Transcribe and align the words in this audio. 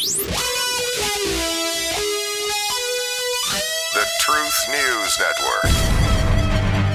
The 0.00 0.06
Truth 4.20 4.68
News 4.70 5.18
Network. 5.18 5.64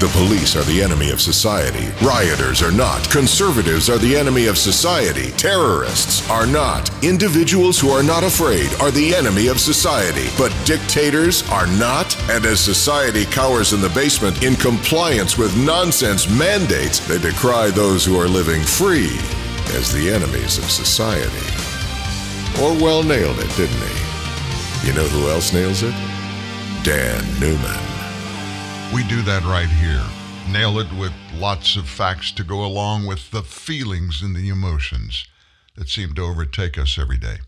The 0.00 0.10
police 0.12 0.56
are 0.56 0.64
the 0.64 0.82
enemy 0.82 1.10
of 1.10 1.20
society. 1.20 1.86
Rioters 2.04 2.62
are 2.62 2.72
not. 2.72 3.08
Conservatives 3.08 3.88
are 3.88 3.98
the 3.98 4.16
enemy 4.16 4.46
of 4.46 4.58
society. 4.58 5.30
Terrorists 5.36 6.28
are 6.28 6.48
not. 6.48 6.90
Individuals 7.04 7.78
who 7.78 7.90
are 7.90 8.02
not 8.02 8.24
afraid 8.24 8.74
are 8.80 8.90
the 8.90 9.14
enemy 9.14 9.46
of 9.46 9.60
society. 9.60 10.28
But 10.36 10.52
dictators 10.64 11.48
are 11.50 11.68
not. 11.78 12.16
And 12.28 12.44
as 12.44 12.58
society 12.58 13.24
cowers 13.26 13.72
in 13.72 13.80
the 13.80 13.90
basement 13.90 14.42
in 14.42 14.56
compliance 14.56 15.38
with 15.38 15.56
nonsense 15.56 16.28
mandates, 16.28 16.98
they 17.06 17.18
decry 17.18 17.70
those 17.70 18.04
who 18.04 18.18
are 18.18 18.26
living 18.26 18.62
free 18.62 19.16
as 19.78 19.92
the 19.92 20.10
enemies 20.10 20.58
of 20.58 20.68
society. 20.68 21.55
Orwell 22.58 23.02
nailed 23.02 23.38
it, 23.38 23.54
didn't 23.54 23.76
he? 23.76 24.86
You 24.86 24.94
know 24.94 25.06
who 25.08 25.28
else 25.28 25.52
nails 25.52 25.82
it? 25.82 25.94
Dan 26.82 27.22
Newman. 27.38 27.80
We 28.94 29.06
do 29.08 29.20
that 29.22 29.42
right 29.44 29.68
here. 29.68 30.02
Nail 30.50 30.78
it 30.78 30.90
with 30.98 31.12
lots 31.34 31.76
of 31.76 31.86
facts 31.86 32.32
to 32.32 32.42
go 32.42 32.64
along 32.64 33.04
with 33.04 33.30
the 33.30 33.42
feelings 33.42 34.22
and 34.22 34.34
the 34.34 34.48
emotions 34.48 35.26
that 35.76 35.90
seem 35.90 36.14
to 36.14 36.22
overtake 36.22 36.78
us 36.78 36.98
every 36.98 37.18
day. 37.18 37.40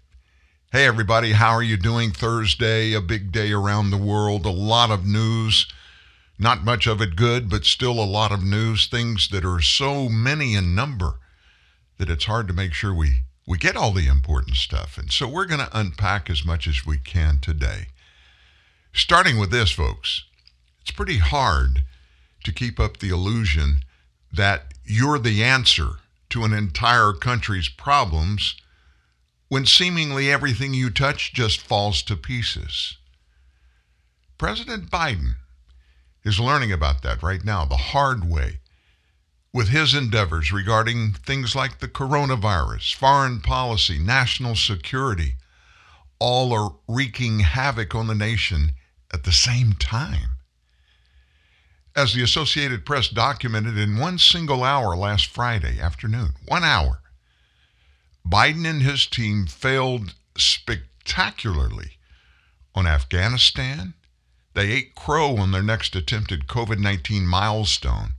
Hey, 0.72 0.86
everybody, 0.86 1.32
how 1.32 1.52
are 1.52 1.62
you 1.62 1.78
doing? 1.78 2.10
Thursday, 2.10 2.92
a 2.92 3.00
big 3.00 3.32
day 3.32 3.50
around 3.50 3.88
the 3.88 3.96
world, 3.96 4.44
a 4.44 4.50
lot 4.50 4.90
of 4.90 5.06
news. 5.06 5.66
Not 6.38 6.64
much 6.64 6.86
of 6.86 7.00
it 7.00 7.16
good, 7.16 7.48
but 7.48 7.64
still 7.64 7.98
a 7.98 8.04
lot 8.04 8.30
of 8.30 8.44
news, 8.44 8.86
things 8.86 9.28
that 9.28 9.46
are 9.46 9.62
so 9.62 10.10
many 10.10 10.54
in 10.54 10.74
number 10.74 11.14
that 11.96 12.10
it's 12.10 12.27
hard 12.27 12.46
to 12.48 12.52
make 12.52 12.74
sure 12.74 12.92
we, 12.92 13.22
we 13.48 13.56
get 13.56 13.76
all 13.76 13.92
the 13.92 14.06
important 14.06 14.56
stuff. 14.56 14.98
And 14.98 15.10
so 15.10 15.26
we're 15.26 15.46
going 15.46 15.66
to 15.66 15.78
unpack 15.78 16.28
as 16.28 16.44
much 16.44 16.68
as 16.68 16.84
we 16.84 16.98
can 16.98 17.38
today. 17.38 17.86
Starting 18.92 19.38
with 19.38 19.50
this, 19.50 19.70
folks, 19.70 20.24
it's 20.82 20.90
pretty 20.90 21.16
hard 21.16 21.82
to 22.44 22.52
keep 22.52 22.78
up 22.78 22.98
the 22.98 23.08
illusion 23.08 23.84
that 24.30 24.74
you're 24.84 25.18
the 25.18 25.42
answer 25.42 25.92
to 26.28 26.44
an 26.44 26.52
entire 26.52 27.14
country's 27.14 27.70
problems 27.70 28.55
when 29.48 29.64
seemingly 29.64 30.30
everything 30.30 30.74
you 30.74 30.90
touch 30.90 31.33
just 31.33 31.58
falls 31.58 32.02
to 32.02 32.16
pieces. 32.16 32.98
President 34.36 34.90
Biden 34.90 35.36
is 36.22 36.38
learning 36.38 36.70
about 36.70 37.02
that 37.02 37.22
right 37.22 37.42
now, 37.42 37.64
the 37.64 37.77
hard 37.78 38.28
way, 38.28 38.60
with 39.59 39.70
his 39.70 39.92
endeavors 39.92 40.53
regarding 40.53 41.11
things 41.11 41.56
like 41.56 41.81
the 41.81 41.89
coronavirus, 41.89 42.95
foreign 42.95 43.41
policy, 43.41 43.98
national 43.98 44.55
security, 44.55 45.34
all 46.20 46.53
are 46.53 46.77
wreaking 46.87 47.41
havoc 47.41 47.92
on 47.92 48.06
the 48.06 48.14
nation 48.14 48.70
at 49.12 49.25
the 49.25 49.33
same 49.33 49.73
time. 49.73 50.29
As 51.97 52.14
the 52.14 52.23
Associated 52.23 52.86
Press 52.86 53.09
documented 53.09 53.77
in 53.77 53.98
one 53.98 54.19
single 54.19 54.62
hour 54.62 54.95
last 54.95 55.27
Friday 55.27 55.81
afternoon, 55.81 56.34
one 56.47 56.62
hour, 56.62 57.01
Biden 58.25 58.64
and 58.64 58.83
his 58.83 59.09
team 59.09 59.48
failed 59.48 60.14
spectacularly 60.36 61.98
on 62.77 62.86
Afghanistan. 62.86 63.95
They 64.55 64.70
ate 64.70 64.95
crow 64.95 65.36
on 65.36 65.51
their 65.51 65.64
next 65.64 65.97
attempted 65.97 66.47
COVID 66.47 66.79
19 66.79 67.27
milestone. 67.27 68.12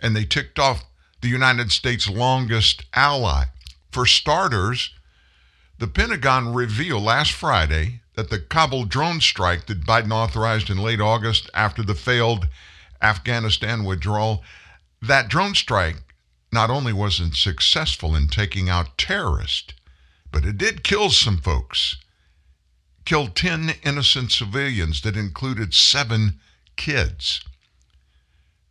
And 0.00 0.14
they 0.14 0.24
ticked 0.24 0.58
off 0.58 0.84
the 1.20 1.28
United 1.28 1.72
States' 1.72 2.08
longest 2.08 2.84
ally. 2.94 3.44
For 3.90 4.06
starters, 4.06 4.90
the 5.78 5.88
Pentagon 5.88 6.52
revealed 6.52 7.02
last 7.02 7.32
Friday 7.32 8.00
that 8.14 8.30
the 8.30 8.38
Kabul 8.38 8.84
drone 8.84 9.20
strike 9.20 9.66
that 9.66 9.86
Biden 9.86 10.12
authorized 10.12 10.70
in 10.70 10.78
late 10.78 11.00
August 11.00 11.48
after 11.54 11.82
the 11.82 11.94
failed 11.94 12.48
Afghanistan 13.00 13.84
withdrawal, 13.84 14.42
that 15.00 15.28
drone 15.28 15.54
strike 15.54 15.96
not 16.50 16.70
only 16.70 16.92
wasn't 16.92 17.36
successful 17.36 18.16
in 18.16 18.26
taking 18.26 18.68
out 18.68 18.98
terrorists, 18.98 19.72
but 20.32 20.44
it 20.44 20.58
did 20.58 20.82
kill 20.82 21.10
some 21.10 21.38
folks. 21.38 21.96
Killed 23.04 23.36
10 23.36 23.76
innocent 23.84 24.32
civilians 24.32 25.00
that 25.02 25.16
included 25.16 25.72
seven 25.72 26.40
kids. 26.76 27.40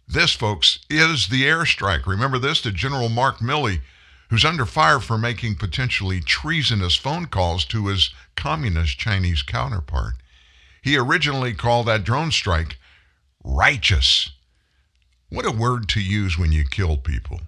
This, 0.08 0.34
folks, 0.34 0.80
is 0.90 1.28
the 1.28 1.44
airstrike. 1.44 2.06
Remember 2.06 2.40
this? 2.40 2.62
The 2.62 2.72
General 2.72 3.10
Mark 3.10 3.40
Milley 3.40 3.82
who's 4.30 4.46
under 4.46 4.66
fire 4.66 5.00
for 5.00 5.18
making 5.18 5.56
potentially 5.56 6.20
treasonous 6.20 6.96
phone 6.96 7.26
calls 7.28 7.66
to 7.66 7.88
his 7.88 8.12
communist 8.36 8.98
Chinese 8.98 9.42
counterpart. 9.42 10.16
He 10.82 10.98
originally 10.98 11.54
called 11.54 11.88
that 11.88 12.04
drone 12.04 12.32
strike 12.32 12.78
righteous. 13.44 14.32
What 15.30 15.46
a 15.46 15.52
word 15.52 15.90
to 15.90 16.02
use 16.02 16.38
when 16.38 16.52
you 16.52 16.64
kill 16.64 16.98
people. 16.98 17.42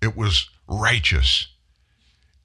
It 0.00 0.16
was 0.16 0.48
righteous. 0.68 1.48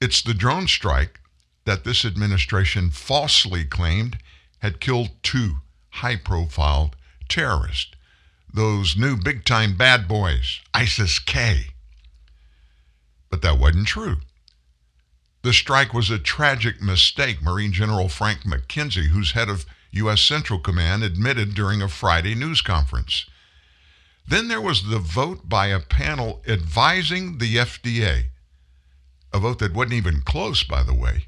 It's 0.00 0.22
the 0.22 0.34
drone 0.34 0.66
strike 0.66 1.20
that 1.64 1.84
this 1.84 2.04
administration 2.04 2.90
falsely 2.90 3.64
claimed 3.64 4.18
had 4.58 4.80
killed 4.80 5.10
two 5.22 5.56
high 5.90 6.16
profile 6.16 6.92
terrorists, 7.28 7.92
those 8.52 8.96
new 8.96 9.16
big 9.16 9.44
time 9.44 9.76
bad 9.76 10.08
boys, 10.08 10.60
ISIS 10.74 11.18
K. 11.18 11.66
But 13.30 13.42
that 13.42 13.58
wasn't 13.58 13.86
true. 13.86 14.16
The 15.42 15.52
strike 15.52 15.94
was 15.94 16.10
a 16.10 16.18
tragic 16.18 16.82
mistake, 16.82 17.42
Marine 17.42 17.72
General 17.72 18.08
Frank 18.08 18.40
McKenzie, 18.42 19.08
who's 19.08 19.32
head 19.32 19.48
of 19.48 19.64
U.S. 19.92 20.20
Central 20.20 20.58
Command, 20.58 21.02
admitted 21.02 21.54
during 21.54 21.80
a 21.80 21.88
Friday 21.88 22.34
news 22.34 22.60
conference. 22.60 23.26
Then 24.26 24.48
there 24.48 24.60
was 24.60 24.84
the 24.84 24.98
vote 24.98 25.48
by 25.48 25.68
a 25.68 25.80
panel 25.80 26.42
advising 26.46 27.38
the 27.38 27.56
FDA, 27.56 28.26
a 29.32 29.38
vote 29.38 29.58
that 29.60 29.72
wasn't 29.72 29.94
even 29.94 30.20
close, 30.20 30.62
by 30.62 30.82
the 30.82 30.94
way, 30.94 31.26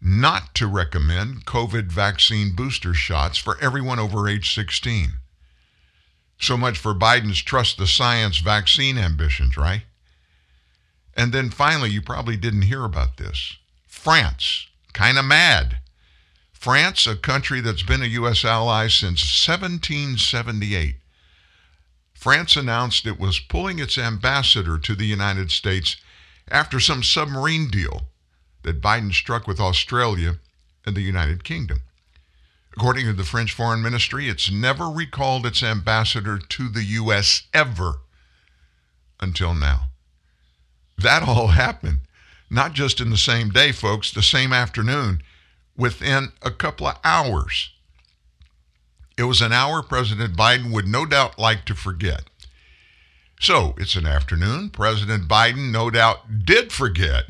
not 0.00 0.54
to 0.54 0.66
recommend 0.66 1.46
COVID 1.46 1.90
vaccine 1.90 2.54
booster 2.54 2.94
shots 2.94 3.38
for 3.38 3.58
everyone 3.60 3.98
over 3.98 4.28
age 4.28 4.54
16. 4.54 5.14
So 6.38 6.56
much 6.56 6.78
for 6.78 6.94
Biden's 6.94 7.42
trust 7.42 7.78
the 7.78 7.86
science 7.86 8.38
vaccine 8.38 8.98
ambitions, 8.98 9.56
right? 9.56 9.82
And 11.14 11.32
then 11.32 11.50
finally, 11.50 11.90
you 11.90 12.02
probably 12.02 12.36
didn't 12.36 12.62
hear 12.62 12.84
about 12.84 13.16
this. 13.16 13.56
France, 13.86 14.66
kind 14.92 15.18
of 15.18 15.24
mad. 15.24 15.78
France, 16.52 17.06
a 17.06 17.16
country 17.16 17.60
that's 17.60 17.82
been 17.82 18.02
a 18.02 18.06
U.S. 18.06 18.44
ally 18.44 18.88
since 18.88 19.20
1778. 19.46 20.96
France 22.12 22.56
announced 22.56 23.06
it 23.06 23.20
was 23.20 23.38
pulling 23.38 23.78
its 23.78 23.96
ambassador 23.96 24.78
to 24.78 24.94
the 24.94 25.06
United 25.06 25.50
States 25.50 25.96
after 26.48 26.80
some 26.80 27.02
submarine 27.02 27.68
deal 27.68 28.08
that 28.62 28.82
Biden 28.82 29.12
struck 29.12 29.46
with 29.46 29.60
Australia 29.60 30.38
and 30.84 30.96
the 30.96 31.02
United 31.02 31.44
Kingdom. 31.44 31.82
According 32.86 33.06
to 33.06 33.14
the 33.14 33.24
French 33.24 33.50
Foreign 33.50 33.82
Ministry, 33.82 34.28
it's 34.28 34.48
never 34.48 34.88
recalled 34.88 35.44
its 35.44 35.60
ambassador 35.60 36.38
to 36.38 36.68
the 36.68 36.84
U.S. 36.84 37.42
ever 37.52 37.94
until 39.18 39.54
now. 39.54 39.86
That 40.96 41.24
all 41.24 41.48
happened, 41.64 42.02
not 42.48 42.74
just 42.74 43.00
in 43.00 43.10
the 43.10 43.16
same 43.16 43.50
day, 43.50 43.72
folks, 43.72 44.12
the 44.12 44.22
same 44.22 44.52
afternoon, 44.52 45.20
within 45.76 46.28
a 46.42 46.52
couple 46.52 46.86
of 46.86 47.00
hours. 47.02 47.72
It 49.18 49.24
was 49.24 49.40
an 49.40 49.52
hour 49.52 49.82
President 49.82 50.36
Biden 50.36 50.70
would 50.72 50.86
no 50.86 51.04
doubt 51.04 51.40
like 51.40 51.64
to 51.64 51.74
forget. 51.74 52.22
So 53.40 53.74
it's 53.78 53.96
an 53.96 54.06
afternoon. 54.06 54.70
President 54.70 55.26
Biden 55.26 55.72
no 55.72 55.90
doubt 55.90 56.44
did 56.44 56.70
forget 56.70 57.24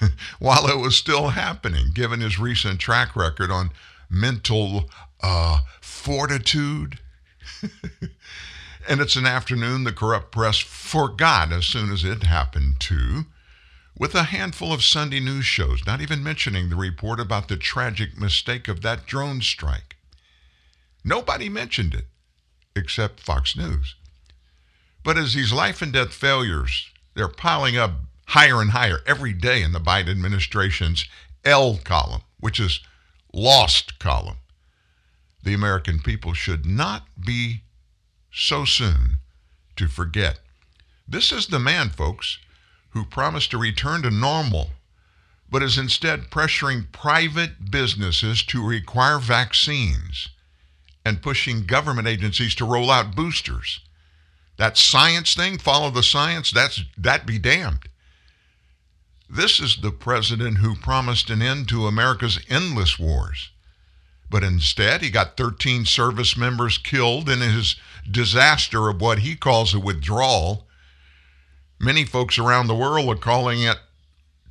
while 0.38 0.66
it 0.68 0.78
was 0.78 0.96
still 0.96 1.28
happening, 1.28 1.90
given 1.92 2.20
his 2.20 2.38
recent 2.38 2.80
track 2.80 3.14
record 3.14 3.50
on 3.50 3.72
mental 4.12 4.90
uh, 5.22 5.60
fortitude. 5.80 6.98
and 8.88 9.00
it's 9.00 9.16
an 9.16 9.26
afternoon 9.26 9.84
the 9.84 9.92
corrupt 9.92 10.30
press 10.30 10.58
forgot 10.58 11.52
as 11.52 11.66
soon 11.66 11.90
as 11.90 12.04
it 12.04 12.24
happened 12.24 12.78
to, 12.80 13.24
with 13.96 14.14
a 14.14 14.24
handful 14.24 14.72
of 14.72 14.84
Sunday 14.84 15.20
news 15.20 15.44
shows, 15.44 15.86
not 15.86 16.00
even 16.00 16.22
mentioning 16.22 16.68
the 16.68 16.76
report 16.76 17.18
about 17.18 17.48
the 17.48 17.56
tragic 17.56 18.18
mistake 18.18 18.68
of 18.68 18.82
that 18.82 19.06
drone 19.06 19.40
strike. 19.40 19.96
Nobody 21.04 21.48
mentioned 21.48 21.94
it 21.94 22.06
except 22.76 23.20
Fox 23.20 23.56
News. 23.56 23.96
But 25.04 25.18
as 25.18 25.34
these 25.34 25.52
life 25.52 25.82
and 25.82 25.92
death 25.92 26.12
failures, 26.12 26.90
they're 27.14 27.28
piling 27.28 27.76
up 27.76 27.92
higher 28.28 28.60
and 28.60 28.70
higher 28.70 29.00
every 29.06 29.32
day 29.32 29.62
in 29.62 29.72
the 29.72 29.80
Biden 29.80 30.10
administration's 30.10 31.06
L 31.44 31.78
column, 31.84 32.22
which 32.38 32.60
is 32.60 32.80
lost 33.32 33.98
column. 33.98 34.38
The 35.42 35.54
American 35.54 36.00
people 36.00 36.34
should 36.34 36.66
not 36.66 37.06
be 37.24 37.62
so 38.30 38.64
soon 38.64 39.18
to 39.76 39.88
forget. 39.88 40.38
This 41.08 41.32
is 41.32 41.46
the 41.46 41.58
man, 41.58 41.90
folks, 41.90 42.38
who 42.90 43.04
promised 43.04 43.50
to 43.50 43.58
return 43.58 44.02
to 44.02 44.10
normal 44.10 44.70
but 45.52 45.62
is 45.62 45.76
instead 45.76 46.30
pressuring 46.30 46.90
private 46.92 47.70
businesses 47.70 48.42
to 48.42 48.66
require 48.66 49.18
vaccines 49.18 50.30
and 51.04 51.20
pushing 51.20 51.66
government 51.66 52.08
agencies 52.08 52.54
to 52.54 52.64
roll 52.64 52.90
out 52.90 53.14
boosters. 53.14 53.80
That 54.56 54.78
science 54.78 55.34
thing, 55.34 55.58
follow 55.58 55.90
the 55.90 56.02
science, 56.02 56.50
that's 56.50 56.82
that 56.96 57.26
be 57.26 57.38
damned. 57.38 57.86
This 59.34 59.60
is 59.60 59.76
the 59.76 59.90
president 59.90 60.58
who 60.58 60.76
promised 60.76 61.30
an 61.30 61.40
end 61.40 61.66
to 61.70 61.86
America's 61.86 62.38
endless 62.50 62.98
wars. 62.98 63.48
But 64.28 64.44
instead, 64.44 65.00
he 65.00 65.08
got 65.08 65.38
13 65.38 65.86
service 65.86 66.36
members 66.36 66.76
killed 66.76 67.30
in 67.30 67.40
his 67.40 67.76
disaster 68.10 68.90
of 68.90 69.00
what 69.00 69.20
he 69.20 69.34
calls 69.34 69.72
a 69.72 69.80
withdrawal. 69.80 70.66
Many 71.78 72.04
folks 72.04 72.38
around 72.38 72.66
the 72.66 72.74
world 72.74 73.08
are 73.08 73.18
calling 73.18 73.62
it 73.62 73.78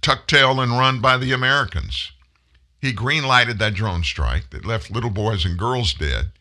tuck 0.02 0.26
tail 0.26 0.60
and 0.60 0.72
run 0.72 1.00
by 1.00 1.16
the 1.16 1.32
Americans. 1.32 2.12
He 2.80 2.92
greenlighted 2.92 3.60
that 3.60 3.76
drone 3.76 4.04
strike 4.04 4.50
that 4.50 4.66
left 4.66 4.90
little 4.90 5.12
boys 5.12 5.46
and 5.46 5.60
girls 5.60 5.94
dead, 5.94 6.32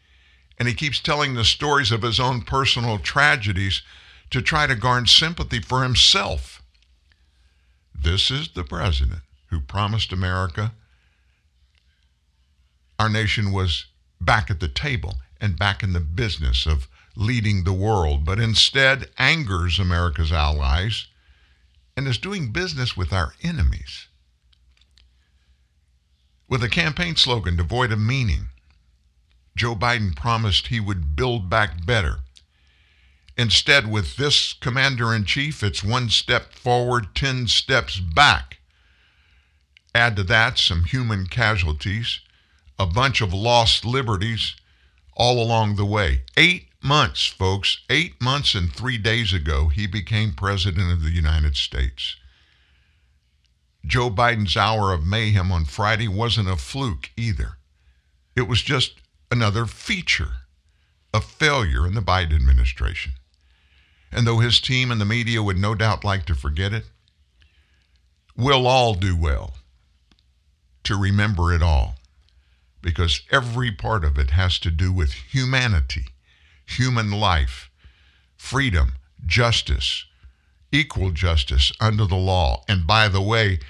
and 0.59 0.67
he 0.67 0.73
keeps 0.73 0.99
telling 0.99 1.35
the 1.35 1.45
stories 1.45 1.93
of 1.93 2.01
his 2.01 2.19
own 2.19 2.41
personal 2.41 2.99
tragedies 2.99 3.83
to 4.31 4.41
try 4.41 4.67
to 4.67 4.75
garner 4.75 5.05
sympathy 5.05 5.61
for 5.61 5.83
himself. 5.83 6.60
This 8.03 8.31
is 8.31 8.49
the 8.49 8.65
president 8.65 9.21
who 9.49 9.61
promised 9.61 10.13
America 10.13 10.73
our 12.99 13.09
nation 13.09 13.53
was 13.53 13.87
back 14.21 14.51
at 14.51 14.61
the 14.61 14.69
table 14.69 15.17
and 15.41 15.59
back 15.59 15.83
in 15.83 15.93
the 15.93 16.01
business 16.01 16.67
of 16.67 16.89
leading 17.17 17.65
the 17.65 17.73
world, 17.73 18.25
but 18.25 18.39
instead 18.39 19.11
angers 19.19 19.79
America's 19.79 20.33
allies 20.33 21.07
and 21.97 22.07
is 22.07 22.19
doing 22.19 22.53
business 22.53 22.97
with 22.97 23.13
our 23.13 23.35
enemies. 23.43 24.09
With 26.49 26.63
a 26.63 26.69
campaign 26.69 27.17
slogan 27.17 27.57
devoid 27.57 27.93
of 27.93 27.99
meaning, 27.99 28.49
Joe 29.57 29.75
Biden 29.75 30.17
promised 30.17 30.69
he 30.69 30.81
would 30.81 31.17
build 31.17 31.51
back 31.51 31.85
better. 31.85 32.21
Instead, 33.41 33.91
with 33.91 34.17
this 34.17 34.53
commander 34.53 35.15
in 35.15 35.25
chief, 35.25 35.63
it's 35.63 35.83
one 35.83 36.11
step 36.11 36.53
forward, 36.53 37.15
10 37.15 37.49
steps 37.49 37.99
back. 37.99 38.59
Add 39.95 40.17
to 40.17 40.23
that 40.25 40.59
some 40.59 40.85
human 40.85 41.25
casualties 41.25 42.21
a 42.79 42.85
bunch 42.85 43.23
of 43.23 43.33
lost 43.33 43.83
liberties 43.83 44.57
all 45.17 45.43
along 45.43 45.77
the 45.77 45.87
way. 45.87 46.25
Eight 46.37 46.69
months, 46.83 47.29
folks, 47.29 47.79
eight 47.89 48.21
months 48.21 48.55
and 48.55 48.71
three 48.71 48.99
days 48.99 49.33
ago, 49.33 49.69
he 49.69 49.87
became 49.87 50.33
President 50.33 50.93
of 50.93 51.03
the 51.03 51.11
United 51.11 51.57
States. 51.57 52.17
Joe 53.87 54.11
Biden's 54.11 54.55
hour 54.55 54.93
of 54.93 55.07
mayhem 55.07 55.51
on 55.51 55.65
Friday 55.65 56.09
wasn't 56.09 56.51
a 56.51 56.57
fluke 56.57 57.09
either. 57.17 57.57
It 58.37 58.47
was 58.47 58.61
just 58.61 58.97
another 59.31 59.65
feature 59.65 60.41
a 61.15 61.23
failure 61.23 61.87
in 61.87 61.95
the 61.95 62.03
Biden 62.03 62.37
administration. 62.37 63.15
And 64.13 64.27
though 64.27 64.39
his 64.39 64.61
team 64.61 64.91
and 64.91 65.01
the 65.01 65.05
media 65.05 65.43
would 65.43 65.59
no 65.59 65.75
doubt 65.75 66.05
like 66.05 66.27
to 66.27 66.35
forget 66.35 66.73
it, 66.73 66.85
we'll 68.37 68.67
all 68.67 68.95
do 68.95 69.17
well 69.17 69.55
to 70.85 70.97
remember 70.97 71.53
it 71.53 71.63
all 71.63 71.97
because 72.83 73.23
every 73.31 73.71
part 73.71 74.05
of 74.05 74.19
it 74.19 74.31
has 74.31 74.59
to 74.59 74.71
do 74.71 74.93
with 74.93 75.13
humanity, 75.13 76.07
human 76.67 77.11
life, 77.11 77.71
freedom, 78.37 78.95
justice, 79.27 80.07
equal 80.73 81.11
justice 81.11 81.73
under 81.81 82.07
the 82.07 82.17
law. 82.17 82.65
And 82.69 82.87
by 82.87 83.09
the 83.09 83.21
way, 83.21 83.61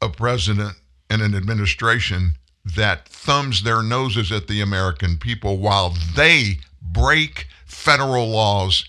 a 0.00 0.08
president 0.08 0.76
and 1.08 1.22
an 1.22 1.34
administration 1.34 2.34
that 2.64 3.08
thumbs 3.08 3.62
their 3.62 3.82
noses 3.82 4.30
at 4.30 4.46
the 4.46 4.60
American 4.60 5.16
people 5.16 5.58
while 5.58 5.94
they 6.14 6.58
break 6.92 7.46
federal 7.66 8.28
laws 8.28 8.84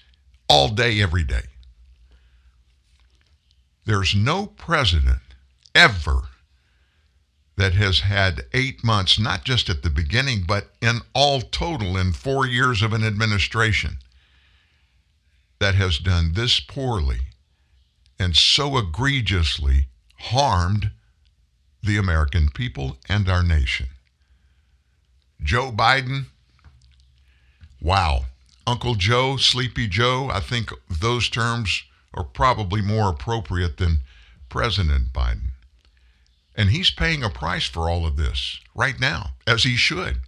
all 0.49 0.69
day, 0.69 1.01
every 1.01 1.23
day. 1.23 1.43
There's 3.85 4.15
no 4.15 4.45
president 4.45 5.19
ever 5.75 6.21
that 7.55 7.73
has 7.73 8.01
had 8.01 8.45
eight 8.53 8.83
months, 8.83 9.19
not 9.19 9.43
just 9.43 9.69
at 9.69 9.83
the 9.83 9.89
beginning, 9.89 10.43
but 10.47 10.69
in 10.81 11.01
all 11.13 11.41
total 11.41 11.97
in 11.97 12.13
four 12.13 12.47
years 12.47 12.81
of 12.81 12.93
an 12.93 13.03
administration, 13.03 13.97
that 15.59 15.75
has 15.75 15.97
done 15.99 16.33
this 16.33 16.59
poorly 16.59 17.19
and 18.19 18.35
so 18.35 18.77
egregiously 18.77 19.87
harmed 20.17 20.91
the 21.81 21.97
American 21.97 22.49
people 22.49 22.97
and 23.09 23.29
our 23.29 23.43
nation. 23.43 23.87
Joe 25.41 25.71
Biden, 25.71 26.27
wow. 27.83 28.25
Uncle 28.65 28.95
Joe, 28.95 29.35
Sleepy 29.37 29.87
Joe, 29.87 30.29
I 30.31 30.39
think 30.39 30.71
those 30.89 31.29
terms 31.29 31.83
are 32.13 32.23
probably 32.23 32.81
more 32.81 33.09
appropriate 33.09 33.77
than 33.77 33.99
President 34.49 35.11
Biden. 35.11 35.51
And 36.55 36.69
he's 36.69 36.91
paying 36.91 37.23
a 37.23 37.29
price 37.29 37.65
for 37.65 37.89
all 37.89 38.05
of 38.05 38.15
this 38.15 38.59
right 38.73 38.99
now, 38.99 39.31
as 39.45 39.63
he 39.63 39.75
should. 39.75 40.19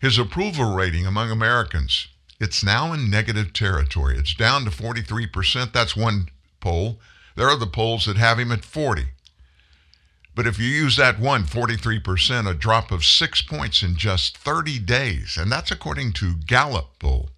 His 0.00 0.18
approval 0.18 0.74
rating 0.74 1.06
among 1.06 1.30
Americans, 1.30 2.08
it's 2.40 2.64
now 2.64 2.92
in 2.92 3.10
negative 3.10 3.52
territory. 3.52 4.16
It's 4.18 4.34
down 4.34 4.64
to 4.64 4.70
43%. 4.70 5.72
That's 5.72 5.96
one 5.96 6.28
poll. 6.60 6.98
There 7.36 7.48
are 7.48 7.56
the 7.56 7.66
polls 7.66 8.06
that 8.06 8.16
have 8.16 8.38
him 8.38 8.50
at 8.50 8.64
40. 8.64 9.04
But 10.34 10.46
if 10.46 10.58
you 10.58 10.66
use 10.66 10.96
that 10.96 11.18
one, 11.18 11.44
43%, 11.44 12.48
a 12.48 12.54
drop 12.54 12.90
of 12.90 13.04
six 13.04 13.42
points 13.42 13.82
in 13.82 13.96
just 13.96 14.38
30 14.38 14.78
days, 14.78 15.36
and 15.38 15.52
that's 15.52 15.70
according 15.70 16.14
to 16.14 16.36
Gallup 16.36 16.98
poll. 16.98 17.30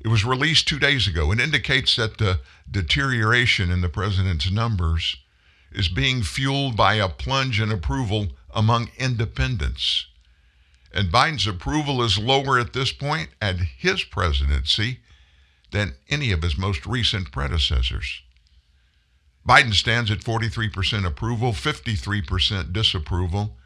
It 0.00 0.08
was 0.08 0.24
released 0.24 0.66
two 0.66 0.78
days 0.78 1.06
ago. 1.06 1.30
and 1.30 1.40
indicates 1.40 1.96
that 1.96 2.16
the 2.16 2.40
deterioration 2.70 3.70
in 3.70 3.82
the 3.82 3.88
president's 3.90 4.50
numbers 4.50 5.16
is 5.70 5.88
being 5.88 6.22
fueled 6.22 6.76
by 6.76 6.94
a 6.94 7.08
plunge 7.08 7.60
in 7.60 7.70
approval 7.70 8.28
among 8.54 8.90
independents. 8.96 10.06
And 10.92 11.12
Biden's 11.12 11.46
approval 11.46 12.02
is 12.02 12.18
lower 12.18 12.58
at 12.58 12.72
this 12.72 12.92
point 12.92 13.30
at 13.40 13.58
his 13.58 14.02
presidency 14.02 15.00
than 15.70 15.94
any 16.08 16.32
of 16.32 16.42
his 16.42 16.58
most 16.58 16.86
recent 16.86 17.30
predecessors. 17.30 18.22
Biden 19.46 19.74
stands 19.74 20.10
at 20.10 20.20
43% 20.20 21.06
approval, 21.06 21.52
53% 21.52 22.72
disapproval. 22.72 23.56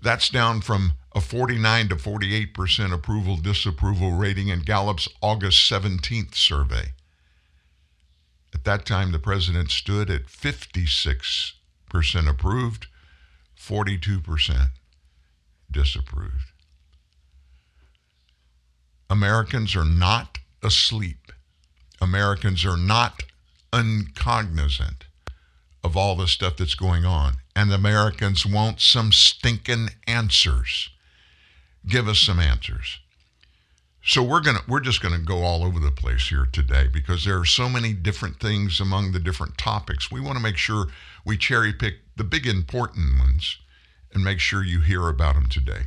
That's 0.00 0.28
down 0.28 0.60
from 0.60 0.92
a 1.14 1.20
49 1.20 1.88
to 1.88 1.96
48% 1.96 2.92
approval 2.92 3.36
disapproval 3.36 4.12
rating 4.12 4.48
in 4.48 4.60
Gallup's 4.60 5.08
August 5.20 5.70
17th 5.70 6.34
survey. 6.34 6.92
At 8.54 8.64
that 8.64 8.86
time, 8.86 9.12
the 9.12 9.18
president 9.18 9.70
stood 9.70 10.10
at 10.10 10.26
56% 10.26 11.52
approved, 12.28 12.86
42% 13.58 14.68
disapproved. 15.70 16.52
Americans 19.08 19.74
are 19.76 19.84
not 19.84 20.38
asleep. 20.62 21.32
Americans 22.00 22.64
are 22.64 22.76
not 22.76 23.22
uncognizant 23.72 25.06
of 25.86 25.96
all 25.96 26.16
the 26.16 26.26
stuff 26.26 26.56
that's 26.56 26.74
going 26.74 27.04
on. 27.04 27.36
And 27.54 27.72
Americans 27.72 28.44
want 28.44 28.80
some 28.80 29.12
stinking 29.12 29.90
answers. 30.06 30.90
Give 31.86 32.08
us 32.08 32.18
some 32.18 32.40
answers. 32.40 32.98
So 34.02 34.22
we're 34.22 34.40
gonna 34.40 34.60
we're 34.68 34.80
just 34.80 35.00
gonna 35.00 35.18
go 35.18 35.42
all 35.42 35.64
over 35.64 35.80
the 35.80 35.90
place 35.90 36.28
here 36.28 36.46
today 36.52 36.86
because 36.92 37.24
there 37.24 37.38
are 37.38 37.44
so 37.44 37.68
many 37.68 37.92
different 37.92 38.38
things 38.38 38.80
among 38.80 39.12
the 39.12 39.18
different 39.18 39.58
topics. 39.58 40.10
We 40.10 40.20
want 40.20 40.36
to 40.36 40.42
make 40.42 40.56
sure 40.56 40.86
we 41.24 41.36
cherry 41.36 41.72
pick 41.72 41.94
the 42.16 42.24
big 42.24 42.46
important 42.46 43.18
ones 43.18 43.58
and 44.12 44.22
make 44.22 44.38
sure 44.38 44.62
you 44.62 44.80
hear 44.80 45.08
about 45.08 45.34
them 45.34 45.48
today. 45.48 45.86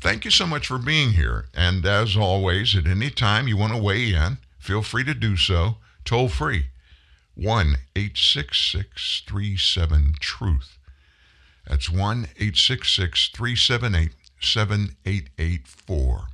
Thank 0.00 0.24
you 0.24 0.30
so 0.30 0.46
much 0.46 0.66
for 0.66 0.78
being 0.78 1.12
here. 1.12 1.46
And 1.54 1.84
as 1.84 2.16
always, 2.16 2.76
at 2.76 2.86
any 2.86 3.10
time 3.10 3.48
you 3.48 3.56
want 3.56 3.74
to 3.74 3.82
weigh 3.82 4.14
in, 4.14 4.38
feel 4.58 4.82
free 4.82 5.04
to 5.04 5.14
do 5.14 5.36
so. 5.36 5.76
Toll 6.04 6.28
free 6.28 6.66
1 7.38 7.76
866 7.94 9.22
37 9.28 10.14
Truth. 10.20 10.78
That's 11.68 11.88
1 11.88 12.00
866 12.36 13.28
378 13.28 14.10
7884. 14.40 16.26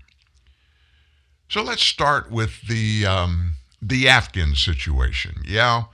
So 1.48 1.62
let's 1.62 1.82
start 1.82 2.30
with 2.30 2.62
the 2.68 3.04
um, 3.04 3.54
the 3.82 4.08
Afghan 4.08 4.54
situation. 4.54 5.42
Yeah, 5.46 5.84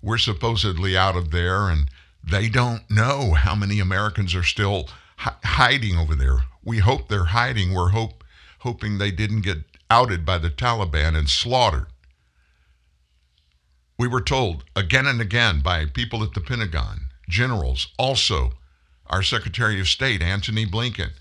we're 0.00 0.18
supposedly 0.18 0.96
out 0.96 1.16
of 1.16 1.32
there, 1.32 1.68
and 1.68 1.88
they 2.22 2.48
don't 2.48 2.88
know 2.88 3.32
how 3.32 3.56
many 3.56 3.80
Americans 3.80 4.32
are 4.34 4.44
still 4.44 4.88
hi- 5.18 5.34
hiding 5.42 5.96
over 5.96 6.14
there. 6.14 6.44
We 6.64 6.78
hope 6.78 7.08
they're 7.08 7.24
hiding. 7.26 7.74
We're 7.74 7.88
hope 7.88 8.22
hoping 8.60 8.98
they 8.98 9.10
didn't 9.10 9.40
get 9.42 9.58
outed 9.90 10.24
by 10.24 10.38
the 10.38 10.50
Taliban 10.50 11.16
and 11.16 11.28
slaughtered. 11.28 11.86
We 14.02 14.08
were 14.08 14.20
told 14.20 14.64
again 14.74 15.06
and 15.06 15.20
again 15.20 15.60
by 15.60 15.84
people 15.84 16.24
at 16.24 16.34
the 16.34 16.40
Pentagon, 16.40 17.02
generals, 17.28 17.86
also 17.96 18.54
our 19.06 19.22
Secretary 19.22 19.80
of 19.80 19.86
State, 19.86 20.20
Antony 20.20 20.66
Blinken, 20.66 21.12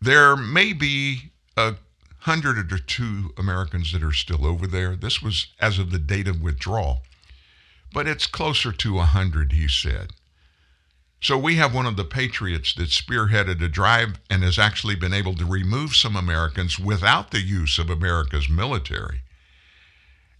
there 0.00 0.36
may 0.36 0.72
be 0.72 1.32
a 1.56 1.74
hundred 2.18 2.72
or 2.72 2.78
two 2.78 3.34
Americans 3.36 3.92
that 3.92 4.04
are 4.04 4.12
still 4.12 4.46
over 4.46 4.68
there. 4.68 4.94
This 4.94 5.20
was 5.20 5.48
as 5.58 5.80
of 5.80 5.90
the 5.90 5.98
date 5.98 6.28
of 6.28 6.40
withdrawal, 6.40 7.02
but 7.92 8.06
it's 8.06 8.28
closer 8.28 8.70
to 8.70 9.00
a 9.00 9.04
hundred, 9.04 9.50
he 9.50 9.66
said. 9.66 10.12
So 11.20 11.36
we 11.36 11.56
have 11.56 11.74
one 11.74 11.86
of 11.86 11.96
the 11.96 12.04
patriots 12.04 12.72
that 12.74 12.90
spearheaded 12.90 13.60
a 13.60 13.68
drive 13.68 14.20
and 14.30 14.44
has 14.44 14.60
actually 14.60 14.94
been 14.94 15.12
able 15.12 15.34
to 15.34 15.44
remove 15.44 15.96
some 15.96 16.14
Americans 16.14 16.78
without 16.78 17.32
the 17.32 17.40
use 17.40 17.80
of 17.80 17.90
America's 17.90 18.48
military. 18.48 19.22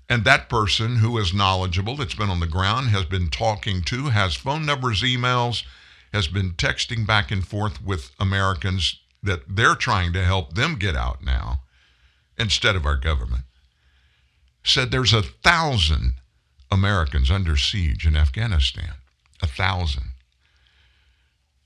And 0.09 0.25
that 0.25 0.49
person 0.49 0.97
who 0.97 1.19
is 1.19 1.35
knowledgeable, 1.35 1.97
that's 1.97 2.15
been 2.15 2.31
on 2.31 2.41
the 2.41 2.47
ground, 2.47 2.91
has 2.91 3.05
been 3.05 3.29
talking 3.29 3.83
to, 3.83 4.11
has 4.11 4.37
phone 4.37 4.65
numbers, 4.65 5.03
emails, 5.03 5.65
has 6.13 6.29
been 6.29 6.53
texting 6.53 7.07
back 7.07 7.31
and 7.31 7.47
forth 7.47 7.83
with 7.83 8.13
Americans 8.21 9.01
that 9.23 9.43
they're 9.49 9.75
trying 9.75 10.13
to 10.13 10.25
help 10.25 10.55
them 10.55 10.77
get 10.77 10.95
out 10.95 11.25
now 11.25 11.63
instead 12.39 12.77
of 12.77 12.87
our 12.87 12.97
government. 12.97 13.43
Said 14.63 14.91
there's 14.91 15.13
a 15.13 15.23
thousand 15.23 16.15
Americans 16.71 17.31
under 17.31 17.57
siege 17.57 18.07
in 18.07 18.17
Afghanistan. 18.17 18.95
A 19.43 19.47
thousand. 19.47 20.13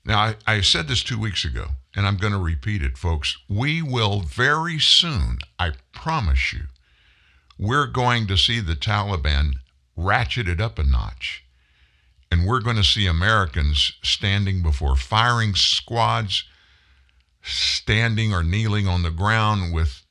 Now, 0.03 0.19
I, 0.19 0.35
I 0.47 0.61
said 0.61 0.87
this 0.87 1.03
two 1.03 1.19
weeks 1.19 1.45
ago, 1.45 1.67
and 1.95 2.07
I'm 2.07 2.17
going 2.17 2.33
to 2.33 2.39
repeat 2.39 2.81
it, 2.81 2.97
folks. 2.97 3.37
We 3.47 3.81
will 3.81 4.21
very 4.21 4.79
soon, 4.79 5.39
I 5.59 5.71
promise 5.93 6.53
you, 6.53 6.63
we're 7.61 7.85
going 7.85 8.25
to 8.25 8.35
see 8.35 8.59
the 8.59 8.73
Taliban 8.73 9.53
ratcheted 9.95 10.59
up 10.59 10.79
a 10.79 10.83
notch. 10.83 11.45
And 12.31 12.47
we're 12.47 12.59
going 12.59 12.77
to 12.77 12.83
see 12.83 13.05
Americans 13.05 13.93
standing 14.01 14.63
before 14.63 14.95
firing 14.95 15.53
squads, 15.53 16.45
standing 17.43 18.33
or 18.33 18.41
kneeling 18.41 18.87
on 18.87 19.03
the 19.03 19.11
ground 19.11 19.75
with 19.75 20.03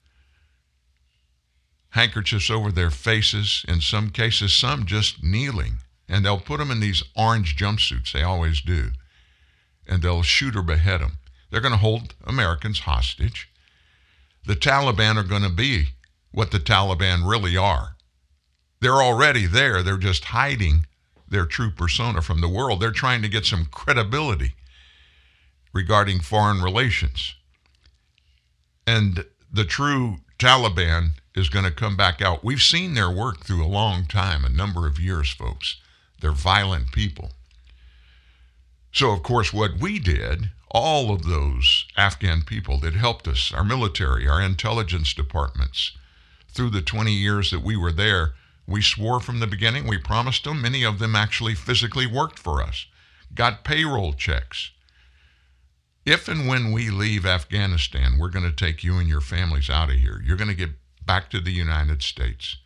handkerchiefs 1.91 2.51
over 2.51 2.71
their 2.71 2.91
faces, 2.91 3.65
in 3.67 3.81
some 3.81 4.11
cases, 4.11 4.53
some 4.53 4.87
just 4.87 5.25
kneeling. 5.25 5.79
And 6.09 6.25
they'll 6.25 6.39
put 6.39 6.59
them 6.59 6.71
in 6.71 6.79
these 6.79 7.03
orange 7.17 7.57
jumpsuits, 7.57 8.13
they 8.13 8.23
always 8.23 8.61
do, 8.61 8.91
and 9.89 10.03
they'll 10.03 10.23
shoot 10.23 10.55
or 10.55 10.63
behead 10.63 11.01
them. 11.01 11.19
They're 11.51 11.61
going 11.61 11.73
to 11.73 11.79
hold 11.79 12.15
Americans 12.25 12.81
hostage. 12.81 13.49
The 14.47 14.55
Taliban 14.55 15.17
are 15.17 15.25
going 15.25 15.43
to 15.43 15.49
be 15.49 15.95
what 16.33 16.51
the 16.51 16.59
Taliban 16.59 17.29
really 17.29 17.57
are. 17.57 17.97
They're 18.81 19.03
already 19.03 19.47
there, 19.47 19.83
they're 19.83 19.97
just 19.99 20.27
hiding 20.27 20.87
their 21.29 21.47
true 21.47 21.71
persona 21.71 22.23
from 22.23 22.41
the 22.41 22.49
world. 22.49 22.81
They're 22.81 22.91
trying 22.91 23.23
to 23.23 23.29
get 23.29 23.47
some 23.47 23.67
credibility 23.67 24.55
regarding 25.73 26.21
foreign 26.21 26.63
relations. 26.63 27.35
And 28.87 29.25
the 29.53 29.65
true 29.65 30.19
Taliban 30.39 31.11
is 31.37 31.49
going 31.49 31.65
to 31.65 31.71
come 31.71 31.97
back 31.97 32.21
out. 32.21 32.43
We've 32.43 32.63
seen 32.63 32.95
their 32.95 33.11
work 33.11 33.45
through 33.45 33.65
a 33.65 33.69
long 33.69 34.07
time, 34.07 34.45
a 34.45 34.49
number 34.49 34.87
of 34.87 34.99
years, 34.99 35.31
folks. 35.31 35.77
They're 36.21 36.33
violent 36.33 36.93
people. 36.93 37.31
So, 38.93 39.13
of 39.13 39.23
course, 39.23 39.53
what 39.53 39.79
we 39.79 39.99
did, 40.01 40.51
all 40.71 41.13
of 41.13 41.23
those 41.23 41.87
Afghan 41.97 42.43
people 42.43 42.79
that 42.81 42.95
helped 42.95 43.29
us, 43.29 43.53
our 43.55 43.65
military, 43.65 44.29
our 44.29 44.43
intelligence 44.43 45.15
departments, 45.15 45.93
through 46.55 46.71
the 46.71 46.83
20 46.83 47.13
years 47.13 47.51
that 47.51 47.63
we 47.63 47.77
were 47.77 47.93
there, 47.93 48.35
we 48.67 48.83
swore 48.83 49.21
from 49.21 49.41
the 49.41 49.47
beginning, 49.47 49.87
we 49.87 49.99
promised 49.99 50.45
them, 50.45 50.63
many 50.63 50.85
of 50.85 50.99
them 50.99 51.17
actually 51.17 51.55
physically 51.55 52.07
worked 52.07 52.39
for 52.39 52.63
us, 52.63 52.87
got 53.35 53.65
payroll 53.65 54.13
checks. 54.13 54.71
If 56.07 56.29
and 56.29 56.49
when 56.49 56.73
we 56.73 56.91
leave 56.91 57.27
Afghanistan, 57.27 58.17
we're 58.19 58.31
going 58.31 58.49
to 58.49 58.53
take 58.53 58.83
you 58.83 58.99
and 58.99 59.09
your 59.09 59.21
families 59.21 59.69
out 59.69 59.91
of 59.91 59.97
here. 59.97 60.23
You're 60.25 60.37
going 60.37 60.49
to 60.49 60.55
get 60.55 60.71
back 61.05 61.31
to 61.31 61.41
the 61.41 61.53
United 61.53 62.03
States. 62.03 62.57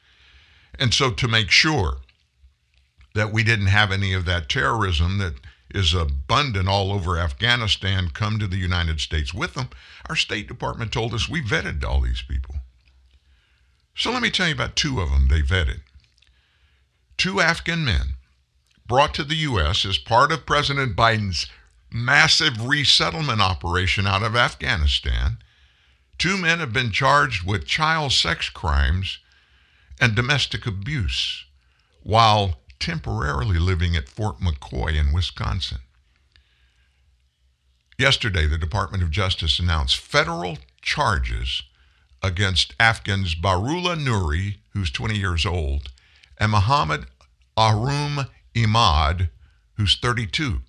And 0.78 0.92
so, 0.92 1.10
to 1.10 1.28
make 1.28 1.50
sure 1.50 1.98
that 3.14 3.32
we 3.32 3.42
didn't 3.42 3.66
have 3.66 3.92
any 3.92 4.12
of 4.12 4.24
that 4.24 4.48
terrorism 4.48 5.18
that 5.18 5.34
is 5.74 5.94
abundant 5.94 6.68
all 6.68 6.92
over 6.92 7.18
Afghanistan 7.18 8.10
come 8.10 8.38
to 8.38 8.46
the 8.46 8.56
United 8.56 9.00
States 9.00 9.32
with 9.32 9.54
them, 9.54 9.68
our 10.08 10.16
State 10.16 10.46
Department 10.46 10.92
told 10.92 11.14
us 11.14 11.28
we 11.28 11.42
vetted 11.42 11.84
all 11.84 12.00
these 12.00 12.22
people. 12.22 12.56
So 13.94 14.10
let 14.10 14.22
me 14.22 14.30
tell 14.30 14.48
you 14.48 14.54
about 14.54 14.76
two 14.76 15.00
of 15.00 15.10
them 15.10 15.28
they 15.28 15.40
vetted. 15.40 15.80
Two 17.16 17.40
Afghan 17.40 17.84
men 17.84 18.14
brought 18.86 19.14
to 19.14 19.24
the 19.24 19.36
U.S. 19.36 19.84
as 19.84 19.98
part 19.98 20.32
of 20.32 20.46
President 20.46 20.96
Biden's 20.96 21.46
massive 21.90 22.66
resettlement 22.66 23.40
operation 23.40 24.06
out 24.06 24.22
of 24.22 24.34
Afghanistan. 24.34 25.38
Two 26.18 26.36
men 26.36 26.58
have 26.58 26.72
been 26.72 26.90
charged 26.90 27.46
with 27.46 27.66
child 27.66 28.12
sex 28.12 28.48
crimes 28.48 29.18
and 30.00 30.14
domestic 30.14 30.66
abuse 30.66 31.44
while 32.02 32.60
temporarily 32.80 33.58
living 33.58 33.96
at 33.96 34.08
Fort 34.08 34.40
McCoy 34.40 34.94
in 34.94 35.12
Wisconsin. 35.12 35.78
Yesterday, 37.96 38.46
the 38.46 38.58
Department 38.58 39.02
of 39.04 39.10
Justice 39.10 39.60
announced 39.60 39.96
federal 39.96 40.58
charges 40.82 41.62
against 42.24 42.74
Afghans 42.80 43.34
Bahrullah 43.34 43.96
Noori, 43.96 44.56
who's 44.70 44.90
20 44.90 45.18
years 45.18 45.44
old, 45.44 45.92
and 46.38 46.52
Muhammad 46.52 47.04
Arum 47.56 48.26
Imad, 48.54 49.28
who's 49.76 49.96
32. 49.96 50.62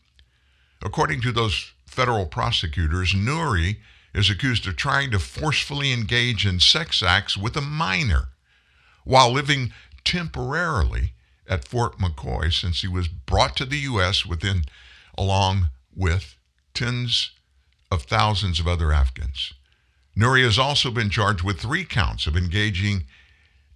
According 0.83 1.21
to 1.21 1.31
those 1.31 1.71
federal 1.87 2.25
prosecutors, 2.25 3.13
Noori 3.13 3.77
is 4.13 4.29
accused 4.29 4.67
of 4.67 4.75
trying 4.75 5.11
to 5.11 5.19
forcefully 5.19 5.93
engage 5.93 6.45
in 6.45 6.59
sex 6.59 7.01
acts 7.01 7.37
with 7.37 7.55
a 7.55 7.61
minor 7.61 8.29
while 9.05 9.31
living 9.31 9.71
temporarily 10.03 11.13
at 11.47 11.67
Fort 11.67 11.97
McCoy 11.99 12.51
since 12.51 12.81
he 12.81 12.87
was 12.87 13.07
brought 13.07 13.55
to 13.55 13.65
the 13.65 13.77
U.S. 13.77 14.25
within, 14.25 14.63
along 15.17 15.69
with 15.95 16.35
tens 16.73 17.31
of 17.89 18.03
thousands 18.03 18.59
of 18.59 18.67
other 18.67 18.91
Afghans. 18.91 19.53
Noori 20.17 20.43
has 20.43 20.57
also 20.57 20.91
been 20.91 21.09
charged 21.09 21.43
with 21.43 21.59
three 21.59 21.83
counts 21.83 22.25
of 22.25 22.37
engaging 22.37 23.05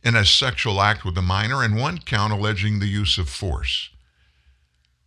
in 0.03 0.15
a 0.15 0.25
sexual 0.25 0.81
act 0.81 1.03
with 1.03 1.17
a 1.17 1.21
minor 1.21 1.63
and 1.63 1.75
one 1.75 1.97
count 1.99 2.31
alleging 2.31 2.79
the 2.79 2.87
use 2.87 3.17
of 3.17 3.27
force. 3.27 3.89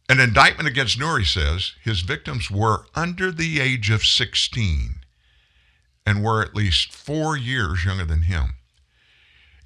An 0.09 0.21
indictment 0.21 0.69
against 0.69 0.99
Noori 0.99 1.27
says 1.27 1.73
his 1.83 2.03
victims 2.03 2.51
were 2.51 2.87
under 2.95 3.33
the 3.33 3.61
age 3.61 3.89
of 3.89 4.05
16 4.05 4.97
and 6.05 6.23
were 6.23 6.43
at 6.43 6.55
least 6.55 6.93
four 6.93 7.37
years 7.37 7.85
younger 7.85 8.05
than 8.05 8.23
him. 8.23 8.57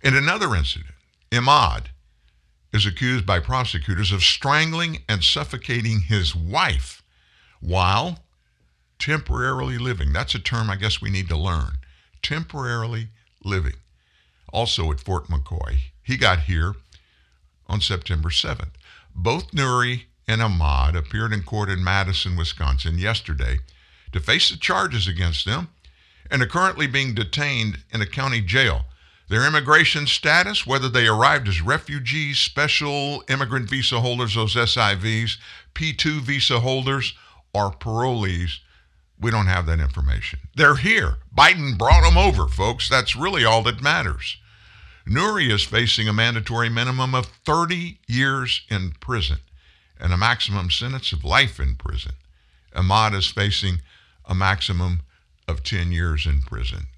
In 0.02 0.14
another 0.14 0.54
incident, 0.54 0.94
Imad 1.32 1.86
is 2.72 2.86
accused 2.86 3.26
by 3.26 3.40
prosecutors 3.40 4.12
of 4.12 4.22
strangling 4.22 5.02
and 5.08 5.24
suffocating 5.24 6.02
his 6.02 6.36
wife 6.36 7.02
while 7.60 8.25
temporarily 8.98 9.78
living. 9.78 10.12
That's 10.12 10.34
a 10.34 10.38
term 10.38 10.70
I 10.70 10.76
guess 10.76 11.00
we 11.00 11.10
need 11.10 11.28
to 11.28 11.36
learn. 11.36 11.78
Temporarily 12.22 13.08
living. 13.44 13.76
Also 14.52 14.90
at 14.92 15.00
Fort 15.00 15.28
McCoy. 15.28 15.78
He 16.02 16.16
got 16.16 16.40
here 16.40 16.74
on 17.66 17.80
September 17.80 18.28
7th. 18.28 18.70
Both 19.14 19.52
Noori 19.52 20.02
and 20.28 20.42
Ahmad 20.42 20.96
appeared 20.96 21.32
in 21.32 21.42
court 21.42 21.68
in 21.68 21.82
Madison, 21.82 22.36
Wisconsin 22.36 22.98
yesterday 22.98 23.58
to 24.12 24.20
face 24.20 24.50
the 24.50 24.56
charges 24.56 25.06
against 25.06 25.44
them 25.44 25.68
and 26.30 26.42
are 26.42 26.46
currently 26.46 26.86
being 26.86 27.14
detained 27.14 27.78
in 27.90 28.00
a 28.00 28.06
county 28.06 28.40
jail. 28.40 28.86
Their 29.28 29.46
immigration 29.46 30.06
status, 30.06 30.66
whether 30.66 30.88
they 30.88 31.08
arrived 31.08 31.48
as 31.48 31.60
refugees, 31.60 32.38
special 32.38 33.24
immigrant 33.28 33.68
visa 33.68 34.00
holders, 34.00 34.36
those 34.36 34.54
SIVs, 34.54 35.36
P2 35.74 36.20
visa 36.20 36.60
holders, 36.60 37.14
or 37.52 37.72
parolees, 37.72 38.60
we 39.20 39.30
don't 39.30 39.46
have 39.46 39.66
that 39.66 39.80
information. 39.80 40.40
They're 40.54 40.76
here. 40.76 41.16
Biden 41.36 41.78
brought 41.78 42.02
them 42.02 42.18
over, 42.18 42.48
folks. 42.48 42.88
That's 42.88 43.16
really 43.16 43.44
all 43.44 43.62
that 43.62 43.82
matters. 43.82 44.36
Noori 45.08 45.52
is 45.52 45.62
facing 45.62 46.08
a 46.08 46.12
mandatory 46.12 46.68
minimum 46.68 47.14
of 47.14 47.26
30 47.44 47.98
years 48.08 48.62
in 48.68 48.92
prison 49.00 49.38
and 49.98 50.12
a 50.12 50.16
maximum 50.16 50.70
sentence 50.70 51.12
of 51.12 51.24
life 51.24 51.60
in 51.60 51.76
prison. 51.76 52.12
Ahmad 52.74 53.14
is 53.14 53.28
facing 53.28 53.80
a 54.26 54.34
maximum 54.34 55.00
of 55.48 55.62
10 55.62 55.92
years 55.92 56.26
in 56.26 56.42
prison. 56.42 56.88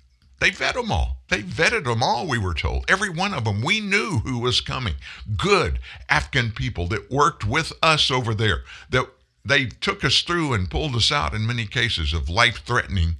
They 0.41 0.51
vet 0.51 0.75
them 0.75 0.91
all. 0.91 1.19
They 1.29 1.43
vetted 1.43 1.85
them 1.85 2.03
all, 2.03 2.27
we 2.27 2.39
were 2.39 2.55
told. 2.55 2.85
Every 2.89 3.11
one 3.11 3.35
of 3.35 3.45
them. 3.45 3.61
We 3.63 3.81
knew 3.81 4.21
who 4.25 4.39
was 4.39 4.61
coming. 4.61 4.95
Good 5.37 5.81
Afghan 6.09 6.53
people 6.53 6.87
that 6.89 7.11
worked 7.11 7.45
with 7.45 7.73
us 7.83 8.11
over 8.11 8.35
there, 8.35 8.63
that 8.91 9.07
they 9.45 9.67
took 9.67 10.05
us 10.05 10.21
through 10.23 10.53
and 10.53 10.71
pulled 10.71 10.95
us 10.95 11.11
out 11.13 11.35
in 11.35 11.47
many 11.47 11.67
cases 11.67 12.13
of 12.13 12.29
life 12.29 12.63
threatening 12.65 13.17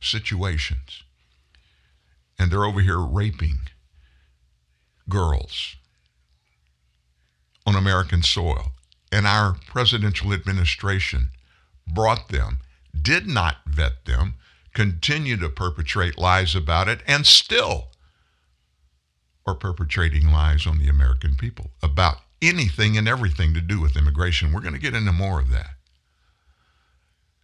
situations. 0.00 1.02
And 2.38 2.50
they're 2.50 2.64
over 2.64 2.80
here 2.80 2.98
raping 3.00 3.60
girls. 5.08 5.76
on 7.66 7.76
American 7.76 8.22
soil, 8.22 8.72
and 9.12 9.26
our 9.26 9.56
presidential 9.66 10.32
administration 10.32 11.30
brought 11.86 12.28
them, 12.28 12.58
did 13.00 13.26
not 13.26 13.58
vet 13.66 14.04
them, 14.04 14.34
continue 14.74 15.36
to 15.36 15.48
perpetrate 15.48 16.18
lies 16.18 16.54
about 16.54 16.88
it, 16.88 17.00
and 17.06 17.26
still 17.26 17.88
are 19.46 19.54
perpetrating 19.54 20.32
lies 20.32 20.66
on 20.66 20.78
the 20.78 20.88
American 20.88 21.36
people 21.36 21.70
about 21.82 22.18
anything 22.42 22.98
and 22.98 23.08
everything 23.08 23.54
to 23.54 23.60
do 23.60 23.80
with 23.80 23.96
immigration. 23.96 24.52
We're 24.52 24.60
going 24.60 24.74
to 24.74 24.80
get 24.80 24.94
into 24.94 25.12
more 25.12 25.40
of 25.40 25.50
that. 25.50 25.70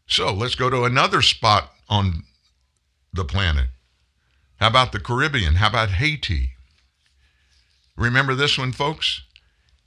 So 0.06 0.32
let's 0.32 0.54
go 0.54 0.68
to 0.68 0.84
another 0.84 1.22
spot 1.22 1.72
on 1.88 2.24
the 3.12 3.24
planet. 3.24 3.68
How 4.56 4.68
about 4.68 4.92
the 4.92 5.00
Caribbean? 5.00 5.56
How 5.56 5.68
about 5.68 5.90
Haiti? 5.90 6.52
Remember 7.96 8.34
this 8.34 8.58
one, 8.58 8.72
folks? 8.72 9.22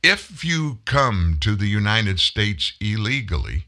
If 0.04 0.44
you 0.44 0.80
come 0.86 1.38
to 1.42 1.56
the 1.56 1.68
United 1.68 2.20
States 2.20 2.74
illegally, 2.80 3.66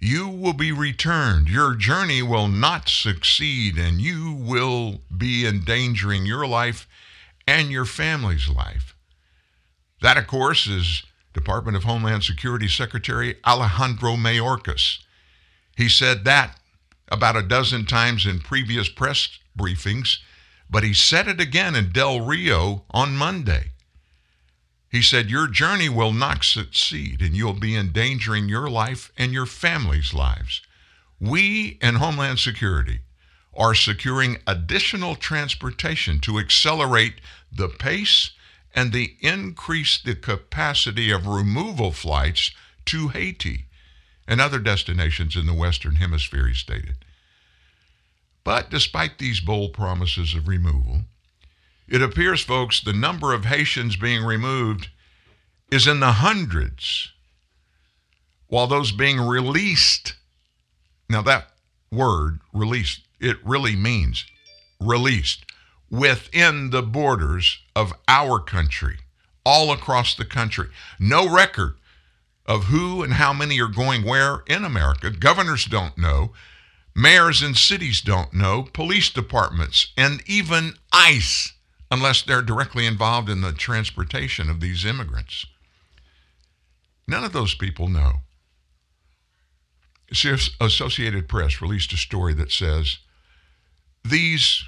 you 0.00 0.28
will 0.28 0.52
be 0.52 0.72
returned. 0.72 1.48
Your 1.48 1.74
journey 1.74 2.22
will 2.22 2.48
not 2.48 2.88
succeed, 2.88 3.76
and 3.76 4.00
you 4.00 4.32
will 4.32 5.00
be 5.14 5.46
endangering 5.46 6.26
your 6.26 6.46
life 6.46 6.88
and 7.46 7.70
your 7.70 7.84
family's 7.84 8.48
life. 8.48 8.94
That, 10.00 10.16
of 10.16 10.26
course, 10.26 10.66
is 10.66 11.02
Department 11.32 11.76
of 11.76 11.84
Homeland 11.84 12.24
Security 12.24 12.68
Secretary 12.68 13.36
Alejandro 13.44 14.16
Mayorkas. 14.16 14.98
He 15.76 15.88
said 15.88 16.24
that 16.24 16.58
about 17.08 17.36
a 17.36 17.42
dozen 17.42 17.86
times 17.86 18.26
in 18.26 18.40
previous 18.40 18.88
press 18.88 19.28
briefings, 19.58 20.18
but 20.70 20.84
he 20.84 20.92
said 20.92 21.28
it 21.28 21.40
again 21.40 21.74
in 21.74 21.92
Del 21.92 22.20
Rio 22.20 22.84
on 22.90 23.16
Monday. 23.16 23.72
He 24.90 25.02
said, 25.02 25.30
Your 25.30 25.46
journey 25.46 25.88
will 25.88 26.12
not 26.12 26.44
succeed 26.44 27.20
and 27.20 27.36
you'll 27.36 27.52
be 27.52 27.76
endangering 27.76 28.48
your 28.48 28.68
life 28.68 29.12
and 29.16 29.32
your 29.32 29.46
family's 29.46 30.14
lives. 30.14 30.62
We 31.20 31.78
in 31.82 31.96
Homeland 31.96 32.38
Security 32.38 33.00
are 33.54 33.74
securing 33.74 34.38
additional 34.46 35.16
transportation 35.16 36.20
to 36.20 36.38
accelerate 36.38 37.20
the 37.50 37.68
pace 37.68 38.30
and 38.78 38.92
the 38.92 39.16
increase 39.18 40.00
the 40.00 40.14
capacity 40.14 41.10
of 41.10 41.26
removal 41.26 41.90
flights 41.90 42.52
to 42.84 43.08
Haiti 43.08 43.64
and 44.28 44.40
other 44.40 44.60
destinations 44.60 45.34
in 45.34 45.46
the 45.46 45.52
Western 45.52 45.96
Hemisphere, 45.96 46.46
he 46.46 46.54
stated. 46.54 46.94
But 48.44 48.70
despite 48.70 49.18
these 49.18 49.40
bold 49.40 49.72
promises 49.72 50.32
of 50.32 50.46
removal, 50.46 51.00
it 51.88 52.00
appears, 52.00 52.44
folks, 52.44 52.80
the 52.80 52.92
number 52.92 53.32
of 53.32 53.46
Haitians 53.46 53.96
being 53.96 54.22
removed 54.22 54.90
is 55.72 55.88
in 55.88 55.98
the 55.98 56.12
hundreds, 56.12 57.10
while 58.46 58.68
those 58.68 58.92
being 58.92 59.20
released. 59.20 60.14
Now, 61.10 61.22
that 61.22 61.50
word, 61.90 62.38
released, 62.52 63.00
it 63.18 63.44
really 63.44 63.74
means 63.74 64.24
released 64.80 65.47
within 65.90 66.70
the 66.70 66.82
borders 66.82 67.58
of 67.74 67.92
our 68.06 68.38
country, 68.40 68.98
all 69.44 69.72
across 69.72 70.14
the 70.14 70.24
country. 70.24 70.68
No 70.98 71.28
record 71.28 71.76
of 72.46 72.64
who 72.64 73.02
and 73.02 73.14
how 73.14 73.32
many 73.32 73.60
are 73.60 73.68
going 73.68 74.04
where 74.04 74.42
in 74.46 74.64
America. 74.64 75.10
Governors 75.10 75.66
don't 75.66 75.96
know. 75.98 76.32
Mayors 76.94 77.42
and 77.42 77.56
cities 77.56 78.00
don't 78.00 78.32
know. 78.32 78.64
Police 78.72 79.10
departments 79.10 79.92
and 79.96 80.22
even 80.26 80.74
ICE 80.92 81.52
unless 81.90 82.22
they're 82.22 82.42
directly 82.42 82.86
involved 82.86 83.28
in 83.28 83.40
the 83.40 83.52
transportation 83.52 84.50
of 84.50 84.60
these 84.60 84.84
immigrants. 84.84 85.46
None 87.06 87.24
of 87.24 87.32
those 87.32 87.54
people 87.54 87.88
know. 87.88 88.14
Associated 90.60 91.28
Press 91.28 91.60
released 91.60 91.92
a 91.92 91.96
story 91.96 92.34
that 92.34 92.50
says 92.50 92.98
these 94.02 94.64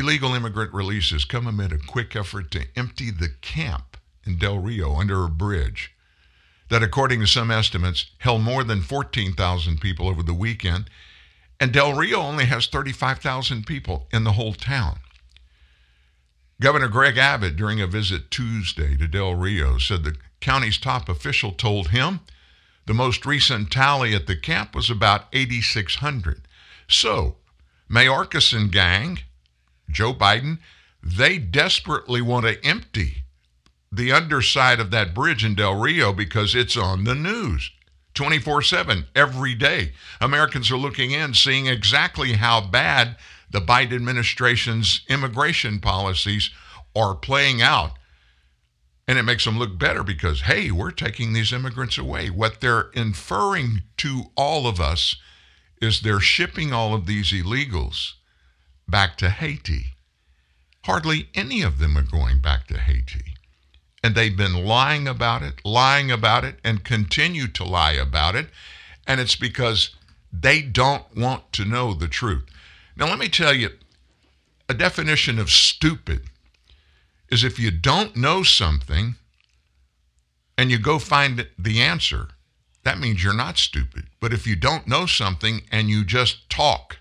illegal 0.00 0.34
immigrant 0.34 0.72
releases 0.72 1.24
come 1.24 1.46
amid 1.46 1.72
a 1.72 1.78
quick 1.78 2.16
effort 2.16 2.50
to 2.50 2.66
empty 2.76 3.10
the 3.10 3.30
camp 3.40 3.96
in 4.26 4.36
Del 4.36 4.58
Rio 4.58 4.96
under 4.96 5.24
a 5.24 5.28
bridge 5.28 5.92
that, 6.70 6.82
according 6.82 7.20
to 7.20 7.26
some 7.26 7.50
estimates, 7.50 8.06
held 8.18 8.42
more 8.42 8.64
than 8.64 8.80
14,000 8.80 9.80
people 9.80 10.08
over 10.08 10.22
the 10.22 10.34
weekend. 10.34 10.88
And 11.58 11.72
Del 11.72 11.94
Rio 11.94 12.20
only 12.20 12.46
has 12.46 12.66
35,000 12.66 13.66
people 13.66 14.08
in 14.12 14.24
the 14.24 14.32
whole 14.32 14.54
town. 14.54 14.98
Governor 16.60 16.88
Greg 16.88 17.16
Abbott, 17.16 17.56
during 17.56 17.80
a 17.80 17.86
visit 17.86 18.30
Tuesday 18.30 18.96
to 18.96 19.06
Del 19.06 19.34
Rio, 19.34 19.78
said 19.78 20.04
the 20.04 20.16
county's 20.40 20.78
top 20.78 21.08
official 21.08 21.52
told 21.52 21.88
him 21.88 22.20
the 22.86 22.94
most 22.94 23.26
recent 23.26 23.70
tally 23.70 24.14
at 24.14 24.26
the 24.26 24.36
camp 24.36 24.74
was 24.74 24.90
about 24.90 25.26
8,600. 25.32 26.42
So, 26.88 27.36
Mayorkas 27.90 28.56
and 28.56 28.70
gang, 28.70 29.20
Joe 29.92 30.14
Biden, 30.14 30.58
they 31.02 31.38
desperately 31.38 32.20
want 32.20 32.46
to 32.46 32.64
empty 32.64 33.24
the 33.92 34.12
underside 34.12 34.78
of 34.78 34.90
that 34.90 35.14
bridge 35.14 35.44
in 35.44 35.54
Del 35.54 35.74
Rio 35.74 36.12
because 36.12 36.54
it's 36.54 36.76
on 36.76 37.04
the 37.04 37.14
news 37.14 37.70
24 38.14 38.62
7 38.62 39.06
every 39.14 39.54
day. 39.54 39.92
Americans 40.20 40.70
are 40.70 40.76
looking 40.76 41.10
in, 41.10 41.34
seeing 41.34 41.66
exactly 41.66 42.34
how 42.34 42.60
bad 42.60 43.16
the 43.50 43.60
Biden 43.60 43.94
administration's 43.94 45.02
immigration 45.08 45.80
policies 45.80 46.50
are 46.94 47.14
playing 47.14 47.62
out. 47.62 47.92
And 49.08 49.18
it 49.18 49.24
makes 49.24 49.44
them 49.44 49.58
look 49.58 49.76
better 49.76 50.04
because, 50.04 50.42
hey, 50.42 50.70
we're 50.70 50.92
taking 50.92 51.32
these 51.32 51.52
immigrants 51.52 51.98
away. 51.98 52.30
What 52.30 52.60
they're 52.60 52.90
inferring 52.94 53.82
to 53.98 54.30
all 54.36 54.68
of 54.68 54.80
us 54.80 55.16
is 55.82 56.00
they're 56.00 56.20
shipping 56.20 56.72
all 56.72 56.94
of 56.94 57.06
these 57.06 57.32
illegals 57.32 58.12
back 58.90 59.16
to 59.18 59.30
Haiti. 59.30 59.94
Hardly 60.84 61.28
any 61.34 61.62
of 61.62 61.78
them 61.78 61.96
are 61.96 62.02
going 62.02 62.40
back 62.40 62.66
to 62.68 62.78
Haiti. 62.78 63.34
And 64.02 64.14
they've 64.14 64.36
been 64.36 64.64
lying 64.64 65.06
about 65.06 65.42
it, 65.42 65.64
lying 65.64 66.10
about 66.10 66.44
it, 66.44 66.56
and 66.64 66.84
continue 66.84 67.48
to 67.48 67.64
lie 67.64 67.92
about 67.92 68.34
it. 68.34 68.48
And 69.06 69.20
it's 69.20 69.36
because 69.36 69.90
they 70.32 70.62
don't 70.62 71.16
want 71.16 71.52
to 71.52 71.64
know 71.64 71.92
the 71.92 72.08
truth. 72.08 72.44
Now, 72.96 73.06
let 73.06 73.18
me 73.18 73.28
tell 73.28 73.54
you 73.54 73.70
a 74.68 74.74
definition 74.74 75.38
of 75.38 75.50
stupid 75.50 76.22
is 77.30 77.44
if 77.44 77.58
you 77.58 77.70
don't 77.70 78.16
know 78.16 78.42
something 78.42 79.16
and 80.56 80.70
you 80.70 80.78
go 80.78 80.98
find 80.98 81.46
the 81.58 81.80
answer, 81.80 82.28
that 82.84 82.98
means 82.98 83.22
you're 83.22 83.34
not 83.34 83.58
stupid. 83.58 84.04
But 84.20 84.32
if 84.32 84.46
you 84.46 84.56
don't 84.56 84.86
know 84.86 85.06
something 85.06 85.62
and 85.70 85.88
you 85.88 86.04
just 86.04 86.48
talk 86.48 86.98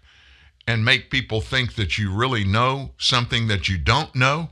and 0.69 0.85
make 0.85 1.09
people 1.09 1.41
think 1.41 1.73
that 1.73 1.97
you 1.97 2.13
really 2.13 2.43
know 2.43 2.91
something 2.99 3.47
that 3.47 3.67
you 3.67 3.75
don't 3.75 4.13
know, 4.13 4.51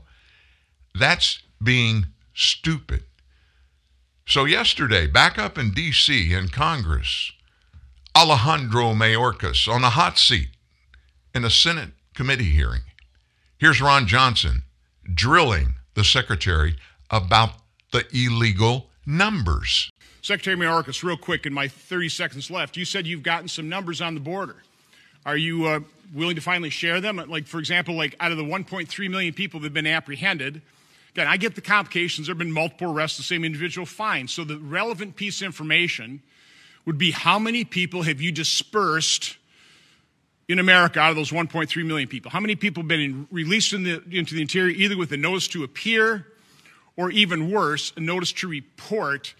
that's 0.92 1.44
being 1.62 2.06
stupid. 2.34 3.04
So, 4.26 4.44
yesterday, 4.44 5.06
back 5.06 5.38
up 5.38 5.56
in 5.56 5.70
D.C. 5.70 6.32
in 6.34 6.48
Congress, 6.48 7.30
Alejandro 8.16 8.94
Mayorkas 8.94 9.72
on 9.72 9.84
a 9.84 9.90
hot 9.90 10.18
seat 10.18 10.48
in 11.36 11.44
a 11.44 11.50
Senate 11.50 11.90
committee 12.14 12.50
hearing. 12.50 12.82
Here's 13.56 13.80
Ron 13.80 14.08
Johnson 14.08 14.64
drilling 15.14 15.74
the 15.94 16.02
secretary 16.02 16.78
about 17.10 17.50
the 17.92 18.04
illegal 18.12 18.90
numbers. 19.06 19.88
Secretary 20.20 20.56
Mayorkas, 20.56 21.04
real 21.04 21.16
quick, 21.16 21.46
in 21.46 21.54
my 21.54 21.68
30 21.68 22.08
seconds 22.08 22.50
left, 22.50 22.76
you 22.76 22.84
said 22.84 23.06
you've 23.06 23.22
gotten 23.22 23.46
some 23.46 23.68
numbers 23.68 24.00
on 24.00 24.14
the 24.14 24.20
border. 24.20 24.56
Are 25.24 25.36
you 25.36 25.66
uh, 25.66 25.80
willing 26.14 26.36
to 26.36 26.42
finally 26.42 26.70
share 26.70 27.00
them? 27.00 27.16
Like, 27.28 27.46
for 27.46 27.58
example, 27.58 27.94
like 27.94 28.16
out 28.20 28.32
of 28.32 28.38
the 28.38 28.44
1.3 28.44 29.10
million 29.10 29.34
people 29.34 29.60
that 29.60 29.66
have 29.66 29.74
been 29.74 29.86
apprehended, 29.86 30.62
again, 31.12 31.26
I 31.26 31.36
get 31.36 31.54
the 31.54 31.60
complications. 31.60 32.26
There 32.26 32.32
have 32.32 32.38
been 32.38 32.52
multiple 32.52 32.92
arrests, 32.92 33.16
the 33.16 33.22
same 33.22 33.44
individual, 33.44 33.86
fine. 33.86 34.28
So 34.28 34.44
the 34.44 34.58
relevant 34.58 35.16
piece 35.16 35.40
of 35.40 35.46
information 35.46 36.22
would 36.84 36.98
be 36.98 37.10
how 37.10 37.38
many 37.38 37.64
people 37.64 38.02
have 38.02 38.20
you 38.20 38.32
dispersed 38.32 39.36
in 40.48 40.58
America 40.58 40.98
out 40.98 41.10
of 41.10 41.16
those 41.16 41.30
1.3 41.30 41.86
million 41.86 42.08
people? 42.08 42.30
How 42.30 42.40
many 42.40 42.56
people 42.56 42.82
have 42.82 42.88
been 42.88 43.00
in, 43.00 43.28
released 43.30 43.74
in 43.74 43.82
the, 43.82 44.02
into 44.10 44.34
the 44.34 44.40
interior 44.40 44.70
either 44.70 44.96
with 44.96 45.12
a 45.12 45.16
notice 45.16 45.48
to 45.48 45.64
appear 45.64 46.26
or 46.96 47.10
even 47.10 47.50
worse, 47.50 47.92
a 47.96 48.00
notice 48.00 48.32
to 48.32 48.48
report? 48.48 49.34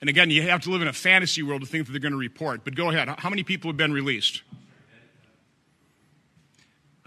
And 0.00 0.08
again, 0.08 0.30
you 0.30 0.42
have 0.42 0.62
to 0.62 0.70
live 0.70 0.80
in 0.80 0.88
a 0.88 0.92
fantasy 0.92 1.42
world 1.42 1.60
to 1.62 1.66
think 1.66 1.86
that 1.86 1.92
they're 1.92 2.00
going 2.00 2.12
to 2.12 2.18
report. 2.18 2.64
But 2.64 2.74
go 2.74 2.90
ahead. 2.90 3.08
How 3.18 3.28
many 3.28 3.42
people 3.42 3.68
have 3.68 3.76
been 3.76 3.92
released? 3.92 4.42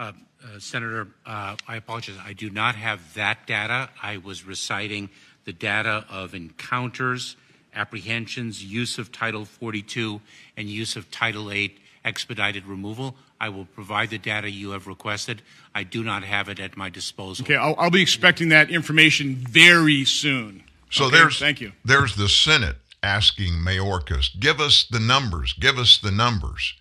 Uh, 0.04 0.12
uh, 0.44 0.60
Senator, 0.60 1.08
uh, 1.26 1.56
I 1.66 1.78
apologize. 1.78 2.18
I 2.22 2.34
do 2.34 2.50
not 2.50 2.76
have 2.76 3.14
that 3.14 3.48
data. 3.48 3.90
I 4.02 4.18
was 4.18 4.44
reciting 4.46 5.10
the 5.46 5.54
data 5.54 6.06
of 6.10 6.36
encounters, 6.36 7.38
apprehensions, 7.74 8.62
use 8.62 8.98
of 8.98 9.14
Title 9.14 9.46
42, 9.46 10.20
and 10.58 10.68
use 10.68 10.98
of 10.98 11.10
Title 11.10 11.50
8 11.50 11.80
expedited 12.04 12.66
removal. 12.66 13.16
I 13.40 13.48
will 13.48 13.64
provide 13.64 14.10
the 14.10 14.18
data 14.18 14.52
you 14.52 14.72
have 14.72 14.86
requested. 14.86 15.42
I 15.74 15.84
do 15.84 16.04
not 16.04 16.26
have 16.26 16.50
it 16.50 16.60
at 16.60 16.76
my 16.76 16.90
disposal. 16.90 17.46
Okay, 17.46 17.56
I'll, 17.56 17.76
I'll 17.78 17.90
be 17.90 18.02
expecting 18.02 18.50
that 18.50 18.70
information 18.70 19.36
very 19.36 20.04
soon. 20.04 20.64
So 20.90 21.06
Okay, 21.06 21.18
there's 21.18 21.40
thank 21.40 21.62
you. 21.62 21.72
There's 21.86 22.18
the 22.18 22.28
Senate 22.28 22.76
asking 23.02 23.54
Mayorkas, 23.54 24.38
give 24.38 24.60
us 24.60 24.86
the 24.92 25.00
numbers, 25.00 25.54
give 25.54 25.78
us 25.78 25.98
the 25.98 26.12
numbers. 26.12 26.74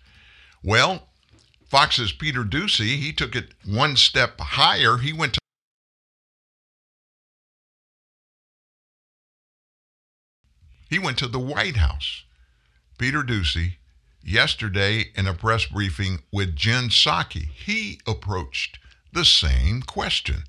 Well, 0.61 1.07
Fox's 1.73 2.11
Peter 2.11 2.43
Doocy, 2.43 2.97
he 2.99 3.11
took 3.11 3.35
it 3.35 3.55
one 3.65 3.95
step 3.95 4.39
higher. 4.39 4.97
He 4.97 5.11
went 5.11 5.33
to 5.33 5.39
he 10.87 10.99
went 10.99 11.17
to 11.17 11.27
the 11.27 11.39
White 11.39 11.77
House. 11.77 12.25
Peter 12.99 13.23
Doocy 13.23 13.77
yesterday 14.23 15.05
in 15.15 15.25
a 15.25 15.33
press 15.33 15.65
briefing 15.65 16.19
with 16.31 16.55
Jen 16.55 16.89
Psaki, 16.89 17.47
he 17.47 17.99
approached 18.05 18.77
the 19.11 19.25
same 19.25 19.81
question. 19.81 20.43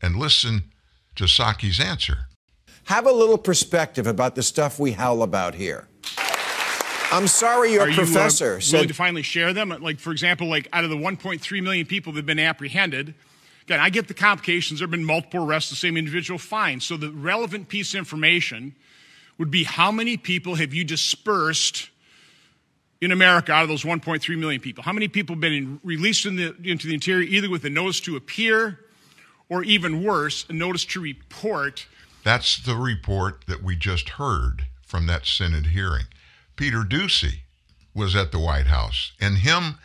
And 0.00 0.14
listen 0.14 0.70
to 1.16 1.24
Psaki's 1.24 1.80
answer. 1.80 2.28
Have 2.84 3.06
a 3.06 3.12
little 3.12 3.38
perspective 3.38 4.06
about 4.06 4.36
the 4.36 4.44
stuff 4.44 4.78
we 4.78 4.92
howl 4.92 5.24
about 5.24 5.56
here. 5.56 5.88
I'm 7.12 7.26
sorry 7.26 7.72
your 7.72 7.88
Are 7.88 7.92
professor 7.92 8.52
you 8.52 8.56
uh, 8.58 8.60
said 8.60 8.72
willing 8.76 8.88
to 8.88 8.94
finally 8.94 9.22
share 9.22 9.52
them? 9.52 9.70
Like, 9.80 9.98
for 9.98 10.12
example, 10.12 10.48
like 10.48 10.68
out 10.72 10.84
of 10.84 10.90
the 10.90 10.96
1.3 10.96 11.62
million 11.62 11.86
people 11.86 12.12
that 12.12 12.18
have 12.18 12.26
been 12.26 12.38
apprehended, 12.38 13.14
again, 13.64 13.80
I 13.80 13.90
get 13.90 14.06
the 14.06 14.14
complications. 14.14 14.78
There 14.78 14.84
have 14.84 14.92
been 14.92 15.04
multiple 15.04 15.44
arrests, 15.44 15.70
the 15.70 15.76
same 15.76 15.96
individual, 15.96 16.38
fine. 16.38 16.80
So 16.80 16.96
the 16.96 17.10
relevant 17.10 17.68
piece 17.68 17.94
of 17.94 17.98
information 17.98 18.76
would 19.38 19.50
be 19.50 19.64
how 19.64 19.90
many 19.90 20.16
people 20.16 20.54
have 20.54 20.72
you 20.72 20.84
dispersed 20.84 21.90
in 23.00 23.10
America 23.10 23.52
out 23.52 23.64
of 23.64 23.68
those 23.68 23.82
1.3 23.82 24.38
million 24.38 24.60
people? 24.60 24.84
How 24.84 24.92
many 24.92 25.08
people 25.08 25.34
have 25.34 25.40
been 25.40 25.52
in, 25.52 25.80
released 25.82 26.26
in 26.26 26.36
the, 26.36 26.54
into 26.62 26.86
the 26.86 26.94
interior 26.94 27.22
either 27.22 27.50
with 27.50 27.64
a 27.64 27.70
notice 27.70 28.00
to 28.02 28.14
appear 28.14 28.78
or 29.48 29.64
even 29.64 30.04
worse, 30.04 30.46
a 30.48 30.52
notice 30.52 30.84
to 30.84 31.00
report? 31.00 31.86
That's 32.22 32.56
the 32.56 32.76
report 32.76 33.46
that 33.48 33.64
we 33.64 33.74
just 33.74 34.10
heard 34.10 34.66
from 34.86 35.06
that 35.06 35.26
Senate 35.26 35.66
hearing. 35.66 36.04
Peter 36.60 36.82
Doocy 36.82 37.38
was 37.94 38.14
at 38.14 38.32
the 38.32 38.38
White 38.38 38.66
House, 38.66 39.12
and 39.18 39.38
him 39.38 39.78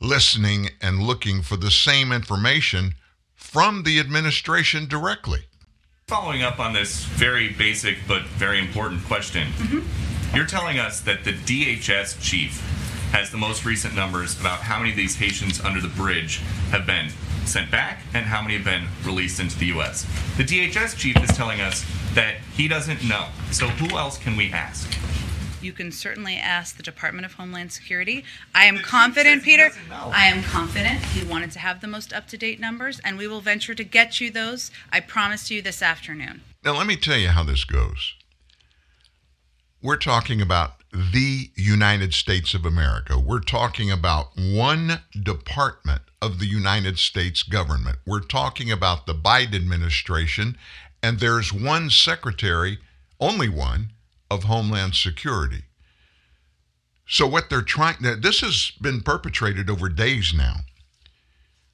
listening 0.00 0.68
and 0.80 1.02
looking 1.02 1.42
for 1.42 1.56
the 1.56 1.72
same 1.72 2.12
information 2.12 2.94
from 3.34 3.82
the 3.82 3.98
administration 3.98 4.86
directly. 4.86 5.46
Following 6.06 6.44
up 6.44 6.60
on 6.60 6.74
this 6.74 7.02
very 7.06 7.48
basic 7.48 7.96
but 8.06 8.22
very 8.22 8.60
important 8.60 9.02
question, 9.06 9.48
mm-hmm. 9.48 10.36
you're 10.36 10.46
telling 10.46 10.78
us 10.78 11.00
that 11.00 11.24
the 11.24 11.32
DHS 11.32 12.22
chief 12.22 12.60
has 13.10 13.32
the 13.32 13.36
most 13.36 13.64
recent 13.64 13.96
numbers 13.96 14.38
about 14.38 14.60
how 14.60 14.78
many 14.78 14.90
of 14.90 14.96
these 14.96 15.16
Haitians 15.16 15.60
under 15.60 15.80
the 15.80 15.88
bridge 15.88 16.36
have 16.70 16.86
been 16.86 17.10
sent 17.46 17.68
back 17.72 18.02
and 18.14 18.26
how 18.26 18.40
many 18.42 18.54
have 18.54 18.64
been 18.64 18.86
released 19.04 19.40
into 19.40 19.58
the 19.58 19.66
U.S. 19.66 20.04
The 20.36 20.44
DHS 20.44 20.96
chief 20.96 21.16
is 21.16 21.36
telling 21.36 21.60
us 21.60 21.84
that 22.14 22.36
he 22.56 22.68
doesn't 22.68 23.02
know. 23.08 23.26
So 23.50 23.66
who 23.66 23.98
else 23.98 24.18
can 24.18 24.36
we 24.36 24.52
ask? 24.52 24.88
You 25.60 25.72
can 25.72 25.90
certainly 25.90 26.36
ask 26.36 26.76
the 26.76 26.82
Department 26.82 27.24
of 27.24 27.34
Homeland 27.34 27.72
Security. 27.72 28.24
I 28.54 28.66
am 28.66 28.78
confident, 28.78 29.42
Peter. 29.42 29.70
I 29.90 30.26
am 30.26 30.42
confident 30.42 31.02
he 31.06 31.26
wanted 31.26 31.50
to 31.52 31.58
have 31.58 31.80
the 31.80 31.86
most 31.86 32.12
up 32.12 32.28
to 32.28 32.36
date 32.36 32.60
numbers, 32.60 33.00
and 33.04 33.18
we 33.18 33.26
will 33.26 33.40
venture 33.40 33.74
to 33.74 33.84
get 33.84 34.20
you 34.20 34.30
those. 34.30 34.70
I 34.92 35.00
promise 35.00 35.50
you 35.50 35.62
this 35.62 35.82
afternoon. 35.82 36.42
Now, 36.64 36.76
let 36.76 36.86
me 36.86 36.96
tell 36.96 37.16
you 37.16 37.28
how 37.28 37.42
this 37.42 37.64
goes. 37.64 38.14
We're 39.82 39.96
talking 39.96 40.40
about 40.40 40.72
the 40.92 41.50
United 41.54 42.14
States 42.14 42.54
of 42.54 42.64
America. 42.64 43.18
We're 43.18 43.40
talking 43.40 43.90
about 43.90 44.30
one 44.36 45.00
department 45.20 46.02
of 46.22 46.38
the 46.38 46.46
United 46.46 46.98
States 46.98 47.42
government. 47.42 47.98
We're 48.06 48.20
talking 48.20 48.70
about 48.70 49.06
the 49.06 49.14
Biden 49.14 49.54
administration, 49.54 50.56
and 51.02 51.20
there's 51.20 51.52
one 51.52 51.90
secretary, 51.90 52.78
only 53.20 53.48
one, 53.48 53.90
of 54.30 54.44
Homeland 54.44 54.94
Security. 54.94 55.64
So, 57.08 57.26
what 57.26 57.48
they're 57.48 57.62
trying, 57.62 57.96
this 58.00 58.40
has 58.40 58.72
been 58.80 59.00
perpetrated 59.00 59.70
over 59.70 59.88
days 59.88 60.34
now. 60.34 60.56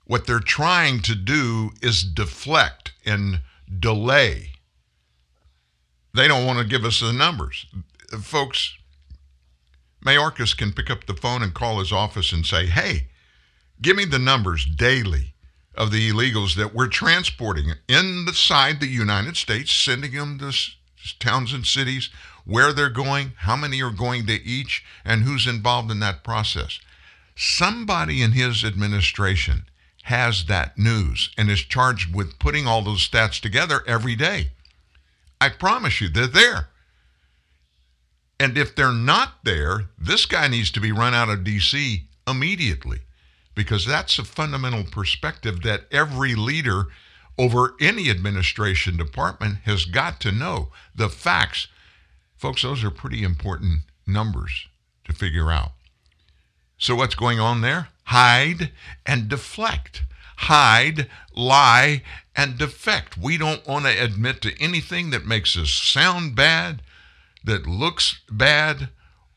What 0.04 0.26
they're 0.26 0.40
trying 0.40 1.00
to 1.02 1.14
do 1.14 1.70
is 1.80 2.02
deflect 2.02 2.92
and 3.06 3.40
delay. 3.80 4.52
They 6.14 6.28
don't 6.28 6.46
want 6.46 6.58
to 6.58 6.66
give 6.66 6.84
us 6.84 7.00
the 7.00 7.12
numbers. 7.12 7.66
Folks, 8.20 8.76
Mayorkas 10.04 10.56
can 10.56 10.72
pick 10.72 10.90
up 10.90 11.06
the 11.06 11.14
phone 11.14 11.42
and 11.42 11.54
call 11.54 11.78
his 11.78 11.92
office 11.92 12.32
and 12.32 12.44
say, 12.44 12.66
hey, 12.66 13.08
give 13.80 13.96
me 13.96 14.04
the 14.04 14.18
numbers 14.18 14.66
daily 14.66 15.34
of 15.74 15.90
the 15.90 16.10
illegals 16.10 16.54
that 16.56 16.74
we're 16.74 16.88
transporting 16.88 17.72
inside 17.88 18.80
the 18.80 18.86
United 18.86 19.36
States, 19.36 19.72
sending 19.72 20.12
them 20.12 20.38
to 20.38 20.52
towns 21.18 21.52
and 21.52 21.66
cities, 21.66 22.10
where 22.44 22.72
they're 22.72 22.90
going, 22.90 23.32
how 23.38 23.56
many 23.56 23.82
are 23.82 23.90
going 23.90 24.26
to 24.26 24.42
each, 24.42 24.84
and 25.04 25.22
who's 25.22 25.46
involved 25.46 25.90
in 25.90 26.00
that 26.00 26.24
process. 26.24 26.80
Somebody 27.36 28.22
in 28.22 28.32
his 28.32 28.64
administration 28.64 29.64
has 30.04 30.46
that 30.46 30.76
news 30.76 31.30
and 31.38 31.48
is 31.48 31.60
charged 31.60 32.14
with 32.14 32.38
putting 32.38 32.66
all 32.66 32.82
those 32.82 33.08
stats 33.08 33.40
together 33.40 33.82
every 33.86 34.16
day. 34.16 34.50
I 35.40 35.48
promise 35.48 36.00
you, 36.00 36.08
they're 36.08 36.26
there. 36.26 36.68
And 38.38 38.58
if 38.58 38.74
they're 38.74 38.92
not 38.92 39.44
there, 39.44 39.88
this 39.98 40.26
guy 40.26 40.48
needs 40.48 40.70
to 40.72 40.80
be 40.80 40.90
run 40.90 41.14
out 41.14 41.28
of 41.28 41.44
D.C. 41.44 42.08
immediately 42.26 42.98
because 43.54 43.86
that's 43.86 44.18
a 44.18 44.24
fundamental 44.24 44.84
perspective 44.84 45.62
that 45.62 45.84
every 45.90 46.34
leader 46.34 46.86
over 47.38 47.74
any 47.80 48.10
administration 48.10 48.96
department 48.96 49.58
has 49.64 49.84
got 49.84 50.20
to 50.20 50.32
know. 50.32 50.70
The 50.94 51.08
facts, 51.08 51.68
folks, 52.42 52.62
those 52.62 52.82
are 52.82 52.90
pretty 52.90 53.22
important 53.22 53.82
numbers 54.04 54.66
to 55.04 55.12
figure 55.12 55.52
out. 55.52 55.70
So, 56.76 56.96
what's 56.96 57.14
going 57.14 57.38
on 57.38 57.60
there? 57.60 57.88
Hide 58.06 58.72
and 59.06 59.28
deflect. 59.28 60.02
Hide, 60.36 61.08
lie, 61.36 62.02
and 62.34 62.58
defect. 62.58 63.16
We 63.16 63.38
don't 63.38 63.64
want 63.64 63.84
to 63.84 64.04
admit 64.04 64.42
to 64.42 64.60
anything 64.60 65.10
that 65.10 65.24
makes 65.24 65.56
us 65.56 65.70
sound 65.70 66.34
bad, 66.34 66.82
that 67.44 67.68
looks 67.68 68.20
bad, 68.28 68.88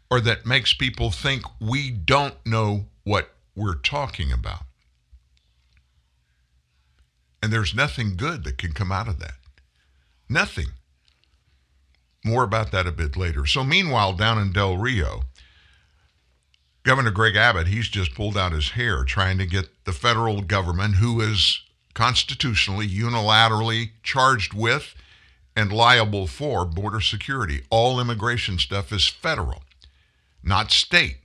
or 0.10 0.20
that 0.22 0.48
makes 0.48 0.74
people 0.74 1.12
think 1.12 1.44
we 1.62 1.92
don't 1.92 2.44
know 2.44 2.88
what 3.04 3.36
we're 3.56 3.76
talking 3.76 4.32
about. 4.32 4.64
And 7.44 7.54
there's 7.54 7.76
nothing 7.76 8.16
good 8.16 8.44
that 8.46 8.58
can 8.58 8.72
come 8.72 8.92
out 8.92 9.08
of 9.08 9.20
that. 9.20 9.36
Nothing. 10.28 10.70
More 12.26 12.44
about 12.44 12.72
that 12.72 12.88
a 12.88 12.92
bit 12.92 13.16
later. 13.16 13.46
So, 13.46 13.64
meanwhile, 13.64 14.14
down 14.14 14.40
in 14.40 14.52
Del 14.52 14.78
Rio, 14.78 15.26
Governor 16.82 17.12
Greg 17.12 17.36
Abbott, 17.36 17.68
he's 17.68 17.88
just 17.88 18.16
pulled 18.16 18.36
out 18.36 18.52
his 18.52 18.72
hair 18.72 19.04
trying 19.04 19.38
to 19.38 19.46
get 19.46 19.86
the 19.86 19.94
federal 19.94 20.42
government, 20.42 20.96
who 20.96 21.22
is 21.22 21.62
constitutionally, 21.94 22.88
unilaterally 22.88 23.92
charged 24.02 24.56
with 24.56 24.96
and 25.56 25.72
liable 25.72 26.26
for 26.26 26.66
border 26.66 27.00
security. 27.00 27.62
All 27.70 28.00
immigration 28.00 28.58
stuff 28.58 28.92
is 28.92 29.08
federal, 29.08 29.62
not 30.44 30.72
state. 30.72 31.18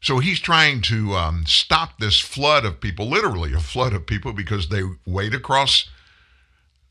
So 0.00 0.18
he's 0.18 0.40
trying 0.40 0.82
to 0.82 1.14
um, 1.14 1.44
stop 1.46 1.98
this 2.00 2.18
flood 2.18 2.64
of 2.64 2.80
people, 2.80 3.08
literally 3.08 3.52
a 3.52 3.60
flood 3.60 3.92
of 3.92 4.04
people, 4.04 4.32
because 4.32 4.68
they 4.68 4.82
wade 5.06 5.34
across 5.34 5.88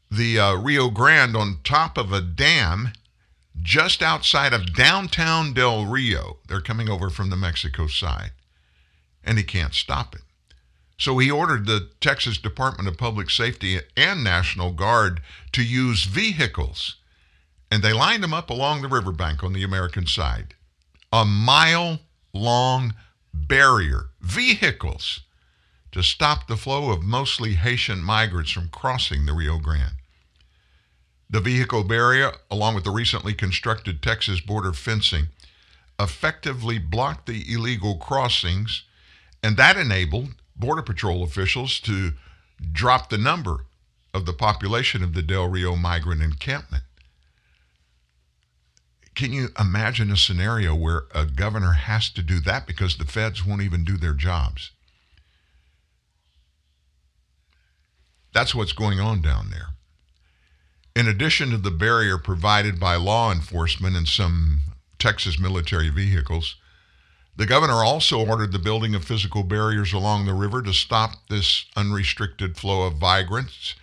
the 0.09 0.39
uh, 0.39 0.55
Rio 0.55 0.89
Grande 0.89 1.35
on 1.35 1.59
top 1.63 1.97
of 1.97 2.11
a 2.11 2.21
dam 2.21 2.93
just 3.61 4.01
outside 4.01 4.53
of 4.53 4.73
downtown 4.73 5.53
Del 5.53 5.85
Rio. 5.85 6.37
They're 6.47 6.61
coming 6.61 6.89
over 6.89 7.09
from 7.09 7.29
the 7.29 7.35
Mexico 7.35 7.87
side, 7.87 8.31
and 9.23 9.37
he 9.37 9.43
can't 9.43 9.73
stop 9.73 10.15
it. 10.15 10.21
So 10.97 11.17
he 11.17 11.29
ordered 11.29 11.65
the 11.65 11.89
Texas 11.99 12.37
Department 12.37 12.87
of 12.87 12.97
Public 12.97 13.29
Safety 13.29 13.79
and 13.97 14.23
National 14.23 14.71
Guard 14.71 15.21
to 15.51 15.63
use 15.63 16.05
vehicles, 16.05 16.95
and 17.69 17.83
they 17.83 17.93
lined 17.93 18.23
them 18.23 18.33
up 18.33 18.49
along 18.49 18.81
the 18.81 18.87
riverbank 18.87 19.43
on 19.43 19.53
the 19.53 19.63
American 19.63 20.07
side. 20.07 20.53
A 21.11 21.25
mile 21.25 21.99
long 22.33 22.93
barrier, 23.33 24.09
vehicles, 24.21 25.21
to 25.95 26.03
stop 26.03 26.45
the 26.45 26.58
flow 26.58 26.91
of 26.91 27.03
mostly 27.03 27.53
Haitian 27.53 28.03
migrants 28.03 28.51
from 28.51 28.67
crossing 28.67 29.25
the 29.25 29.31
Rio 29.31 29.60
Grande. 29.60 29.95
The 31.29 31.39
vehicle 31.39 31.86
barrier, 31.86 32.34
along 32.51 32.75
with 32.75 32.84
the 32.84 32.91
recently 32.91 33.34
constructed 33.34 34.01
Texas 34.01 34.41
border 34.41 34.73
fencing, 34.73 35.29
effectively 35.97 36.79
blocked 36.79 37.27
the 37.27 37.45
illegal 37.47 37.95
crossings, 37.95 38.84
and 39.41 39.55
that 39.55 39.77
enabled 39.77 40.36
Border 40.53 40.81
Patrol 40.81 41.23
officials 41.23 41.79
to 41.79 42.12
drop 42.73 43.10
the 43.10 43.17
number 43.17 43.63
of 44.13 44.25
the 44.25 44.34
population 44.34 45.01
of 45.01 45.13
the 45.13 45.21
Del 45.21 45.47
Rio 45.47 45.77
migrant 45.77 46.21
encampment. 46.21 46.84
Can 49.15 49.31
you 49.31 49.47
imagine 49.58 50.12
a 50.12 50.17
scenario 50.17 50.75
where 50.75 51.03
a 51.15 51.25
governor 51.25 51.71
has 51.71 52.10
to 52.10 52.21
do 52.21 52.41
that 52.41 52.67
because 52.67 52.97
the 52.97 53.05
feds 53.05 53.45
won't 53.45 53.62
even 53.62 53.86
do 53.86 53.95
their 53.95 54.13
jobs? 54.13 54.71
That's 58.36 58.54
what's 58.54 58.74
going 58.74 59.00
on 59.00 59.21
down 59.21 59.50
there. 59.50 59.69
In 60.93 61.08
addition 61.08 61.52
to 61.52 61.58
the 61.58 61.71
barrier 61.71 62.17
provided 62.17 62.82
by 62.82 62.98
law 62.98 63.32
enforcement 63.32 63.95
and 63.95 64.06
some 64.06 64.60
Texas 65.00 65.39
military 65.39 65.88
vehicles, 65.88 66.58
the 67.38 67.45
governor 67.45 67.82
also 67.82 68.19
ordered 68.19 68.52
the 68.52 68.60
building 68.60 68.93
of 68.93 69.06
physical 69.06 69.43
barriers 69.43 69.93
along 69.93 70.26
the 70.26 70.34
river 70.34 70.62
to 70.63 70.74
stop 70.74 71.12
this 71.30 71.65
unrestricted 71.78 72.58
flow 72.58 72.86
of 72.86 73.00
migrants. 73.00 73.74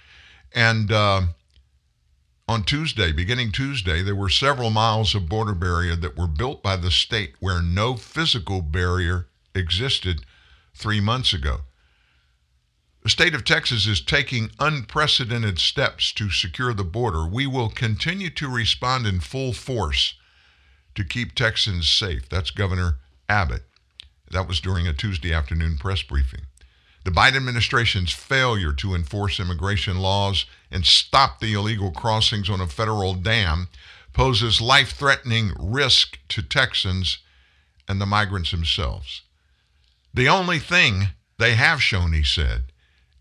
And 0.55 0.93
uh, 0.93 1.23
on 2.47 2.65
Tuesday, 2.65 3.11
beginning 3.11 3.53
Tuesday, 3.53 4.03
there 4.03 4.15
were 4.15 4.29
several 4.29 4.69
miles 4.69 5.15
of 5.15 5.31
border 5.31 5.55
barrier 5.55 5.97
that 5.97 6.19
were 6.19 6.27
built 6.27 6.63
by 6.63 6.77
the 6.77 6.91
state 6.91 7.37
where 7.41 7.63
no 7.63 7.97
physical 7.97 8.61
barrier 8.61 9.29
existed 9.55 10.27
three 10.75 11.01
months 11.01 11.33
ago. 11.33 11.61
The 13.03 13.11
state 13.11 13.35
of 13.35 13.45
Texas 13.45 13.87
is 13.89 14.01
taking 14.01 14.53
unprecedented 14.61 15.59
steps 15.59 16.13
to 16.13 16.31
secure 16.31 16.73
the 16.73 16.85
border. 16.85 17.27
We 17.27 17.49
will 17.49 17.69
continue 17.69 18.31
to 18.31 18.49
respond 18.49 19.09
in 19.09 19.19
full 19.19 19.53
force 19.53 20.15
to 20.95 21.03
keep 21.03 21.35
Texans 21.35 21.89
safe. 21.89 22.29
That's 22.29 22.53
Governor 22.53 22.99
Abbott. 23.29 23.65
That 24.31 24.47
was 24.47 24.61
during 24.61 24.87
a 24.87 24.93
Tuesday 24.93 25.33
afternoon 25.33 25.79
press 25.79 26.03
briefing. 26.03 26.43
The 27.05 27.11
Biden 27.11 27.37
administration's 27.37 28.13
failure 28.13 28.73
to 28.75 28.95
enforce 28.95 29.41
immigration 29.41 29.99
laws 29.99 30.47
and 30.71 30.87
stop 30.87 31.41
the 31.41 31.55
illegal 31.55 31.91
crossings 31.91 32.49
on 32.49 32.61
a 32.61 32.69
federal 32.69 33.15
dam 33.15 33.67
poses 34.13 34.61
life 34.61 34.93
threatening 34.93 35.53
risk 35.59 36.21
to 36.29 36.43
Texans 36.43 37.19
and 37.89 38.01
the 38.01 38.07
migrants 38.07 38.53
themselves. 38.53 39.23
The 40.15 40.29
only 40.29 40.61
thing 40.61 41.09
they 41.39 41.55
have 41.57 41.83
shown, 41.83 42.13
he 42.13 42.23
said, 42.23 42.72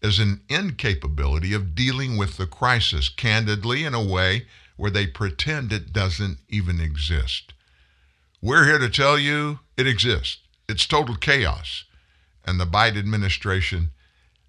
is 0.01 0.19
an 0.19 0.41
incapability 0.49 1.53
of 1.53 1.75
dealing 1.75 2.17
with 2.17 2.37
the 2.37 2.47
crisis 2.47 3.09
candidly 3.09 3.83
in 3.83 3.93
a 3.93 4.03
way 4.03 4.47
where 4.75 4.91
they 4.91 5.05
pretend 5.05 5.71
it 5.71 5.93
doesn't 5.93 6.39
even 6.49 6.81
exist. 6.81 7.53
We're 8.41 8.65
here 8.65 8.79
to 8.79 8.89
tell 8.89 9.19
you 9.19 9.59
it 9.77 9.85
exists. 9.85 10.39
It's 10.67 10.87
total 10.87 11.15
chaos. 11.15 11.83
And 12.43 12.59
the 12.59 12.65
Biden 12.65 12.97
administration, 12.97 13.91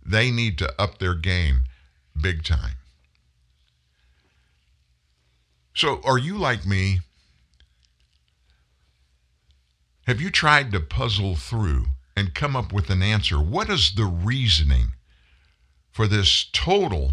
they 0.04 0.30
need 0.30 0.56
to 0.58 0.72
up 0.80 0.98
their 0.98 1.14
game 1.14 1.64
big 2.18 2.44
time. 2.44 2.76
So, 5.74 6.00
are 6.04 6.18
you 6.18 6.38
like 6.38 6.66
me? 6.66 7.00
Have 10.06 10.20
you 10.20 10.30
tried 10.30 10.72
to 10.72 10.80
puzzle 10.80 11.36
through 11.36 11.86
and 12.16 12.34
come 12.34 12.56
up 12.56 12.72
with 12.72 12.90
an 12.90 13.02
answer? 13.02 13.36
What 13.36 13.70
is 13.70 13.94
the 13.94 14.04
reasoning 14.04 14.94
for 15.92 16.08
this 16.08 16.46
total 16.52 17.12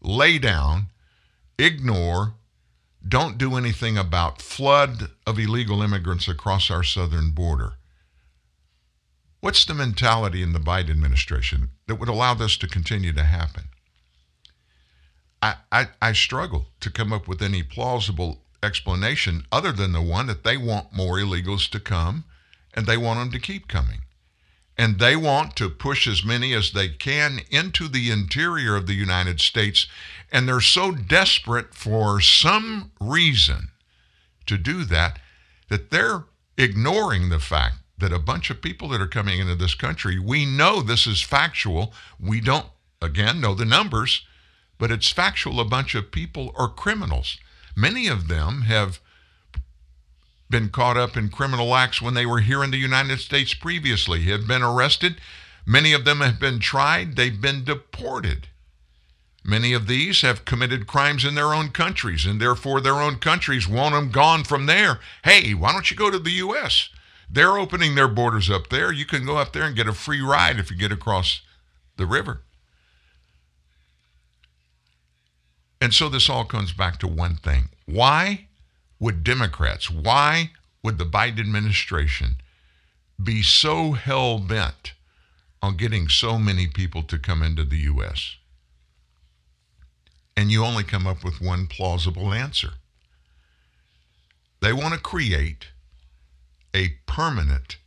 lay 0.00 0.38
down, 0.38 0.88
ignore, 1.58 2.34
don't 3.06 3.38
do 3.38 3.56
anything 3.56 3.96
about 3.96 4.42
flood 4.42 5.10
of 5.26 5.38
illegal 5.38 5.82
immigrants 5.82 6.28
across 6.28 6.70
our 6.70 6.84
southern 6.84 7.30
border. 7.30 7.74
What's 9.40 9.64
the 9.64 9.74
mentality 9.74 10.42
in 10.42 10.52
the 10.52 10.58
Biden 10.58 10.90
administration 10.90 11.70
that 11.86 11.94
would 11.94 12.08
allow 12.08 12.34
this 12.34 12.56
to 12.58 12.68
continue 12.68 13.12
to 13.12 13.24
happen? 13.24 13.64
I, 15.40 15.54
I, 15.70 15.88
I 16.02 16.12
struggle 16.12 16.66
to 16.80 16.90
come 16.90 17.12
up 17.12 17.28
with 17.28 17.40
any 17.40 17.62
plausible 17.62 18.42
explanation 18.62 19.44
other 19.52 19.72
than 19.72 19.92
the 19.92 20.02
one 20.02 20.26
that 20.26 20.42
they 20.42 20.56
want 20.56 20.92
more 20.92 21.18
illegals 21.18 21.70
to 21.70 21.80
come 21.80 22.24
and 22.74 22.86
they 22.86 22.96
want 22.96 23.20
them 23.20 23.30
to 23.30 23.38
keep 23.38 23.68
coming 23.68 24.00
and 24.78 25.00
they 25.00 25.16
want 25.16 25.56
to 25.56 25.68
push 25.68 26.06
as 26.06 26.24
many 26.24 26.54
as 26.54 26.70
they 26.70 26.88
can 26.88 27.40
into 27.50 27.88
the 27.88 28.12
interior 28.12 28.76
of 28.76 28.86
the 28.86 28.94
United 28.94 29.40
States. 29.40 29.88
And 30.30 30.48
they're 30.48 30.60
so 30.60 30.92
desperate 30.92 31.74
for 31.74 32.20
some 32.20 32.92
reason 33.00 33.70
to 34.46 34.56
do 34.56 34.84
that 34.84 35.18
that 35.68 35.90
they're 35.90 36.24
ignoring 36.56 37.28
the 37.28 37.40
fact 37.40 37.74
that 37.98 38.12
a 38.12 38.18
bunch 38.18 38.48
of 38.50 38.62
people 38.62 38.88
that 38.88 39.00
are 39.00 39.08
coming 39.08 39.40
into 39.40 39.56
this 39.56 39.74
country, 39.74 40.18
we 40.18 40.46
know 40.46 40.80
this 40.80 41.06
is 41.06 41.20
factual. 41.20 41.92
We 42.20 42.40
don't, 42.40 42.66
again, 43.02 43.40
know 43.40 43.54
the 43.54 43.64
numbers, 43.64 44.24
but 44.78 44.92
it's 44.92 45.10
factual. 45.10 45.58
A 45.58 45.64
bunch 45.64 45.96
of 45.96 46.12
people 46.12 46.54
are 46.56 46.68
criminals. 46.68 47.36
Many 47.74 48.06
of 48.06 48.28
them 48.28 48.62
have 48.62 49.00
been 50.50 50.70
caught 50.70 50.96
up 50.96 51.16
in 51.16 51.28
criminal 51.28 51.74
acts 51.74 52.00
when 52.00 52.14
they 52.14 52.26
were 52.26 52.40
here 52.40 52.64
in 52.64 52.70
the 52.70 52.78
United 52.78 53.20
States 53.20 53.54
previously, 53.54 54.22
have 54.22 54.46
been 54.46 54.62
arrested. 54.62 55.20
Many 55.66 55.92
of 55.92 56.04
them 56.04 56.20
have 56.20 56.40
been 56.40 56.58
tried, 56.58 57.16
they've 57.16 57.40
been 57.40 57.64
deported. 57.64 58.48
Many 59.44 59.72
of 59.72 59.86
these 59.86 60.22
have 60.22 60.44
committed 60.44 60.86
crimes 60.86 61.24
in 61.24 61.34
their 61.34 61.54
own 61.54 61.70
countries, 61.70 62.26
and 62.26 62.40
therefore 62.40 62.80
their 62.80 63.00
own 63.00 63.16
countries 63.16 63.68
want 63.68 63.94
them 63.94 64.10
gone 64.10 64.44
from 64.44 64.66
there. 64.66 65.00
Hey, 65.24 65.54
why 65.54 65.72
don't 65.72 65.90
you 65.90 65.96
go 65.96 66.10
to 66.10 66.18
the 66.18 66.32
U.S.? 66.32 66.90
They're 67.30 67.58
opening 67.58 67.94
their 67.94 68.08
borders 68.08 68.50
up 68.50 68.68
there. 68.68 68.92
You 68.92 69.06
can 69.06 69.24
go 69.24 69.36
up 69.36 69.52
there 69.52 69.64
and 69.64 69.76
get 69.76 69.86
a 69.86 69.92
free 69.92 70.20
ride 70.20 70.58
if 70.58 70.70
you 70.70 70.76
get 70.76 70.92
across 70.92 71.42
the 71.96 72.06
river. 72.06 72.42
And 75.80 75.94
so 75.94 76.08
this 76.08 76.28
all 76.28 76.44
comes 76.44 76.72
back 76.72 76.98
to 76.98 77.08
one 77.08 77.36
thing. 77.36 77.68
Why 77.86 78.47
would 79.00 79.24
Democrats, 79.24 79.90
why 79.90 80.50
would 80.82 80.98
the 80.98 81.04
Biden 81.04 81.40
administration 81.40 82.36
be 83.22 83.42
so 83.42 83.92
hell 83.92 84.38
bent 84.38 84.92
on 85.60 85.76
getting 85.76 86.08
so 86.08 86.38
many 86.38 86.66
people 86.66 87.02
to 87.02 87.18
come 87.18 87.42
into 87.42 87.64
the 87.64 87.78
U.S.? 87.78 88.36
And 90.36 90.50
you 90.52 90.64
only 90.64 90.84
come 90.84 91.06
up 91.06 91.24
with 91.24 91.40
one 91.40 91.66
plausible 91.66 92.32
answer. 92.32 92.74
They 94.60 94.72
want 94.72 94.94
to 94.94 95.00
create 95.00 95.68
a 96.74 96.94
permanent 97.06 97.78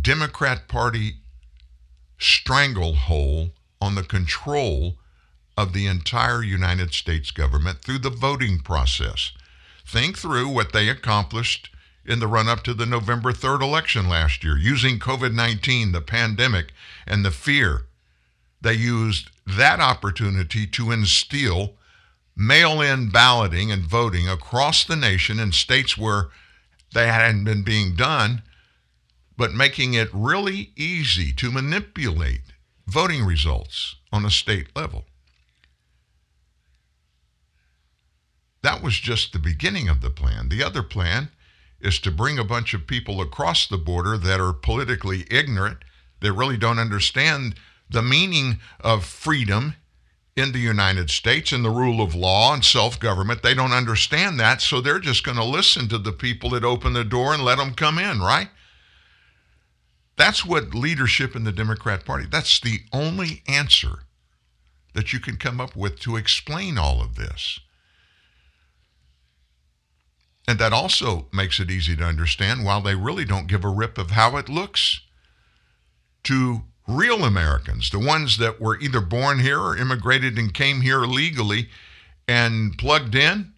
Democrat 0.00 0.68
Party 0.68 1.16
stranglehold 2.18 3.50
on 3.80 3.94
the 3.94 4.02
control 4.02 4.96
of 5.56 5.72
the 5.72 5.86
entire 5.86 6.42
United 6.42 6.92
States 6.92 7.30
government 7.30 7.80
through 7.80 7.98
the 7.98 8.10
voting 8.10 8.58
process. 8.58 9.32
Think 9.86 10.18
through 10.18 10.48
what 10.48 10.72
they 10.72 10.88
accomplished 10.88 11.70
in 12.04 12.18
the 12.18 12.26
run 12.26 12.48
up 12.48 12.62
to 12.64 12.74
the 12.74 12.86
November 12.86 13.32
3rd 13.32 13.62
election 13.62 14.08
last 14.08 14.44
year, 14.44 14.58
using 14.58 14.98
COVID 14.98 15.32
19, 15.34 15.92
the 15.92 16.00
pandemic, 16.00 16.72
and 17.06 17.24
the 17.24 17.30
fear. 17.30 17.86
They 18.60 18.74
used 18.74 19.30
that 19.46 19.80
opportunity 19.80 20.66
to 20.68 20.90
instill 20.90 21.74
mail 22.36 22.80
in 22.80 23.10
balloting 23.10 23.70
and 23.70 23.82
voting 23.82 24.28
across 24.28 24.84
the 24.84 24.96
nation 24.96 25.38
in 25.38 25.52
states 25.52 25.96
where 25.96 26.28
they 26.92 27.06
hadn't 27.08 27.44
been 27.44 27.62
being 27.62 27.94
done, 27.94 28.42
but 29.36 29.52
making 29.52 29.94
it 29.94 30.08
really 30.12 30.72
easy 30.76 31.32
to 31.32 31.50
manipulate 31.50 32.52
voting 32.86 33.24
results 33.24 33.96
on 34.12 34.24
a 34.24 34.30
state 34.30 34.68
level. 34.74 35.04
That 38.64 38.82
was 38.82 38.98
just 38.98 39.34
the 39.34 39.38
beginning 39.38 39.90
of 39.90 40.00
the 40.00 40.08
plan. 40.08 40.48
The 40.48 40.64
other 40.64 40.82
plan 40.82 41.28
is 41.82 41.98
to 41.98 42.10
bring 42.10 42.38
a 42.38 42.44
bunch 42.44 42.72
of 42.72 42.86
people 42.86 43.20
across 43.20 43.66
the 43.66 43.76
border 43.76 44.16
that 44.16 44.40
are 44.40 44.54
politically 44.54 45.26
ignorant, 45.30 45.84
that 46.20 46.32
really 46.32 46.56
don't 46.56 46.78
understand 46.78 47.56
the 47.90 48.00
meaning 48.00 48.60
of 48.80 49.04
freedom 49.04 49.74
in 50.34 50.52
the 50.52 50.60
United 50.60 51.10
States 51.10 51.52
and 51.52 51.62
the 51.62 51.68
rule 51.68 52.00
of 52.00 52.14
law 52.14 52.54
and 52.54 52.64
self 52.64 52.98
government. 52.98 53.42
They 53.42 53.52
don't 53.52 53.72
understand 53.72 54.40
that, 54.40 54.62
so 54.62 54.80
they're 54.80 54.98
just 54.98 55.24
going 55.24 55.36
to 55.36 55.44
listen 55.44 55.86
to 55.88 55.98
the 55.98 56.12
people 56.12 56.48
that 56.50 56.64
open 56.64 56.94
the 56.94 57.04
door 57.04 57.34
and 57.34 57.44
let 57.44 57.58
them 57.58 57.74
come 57.74 57.98
in, 57.98 58.20
right? 58.20 58.48
That's 60.16 60.42
what 60.42 60.74
leadership 60.74 61.36
in 61.36 61.44
the 61.44 61.52
Democrat 61.52 62.06
Party, 62.06 62.26
that's 62.30 62.60
the 62.60 62.78
only 62.94 63.42
answer 63.46 64.04
that 64.94 65.12
you 65.12 65.20
can 65.20 65.36
come 65.36 65.60
up 65.60 65.76
with 65.76 66.00
to 66.00 66.16
explain 66.16 66.78
all 66.78 67.02
of 67.02 67.16
this. 67.16 67.60
And 70.46 70.58
that 70.58 70.72
also 70.72 71.26
makes 71.32 71.58
it 71.58 71.70
easy 71.70 71.96
to 71.96 72.04
understand 72.04 72.64
while 72.64 72.80
they 72.80 72.94
really 72.94 73.24
don't 73.24 73.46
give 73.46 73.64
a 73.64 73.68
rip 73.68 73.96
of 73.96 74.10
how 74.10 74.36
it 74.36 74.48
looks 74.48 75.00
to 76.24 76.62
real 76.86 77.24
Americans, 77.24 77.90
the 77.90 77.98
ones 77.98 78.36
that 78.38 78.60
were 78.60 78.78
either 78.78 79.00
born 79.00 79.38
here 79.38 79.58
or 79.58 79.76
immigrated 79.76 80.38
and 80.38 80.52
came 80.52 80.82
here 80.82 81.00
legally 81.00 81.68
and 82.28 82.76
plugged 82.76 83.14
in 83.14 83.52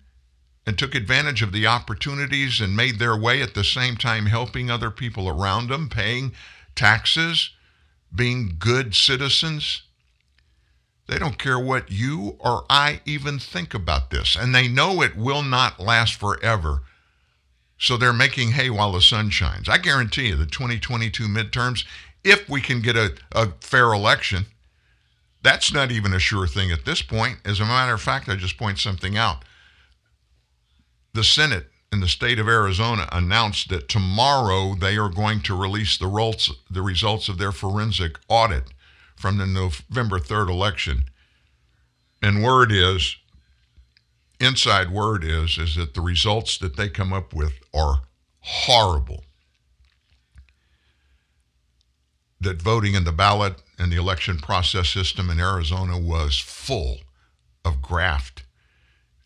and 0.64 0.78
took 0.78 0.94
advantage 0.94 1.42
of 1.42 1.52
the 1.52 1.66
opportunities 1.66 2.60
and 2.60 2.76
made 2.76 2.98
their 2.98 3.16
way 3.16 3.42
at 3.42 3.54
the 3.54 3.64
same 3.64 3.96
time 3.96 4.26
helping 4.26 4.70
other 4.70 4.90
people 4.90 5.28
around 5.28 5.68
them, 5.68 5.88
paying 5.88 6.32
taxes, 6.74 7.50
being 8.14 8.56
good 8.58 8.94
citizens. 8.94 9.82
They 11.08 11.18
don't 11.18 11.38
care 11.38 11.58
what 11.58 11.90
you 11.90 12.36
or 12.40 12.64
I 12.70 13.00
even 13.06 13.38
think 13.38 13.74
about 13.74 14.10
this. 14.10 14.36
And 14.36 14.54
they 14.54 14.68
know 14.68 15.02
it 15.02 15.16
will 15.16 15.42
not 15.42 15.80
last 15.80 16.14
forever. 16.14 16.82
So 17.78 17.96
they're 17.96 18.12
making 18.12 18.52
hay 18.52 18.70
while 18.70 18.92
the 18.92 19.00
sun 19.02 19.30
shines. 19.30 19.68
I 19.68 19.78
guarantee 19.78 20.28
you 20.28 20.36
the 20.36 20.46
2022 20.46 21.24
midterms, 21.24 21.84
if 22.24 22.48
we 22.48 22.60
can 22.60 22.80
get 22.82 22.96
a, 22.96 23.14
a 23.32 23.52
fair 23.60 23.92
election, 23.92 24.46
that's 25.42 25.72
not 25.72 25.92
even 25.92 26.12
a 26.14 26.18
sure 26.18 26.46
thing 26.48 26.72
at 26.72 26.84
this 26.84 27.02
point. 27.02 27.38
As 27.44 27.60
a 27.60 27.64
matter 27.66 27.94
of 27.94 28.02
fact, 28.02 28.28
I 28.28 28.36
just 28.36 28.58
point 28.58 28.78
something 28.78 29.16
out. 29.16 29.44
the 31.14 31.24
Senate 31.24 31.68
in 31.92 32.00
the 32.00 32.08
state 32.08 32.38
of 32.38 32.48
Arizona 32.48 33.08
announced 33.12 33.68
that 33.70 33.88
tomorrow 33.88 34.74
they 34.74 34.96
are 34.98 35.08
going 35.08 35.40
to 35.42 35.56
release 35.56 35.98
the 35.98 36.06
results, 36.08 36.52
the 36.70 36.82
results 36.82 37.28
of 37.28 37.38
their 37.38 37.52
forensic 37.52 38.18
audit 38.28 38.64
from 39.16 39.38
the 39.38 39.46
November 39.46 40.18
3rd 40.18 40.48
election. 40.50 41.04
And 42.22 42.42
word 42.42 42.70
is, 42.70 43.16
inside 44.38 44.90
word 44.90 45.24
is, 45.24 45.58
is 45.58 45.76
that 45.76 45.94
the 45.94 46.00
results 46.00 46.58
that 46.58 46.76
they 46.76 46.88
come 46.88 47.12
up 47.12 47.34
with 47.34 47.54
are 47.74 48.02
horrible. 48.40 49.24
That 52.40 52.60
voting 52.60 52.94
in 52.94 53.04
the 53.04 53.12
ballot 53.12 53.62
and 53.78 53.90
the 53.90 53.96
election 53.96 54.38
process 54.38 54.90
system 54.90 55.30
in 55.30 55.40
Arizona 55.40 55.98
was 55.98 56.38
full 56.38 56.98
of 57.64 57.82
graft 57.82 58.44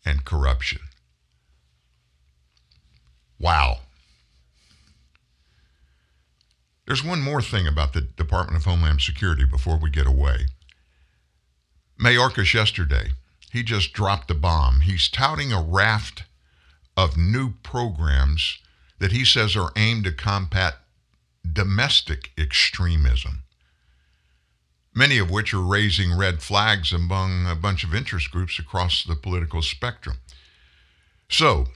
and 0.05 0.25
corruption. 0.25 0.81
Wow. 3.39 3.79
There's 6.91 7.05
one 7.05 7.21
more 7.21 7.41
thing 7.41 7.67
about 7.67 7.93
the 7.93 8.01
Department 8.01 8.57
of 8.57 8.65
Homeland 8.65 8.99
Security 8.99 9.45
before 9.45 9.77
we 9.77 9.89
get 9.89 10.05
away. 10.05 10.47
Mayorkas 11.97 12.53
yesterday, 12.53 13.11
he 13.49 13.63
just 13.63 13.93
dropped 13.93 14.29
a 14.29 14.33
bomb. 14.33 14.81
He's 14.81 15.07
touting 15.07 15.53
a 15.53 15.61
raft 15.61 16.25
of 16.97 17.15
new 17.15 17.53
programs 17.63 18.59
that 18.99 19.13
he 19.13 19.23
says 19.23 19.55
are 19.55 19.71
aimed 19.77 20.03
to 20.03 20.11
combat 20.11 20.79
domestic 21.49 22.31
extremism, 22.37 23.43
many 24.93 25.17
of 25.17 25.31
which 25.31 25.53
are 25.53 25.61
raising 25.61 26.17
red 26.17 26.41
flags 26.41 26.91
among 26.91 27.47
a 27.47 27.55
bunch 27.55 27.85
of 27.85 27.95
interest 27.95 28.29
groups 28.31 28.59
across 28.59 29.05
the 29.05 29.15
political 29.15 29.61
spectrum. 29.61 30.17
So, 31.29 31.67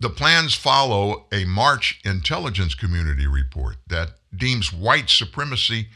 the 0.00 0.10
plans 0.10 0.54
follow 0.54 1.26
a 1.30 1.44
March 1.44 2.00
intelligence 2.04 2.74
community 2.74 3.28
report 3.28 3.76
that 3.86 4.14
deems 4.36 4.72
white 4.72 5.10
supremacy 5.10 5.88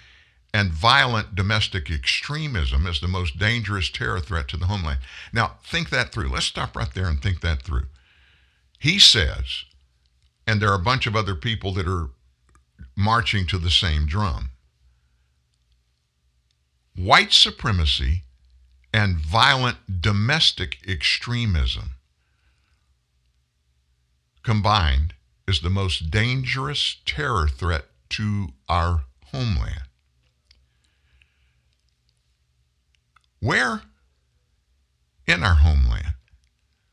and 0.54 0.72
violent 0.72 1.34
domestic 1.34 1.90
extremism 1.90 2.86
as 2.86 3.00
the 3.00 3.08
most 3.08 3.38
dangerous 3.38 3.90
terror 3.90 4.20
threat 4.20 4.48
to 4.48 4.56
the 4.56 4.66
homeland. 4.66 5.00
Now, 5.32 5.58
think 5.62 5.90
that 5.90 6.12
through. 6.12 6.28
Let's 6.28 6.46
stop 6.46 6.74
right 6.74 6.92
there 6.92 7.06
and 7.06 7.20
think 7.20 7.40
that 7.42 7.62
through. 7.62 7.86
He 8.78 8.98
says, 8.98 9.64
and 10.46 10.60
there 10.60 10.70
are 10.70 10.80
a 10.80 10.82
bunch 10.82 11.06
of 11.06 11.14
other 11.14 11.34
people 11.34 11.72
that 11.74 11.86
are 11.86 12.10
marching 12.96 13.46
to 13.46 13.58
the 13.58 13.70
same 13.70 14.06
drum 14.06 14.50
white 16.98 17.32
supremacy 17.32 18.24
and 18.92 19.18
violent 19.18 20.00
domestic 20.00 20.78
extremism 20.88 21.90
combined 24.42 25.14
is 25.46 25.60
the 25.60 25.70
most 25.70 26.10
dangerous 26.10 26.96
terror 27.06 27.46
threat 27.46 27.84
to 28.10 28.48
our 28.68 29.04
homeland. 29.26 29.82
Where 33.40 33.82
in 35.26 35.42
our 35.42 35.54
homeland, 35.54 36.14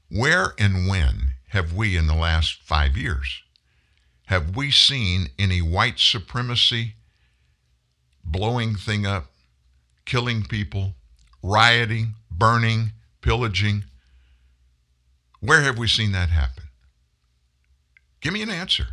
where 0.10 0.54
and 0.60 0.88
when 0.88 1.34
have 1.50 1.74
we 1.74 1.98
in 1.98 2.08
the 2.08 2.16
last 2.16 2.62
five 2.62 2.96
years, 2.96 3.42
have 4.26 4.56
we 4.56 4.72
seen 4.72 5.30
any 5.40 5.62
white 5.62 6.00
supremacy 6.00 6.96
blowing 8.24 8.76
thing 8.76 9.06
up, 9.06 9.32
killing 10.06 10.44
people, 10.44 10.94
rioting, 11.42 12.16
burning, 12.30 12.92
pillaging? 13.22 13.84
Where 15.40 15.62
have 15.62 15.78
we 15.78 15.88
seen 15.88 16.12
that 16.12 16.30
happen? 16.30 16.64
Give 18.22 18.34
me 18.34 18.42
an 18.42 18.50
answer. 18.50 18.88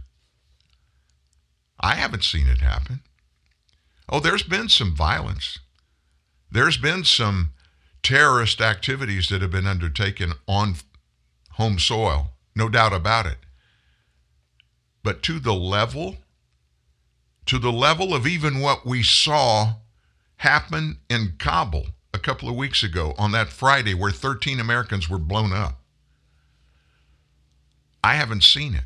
I 1.82 1.96
haven't 1.96 2.24
seen 2.24 2.46
it 2.46 2.58
happen. 2.58 3.00
Oh, 4.08 4.20
there's 4.20 4.42
been 4.42 4.68
some 4.68 4.94
violence. 4.94 5.58
There's 6.50 6.76
been 6.76 7.04
some 7.04 7.52
terrorist 8.02 8.60
activities 8.60 9.28
that 9.28 9.42
have 9.42 9.50
been 9.50 9.66
undertaken 9.66 10.32
on 10.46 10.76
home 11.52 11.78
soil, 11.78 12.32
no 12.54 12.68
doubt 12.68 12.92
about 12.92 13.26
it. 13.26 13.38
But 15.02 15.22
to 15.24 15.40
the 15.40 15.54
level, 15.54 16.18
to 17.46 17.58
the 17.58 17.72
level 17.72 18.14
of 18.14 18.26
even 18.26 18.60
what 18.60 18.86
we 18.86 19.02
saw 19.02 19.74
happen 20.36 20.98
in 21.08 21.34
Kabul 21.38 21.86
a 22.14 22.18
couple 22.18 22.48
of 22.48 22.56
weeks 22.56 22.82
ago 22.82 23.14
on 23.18 23.32
that 23.32 23.48
Friday 23.48 23.94
where 23.94 24.10
13 24.10 24.60
Americans 24.60 25.08
were 25.08 25.18
blown 25.18 25.52
up. 25.52 25.80
I 28.04 28.14
haven't 28.14 28.42
seen 28.42 28.74
it. 28.74 28.84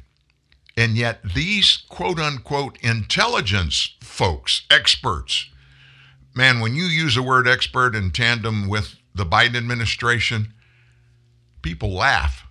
And 0.77 0.97
yet, 0.97 1.21
these 1.35 1.79
quote 1.89 2.19
unquote 2.19 2.79
intelligence 2.83 3.95
folks, 4.01 4.63
experts, 4.71 5.49
man, 6.35 6.61
when 6.61 6.75
you 6.75 6.85
use 6.85 7.15
the 7.15 7.23
word 7.23 7.49
expert 7.49 7.95
in 7.95 8.11
tandem 8.11 8.69
with 8.69 8.97
the 9.15 9.25
Biden 9.25 9.57
administration, 9.57 10.53
people 11.63 11.93
laugh. 11.93 12.47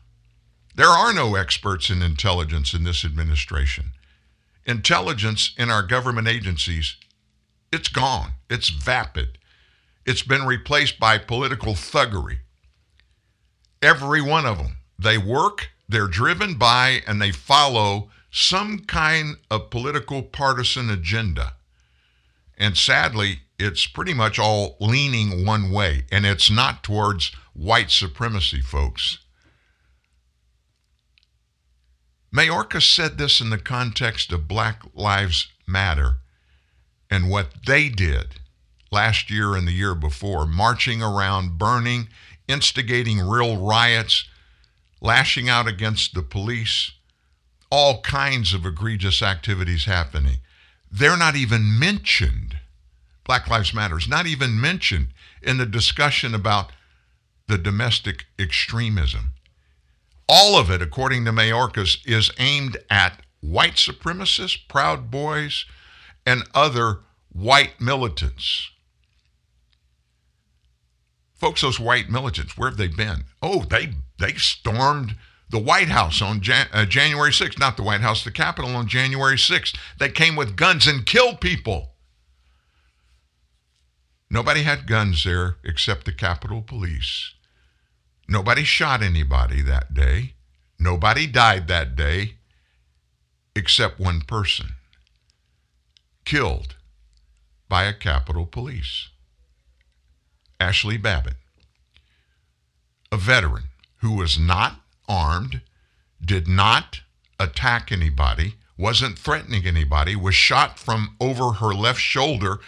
There 0.76 0.90
are 0.90 1.14
no 1.14 1.36
experts 1.36 1.90
in 1.90 2.02
intelligence 2.02 2.74
in 2.74 2.84
this 2.84 3.06
administration. 3.06 3.92
Intelligence 4.66 5.54
in 5.58 5.70
our 5.70 5.84
government 5.84 6.28
agencies, 6.28 6.96
it's 7.72 7.88
gone. 7.88 8.32
It's 8.50 8.70
vapid. 8.70 9.38
It's 10.06 10.24
been 10.24 10.46
replaced 10.46 11.00
by 11.00 11.18
political 11.18 11.74
thuggery. 11.74 12.40
Every 13.82 14.22
one 14.22 14.46
of 14.46 14.58
them. 14.58 14.78
They 14.98 15.18
work, 15.18 15.70
they're 15.88 16.08
driven 16.08 16.56
by, 16.56 17.02
and 17.06 17.22
they 17.22 17.32
follow 17.32 18.10
some 18.36 18.80
kind 18.80 19.38
of 19.50 19.70
political 19.70 20.22
partisan 20.22 20.90
agenda. 20.90 21.54
And 22.58 22.78
sadly, 22.78 23.40
it's 23.58 23.88
pretty 23.88 24.14
much 24.14 24.38
all 24.38 24.76
leaning 24.82 25.46
one 25.46 25.72
way, 25.72 26.04
and 26.12 26.26
it's 26.26 26.52
not 26.52 26.84
towards 26.84 27.32
white 27.54 27.90
supremacy, 27.90 28.60
folks. 28.60 29.20
Mayorkas 32.36 32.94
said 32.94 33.18
this 33.18 33.40
in 33.40 33.52
the 33.52 33.58
context 33.58 34.34
of 34.34 34.50
Black 34.50 34.82
Lives 34.94 35.48
Matter 35.66 36.18
and 37.10 37.30
what 37.30 37.66
they 37.66 37.88
did 37.88 38.42
last 38.92 39.32
year 39.32 39.56
and 39.56 39.66
the 39.66 39.72
year 39.72 39.96
before, 39.96 40.46
marching 40.46 41.02
around, 41.02 41.58
burning, 41.58 42.10
instigating 42.50 43.22
real 43.22 43.56
riots, 43.56 44.26
lashing 45.00 45.48
out 45.48 45.68
against 45.68 46.14
the 46.14 46.22
police, 46.22 46.92
all 47.70 48.02
kinds 48.02 48.54
of 48.54 48.66
egregious 48.66 49.22
activities 49.22 49.86
happening. 49.86 50.38
They're 50.92 51.18
not 51.18 51.36
even 51.36 51.78
mentioned. 51.78 52.58
Black 53.24 53.50
Lives 53.50 53.74
Matter 53.74 53.98
is 53.98 54.08
not 54.08 54.28
even 54.28 54.60
mentioned 54.60 55.08
in 55.42 55.58
the 55.58 55.66
discussion 55.66 56.34
about 56.36 56.72
the 57.48 57.58
domestic 57.58 58.26
extremism. 58.40 59.32
All 60.28 60.58
of 60.58 60.72
it, 60.72 60.82
according 60.82 61.26
to 61.26 61.32
Mayorkas, 61.32 61.98
is 62.06 62.32
aimed 62.40 62.78
at 62.90 63.22
white 63.42 63.76
supremacists, 63.76 64.58
Proud 64.68 65.12
Boys, 65.12 65.66
and 66.26 66.44
other 66.54 67.00
white 67.32 67.80
militants. 67.80 68.72
Folks, 71.36 71.62
those 71.62 71.80
white 71.80 72.10
militants, 72.10 72.58
where 72.58 72.70
have 72.70 72.78
they 72.78 72.88
been? 72.88 73.26
Oh, 73.42 73.64
they 73.64 73.94
they 74.18 74.34
stormed 74.34 75.16
the 75.56 75.62
White 75.62 75.88
House 75.88 76.22
on 76.22 76.42
Jan- 76.42 76.68
uh, 76.74 76.86
January 76.86 77.32
6th, 77.32 77.58
not 77.58 77.78
the 77.78 77.84
White 77.84 78.02
House, 78.02 78.26
the 78.26 78.30
Capitol 78.30 78.76
on 78.76 78.90
January 78.90 79.38
6th. 79.38 79.78
that 80.00 80.14
came 80.14 80.36
with 80.36 80.58
guns 80.58 80.86
and 80.86 81.06
killed 81.06 81.40
people. 81.40 81.94
Nobody 84.30 84.64
had 84.64 84.86
guns 84.86 85.24
there 85.24 85.56
except 85.64 86.04
the 86.04 86.12
Capitol 86.12 86.62
Police. 86.62 87.36
Nobody 88.28 88.66
shot 88.66 89.02
anybody 89.02 89.62
that 89.62 89.94
day. 89.94 90.34
Nobody 90.78 91.26
died 91.26 91.70
that 91.70 91.96
day 91.96 92.34
except 93.56 93.98
one 93.98 94.20
person 94.20 94.72
killed 96.26 96.76
by 97.70 97.86
a 97.86 97.94
Capitol 97.94 98.46
Police. 98.46 99.08
Ashley 100.60 100.98
Babbitt, 100.98 101.38
a 103.10 103.16
veteran 103.16 103.70
who 104.02 104.16
was 104.16 104.38
not 104.38 104.82
armed, 105.08 105.62
did 106.24 106.48
not 106.48 107.02
attack 107.40 107.92
anybody, 107.92 108.56
wasn't 108.78 109.18
threatening 109.18 109.66
anybody, 109.66 110.16
was 110.16 110.36
shot 110.36 110.80
from 110.80 111.16
over 111.20 111.54
her 111.54 111.74
left 111.74 112.00
shoulder 112.00 112.60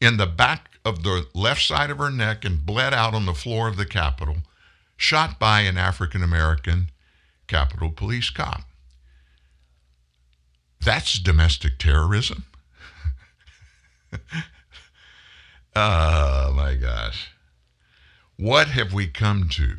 in 0.00 0.16
the 0.16 0.26
back 0.26 0.70
of 0.84 1.02
the 1.02 1.26
left 1.34 1.62
side 1.62 1.90
of 1.90 1.98
her 1.98 2.10
neck 2.10 2.44
and 2.44 2.64
bled 2.64 2.94
out 2.94 3.14
on 3.14 3.26
the 3.26 3.34
floor 3.34 3.68
of 3.68 3.76
the 3.76 3.86
Capitol, 3.86 4.38
shot 4.96 5.38
by 5.38 5.60
an 5.60 5.76
African 5.76 6.22
American 6.22 6.90
Capitol 7.46 7.90
Police 7.90 8.30
cop. 8.30 8.62
That's 10.82 11.18
domestic 11.18 11.78
terrorism. 11.78 12.44
oh 15.76 16.52
my 16.54 16.74
gosh. 16.74 17.32
What 18.36 18.68
have 18.68 18.94
we 18.94 19.06
come 19.06 19.48
to? 19.50 19.76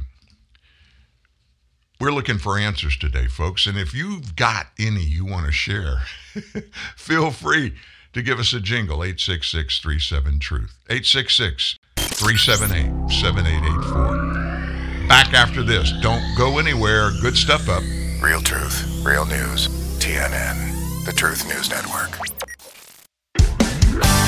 We're 2.01 2.11
looking 2.11 2.39
for 2.39 2.57
answers 2.57 2.97
today, 2.97 3.27
folks. 3.27 3.67
And 3.67 3.77
if 3.77 3.93
you've 3.93 4.35
got 4.35 4.69
any 4.79 5.03
you 5.03 5.23
want 5.23 5.45
to 5.45 5.51
share, 5.51 5.97
feel 6.95 7.29
free 7.29 7.75
to 8.13 8.23
give 8.23 8.39
us 8.39 8.53
a 8.53 8.59
jingle 8.59 9.03
866 9.03 9.79
37 9.79 10.39
Truth. 10.39 10.79
866 10.89 11.77
378 11.97 13.11
7884. 13.11 15.07
Back 15.07 15.35
after 15.35 15.61
this. 15.61 15.93
Don't 16.01 16.23
go 16.35 16.57
anywhere. 16.57 17.11
Good 17.21 17.37
stuff 17.37 17.69
up. 17.69 17.83
Real 18.19 18.41
truth, 18.41 19.03
real 19.05 19.27
news. 19.27 19.67
TNN, 19.99 21.05
the 21.05 21.11
Truth 21.11 21.47
News 21.47 21.69
Network. 21.69 22.17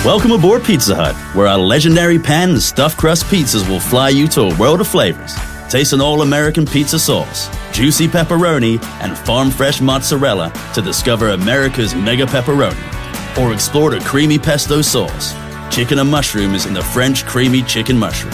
Welcome 0.06 0.30
aboard 0.34 0.64
Pizza 0.64 0.94
Hut, 0.94 1.16
where 1.36 1.48
our 1.48 1.58
legendary 1.58 2.20
pan 2.20 2.52
and 2.52 2.62
stuffed 2.62 3.00
crust 3.00 3.26
pizzas 3.26 3.68
will 3.68 3.80
fly 3.80 4.10
you 4.10 4.28
to 4.28 4.42
a 4.42 4.56
world 4.60 4.80
of 4.80 4.88
flavors. 4.88 5.36
Taste 5.70 5.94
an 5.94 6.02
all 6.02 6.22
American 6.22 6.66
pizza 6.66 7.00
sauce, 7.00 7.50
juicy 7.72 8.08
pepperoni, 8.08 8.84
and 9.02 9.18
farm 9.18 9.50
fresh 9.50 9.82
mozzarella 9.82 10.52
to 10.74 10.82
discover 10.82 11.30
America's 11.30 11.96
mega 11.96 12.26
pepperoni. 12.26 13.38
Or 13.38 13.54
explore 13.54 13.92
the 13.92 14.00
creamy 14.02 14.38
pesto 14.38 14.82
sauce. 14.82 15.34
Chicken 15.74 16.00
and 16.00 16.10
mushroom 16.10 16.54
is 16.54 16.66
in 16.66 16.74
the 16.74 16.84
French 16.84 17.26
creamy 17.26 17.64
chicken 17.64 17.98
mushroom. 17.98 18.34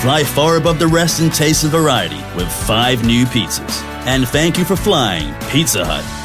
Fly 0.00 0.22
far 0.24 0.56
above 0.56 0.78
the 0.78 0.86
rest 0.86 1.20
in 1.20 1.30
taste 1.30 1.64
and 1.64 1.72
variety 1.72 2.22
with 2.36 2.50
five 2.66 3.04
new 3.04 3.24
pizzas. 3.24 3.82
And 4.06 4.28
thank 4.28 4.56
you 4.56 4.64
for 4.64 4.76
flying, 4.76 5.34
Pizza 5.50 5.84
Hut. 5.84 6.17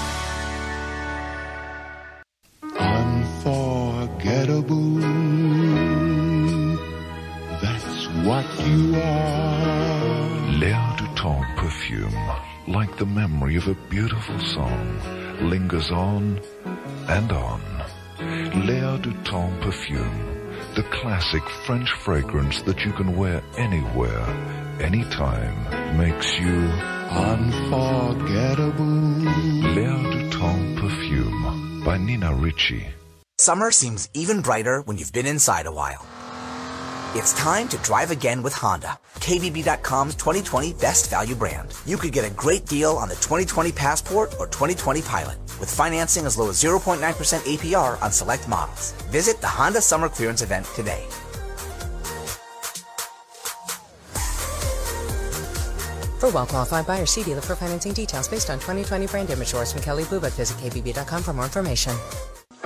Like 12.74 12.98
the 12.98 13.06
memory 13.06 13.56
of 13.56 13.68
a 13.68 13.76
beautiful 13.88 14.40
song, 14.40 15.00
lingers 15.48 15.92
on 15.92 16.42
and 17.08 17.32
on. 17.32 17.62
L'air 18.66 18.98
du 18.98 19.14
temps 19.24 19.54
perfume, 19.62 20.50
the 20.76 20.84
classic 20.84 21.44
French 21.66 21.92
fragrance 21.92 22.64
that 22.64 22.84
you 22.84 22.92
can 22.94 23.16
wear 23.16 23.44
anywhere, 23.58 24.26
anytime, 24.82 25.98
makes 25.98 26.40
you 26.40 26.68
Unforgettable. 27.14 28.84
L'air 29.76 30.02
du 30.12 30.30
temps 30.32 30.82
perfume 30.82 31.84
by 31.86 31.98
Nina 31.98 32.34
Ricci. 32.34 32.88
Summer 33.38 33.70
seems 33.70 34.10
even 34.16 34.42
brighter 34.42 34.82
when 34.82 34.98
you've 34.98 35.14
been 35.14 35.28
inside 35.28 35.68
a 35.68 35.72
while. 35.72 36.04
It's 37.16 37.34
time 37.34 37.68
to 37.68 37.78
drive 37.78 38.10
again 38.10 38.42
with 38.42 38.54
Honda, 38.54 38.98
KBB.com's 39.18 40.16
2020 40.16 40.74
best 40.74 41.12
value 41.12 41.36
brand. 41.36 41.72
You 41.86 41.96
could 41.96 42.12
get 42.12 42.26
a 42.26 42.34
great 42.34 42.66
deal 42.66 42.94
on 42.94 43.08
the 43.08 43.14
2020 43.14 43.72
Passport 43.72 44.34
or 44.40 44.48
2020 44.48 45.04
Pilot 45.04 45.38
with 45.60 45.70
financing 45.70 46.26
as 46.26 46.40
low 46.40 46.50
as 46.50 46.56
0.9% 46.56 46.98
APR 46.98 48.02
on 48.02 48.12
select 48.12 48.48
models. 48.48 48.94
Visit 49.12 49.40
the 49.42 49.48
Honda 49.48 49.80
Summer 49.80 50.10
Clearance 50.10 50.42
event 50.42 50.66
today. 50.74 51.06
For 56.20 56.32
well-qualified 56.32 56.88
buyers, 56.88 57.12
see 57.12 57.22
dealer 57.22 57.42
for 57.42 57.56
financing 57.56 57.94
details 57.94 58.28
based 58.28 58.50
on 58.50 58.58
2020 58.58 59.06
brand 59.06 59.30
image 59.30 59.50
source 59.50 59.72
from 59.72 59.84
Kelley 59.84 60.06
Blue, 60.06 60.20
Book. 60.20 60.34
visit 60.34 60.58
kbb.com 60.58 61.22
for 61.22 61.34
more 61.34 61.46
information. 61.46 61.94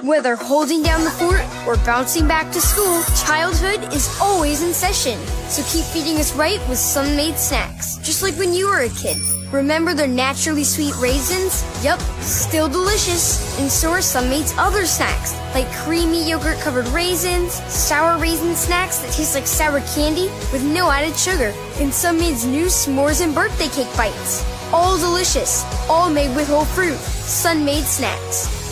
Whether 0.04 0.36
holding 0.36 0.84
down 0.84 1.04
the 1.04 1.10
fort 1.10 1.42
or 1.66 1.76
bouncing 1.84 2.28
back 2.28 2.52
to 2.52 2.62
school, 2.62 3.02
childhood 3.26 3.92
is 3.92 4.16
always 4.22 4.62
in 4.62 4.72
session. 4.72 5.18
So 5.50 5.64
keep 5.64 5.86
feeding 5.86 6.18
us 6.18 6.36
right 6.36 6.60
with 6.70 6.78
Sun-Maid 6.78 7.36
snacks, 7.36 7.98
just 8.04 8.22
like 8.22 8.36
when 8.36 8.54
you 8.54 8.68
were 8.68 8.82
a 8.82 8.90
kid. 8.90 9.18
Remember 9.52 9.96
their 9.96 10.08
naturally 10.08 10.64
sweet 10.64 10.96
raisins? 10.98 11.66
Yup, 11.84 12.00
still 12.22 12.70
delicious. 12.70 13.60
And 13.60 13.72
so 13.72 13.90
are 13.90 14.02
Sun-Maid's 14.04 14.54
other 14.60 14.86
snacks, 14.86 15.34
like 15.56 15.68
creamy 15.72 16.30
yogurt-covered 16.30 16.88
raisins, 16.90 17.54
sour 17.54 18.20
raisin 18.20 18.56
snacks 18.56 19.00
that 19.00 19.12
taste 19.14 19.34
like 19.34 19.48
sour 19.48 19.82
candy 19.96 20.28
with 20.54 20.64
no 20.64 20.92
added 20.92 21.18
sugar, 21.18 21.52
and 21.80 21.92
Sun-Maid's 21.92 22.46
new 22.46 22.68
s'mores 22.68 23.24
and 23.24 23.34
birthday 23.34 23.70
cake 23.70 23.98
bites. 23.98 24.46
All 24.72 25.00
delicious, 25.00 25.66
all 25.90 26.12
made 26.12 26.36
with 26.36 26.50
whole 26.50 26.66
fruit. 26.66 27.00
Sun-Maid 27.00 27.84
snacks. 27.84 28.67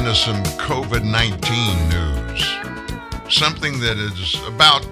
Into 0.00 0.14
some 0.14 0.42
COVID 0.56 1.04
19 1.04 1.88
news. 1.90 2.42
Something 3.30 3.80
that 3.80 3.98
is 3.98 4.34
about 4.46 4.88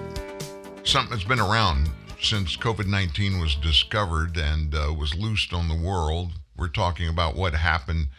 something 0.83 1.09
that's 1.09 1.27
been 1.27 1.39
around 1.39 1.89
since 2.21 2.55
COVID 2.55 2.85
19 2.85 3.39
was 3.39 3.55
discovered 3.55 4.37
and 4.37 4.75
uh, 4.75 4.93
was 4.95 5.15
loosed 5.15 5.51
on 5.51 5.67
the 5.67 5.75
world. 5.75 6.33
We're 6.55 6.67
talking 6.67 7.07
about 7.07 7.35
what 7.35 7.55
happened 7.55 8.09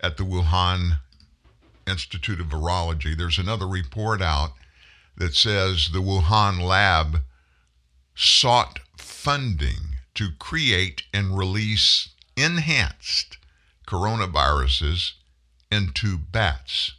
at 0.00 0.16
the 0.16 0.22
Wuhan 0.22 1.00
Institute 1.88 2.38
of 2.38 2.46
Virology. 2.46 3.18
There's 3.18 3.38
another 3.38 3.66
report 3.66 4.22
out 4.22 4.52
that 5.16 5.34
says 5.34 5.90
the 5.92 5.98
Wuhan 5.98 6.60
lab 6.60 7.22
sought 8.14 8.78
funding 8.96 9.96
to 10.14 10.28
create 10.38 11.02
and 11.12 11.36
release 11.36 12.10
enhanced 12.36 13.38
coronaviruses 13.88 15.14
into 15.70 16.18
bats. 16.18 16.92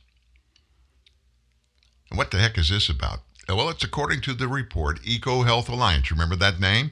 And 2.10 2.18
what 2.18 2.32
the 2.32 2.40
heck 2.40 2.58
is 2.58 2.70
this 2.70 2.90
about? 2.90 3.20
Uh, 3.50 3.56
well, 3.56 3.70
it's 3.70 3.84
according 3.84 4.22
to 4.22 4.34
the 4.34 4.48
report, 4.48 5.02
EcoHealth 5.04 5.70
Alliance. 5.70 6.12
Remember 6.12 6.36
that 6.36 6.60
name? 6.60 6.92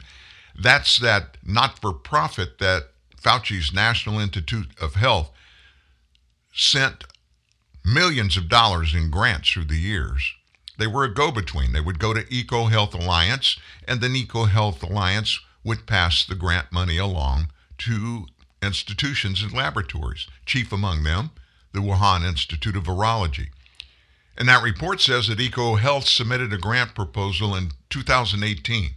That's 0.60 0.98
that 1.00 1.38
not 1.44 1.80
for 1.80 1.94
profit 1.94 2.58
that 2.60 2.90
Fauci's 3.22 3.74
National 3.74 4.20
Institute 4.20 4.70
of 4.82 4.96
Health 4.96 5.32
sent 6.54 7.04
millions 7.84 8.38
of 8.38 8.50
dollars 8.50 8.94
in 8.94 9.12
grants 9.12 9.52
through 9.52 9.66
the 9.66 9.80
years. 9.80 10.34
They 10.78 10.88
were 10.88 11.04
a 11.04 11.14
go 11.14 11.32
between. 11.32 11.74
They 11.74 11.82
would 11.82 12.00
go 12.00 12.14
to 12.14 12.24
EcoHealth 12.24 12.94
Alliance, 12.94 13.58
and 13.88 14.02
then 14.02 14.14
EcoHealth 14.14 14.84
Alliance 14.84 15.40
would 15.64 15.88
pass 15.88 16.26
the 16.26 16.36
grant 16.36 16.72
money 16.72 16.98
along 16.98 17.50
to 17.80 18.28
institutions 18.62 19.42
and 19.42 19.52
laboratories, 19.52 20.28
chief 20.46 20.72
among 20.72 21.04
them, 21.04 21.32
the 21.74 21.80
Wuhan 21.80 22.28
Institute 22.28 22.76
of 22.76 22.84
Virology. 22.84 23.48
And 24.38 24.48
that 24.50 24.64
report 24.64 25.02
says 25.02 25.28
that 25.28 25.40
EcoHealth 25.40 26.06
submitted 26.06 26.54
a 26.54 26.58
grant 26.58 26.94
proposal 26.94 27.56
in 27.56 27.72
2018, 27.90 28.92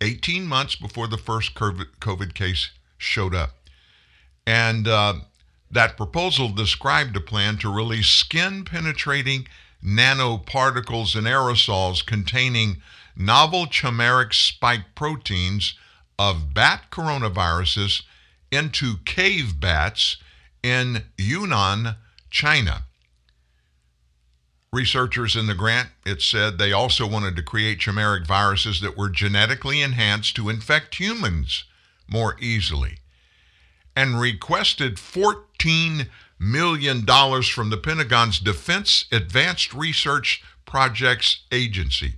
18 0.00 0.46
months 0.46 0.74
before 0.74 1.06
the 1.06 1.16
first 1.16 1.54
COVID 1.54 2.34
case 2.34 2.70
showed 2.98 3.34
up. 3.34 3.54
And 4.46 4.88
uh, 4.88 5.14
that 5.70 5.96
proposal 5.96 6.48
described 6.48 7.16
a 7.16 7.20
plan 7.20 7.56
to 7.58 7.72
release 7.72 8.08
skin 8.08 8.64
penetrating 8.64 9.46
nanoparticles 9.84 11.14
and 11.14 11.26
aerosols 11.26 12.04
containing 12.04 12.82
novel 13.16 13.66
chimeric 13.66 14.34
spike 14.34 14.94
proteins 14.94 15.74
of 16.18 16.54
bat 16.54 16.84
coronaviruses 16.90 18.02
into 18.50 18.96
cave 19.04 19.60
bats 19.60 20.16
in 20.64 21.04
Yunnan, 21.18 21.96
China. 22.30 22.86
Researchers 24.72 25.36
in 25.36 25.46
the 25.46 25.54
grant, 25.54 25.90
it 26.06 26.22
said 26.22 26.56
they 26.56 26.72
also 26.72 27.06
wanted 27.06 27.36
to 27.36 27.42
create 27.42 27.80
chimeric 27.80 28.26
viruses 28.26 28.80
that 28.80 28.96
were 28.96 29.10
genetically 29.10 29.82
enhanced 29.82 30.34
to 30.36 30.48
infect 30.48 30.98
humans 30.98 31.64
more 32.08 32.36
easily 32.40 32.96
and 33.94 34.18
requested 34.18 34.96
$14 34.96 36.08
million 36.40 37.06
from 37.06 37.70
the 37.70 37.76
Pentagon's 37.76 38.40
Defense 38.40 39.04
Advanced 39.12 39.74
Research 39.74 40.42
Projects 40.64 41.42
Agency. 41.52 42.14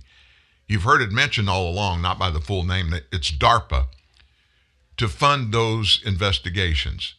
You've 0.67 0.83
heard 0.83 1.01
it 1.01 1.11
mentioned 1.11 1.49
all 1.49 1.69
along, 1.69 2.01
not 2.01 2.17
by 2.17 2.31
the 2.31 2.41
full 2.41 2.63
name, 2.63 2.93
it's 3.11 3.29
DARPA, 3.29 3.87
to 4.95 5.07
fund 5.09 5.53
those 5.53 6.01
investigations. 6.05 7.16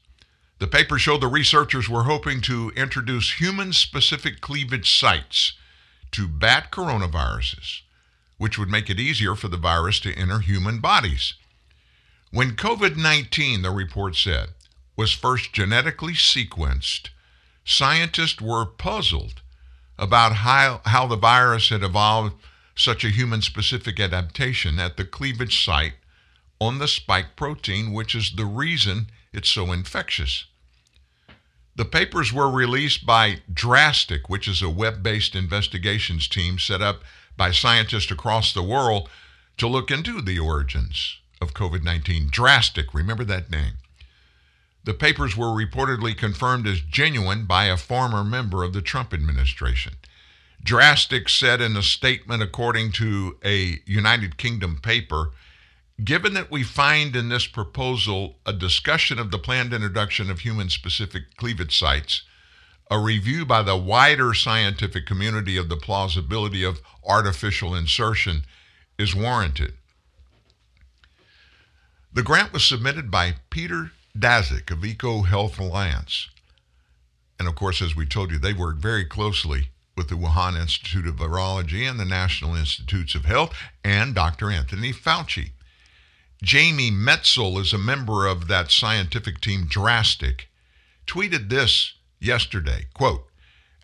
The 0.58 0.66
paper 0.66 0.98
showed 0.98 1.20
the 1.20 1.28
researchers 1.28 1.88
were 1.88 2.02
hoping 2.02 2.40
to 2.42 2.72
introduce 2.74 3.40
human 3.40 3.72
specific 3.72 4.40
cleavage 4.40 4.92
sites 4.92 5.52
to 6.10 6.26
bat 6.26 6.72
coronaviruses, 6.72 7.82
which 8.38 8.58
would 8.58 8.68
make 8.68 8.90
it 8.90 8.98
easier 8.98 9.36
for 9.36 9.46
the 9.46 9.56
virus 9.56 10.00
to 10.00 10.14
enter 10.14 10.40
human 10.40 10.80
bodies. 10.80 11.34
When 12.32 12.56
COVID 12.56 12.96
19, 12.96 13.62
the 13.62 13.70
report 13.70 14.16
said, 14.16 14.48
was 14.96 15.12
first 15.12 15.52
genetically 15.52 16.14
sequenced, 16.14 17.10
scientists 17.64 18.40
were 18.40 18.66
puzzled 18.66 19.42
about 19.96 20.32
how, 20.32 20.80
how 20.86 21.06
the 21.06 21.16
virus 21.16 21.68
had 21.68 21.84
evolved 21.84 22.34
such 22.74 23.04
a 23.04 23.10
human 23.10 23.42
specific 23.42 24.00
adaptation 24.00 24.80
at 24.80 24.96
the 24.96 25.04
cleavage 25.04 25.64
site 25.64 25.94
on 26.60 26.78
the 26.78 26.88
spike 26.88 27.36
protein, 27.36 27.92
which 27.92 28.16
is 28.16 28.32
the 28.32 28.44
reason 28.44 29.08
it's 29.32 29.50
so 29.50 29.72
infectious. 29.72 30.46
The 31.78 31.84
papers 31.84 32.32
were 32.32 32.50
released 32.50 33.06
by 33.06 33.42
Drastic, 33.54 34.28
which 34.28 34.48
is 34.48 34.62
a 34.62 34.68
web 34.68 35.00
based 35.00 35.36
investigations 35.36 36.26
team 36.26 36.58
set 36.58 36.82
up 36.82 37.04
by 37.36 37.52
scientists 37.52 38.10
across 38.10 38.52
the 38.52 38.64
world 38.64 39.08
to 39.58 39.68
look 39.68 39.88
into 39.88 40.20
the 40.20 40.40
origins 40.40 41.18
of 41.40 41.54
COVID 41.54 41.84
19. 41.84 42.30
Drastic, 42.32 42.92
remember 42.92 43.22
that 43.26 43.52
name. 43.52 43.74
The 44.82 44.92
papers 44.92 45.36
were 45.36 45.54
reportedly 45.54 46.16
confirmed 46.16 46.66
as 46.66 46.80
genuine 46.80 47.44
by 47.44 47.66
a 47.66 47.76
former 47.76 48.24
member 48.24 48.64
of 48.64 48.72
the 48.72 48.82
Trump 48.82 49.14
administration. 49.14 49.92
Drastic 50.60 51.28
said 51.28 51.60
in 51.60 51.76
a 51.76 51.84
statement, 51.84 52.42
according 52.42 52.90
to 52.92 53.36
a 53.44 53.78
United 53.86 54.36
Kingdom 54.36 54.80
paper, 54.82 55.30
Given 56.02 56.34
that 56.34 56.50
we 56.50 56.62
find 56.62 57.16
in 57.16 57.28
this 57.28 57.46
proposal 57.46 58.36
a 58.46 58.52
discussion 58.52 59.18
of 59.18 59.32
the 59.32 59.38
planned 59.38 59.72
introduction 59.72 60.30
of 60.30 60.40
human 60.40 60.70
specific 60.70 61.36
cleavage 61.36 61.76
sites, 61.76 62.22
a 62.88 62.98
review 62.98 63.44
by 63.44 63.62
the 63.62 63.76
wider 63.76 64.32
scientific 64.32 65.06
community 65.06 65.56
of 65.56 65.68
the 65.68 65.76
plausibility 65.76 66.62
of 66.62 66.80
artificial 67.04 67.74
insertion 67.74 68.44
is 68.96 69.14
warranted. 69.14 69.74
The 72.12 72.22
grant 72.22 72.52
was 72.52 72.64
submitted 72.64 73.10
by 73.10 73.34
Peter 73.50 73.90
Daszak 74.16 74.70
of 74.70 74.78
EcoHealth 74.78 75.58
Alliance. 75.58 76.28
And 77.38 77.48
of 77.48 77.56
course, 77.56 77.82
as 77.82 77.94
we 77.94 78.06
told 78.06 78.30
you, 78.30 78.38
they 78.38 78.54
work 78.54 78.76
very 78.76 79.04
closely 79.04 79.70
with 79.96 80.08
the 80.08 80.14
Wuhan 80.14 80.58
Institute 80.58 81.06
of 81.08 81.16
Virology 81.16 81.88
and 81.88 81.98
the 81.98 82.04
National 82.04 82.54
Institutes 82.54 83.14
of 83.16 83.24
Health 83.24 83.52
and 83.84 84.14
Dr. 84.14 84.50
Anthony 84.50 84.92
Fauci. 84.92 85.50
Jamie 86.42 86.92
Metzl 86.92 87.60
is 87.60 87.72
a 87.72 87.78
member 87.78 88.26
of 88.26 88.46
that 88.46 88.70
scientific 88.70 89.40
team, 89.40 89.66
Drastic, 89.66 90.48
tweeted 91.06 91.48
this 91.48 91.94
yesterday, 92.20 92.86
quote, 92.94 93.26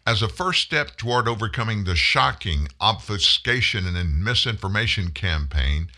as 0.07 0.23
a 0.23 0.29
first 0.29 0.61
step 0.61 0.97
toward 0.97 1.27
overcoming 1.27 1.85
the 1.85 1.97
shocking 1.97 2.69
obfuscation 2.81 3.97
and 3.97 4.23
misinformation 4.23 5.11
campaign, 5.11 5.89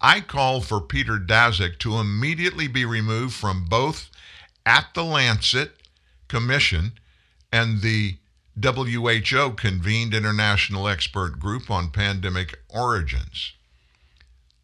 I 0.00 0.20
call 0.20 0.60
for 0.60 0.80
Peter 0.80 1.18
Daszak 1.18 1.78
to 1.80 1.98
immediately 1.98 2.68
be 2.68 2.84
removed 2.84 3.34
from 3.34 3.66
both 3.66 4.08
at 4.64 4.94
the 4.94 5.04
Lancet 5.04 5.76
Commission 6.28 6.92
and 7.52 7.82
the 7.82 8.16
WHO 8.62 9.50
convened 9.50 10.14
international 10.14 10.88
expert 10.88 11.38
group 11.38 11.70
on 11.70 11.90
pandemic 11.90 12.58
origins. 12.68 13.52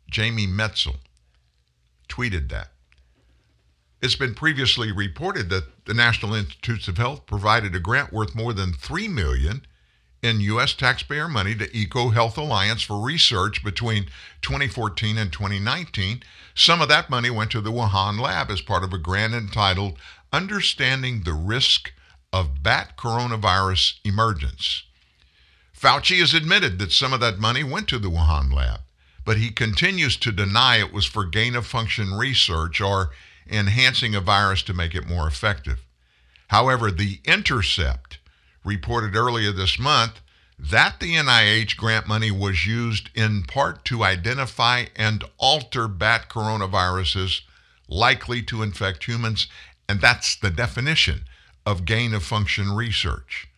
Jamie 0.09 0.47
Metzl 0.47 0.97
tweeted 2.13 2.51
that. 2.51 2.69
It's 4.03 4.17
been 4.17 4.35
previously 4.35 4.93
reported 4.93 5.49
that 5.51 5.87
the 5.87 5.95
National 5.95 6.35
Institutes 6.35 6.89
of 6.89 6.99
Health 6.99 7.25
provided 7.25 7.75
a 7.75 7.81
grant 7.81 8.13
worth 8.13 8.35
more 8.35 8.53
than 8.53 8.73
3 8.73 9.09
million 9.09 9.65
in 10.23 10.41
US 10.41 10.75
taxpayer 10.75 11.29
money 11.29 11.55
to 11.55 11.69
EcoHealth 11.69 12.37
Alliance 12.37 12.83
for 12.83 13.01
research 13.01 13.65
between 13.65 14.07
2014 14.43 15.17
and 15.17 15.33
2019. 15.33 16.23
Some 16.55 16.83
of 16.83 16.89
that 16.89 17.09
money 17.09 17.31
went 17.31 17.51
to 17.53 17.61
the 17.61 17.73
Wuhan 17.73 18.21
lab 18.21 18.51
as 18.51 18.61
part 18.61 18.85
of 18.85 18.93
a 18.93 18.99
grant 18.99 19.35
entitled 19.35 19.99
Understanding 20.33 21.23
the 21.23 21.35
Risk 21.35 21.93
of 22.33 22.63
Bat 22.63 22.97
Coronavirus 22.97 23.95
Emergence. 24.05 24.83
Fauci 25.79 26.21
has 26.21 26.35
admitted 26.35 26.79
that 26.79 26.93
some 26.93 27.13
of 27.13 27.21
that 27.21 27.39
money 27.39 27.65
went 27.65 27.89
to 27.89 27.99
the 27.99 28.11
Wuhan 28.11 28.53
lab 28.53 28.81
but 29.25 29.37
he 29.37 29.51
continues 29.51 30.17
to 30.17 30.33
deny 30.33 30.79
it 30.79 30.93
was 30.93 31.07
for 31.07 31.25
gain 31.25 31.55
of 31.55 31.67
function 31.67 32.15
research 32.15 32.81
or 32.81 33.11
enhancing 33.49 34.15
a 34.15 34.21
virus 34.21 34.63
to 34.63 34.75
make 34.75 34.95
it 34.95 35.09
more 35.09 35.27
effective. 35.27 35.85
However, 36.49 36.91
The 36.91 37.21
Intercept 37.25 38.19
reported 38.65 39.17
earlier 39.17 39.53
this 39.53 39.79
month 39.79 40.21
that 40.59 41.01
the 41.01 41.15
NIH 41.15 41.77
grant 41.77 42.07
money 42.07 42.31
was 42.31 42.67
used 42.67 43.11
in 43.15 43.43
part 43.43 43.85
to 43.87 44.05
identify 44.05 44.87
and 44.95 45.25
alter 45.39 45.89
bat 45.89 46.29
coronaviruses 46.29 47.41
likely 47.89 48.43
to 48.43 48.63
infect 48.63 49.05
humans, 49.05 49.49
and 49.89 50.01
that's 50.01 50.37
the 50.37 50.51
definition 50.51 51.25
of 51.67 51.85
gain 51.85 52.15
of 52.15 52.23
function 52.23 52.73
research. 52.73 53.49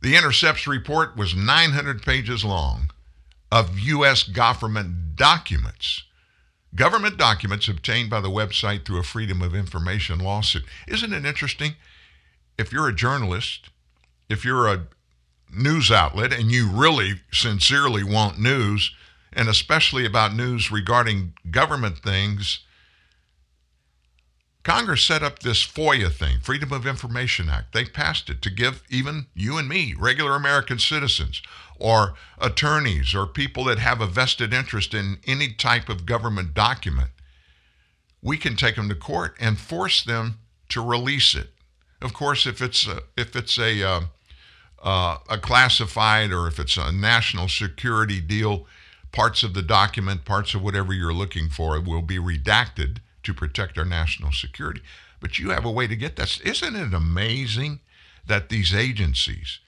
The 0.00 0.16
Intercept's 0.16 0.66
report 0.66 1.16
was 1.16 1.34
900 1.34 2.02
pages 2.02 2.44
long 2.44 2.90
of 3.50 3.78
U.S. 3.78 4.22
government 4.22 5.16
documents. 5.16 6.04
Government 6.74 7.16
documents 7.16 7.68
obtained 7.68 8.10
by 8.10 8.20
the 8.20 8.30
website 8.30 8.84
through 8.84 8.98
a 8.98 9.04
Freedom 9.04 9.40
of 9.42 9.54
Information 9.54 10.18
lawsuit. 10.18 10.64
Isn't 10.86 11.12
it 11.12 11.24
interesting? 11.24 11.74
If 12.58 12.72
you're 12.72 12.88
a 12.88 12.94
journalist, 12.94 13.70
if 14.28 14.44
you're 14.44 14.68
a 14.68 14.86
news 15.50 15.90
outlet 15.90 16.32
and 16.32 16.50
you 16.50 16.68
really 16.68 17.20
sincerely 17.32 18.04
want 18.04 18.38
news, 18.38 18.94
and 19.32 19.48
especially 19.48 20.04
about 20.04 20.34
news 20.34 20.70
regarding 20.70 21.32
government 21.50 21.98
things, 21.98 22.60
Congress 24.62 25.02
set 25.02 25.22
up 25.22 25.38
this 25.38 25.66
FOIA 25.66 26.12
thing, 26.12 26.40
Freedom 26.40 26.72
of 26.72 26.86
Information 26.86 27.48
Act. 27.48 27.72
They 27.72 27.84
passed 27.84 28.28
it 28.28 28.42
to 28.42 28.50
give 28.50 28.82
even 28.90 29.26
you 29.34 29.56
and 29.56 29.68
me, 29.68 29.94
regular 29.98 30.34
American 30.34 30.78
citizens, 30.78 31.40
or 31.78 32.14
attorneys, 32.38 33.14
or 33.14 33.26
people 33.26 33.64
that 33.64 33.78
have 33.78 34.00
a 34.00 34.06
vested 34.06 34.52
interest 34.52 34.94
in 34.94 35.18
any 35.26 35.52
type 35.52 35.88
of 35.88 36.06
government 36.06 36.54
document, 36.54 37.10
we 38.20 38.36
can 38.36 38.56
take 38.56 38.76
them 38.76 38.88
to 38.88 38.94
court 38.94 39.36
and 39.40 39.58
force 39.58 40.02
them 40.02 40.38
to 40.68 40.84
release 40.84 41.34
it. 41.34 41.50
Of 42.02 42.12
course, 42.12 42.46
if 42.46 42.60
it's 42.60 42.86
a, 42.86 43.02
if 43.16 43.34
it's 43.34 43.58
a 43.58 43.82
uh, 43.82 44.00
uh, 44.82 45.18
a 45.28 45.38
classified 45.38 46.32
or 46.32 46.46
if 46.46 46.58
it's 46.58 46.76
a 46.76 46.92
national 46.92 47.48
security 47.48 48.20
deal, 48.20 48.66
parts 49.12 49.42
of 49.42 49.54
the 49.54 49.62
document, 49.62 50.24
parts 50.24 50.54
of 50.54 50.62
whatever 50.62 50.92
you're 50.92 51.12
looking 51.12 51.48
for, 51.48 51.80
will 51.80 52.02
be 52.02 52.18
redacted 52.18 52.98
to 53.28 53.34
protect 53.34 53.76
our 53.76 53.84
national 53.84 54.32
security. 54.32 54.80
But 55.20 55.38
you 55.38 55.50
have 55.50 55.66
a 55.66 55.70
way 55.70 55.86
to 55.86 55.94
get 55.94 56.16
that. 56.16 56.40
Isn't 56.40 56.74
it 56.74 56.94
amazing 56.94 57.80
that 58.26 58.48
these 58.48 58.74
agencies, 58.74 59.60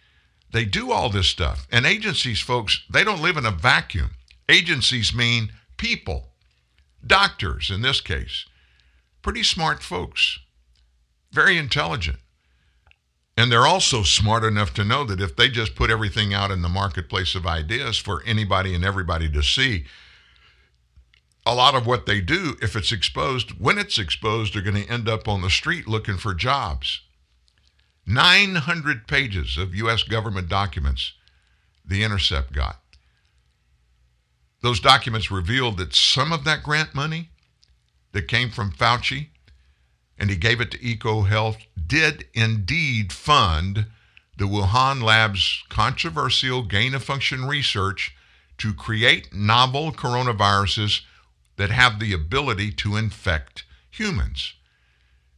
they 0.51 0.65
do 0.65 0.91
all 0.91 1.11
this 1.11 1.27
stuff. 1.27 1.67
And 1.71 1.85
agencies, 1.85 2.41
folks, 2.41 2.83
they 2.89 3.05
don't 3.05 3.21
live 3.21 3.37
in 3.37 3.45
a 3.45 3.51
vacuum. 3.51 4.13
Agencies 4.49 5.15
mean 5.15 5.53
people, 5.77 6.29
doctors 7.07 7.71
in 7.71 7.83
this 7.83 8.01
case, 8.01 8.47
pretty 9.21 9.43
smart 9.43 9.83
folks, 9.83 10.39
very 11.31 11.59
intelligent. 11.59 12.19
And 13.37 13.53
they're 13.53 13.67
also 13.67 14.03
smart 14.03 14.43
enough 14.43 14.73
to 14.75 14.85
know 14.85 15.05
that 15.05 15.21
if 15.21 15.37
they 15.37 15.49
just 15.51 15.75
put 15.75 15.91
everything 15.91 16.33
out 16.33 16.51
in 16.51 16.63
the 16.63 16.69
marketplace 16.69 17.35
of 17.35 17.47
ideas 17.47 17.99
for 17.99 18.23
anybody 18.25 18.75
and 18.75 18.85
everybody 18.85 19.31
to 19.31 19.43
see, 19.43 19.85
a 21.47 21.55
lot 21.55 21.75
of 21.75 21.87
what 21.87 22.07
they 22.07 22.21
do, 22.21 22.57
if 22.61 22.77
it's 22.77 22.93
exposed, 22.93 23.53
when 23.61 23.79
it's 23.79 23.99
exposed, 23.99 24.57
are 24.57 24.63
going 24.63 24.83
to 24.83 24.91
end 24.91 25.09
up 25.09 25.27
on 25.27 25.43
the 25.43 25.51
street 25.51 25.89
looking 25.89 26.17
for 26.17 26.35
jobs. 26.35 27.01
900 28.07 29.07
pages 29.07 29.57
of 29.57 29.75
U.S. 29.75 30.03
government 30.03 30.49
documents 30.49 31.13
The 31.85 32.03
Intercept 32.03 32.53
got. 32.53 32.81
Those 34.63 34.81
documents 34.81 35.31
revealed 35.31 35.79
that 35.79 35.95
some 35.95 36.33
of 36.33 36.45
that 36.45 36.63
grant 36.63 36.95
money 36.95 37.31
that 38.13 38.29
came 38.29 38.51
from 38.51 38.73
Fauci 38.73 39.29
and 40.19 40.29
he 40.29 40.37
gave 40.37 40.61
it 40.61 40.71
to 40.71 40.79
EcoHealth 40.79 41.57
did 41.87 42.27
indeed 42.35 43.13
fund 43.13 43.87
the 44.37 44.45
Wuhan 44.45 45.03
lab's 45.03 45.65
controversial 45.71 46.63
gain 46.63 46.95
of 46.95 47.03
function 47.03 47.47
research 47.47 48.15
to 48.59 48.75
create 48.75 49.33
novel 49.33 49.93
coronaviruses 49.93 51.01
that 51.61 51.71
have 51.71 52.01
the 52.01 52.15
ability 52.15 52.73
to 52.73 52.97
infect 52.97 53.65
humans, 53.91 54.55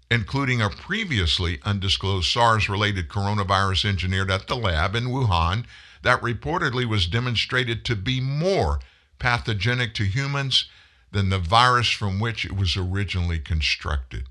including 0.08 0.62
a 0.62 0.70
previously 0.70 1.58
undisclosed 1.64 2.30
SARS 2.30 2.68
related 2.68 3.08
coronavirus 3.08 3.86
engineered 3.86 4.30
at 4.30 4.46
the 4.46 4.54
lab 4.54 4.94
in 4.94 5.06
Wuhan 5.06 5.64
that 6.02 6.20
reportedly 6.20 6.84
was 6.84 7.08
demonstrated 7.08 7.84
to 7.84 7.96
be 7.96 8.20
more 8.20 8.78
pathogenic 9.18 9.94
to 9.94 10.04
humans 10.04 10.66
than 11.10 11.28
the 11.28 11.40
virus 11.40 11.90
from 11.90 12.20
which 12.20 12.44
it 12.44 12.54
was 12.54 12.76
originally 12.76 13.40
constructed. 13.40 14.28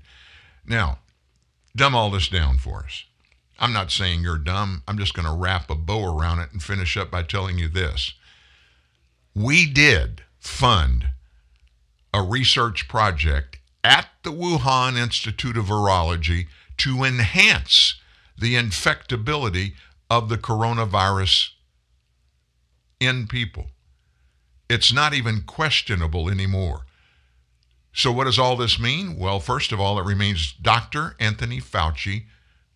Now, 0.64 1.00
dumb 1.76 1.94
all 1.94 2.10
this 2.10 2.28
down 2.28 2.56
for 2.56 2.84
us. 2.84 3.04
I'm 3.58 3.74
not 3.74 3.90
saying 3.90 4.22
you're 4.22 4.38
dumb. 4.38 4.82
I'm 4.88 4.96
just 4.96 5.12
going 5.12 5.28
to 5.28 5.34
wrap 5.34 5.68
a 5.68 5.74
bow 5.74 6.18
around 6.18 6.38
it 6.38 6.52
and 6.52 6.62
finish 6.62 6.96
up 6.96 7.10
by 7.10 7.22
telling 7.22 7.58
you 7.58 7.68
this. 7.68 8.14
We 9.34 9.70
did 9.70 10.22
fund 10.38 11.10
a 12.14 12.22
research 12.22 12.88
project 12.88 13.58
at 13.84 14.08
the 14.22 14.32
Wuhan 14.32 14.96
Institute 14.96 15.56
of 15.56 15.66
Virology 15.66 16.46
to 16.78 17.04
enhance 17.04 18.00
the 18.38 18.54
infectability 18.54 19.74
of 20.10 20.28
the 20.28 20.38
coronavirus 20.38 21.50
in 23.00 23.26
people. 23.26 23.68
It's 24.68 24.92
not 24.92 25.14
even 25.14 25.42
questionable 25.42 26.28
anymore. 26.28 26.82
So, 27.92 28.10
what 28.10 28.24
does 28.24 28.38
all 28.38 28.56
this 28.56 28.78
mean? 28.78 29.18
Well, 29.18 29.38
first 29.38 29.70
of 29.70 29.80
all, 29.80 29.98
it 29.98 30.06
remains 30.06 30.52
Dr. 30.52 31.14
Anthony 31.20 31.60
Fauci, 31.60 32.24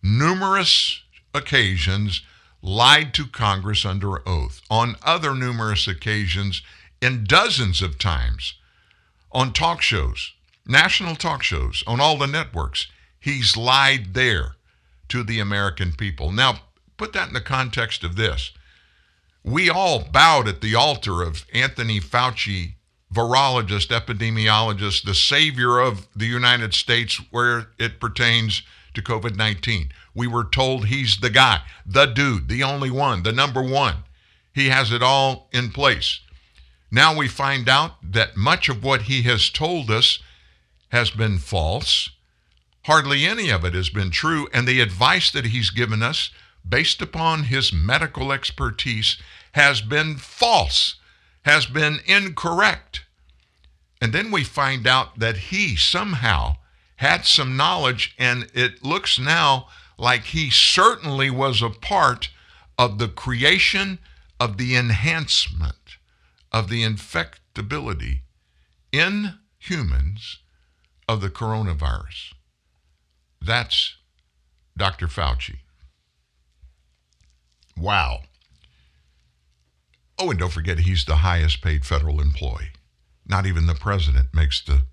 numerous 0.03 1.01
occasions, 1.33 2.21
lied 2.61 3.13
to 3.15 3.25
Congress 3.25 3.83
under 3.83 4.27
oath. 4.27 4.61
On 4.69 4.95
other 5.03 5.33
numerous 5.33 5.87
occasions, 5.87 6.61
in 7.01 7.23
dozens 7.23 7.81
of 7.81 7.97
times, 7.97 8.55
on 9.31 9.53
talk 9.53 9.81
shows, 9.81 10.33
national 10.65 11.15
talk 11.15 11.43
shows, 11.43 11.83
on 11.85 11.99
all 11.99 12.17
the 12.17 12.27
networks, 12.27 12.87
he's 13.19 13.57
lied 13.57 14.13
there 14.13 14.55
to 15.09 15.23
the 15.23 15.39
American 15.39 15.93
people. 15.93 16.31
Now, 16.31 16.59
put 16.97 17.13
that 17.13 17.27
in 17.27 17.33
the 17.33 17.41
context 17.41 18.03
of 18.03 18.15
this. 18.15 18.51
We 19.43 19.69
all 19.69 20.03
bowed 20.03 20.47
at 20.47 20.61
the 20.61 20.75
altar 20.75 21.21
of 21.21 21.45
Anthony 21.53 21.99
Fauci 21.99 22.73
virologist, 23.13 23.87
epidemiologist, 23.87 25.03
the 25.03 25.15
savior 25.15 25.79
of 25.79 26.07
the 26.15 26.25
United 26.25 26.73
States 26.73 27.21
where 27.31 27.69
it 27.79 27.99
pertains 27.99 28.63
to 28.93 29.01
COVID 29.01 29.35
19. 29.35 29.91
We 30.13 30.27
were 30.27 30.43
told 30.43 30.87
he's 30.87 31.19
the 31.19 31.29
guy, 31.29 31.61
the 31.85 32.05
dude, 32.07 32.49
the 32.49 32.63
only 32.63 32.91
one, 32.91 33.23
the 33.23 33.31
number 33.31 33.61
one. 33.61 33.97
He 34.53 34.69
has 34.69 34.91
it 34.91 35.03
all 35.03 35.49
in 35.53 35.71
place. 35.71 36.19
Now 36.91 37.15
we 37.15 37.27
find 37.27 37.67
out 37.67 37.95
that 38.01 38.37
much 38.37 38.69
of 38.69 38.83
what 38.83 39.03
he 39.03 39.23
has 39.23 39.49
told 39.49 39.89
us 39.89 40.19
has 40.89 41.09
been 41.09 41.37
false. 41.37 42.09
Hardly 42.85 43.25
any 43.25 43.49
of 43.49 43.65
it 43.65 43.73
has 43.73 43.89
been 43.89 44.11
true. 44.11 44.47
And 44.53 44.67
the 44.67 44.79
advice 44.79 45.29
that 45.31 45.47
he's 45.47 45.69
given 45.69 46.01
us, 46.01 46.29
based 46.67 47.01
upon 47.01 47.43
his 47.43 47.73
medical 47.73 48.31
expertise, 48.31 49.17
has 49.53 49.81
been 49.81 50.15
false 50.15 50.95
has 51.47 51.65
been 51.65 51.99
incorrect. 52.05 53.05
And 54.01 54.11
then 54.11 54.31
we 54.31 54.43
find 54.43 54.85
out 54.85 55.17
that 55.17 55.37
he 55.37 55.77
somehow 55.77 56.57
had 56.97 57.25
some 57.25 57.55
knowledge, 57.55 58.13
and 58.19 58.49
it 58.53 58.83
looks 58.83 59.17
now 59.17 59.69
like 59.97 60.25
he 60.25 60.49
certainly 60.49 61.29
was 61.29 61.61
a 61.61 61.69
part 61.69 62.29
of 62.77 62.99
the 62.99 63.07
creation 63.07 63.97
of 64.41 64.57
the 64.57 64.75
enhancement 64.75 65.76
of 66.51 66.69
the 66.69 66.83
infectability 66.83 68.21
in 68.91 69.35
humans 69.57 70.39
of 71.07 71.21
the 71.21 71.29
coronavirus. 71.29 72.33
That's 73.41 73.95
Dr. 74.77 75.07
Fauci. 75.07 75.57
Wow. 77.77 78.21
Oh, 80.19 80.31
and 80.31 80.39
don't 80.39 80.51
forget, 80.51 80.79
he's 80.79 81.05
the 81.05 81.17
highest 81.17 81.61
paid 81.61 81.85
federal 81.85 82.19
employee. 82.19 82.71
Not 83.25 83.45
even 83.45 83.67
the 83.67 83.75
president 83.75 84.33
makes 84.33 84.61
the 84.63 84.83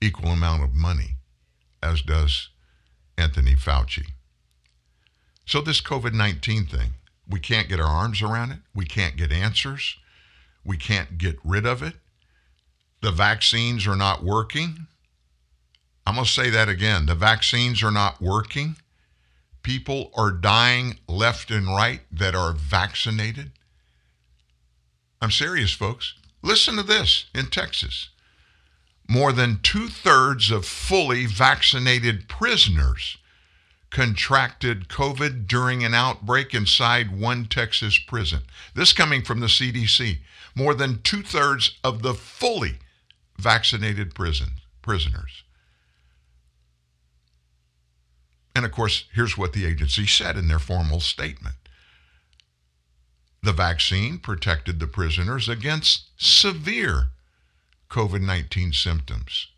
equal 0.00 0.30
amount 0.30 0.64
of 0.64 0.74
money 0.74 1.16
as 1.82 2.02
does 2.02 2.48
Anthony 3.16 3.54
Fauci. 3.54 4.06
So, 5.46 5.60
this 5.60 5.80
COVID 5.80 6.14
19 6.14 6.66
thing, 6.66 6.94
we 7.28 7.38
can't 7.38 7.68
get 7.68 7.80
our 7.80 7.86
arms 7.86 8.22
around 8.22 8.52
it. 8.52 8.58
We 8.74 8.86
can't 8.86 9.16
get 9.16 9.30
answers. 9.30 9.96
We 10.64 10.76
can't 10.76 11.18
get 11.18 11.38
rid 11.44 11.66
of 11.66 11.82
it. 11.82 11.94
The 13.02 13.10
vaccines 13.10 13.86
are 13.86 13.96
not 13.96 14.24
working. 14.24 14.86
I'm 16.06 16.14
going 16.14 16.26
to 16.26 16.30
say 16.30 16.50
that 16.50 16.68
again. 16.68 17.06
The 17.06 17.14
vaccines 17.14 17.82
are 17.82 17.90
not 17.90 18.20
working. 18.20 18.76
People 19.62 20.10
are 20.14 20.30
dying 20.30 20.98
left 21.08 21.50
and 21.50 21.66
right 21.66 22.00
that 22.12 22.34
are 22.34 22.52
vaccinated. 22.52 23.52
I'm 25.20 25.30
serious, 25.30 25.72
folks. 25.72 26.14
Listen 26.42 26.76
to 26.76 26.82
this 26.82 27.26
in 27.34 27.46
Texas. 27.46 28.10
More 29.08 29.32
than 29.32 29.60
two 29.62 29.88
thirds 29.88 30.50
of 30.50 30.66
fully 30.66 31.26
vaccinated 31.26 32.28
prisoners 32.28 33.18
contracted 33.90 34.88
COVID 34.88 35.46
during 35.46 35.84
an 35.84 35.94
outbreak 35.94 36.52
inside 36.52 37.18
one 37.18 37.46
Texas 37.46 37.96
prison. 37.98 38.40
This 38.74 38.92
coming 38.92 39.22
from 39.22 39.40
the 39.40 39.46
CDC. 39.46 40.18
More 40.54 40.74
than 40.74 41.02
two 41.02 41.22
thirds 41.22 41.78
of 41.82 42.02
the 42.02 42.14
fully 42.14 42.78
vaccinated 43.38 44.14
prison, 44.14 44.60
prisoners. 44.82 45.42
And 48.54 48.64
of 48.64 48.70
course, 48.72 49.04
here's 49.12 49.36
what 49.36 49.52
the 49.52 49.64
agency 49.66 50.06
said 50.06 50.36
in 50.36 50.48
their 50.48 50.58
formal 50.58 51.00
statement 51.00 51.56
the 53.42 53.52
vaccine 53.52 54.18
protected 54.18 54.80
the 54.80 54.86
prisoners 54.86 55.50
against 55.50 56.08
severe 56.16 57.10
COVID 57.90 58.22
19 58.22 58.72
symptoms. 58.72 59.48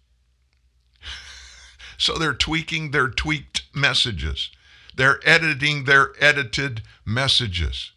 so 1.99 2.19
they're 2.19 2.35
tweaking 2.35 2.91
their 2.91 3.09
tweaked 3.09 3.63
messages, 3.73 4.51
they're 4.97 5.21
editing 5.25 5.85
their 5.85 6.13
edited 6.19 6.83
messages. 7.05 7.93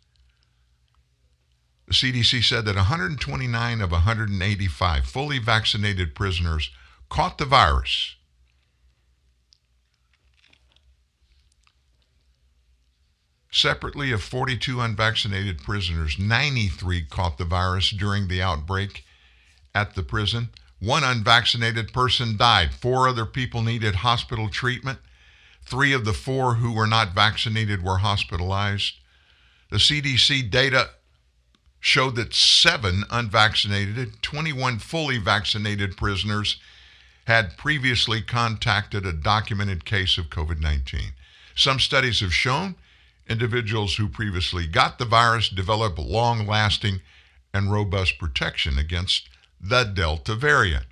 The 1.89 1.95
CDC 1.95 2.43
said 2.43 2.65
that 2.65 2.75
129 2.75 3.81
of 3.81 3.91
185 3.91 5.05
fully 5.05 5.39
vaccinated 5.39 6.13
prisoners 6.13 6.69
caught 7.09 7.39
the 7.39 7.45
virus 7.45 8.15
Separately, 13.51 14.11
of 14.11 14.21
42 14.21 14.79
unvaccinated 14.79 15.63
prisoners, 15.63 16.19
93 16.19 17.05
caught 17.05 17.39
the 17.39 17.45
virus 17.45 17.89
during 17.89 18.27
the 18.27 18.43
outbreak 18.43 19.03
at 19.73 19.95
the 19.95 20.03
prison. 20.03 20.49
One 20.79 21.03
unvaccinated 21.03 21.91
person 21.91 22.37
died. 22.37 22.75
Four 22.75 23.07
other 23.07 23.25
people 23.25 23.63
needed 23.63 23.95
hospital 23.95 24.49
treatment. 24.49 24.99
Three 25.63 25.93
of 25.93 26.05
the 26.05 26.13
four 26.13 26.55
who 26.55 26.71
were 26.71 26.85
not 26.85 27.15
vaccinated 27.15 27.83
were 27.83 27.97
hospitalized. 27.97 28.97
The 29.71 29.77
CDC 29.77 30.51
data 30.51 30.91
showed 31.79 32.15
that 32.15 32.33
seven 32.33 33.03
unvaccinated, 33.09 34.21
21 34.21 34.79
fully 34.79 35.17
vaccinated 35.17 35.95
prisoners 35.95 36.57
had 37.25 37.57
previously 37.57 38.21
contacted 38.21 39.05
a 39.05 39.13
documented 39.13 39.85
case 39.85 40.17
of 40.17 40.29
COVID 40.29 40.59
19. 40.59 41.13
Some 41.55 41.79
studies 41.79 42.21
have 42.21 42.33
shown 42.33 42.75
individuals 43.29 43.95
who 43.95 44.09
previously 44.09 44.65
got 44.65 44.97
the 44.97 45.05
virus 45.05 45.49
develop 45.49 45.97
long 45.97 46.47
lasting 46.47 47.01
and 47.53 47.71
robust 47.71 48.17
protection 48.17 48.77
against 48.77 49.29
the 49.61 49.83
Delta 49.83 50.35
variant. 50.35 50.85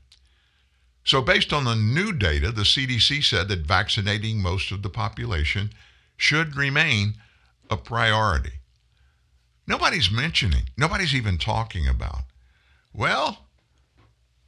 So, 1.03 1.21
based 1.21 1.53
on 1.53 1.63
the 1.63 1.75
new 1.75 2.11
data, 2.11 2.51
the 2.51 2.63
CDC 2.63 3.23
said 3.23 3.47
that 3.47 3.59
vaccinating 3.59 4.41
most 4.41 4.71
of 4.71 4.81
the 4.81 4.89
population 4.89 5.71
should 6.17 6.55
remain 6.55 7.15
a 7.69 7.77
priority. 7.77 8.56
Nobody's 9.67 10.09
mentioning, 10.09 10.69
nobody's 10.77 11.13
even 11.13 11.37
talking 11.37 11.87
about, 11.87 12.21
well, 12.93 13.45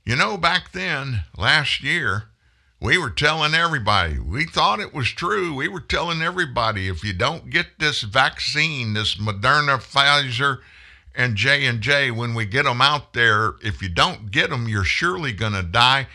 you 0.05 0.15
know, 0.15 0.37
back 0.37 0.71
then, 0.71 1.25
last 1.37 1.83
year, 1.83 2.29
we 2.79 2.97
were 2.97 3.09
telling 3.09 3.53
everybody. 3.53 4.17
We 4.17 4.45
thought 4.45 4.79
it 4.79 4.93
was 4.93 5.09
true. 5.09 5.53
We 5.53 5.67
were 5.67 5.81
telling 5.81 6.21
everybody 6.21 6.87
if 6.87 7.03
you 7.03 7.11
don't 7.11 7.49
get 7.49 7.77
this 7.77 8.01
vaccine, 8.01 8.93
this 8.93 9.15
Moderna, 9.15 9.77
Pfizer, 9.77 10.59
and 11.13 11.35
J 11.35 11.65
and 11.65 11.81
J, 11.81 12.11
when 12.11 12.33
we 12.33 12.45
get 12.45 12.63
them 12.63 12.81
out 12.81 13.11
there, 13.11 13.55
if 13.61 13.81
you 13.81 13.89
don't 13.89 14.31
get 14.31 14.49
them, 14.49 14.69
you're 14.69 14.85
surely 14.85 15.33
going 15.33 15.53
to 15.53 15.63
die. 15.63 16.07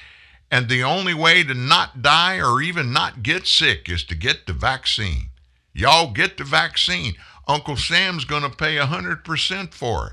And 0.50 0.68
the 0.68 0.82
only 0.82 1.12
way 1.12 1.44
to 1.44 1.52
not 1.52 2.00
die 2.00 2.40
or 2.40 2.62
even 2.62 2.92
not 2.92 3.22
get 3.22 3.46
sick 3.46 3.88
is 3.90 4.02
to 4.04 4.14
get 4.14 4.46
the 4.46 4.54
vaccine. 4.54 5.28
Y'all 5.74 6.12
get 6.12 6.38
the 6.38 6.44
vaccine. 6.44 7.14
Uncle 7.46 7.76
Sam's 7.76 8.24
going 8.24 8.42
to 8.42 8.56
pay 8.56 8.76
100% 8.76 9.74
for 9.74 10.08
it. 10.08 10.12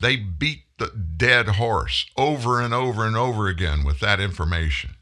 They 0.00 0.16
beat 0.16 0.64
the 0.78 0.88
dead 0.88 1.48
horse 1.48 2.06
over 2.16 2.60
and 2.60 2.72
over 2.72 3.06
and 3.06 3.16
over 3.16 3.48
again 3.48 3.84
with 3.84 4.00
that 4.00 4.20
information. 4.20 4.96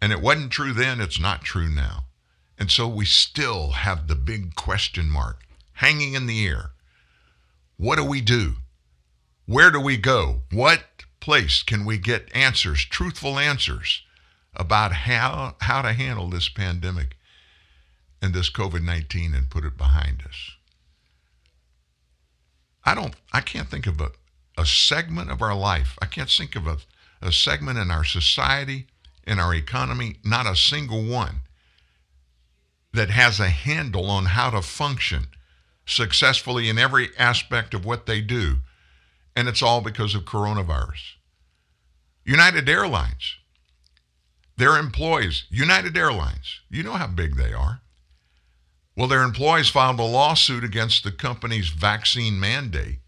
And 0.00 0.12
it 0.12 0.20
wasn't 0.20 0.52
true 0.52 0.72
then, 0.72 1.00
it's 1.00 1.18
not 1.18 1.42
true 1.42 1.68
now. 1.68 2.04
And 2.58 2.70
so 2.70 2.86
we 2.86 3.04
still 3.04 3.72
have 3.72 4.06
the 4.08 4.14
big 4.14 4.54
question 4.54 5.08
mark 5.08 5.42
hanging 5.74 6.14
in 6.14 6.26
the 6.26 6.46
air. 6.46 6.72
What 7.76 7.96
do 7.96 8.04
we 8.04 8.20
do? 8.20 8.56
Where 9.46 9.70
do 9.70 9.80
we 9.80 9.96
go? 9.96 10.42
What 10.50 11.04
place 11.20 11.62
can 11.62 11.84
we 11.84 11.98
get 11.98 12.34
answers, 12.34 12.84
truthful 12.84 13.38
answers 13.38 14.02
about 14.54 14.92
how, 14.92 15.56
how 15.60 15.82
to 15.82 15.92
handle 15.92 16.28
this 16.28 16.48
pandemic 16.48 17.15
and 18.20 18.34
this 18.34 18.50
COVID 18.50 18.82
19 18.82 19.34
and 19.34 19.50
put 19.50 19.64
it 19.64 19.76
behind 19.76 20.22
us? 20.28 20.52
I 22.84 22.94
don't, 22.94 23.14
I 23.32 23.40
can't 23.40 23.68
think 23.68 23.86
of 23.86 24.00
a, 24.00 24.12
a 24.56 24.64
segment 24.64 25.30
of 25.30 25.42
our 25.42 25.56
life. 25.56 25.98
I 26.00 26.06
can't 26.06 26.30
think 26.30 26.54
of 26.54 26.66
a, 26.66 26.78
a 27.20 27.32
segment 27.32 27.78
in 27.78 27.90
our 27.90 28.04
society, 28.04 28.86
in 29.26 29.40
our 29.40 29.54
economy, 29.54 30.16
not 30.24 30.46
a 30.46 30.54
single 30.54 31.04
one 31.04 31.40
that 32.92 33.10
has 33.10 33.40
a 33.40 33.48
handle 33.48 34.08
on 34.08 34.26
how 34.26 34.50
to 34.50 34.62
function 34.62 35.26
successfully 35.84 36.68
in 36.68 36.78
every 36.78 37.08
aspect 37.18 37.74
of 37.74 37.84
what 37.84 38.06
they 38.06 38.20
do. 38.20 38.58
And 39.34 39.48
it's 39.48 39.62
all 39.62 39.80
because 39.80 40.14
of 40.14 40.24
coronavirus. 40.24 41.14
United 42.24 42.68
Airlines, 42.68 43.36
their 44.56 44.78
employees, 44.78 45.44
United 45.50 45.96
Airlines, 45.96 46.60
you 46.70 46.82
know 46.82 46.94
how 46.94 47.06
big 47.06 47.36
they 47.36 47.52
are. 47.52 47.82
Well, 48.96 49.08
their 49.08 49.22
employees 49.22 49.68
filed 49.68 50.00
a 50.00 50.04
lawsuit 50.04 50.64
against 50.64 51.04
the 51.04 51.12
company's 51.12 51.68
vaccine 51.68 52.40
mandate 52.40 53.00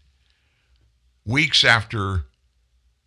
weeks 1.25 1.63
after 1.63 2.25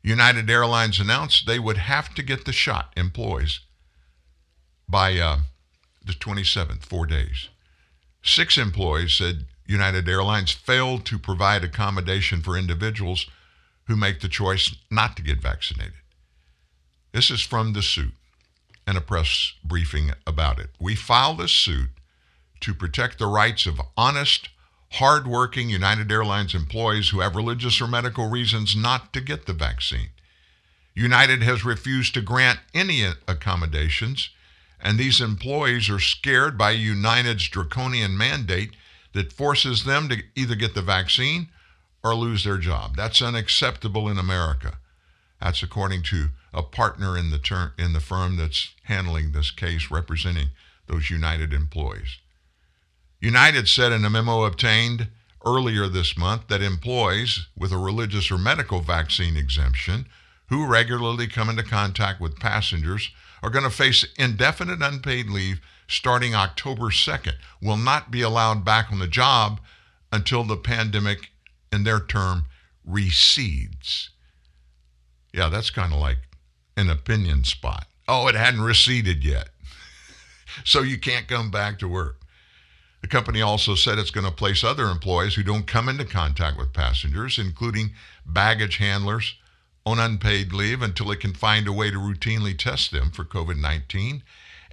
United 0.02 0.50
Airlines 0.50 0.98
announced 0.98 1.46
they 1.46 1.58
would 1.58 1.76
have 1.76 2.12
to 2.14 2.22
get 2.22 2.44
the 2.44 2.52
shot, 2.52 2.92
employees, 2.96 3.60
by 4.88 5.18
uh, 5.18 5.38
the 6.04 6.12
27th, 6.12 6.84
four 6.84 7.06
days. 7.06 7.48
Six 8.22 8.58
employees 8.58 9.14
said 9.14 9.46
United 9.66 10.08
Airlines 10.08 10.50
failed 10.50 11.06
to 11.06 11.18
provide 11.18 11.62
accommodation 11.62 12.42
for 12.42 12.56
individuals 12.56 13.26
who 13.84 13.96
make 13.96 14.20
the 14.20 14.28
choice 14.28 14.74
not 14.90 15.16
to 15.16 15.22
get 15.22 15.40
vaccinated. 15.40 15.94
This 17.12 17.30
is 17.30 17.42
from 17.42 17.72
the 17.72 17.82
suit 17.82 18.14
and 18.86 18.96
a 18.96 19.00
press 19.00 19.52
briefing 19.64 20.12
about 20.26 20.58
it. 20.58 20.70
We 20.80 20.96
filed 20.96 21.38
this 21.38 21.52
suit 21.52 21.90
to 22.62 22.74
protect 22.74 23.18
the 23.18 23.26
rights 23.26 23.66
of 23.66 23.80
honest, 23.96 24.48
hardworking 24.92 25.70
United 25.70 26.10
Airlines 26.10 26.54
employees 26.54 27.10
who 27.10 27.20
have 27.20 27.36
religious 27.36 27.80
or 27.80 27.86
medical 27.86 28.28
reasons 28.28 28.76
not 28.76 29.12
to 29.12 29.20
get 29.20 29.46
the 29.46 29.52
vaccine. 29.52 30.10
United 30.94 31.42
has 31.42 31.64
refused 31.64 32.14
to 32.14 32.20
grant 32.20 32.60
any 32.74 33.04
accommodations, 33.26 34.30
and 34.80 34.98
these 34.98 35.20
employees 35.20 35.88
are 35.88 35.98
scared 35.98 36.58
by 36.58 36.72
United's 36.72 37.48
draconian 37.48 38.16
mandate 38.16 38.72
that 39.12 39.32
forces 39.32 39.84
them 39.84 40.08
to 40.08 40.22
either 40.34 40.54
get 40.54 40.74
the 40.74 40.82
vaccine 40.82 41.48
or 42.04 42.14
lose 42.14 42.44
their 42.44 42.58
job. 42.58 42.96
That's 42.96 43.22
unacceptable 43.22 44.08
in 44.08 44.18
America. 44.18 44.78
That's 45.40 45.62
according 45.62 46.02
to 46.04 46.28
a 46.52 46.62
partner 46.62 47.16
in 47.16 47.30
the 47.30 47.38
ter- 47.38 47.72
in 47.78 47.92
the 47.92 48.00
firm 48.00 48.36
that's 48.36 48.74
handling 48.84 49.32
this 49.32 49.50
case 49.50 49.90
representing 49.90 50.50
those 50.86 51.10
United 51.10 51.52
employees. 51.52 52.18
United 53.22 53.68
said 53.68 53.92
in 53.92 54.04
a 54.04 54.10
memo 54.10 54.42
obtained 54.42 55.06
earlier 55.46 55.86
this 55.86 56.18
month 56.18 56.48
that 56.48 56.60
employees 56.60 57.46
with 57.56 57.70
a 57.72 57.78
religious 57.78 58.32
or 58.32 58.36
medical 58.36 58.80
vaccine 58.80 59.36
exemption 59.36 60.06
who 60.48 60.66
regularly 60.66 61.28
come 61.28 61.48
into 61.48 61.62
contact 61.62 62.20
with 62.20 62.40
passengers 62.40 63.12
are 63.40 63.50
going 63.50 63.64
to 63.64 63.70
face 63.70 64.04
indefinite 64.18 64.82
unpaid 64.82 65.30
leave 65.30 65.60
starting 65.86 66.34
October 66.34 66.86
2nd, 66.86 67.34
will 67.60 67.76
not 67.76 68.10
be 68.10 68.22
allowed 68.22 68.64
back 68.64 68.90
on 68.90 68.98
the 68.98 69.06
job 69.06 69.60
until 70.10 70.42
the 70.42 70.56
pandemic, 70.56 71.30
in 71.70 71.84
their 71.84 72.00
term, 72.00 72.46
recedes. 72.84 74.10
Yeah, 75.32 75.48
that's 75.48 75.70
kind 75.70 75.92
of 75.92 76.00
like 76.00 76.18
an 76.76 76.90
opinion 76.90 77.44
spot. 77.44 77.86
Oh, 78.08 78.26
it 78.26 78.34
hadn't 78.34 78.62
receded 78.62 79.24
yet. 79.24 79.50
so 80.64 80.80
you 80.80 80.98
can't 80.98 81.28
come 81.28 81.50
back 81.50 81.78
to 81.78 81.88
work. 81.88 82.21
The 83.02 83.08
company 83.08 83.42
also 83.42 83.74
said 83.74 83.98
it's 83.98 84.12
going 84.12 84.26
to 84.26 84.32
place 84.32 84.64
other 84.64 84.86
employees 84.86 85.34
who 85.34 85.42
don't 85.42 85.66
come 85.66 85.88
into 85.88 86.04
contact 86.04 86.56
with 86.56 86.72
passengers, 86.72 87.38
including 87.38 87.90
baggage 88.24 88.76
handlers, 88.76 89.34
on 89.84 89.98
unpaid 89.98 90.52
leave 90.52 90.80
until 90.80 91.10
it 91.10 91.18
can 91.18 91.34
find 91.34 91.66
a 91.66 91.72
way 91.72 91.90
to 91.90 91.98
routinely 91.98 92.56
test 92.56 92.92
them 92.92 93.10
for 93.10 93.24
COVID 93.24 93.58
19. 93.58 94.22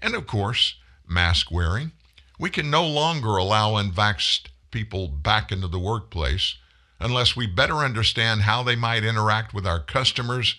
And 0.01 0.15
of 0.15 0.27
course, 0.27 0.75
mask 1.07 1.51
wearing. 1.51 1.91
We 2.39 2.51
can 2.51 2.69
no 2.69 2.85
longer 2.85 3.35
allow 3.35 3.73
unvaxxed 3.73 4.47
people 4.69 5.07
back 5.07 5.51
into 5.51 5.67
the 5.67 5.79
workplace 5.79 6.55
unless 6.99 7.35
we 7.35 7.47
better 7.47 7.77
understand 7.77 8.41
how 8.41 8.61
they 8.61 8.75
might 8.75 9.03
interact 9.03 9.53
with 9.53 9.65
our 9.65 9.79
customers 9.79 10.55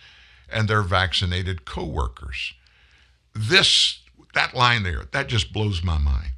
and 0.51 0.67
their 0.67 0.83
vaccinated 0.83 1.65
coworkers. 1.65 2.55
This, 3.33 4.01
that 4.35 4.55
line 4.55 4.83
there, 4.83 5.05
that 5.13 5.29
just 5.29 5.53
blows 5.53 5.85
my 5.85 5.99
mind. 5.99 6.33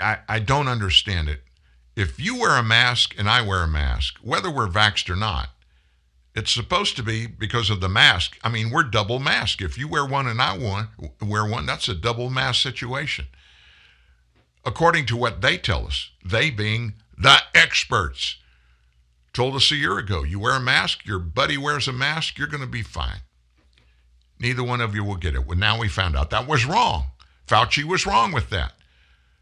I, 0.00 0.18
I, 0.28 0.38
don't 0.38 0.68
understand 0.68 1.28
it. 1.28 1.42
If 1.96 2.18
you 2.18 2.38
wear 2.38 2.56
a 2.56 2.62
mask 2.62 3.14
and 3.18 3.28
I 3.28 3.42
wear 3.42 3.62
a 3.62 3.68
mask, 3.68 4.18
whether 4.22 4.50
we're 4.50 4.68
vaxxed 4.68 5.08
or 5.08 5.16
not, 5.16 5.50
it's 6.34 6.52
supposed 6.52 6.96
to 6.96 7.02
be 7.02 7.26
because 7.26 7.70
of 7.70 7.80
the 7.80 7.88
mask. 7.88 8.38
I 8.42 8.48
mean, 8.48 8.70
we're 8.70 8.84
double 8.84 9.18
mask. 9.18 9.60
If 9.60 9.76
you 9.76 9.88
wear 9.88 10.06
one 10.06 10.26
and 10.26 10.40
I 10.40 10.56
one, 10.56 10.88
wear 11.20 11.44
one, 11.44 11.66
that's 11.66 11.88
a 11.88 11.94
double 11.94 12.30
mask 12.30 12.62
situation. 12.62 13.26
According 14.64 15.06
to 15.06 15.16
what 15.16 15.40
they 15.40 15.56
tell 15.56 15.86
us, 15.86 16.10
they 16.24 16.50
being 16.50 16.94
the 17.16 17.38
experts, 17.54 18.36
told 19.32 19.54
us 19.54 19.70
a 19.70 19.76
year 19.76 19.98
ago 19.98 20.22
you 20.22 20.38
wear 20.38 20.56
a 20.56 20.60
mask, 20.60 21.04
your 21.04 21.18
buddy 21.18 21.56
wears 21.56 21.88
a 21.88 21.92
mask, 21.92 22.38
you're 22.38 22.46
going 22.46 22.62
to 22.62 22.66
be 22.66 22.82
fine. 22.82 23.20
Neither 24.38 24.62
one 24.62 24.80
of 24.80 24.94
you 24.94 25.04
will 25.04 25.16
get 25.16 25.34
it. 25.34 25.46
Well, 25.46 25.58
now 25.58 25.78
we 25.78 25.88
found 25.88 26.16
out 26.16 26.30
that 26.30 26.48
was 26.48 26.64
wrong. 26.64 27.08
Fauci 27.46 27.84
was 27.84 28.06
wrong 28.06 28.32
with 28.32 28.50
that. 28.50 28.72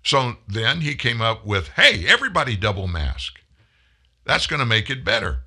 So 0.09 0.37
then 0.49 0.81
he 0.81 0.95
came 0.95 1.21
up 1.21 1.45
with, 1.45 1.69
hey, 1.77 2.07
everybody 2.09 2.57
double 2.57 2.87
mask. 2.89 3.41
That's 4.25 4.47
going 4.47 4.61
to 4.61 4.65
make 4.65 4.89
it 4.89 5.05
better. 5.05 5.41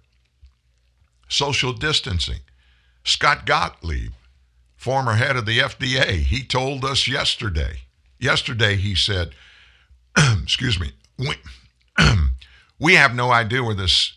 Social 1.28 1.74
distancing. 1.74 2.42
Scott 3.04 3.48
Gottlieb, 3.48 4.12
former 4.76 5.14
head 5.14 5.36
of 5.36 5.48
the 5.48 5.58
FDA, 5.58 6.18
he 6.18 6.44
told 6.44 6.86
us 6.86 7.08
yesterday. 7.08 7.80
Yesterday 8.20 8.76
he 8.76 8.94
said, 8.94 9.32
excuse 10.44 10.80
me, 10.80 10.92
we, 11.18 11.34
we 12.80 12.94
have 12.94 13.16
no 13.16 13.32
idea 13.32 13.64
where 13.64 13.74
this 13.74 14.16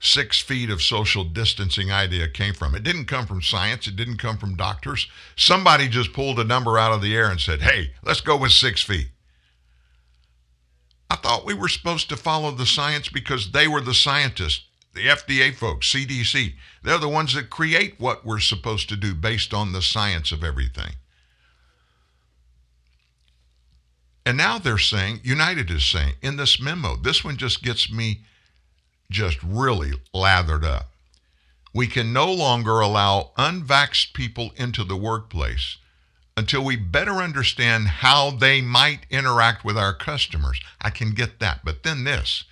six 0.00 0.42
feet 0.42 0.70
of 0.70 0.82
social 0.82 1.22
distancing 1.22 1.92
idea 1.92 2.26
came 2.26 2.54
from. 2.54 2.74
It 2.74 2.82
didn't 2.82 3.04
come 3.04 3.26
from 3.26 3.42
science, 3.42 3.86
it 3.86 3.94
didn't 3.94 4.16
come 4.16 4.38
from 4.38 4.56
doctors. 4.56 5.06
Somebody 5.36 5.86
just 5.86 6.12
pulled 6.12 6.40
a 6.40 6.44
number 6.44 6.80
out 6.80 6.90
of 6.90 7.00
the 7.00 7.14
air 7.14 7.30
and 7.30 7.38
said, 7.38 7.62
hey, 7.62 7.92
let's 8.02 8.20
go 8.20 8.36
with 8.36 8.50
six 8.50 8.82
feet. 8.82 9.10
I 11.10 11.16
thought 11.16 11.46
we 11.46 11.54
were 11.54 11.68
supposed 11.68 12.08
to 12.10 12.16
follow 12.16 12.50
the 12.50 12.66
science 12.66 13.08
because 13.08 13.52
they 13.52 13.66
were 13.66 13.80
the 13.80 13.94
scientists, 13.94 14.66
the 14.94 15.06
FDA 15.06 15.54
folks, 15.54 15.92
CDC. 15.92 16.54
They're 16.82 16.98
the 16.98 17.08
ones 17.08 17.34
that 17.34 17.50
create 17.50 17.98
what 17.98 18.26
we're 18.26 18.40
supposed 18.40 18.88
to 18.90 18.96
do 18.96 19.14
based 19.14 19.54
on 19.54 19.72
the 19.72 19.82
science 19.82 20.32
of 20.32 20.44
everything. 20.44 20.92
And 24.26 24.36
now 24.36 24.58
they're 24.58 24.76
saying, 24.76 25.20
United 25.22 25.70
is 25.70 25.86
saying 25.86 26.14
in 26.20 26.36
this 26.36 26.60
memo, 26.60 26.96
this 26.96 27.24
one 27.24 27.38
just 27.38 27.62
gets 27.62 27.90
me 27.90 28.20
just 29.10 29.42
really 29.42 29.92
lathered 30.12 30.64
up. 30.64 30.90
We 31.72 31.86
can 31.86 32.12
no 32.12 32.30
longer 32.30 32.80
allow 32.80 33.30
unvaxxed 33.38 34.12
people 34.12 34.50
into 34.56 34.84
the 34.84 34.96
workplace 34.96 35.78
until 36.38 36.64
we 36.64 36.76
better 36.76 37.14
understand 37.14 37.88
how 37.88 38.30
they 38.30 38.60
might 38.60 39.00
interact 39.10 39.64
with 39.64 39.76
our 39.76 39.92
customers. 39.92 40.60
I 40.80 40.90
can 40.90 41.10
get 41.10 41.40
that. 41.40 41.64
But 41.64 41.82
then 41.82 42.04
this, 42.04 42.44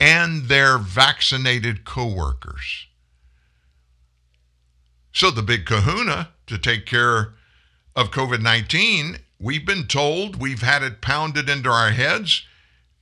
and 0.00 0.44
their 0.44 0.78
vaccinated 0.78 1.84
coworkers. 1.84 2.86
So 5.12 5.30
the 5.30 5.42
big 5.42 5.66
kahuna 5.66 6.30
to 6.46 6.56
take 6.56 6.86
care 6.86 7.34
of 7.94 8.10
COVID-19, 8.10 9.18
we've 9.38 9.66
been 9.66 9.86
told, 9.86 10.40
we've 10.40 10.62
had 10.62 10.82
it 10.82 11.02
pounded 11.02 11.50
into 11.50 11.68
our 11.68 11.90
heads. 11.90 12.46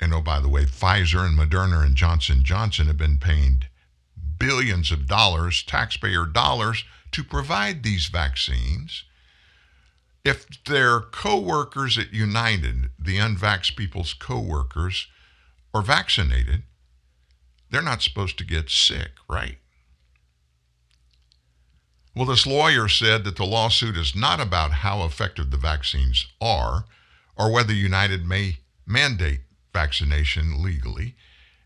And 0.01 0.13
oh, 0.13 0.21
by 0.21 0.41
the 0.41 0.49
way, 0.49 0.65
Pfizer 0.65 1.25
and 1.25 1.39
Moderna 1.39 1.85
and 1.85 1.95
Johnson 1.95 2.43
Johnson 2.43 2.89
have 2.89 2.97
been 2.97 3.19
paying 3.19 3.63
billions 4.37 4.91
of 4.91 5.07
dollars, 5.07 5.63
taxpayer 5.63 6.27
dollars, 6.27 6.83
to 7.13 7.23
provide 7.23 7.85
these 7.85 8.07
vaccines 8.07 9.05
if 10.25 10.47
their 10.65 11.01
co-workers 11.01 11.97
at 11.99 12.13
United, 12.13 12.91
the 12.99 13.19
unvax 13.19 13.75
people's 13.75 14.15
co-workers, 14.15 15.07
are 15.73 15.83
vaccinated, 15.83 16.63
they're 17.71 17.83
not 17.83 18.03
supposed 18.03 18.39
to 18.39 18.45
get 18.45 18.71
sick, 18.71 19.11
right? 19.29 19.59
Well, 22.15 22.27
this 22.27 22.47
lawyer 22.47 22.89
said 22.89 23.25
that 23.25 23.37
the 23.37 23.47
lawsuit 23.47 23.97
is 23.97 24.17
not 24.17 24.41
about 24.41 24.73
how 24.73 25.05
effective 25.05 25.51
the 25.51 25.57
vaccines 25.57 26.27
are 26.41 26.85
or 27.37 27.53
whether 27.53 27.73
United 27.73 28.27
may 28.27 28.59
mandate 28.87 29.43
vaccination 29.73 30.63
legally. 30.63 31.15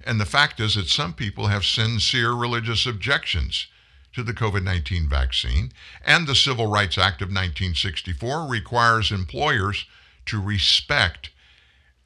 And 0.05 0.21
the 0.21 0.27
fact 0.27 0.61
is 0.61 0.75
that 0.75 0.89
some 0.89 1.15
people 1.15 1.47
have 1.47 1.65
sincere 1.65 2.33
religious 2.33 2.85
objections 2.85 3.69
to 4.15 4.23
the 4.23 4.33
COVID 4.33 4.63
19 4.63 5.09
vaccine, 5.09 5.73
and 6.05 6.27
the 6.27 6.35
Civil 6.35 6.67
Rights 6.67 6.99
Act 6.99 7.23
of 7.23 7.29
1964 7.29 8.47
requires 8.47 9.11
employers 9.11 9.87
to 10.27 10.41
respect 10.41 11.31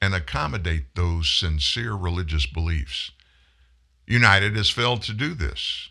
and 0.00 0.14
accommodate 0.14 0.94
those 0.94 1.30
sincere 1.30 1.94
religious 1.94 2.46
beliefs. 2.46 3.10
United 4.06 4.56
has 4.56 4.70
failed 4.70 5.02
to 5.02 5.12
do 5.12 5.34
this. 5.34 5.88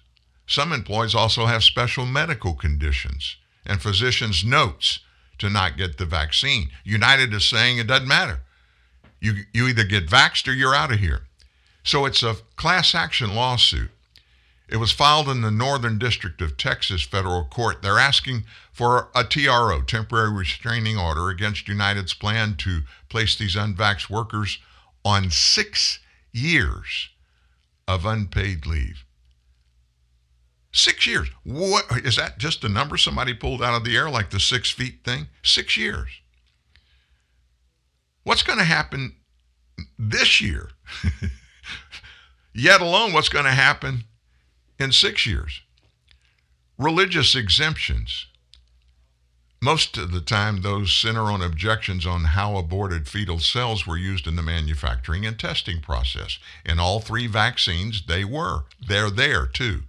Some 0.48 0.72
employees 0.72 1.16
also 1.16 1.48
have 1.48 1.64
special 1.64 2.06
medical 2.06 2.54
conditions 2.54 3.38
and 3.66 3.82
physicians' 3.82 4.46
notes 4.46 5.00
to 5.40 5.50
not 5.50 5.78
get 5.78 5.98
the 5.98 6.06
vaccine. 6.06 6.70
United 6.84 7.34
is 7.34 7.48
saying 7.48 7.78
it 7.78 7.88
doesn't 7.88 8.08
matter. 8.08 8.42
You, 9.20 9.44
you 9.54 9.68
either 9.68 9.84
get 9.84 10.08
vaxxed 10.08 10.48
or 10.48 10.52
you're 10.52 10.76
out 10.76 10.94
of 10.94 11.00
here. 11.00 11.24
So 11.84 12.06
it's 12.06 12.24
a 12.24 12.36
class 12.56 12.96
action 12.96 13.36
lawsuit. 13.36 13.92
It 14.68 14.78
was 14.78 14.92
filed 14.92 15.30
in 15.30 15.42
the 15.42 15.52
Northern 15.52 16.00
District 16.00 16.42
of 16.42 16.58
Texas 16.58 17.04
federal 17.04 17.46
court. 17.46 17.82
They're 17.82 18.00
asking 18.00 18.46
for 18.72 19.10
a 19.14 19.24
TRO, 19.24 19.82
temporary 19.82 20.32
restraining 20.32 20.98
order, 20.98 21.30
against 21.30 21.68
United's 21.68 22.14
plan 22.14 22.56
to 22.58 22.82
place 23.10 23.36
these 23.36 23.56
unvaxxed 23.56 24.10
workers 24.10 24.58
on 25.04 25.30
six 25.30 26.00
years 26.34 27.10
of 27.88 28.06
unpaid 28.06 28.66
leave. 28.66 29.06
Six 30.72 31.06
years. 31.06 31.30
What 31.44 31.86
is 32.04 32.18
that? 32.18 32.40
Just 32.40 32.64
a 32.64 32.70
number 32.70 32.98
somebody 32.98 33.34
pulled 33.34 33.62
out 33.62 33.76
of 33.76 33.86
the 33.86 33.96
air, 33.96 34.10
like 34.10 34.32
the 34.32 34.40
six 34.40 34.72
feet 34.72 35.06
thing? 35.06 35.28
Six 35.44 35.78
years. 35.78 36.10
What's 38.24 38.44
going 38.44 38.60
to 38.60 38.66
happen 38.66 39.16
this 40.00 40.42
year? 40.42 40.72
Yet 42.54 42.82
alone, 42.82 43.14
what's 43.14 43.30
going 43.30 43.46
to 43.46 43.52
happen 43.52 44.06
in 44.80 44.92
six 44.92 45.26
years? 45.26 45.62
Religious 46.78 47.36
exemptions. 47.36 48.28
Most 49.62 49.98
of 49.98 50.12
the 50.12 50.22
time, 50.22 50.62
those 50.62 50.96
center 50.96 51.24
on 51.24 51.42
objections 51.42 52.06
on 52.06 52.26
how 52.26 52.58
aborted 52.58 53.08
fetal 53.08 53.40
cells 53.40 53.88
were 53.88 53.98
used 53.98 54.28
in 54.28 54.36
the 54.36 54.44
manufacturing 54.44 55.26
and 55.26 55.40
testing 55.40 55.82
process. 55.82 56.38
In 56.66 56.80
all 56.80 57.00
three 57.00 57.28
vaccines, 57.28 58.04
they 58.06 58.24
were. 58.26 58.66
They're 58.86 59.10
there 59.10 59.48
too. 59.48 59.84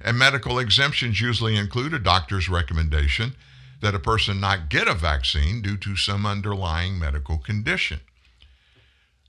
And 0.00 0.18
medical 0.18 0.58
exemptions 0.58 1.20
usually 1.20 1.56
include 1.56 1.94
a 1.94 1.98
doctor's 1.98 2.48
recommendation 2.48 3.36
that 3.80 3.94
a 3.94 4.00
person 4.00 4.40
not 4.40 4.68
get 4.68 4.88
a 4.88 4.94
vaccine 4.94 5.62
due 5.62 5.76
to 5.78 5.96
some 5.96 6.26
underlying 6.26 6.98
medical 6.98 7.38
condition. 7.38 8.00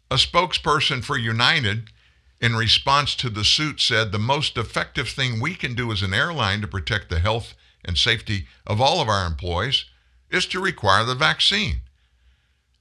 A 0.09 0.15
spokesperson 0.15 1.03
for 1.03 1.17
United, 1.17 1.89
in 2.39 2.55
response 2.55 3.15
to 3.15 3.29
the 3.29 3.43
suit, 3.43 3.81
said 3.81 4.11
the 4.11 4.19
most 4.19 4.57
effective 4.57 5.09
thing 5.09 5.39
we 5.39 5.55
can 5.55 5.73
do 5.73 5.91
as 5.91 6.01
an 6.01 6.13
airline 6.13 6.61
to 6.61 6.67
protect 6.67 7.09
the 7.09 7.19
health 7.19 7.53
and 7.83 7.97
safety 7.97 8.47
of 8.65 8.79
all 8.79 9.01
of 9.01 9.09
our 9.09 9.25
employees 9.25 9.85
is 10.29 10.45
to 10.47 10.59
require 10.59 11.03
the 11.03 11.15
vaccine. 11.15 11.81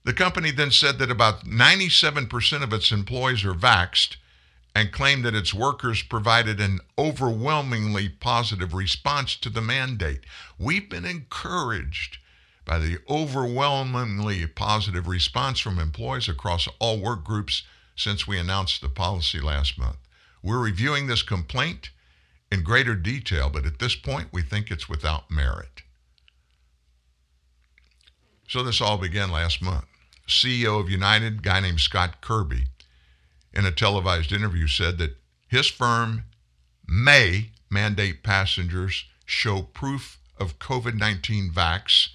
The 0.04 0.12
company 0.12 0.50
then 0.50 0.70
said 0.70 0.98
that 0.98 1.10
about 1.10 1.44
97% 1.44 2.62
of 2.62 2.72
its 2.72 2.92
employees 2.92 3.44
are 3.44 3.54
vaxxed 3.54 4.16
and 4.74 4.92
claimed 4.92 5.24
that 5.24 5.34
its 5.34 5.54
workers 5.54 6.02
provided 6.02 6.60
an 6.60 6.80
overwhelmingly 6.98 8.08
positive 8.08 8.74
response 8.74 9.34
to 9.36 9.48
the 9.48 9.62
mandate. 9.62 10.20
We've 10.58 10.88
been 10.88 11.06
encouraged 11.06 12.18
by 12.66 12.78
the 12.78 12.98
overwhelmingly 13.08 14.46
positive 14.48 15.08
response 15.08 15.60
from 15.60 15.78
employees 15.78 16.28
across 16.28 16.68
all 16.78 17.00
work 17.00 17.24
groups 17.24 17.62
since 17.96 18.26
we 18.26 18.38
announced 18.38 18.80
the 18.80 18.88
policy 18.88 19.40
last 19.40 19.78
month. 19.78 19.96
We're 20.42 20.62
reviewing 20.62 21.06
this 21.06 21.22
complaint 21.22 21.90
in 22.52 22.62
greater 22.62 22.94
detail, 22.94 23.50
but 23.50 23.66
at 23.66 23.78
this 23.78 23.96
point, 23.96 24.28
we 24.32 24.42
think 24.42 24.70
it's 24.70 24.88
without 24.88 25.30
merit. 25.30 25.82
So 28.48 28.62
this 28.62 28.80
all 28.80 28.98
began 28.98 29.30
last 29.32 29.60
month. 29.60 29.86
CEO 30.28 30.80
of 30.80 30.90
United, 30.90 31.42
guy 31.42 31.60
named 31.60 31.80
Scott 31.80 32.20
Kirby, 32.20 32.66
in 33.52 33.64
a 33.64 33.72
televised 33.72 34.32
interview 34.32 34.68
said 34.68 34.98
that 34.98 35.16
his 35.48 35.66
firm 35.66 36.24
may 36.86 37.50
mandate 37.70 38.22
passengers 38.22 39.04
show 39.24 39.62
proof 39.62 40.18
of 40.38 40.58
COVID 40.58 40.94
19 40.94 41.50
vax 41.50 42.08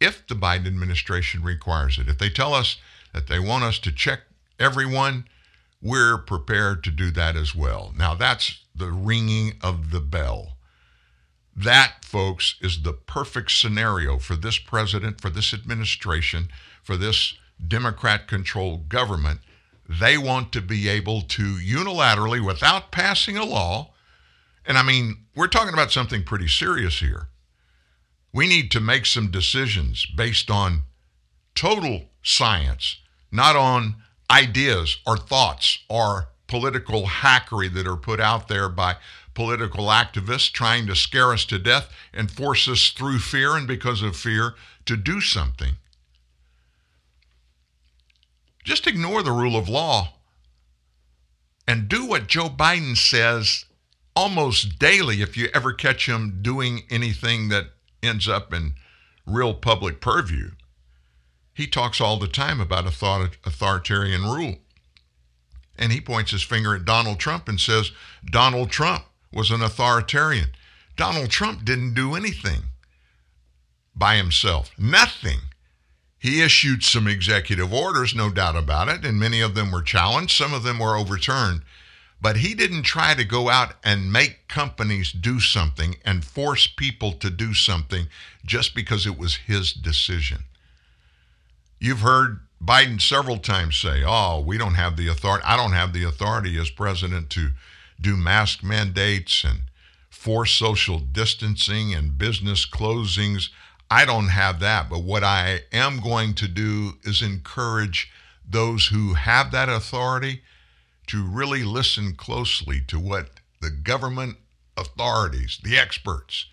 if 0.00 0.26
the 0.26 0.34
Biden 0.34 0.66
administration 0.66 1.42
requires 1.42 1.98
it. 1.98 2.08
If 2.08 2.18
they 2.18 2.28
tell 2.28 2.52
us 2.52 2.76
that 3.14 3.28
they 3.28 3.38
want 3.38 3.64
us 3.64 3.78
to 3.80 3.92
check 3.92 4.20
everyone, 4.58 5.28
we're 5.80 6.18
prepared 6.18 6.82
to 6.84 6.90
do 6.90 7.10
that 7.12 7.36
as 7.36 7.54
well. 7.54 7.92
Now, 7.96 8.14
that's 8.14 8.64
the 8.74 8.90
ringing 8.90 9.54
of 9.62 9.90
the 9.90 10.00
bell. 10.00 10.56
That, 11.54 12.04
folks, 12.04 12.56
is 12.60 12.82
the 12.82 12.92
perfect 12.92 13.50
scenario 13.50 14.18
for 14.18 14.36
this 14.36 14.58
president, 14.58 15.20
for 15.20 15.30
this 15.30 15.54
administration, 15.54 16.48
for 16.82 16.96
this 16.96 17.34
Democrat 17.66 18.28
controlled 18.28 18.88
government. 18.88 19.40
They 19.88 20.18
want 20.18 20.52
to 20.52 20.60
be 20.60 20.88
able 20.88 21.22
to 21.22 21.42
unilaterally, 21.56 22.44
without 22.44 22.90
passing 22.90 23.36
a 23.36 23.44
law, 23.44 23.92
and 24.66 24.76
I 24.76 24.82
mean, 24.82 25.26
we're 25.34 25.46
talking 25.46 25.72
about 25.72 25.92
something 25.92 26.24
pretty 26.24 26.48
serious 26.48 26.98
here. 26.98 27.28
We 28.32 28.48
need 28.48 28.70
to 28.72 28.80
make 28.80 29.06
some 29.06 29.30
decisions 29.30 30.04
based 30.04 30.50
on 30.50 30.82
total 31.54 32.10
science, 32.22 32.98
not 33.30 33.56
on 33.56 33.96
ideas 34.30 34.98
or 35.06 35.16
thoughts 35.16 35.80
or 35.88 36.28
political 36.46 37.04
hackery 37.06 37.72
that 37.72 37.86
are 37.86 37.96
put 37.96 38.20
out 38.20 38.48
there 38.48 38.68
by 38.68 38.96
political 39.34 39.86
activists 39.86 40.50
trying 40.50 40.86
to 40.86 40.96
scare 40.96 41.32
us 41.32 41.44
to 41.44 41.58
death 41.58 41.92
and 42.12 42.30
force 42.30 42.68
us 42.68 42.88
through 42.88 43.18
fear 43.18 43.56
and 43.56 43.66
because 43.66 44.02
of 44.02 44.16
fear 44.16 44.54
to 44.86 44.96
do 44.96 45.20
something. 45.20 45.74
Just 48.64 48.86
ignore 48.86 49.22
the 49.22 49.32
rule 49.32 49.56
of 49.56 49.68
law 49.68 50.14
and 51.68 51.88
do 51.88 52.06
what 52.06 52.28
Joe 52.28 52.48
Biden 52.48 52.96
says 52.96 53.66
almost 54.14 54.78
daily 54.78 55.20
if 55.20 55.36
you 55.36 55.48
ever 55.52 55.72
catch 55.72 56.08
him 56.08 56.38
doing 56.40 56.82
anything 56.90 57.48
that 57.50 57.66
ends 58.02 58.28
up 58.28 58.52
in 58.52 58.74
real 59.26 59.52
public 59.52 60.00
purview. 60.00 60.52
He 61.56 61.66
talks 61.66 62.02
all 62.02 62.18
the 62.18 62.28
time 62.28 62.60
about 62.60 62.86
authoritarian 62.86 64.24
rule. 64.24 64.56
And 65.78 65.90
he 65.90 66.02
points 66.02 66.30
his 66.30 66.42
finger 66.42 66.74
at 66.74 66.84
Donald 66.84 67.18
Trump 67.18 67.48
and 67.48 67.58
says 67.58 67.92
Donald 68.26 68.70
Trump 68.70 69.06
was 69.32 69.50
an 69.50 69.62
authoritarian. 69.62 70.50
Donald 70.96 71.30
Trump 71.30 71.64
didn't 71.64 71.94
do 71.94 72.14
anything 72.14 72.64
by 73.94 74.16
himself, 74.16 74.70
nothing. 74.76 75.38
He 76.18 76.42
issued 76.42 76.82
some 76.82 77.08
executive 77.08 77.72
orders, 77.72 78.14
no 78.14 78.28
doubt 78.30 78.56
about 78.56 78.88
it, 78.88 79.06
and 79.06 79.18
many 79.18 79.40
of 79.40 79.54
them 79.54 79.72
were 79.72 79.80
challenged, 79.80 80.36
some 80.36 80.52
of 80.52 80.62
them 80.62 80.78
were 80.78 80.94
overturned. 80.94 81.62
But 82.20 82.36
he 82.36 82.52
didn't 82.54 82.82
try 82.82 83.14
to 83.14 83.24
go 83.24 83.48
out 83.48 83.76
and 83.82 84.12
make 84.12 84.46
companies 84.48 85.10
do 85.10 85.40
something 85.40 85.96
and 86.04 86.22
force 86.22 86.66
people 86.66 87.12
to 87.12 87.30
do 87.30 87.54
something 87.54 88.08
just 88.44 88.74
because 88.74 89.06
it 89.06 89.16
was 89.16 89.36
his 89.36 89.72
decision. 89.72 90.44
You've 91.78 92.00
heard 92.00 92.40
Biden 92.62 93.00
several 93.00 93.38
times 93.38 93.76
say, 93.76 94.02
Oh, 94.04 94.40
we 94.40 94.58
don't 94.58 94.74
have 94.74 94.96
the 94.96 95.08
authority. 95.08 95.44
I 95.46 95.56
don't 95.56 95.72
have 95.72 95.92
the 95.92 96.04
authority 96.04 96.58
as 96.58 96.70
president 96.70 97.30
to 97.30 97.50
do 98.00 98.16
mask 98.16 98.62
mandates 98.62 99.44
and 99.44 99.62
force 100.10 100.52
social 100.52 100.98
distancing 100.98 101.94
and 101.94 102.18
business 102.18 102.66
closings. 102.66 103.50
I 103.90 104.04
don't 104.04 104.28
have 104.28 104.60
that. 104.60 104.88
But 104.90 105.02
what 105.02 105.22
I 105.22 105.60
am 105.72 106.00
going 106.00 106.34
to 106.34 106.48
do 106.48 106.94
is 107.04 107.22
encourage 107.22 108.10
those 108.48 108.86
who 108.86 109.14
have 109.14 109.50
that 109.52 109.68
authority 109.68 110.42
to 111.08 111.24
really 111.24 111.62
listen 111.62 112.14
closely 112.14 112.80
to 112.88 112.98
what 112.98 113.30
the 113.60 113.70
government 113.70 114.36
authorities, 114.76 115.58
the 115.62 115.78
experts, 115.78 116.46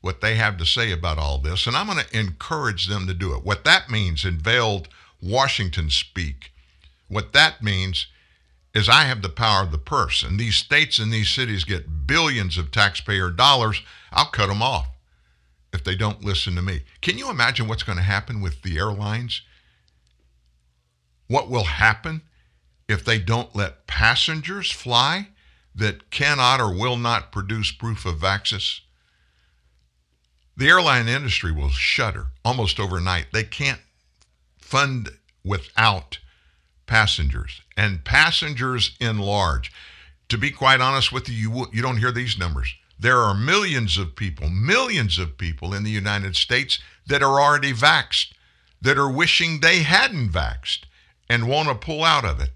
what 0.00 0.20
they 0.20 0.36
have 0.36 0.56
to 0.56 0.66
say 0.66 0.92
about 0.92 1.18
all 1.18 1.38
this. 1.38 1.66
And 1.66 1.76
I'm 1.76 1.86
going 1.86 1.98
to 1.98 2.18
encourage 2.18 2.86
them 2.86 3.06
to 3.06 3.14
do 3.14 3.34
it. 3.34 3.44
What 3.44 3.64
that 3.64 3.90
means 3.90 4.24
in 4.24 4.38
veiled 4.38 4.88
Washington 5.22 5.90
speak, 5.90 6.52
what 7.08 7.32
that 7.32 7.62
means 7.62 8.06
is 8.74 8.88
I 8.88 9.04
have 9.04 9.20
the 9.20 9.28
power 9.28 9.62
of 9.62 9.72
the 9.72 9.78
purse. 9.78 10.22
And 10.22 10.38
these 10.38 10.56
states 10.56 10.98
and 10.98 11.12
these 11.12 11.28
cities 11.28 11.64
get 11.64 12.06
billions 12.06 12.56
of 12.56 12.70
taxpayer 12.70 13.30
dollars. 13.30 13.82
I'll 14.12 14.30
cut 14.30 14.46
them 14.46 14.62
off 14.62 14.88
if 15.72 15.84
they 15.84 15.96
don't 15.96 16.24
listen 16.24 16.54
to 16.54 16.62
me. 16.62 16.82
Can 17.00 17.18
you 17.18 17.30
imagine 17.30 17.68
what's 17.68 17.82
going 17.82 17.98
to 17.98 18.04
happen 18.04 18.40
with 18.40 18.62
the 18.62 18.78
airlines? 18.78 19.42
What 21.26 21.50
will 21.50 21.64
happen 21.64 22.22
if 22.88 23.04
they 23.04 23.18
don't 23.18 23.54
let 23.54 23.86
passengers 23.86 24.70
fly 24.70 25.28
that 25.74 26.10
cannot 26.10 26.60
or 26.60 26.72
will 26.74 26.96
not 26.96 27.32
produce 27.32 27.70
proof 27.70 28.04
of 28.06 28.18
vaccines? 28.18 28.82
The 30.56 30.68
airline 30.68 31.08
industry 31.08 31.52
will 31.52 31.70
shudder 31.70 32.26
almost 32.44 32.78
overnight. 32.78 33.26
They 33.32 33.44
can't 33.44 33.80
fund 34.58 35.10
without 35.44 36.18
passengers 36.86 37.62
and 37.76 38.04
passengers 38.04 38.96
in 39.00 39.18
large. 39.18 39.72
To 40.28 40.38
be 40.38 40.50
quite 40.50 40.80
honest 40.80 41.12
with 41.12 41.28
you, 41.28 41.34
you, 41.34 41.66
you 41.72 41.82
don't 41.82 41.96
hear 41.96 42.12
these 42.12 42.38
numbers. 42.38 42.74
There 42.98 43.18
are 43.18 43.34
millions 43.34 43.96
of 43.96 44.14
people, 44.14 44.50
millions 44.50 45.18
of 45.18 45.38
people 45.38 45.72
in 45.72 45.84
the 45.84 45.90
United 45.90 46.36
States 46.36 46.78
that 47.06 47.22
are 47.22 47.40
already 47.40 47.72
vaxxed, 47.72 48.32
that 48.82 48.98
are 48.98 49.10
wishing 49.10 49.60
they 49.60 49.82
hadn't 49.82 50.30
vaxxed 50.30 50.80
and 51.28 51.48
want 51.48 51.68
to 51.68 51.74
pull 51.74 52.04
out 52.04 52.24
of 52.24 52.40
it. 52.40 52.50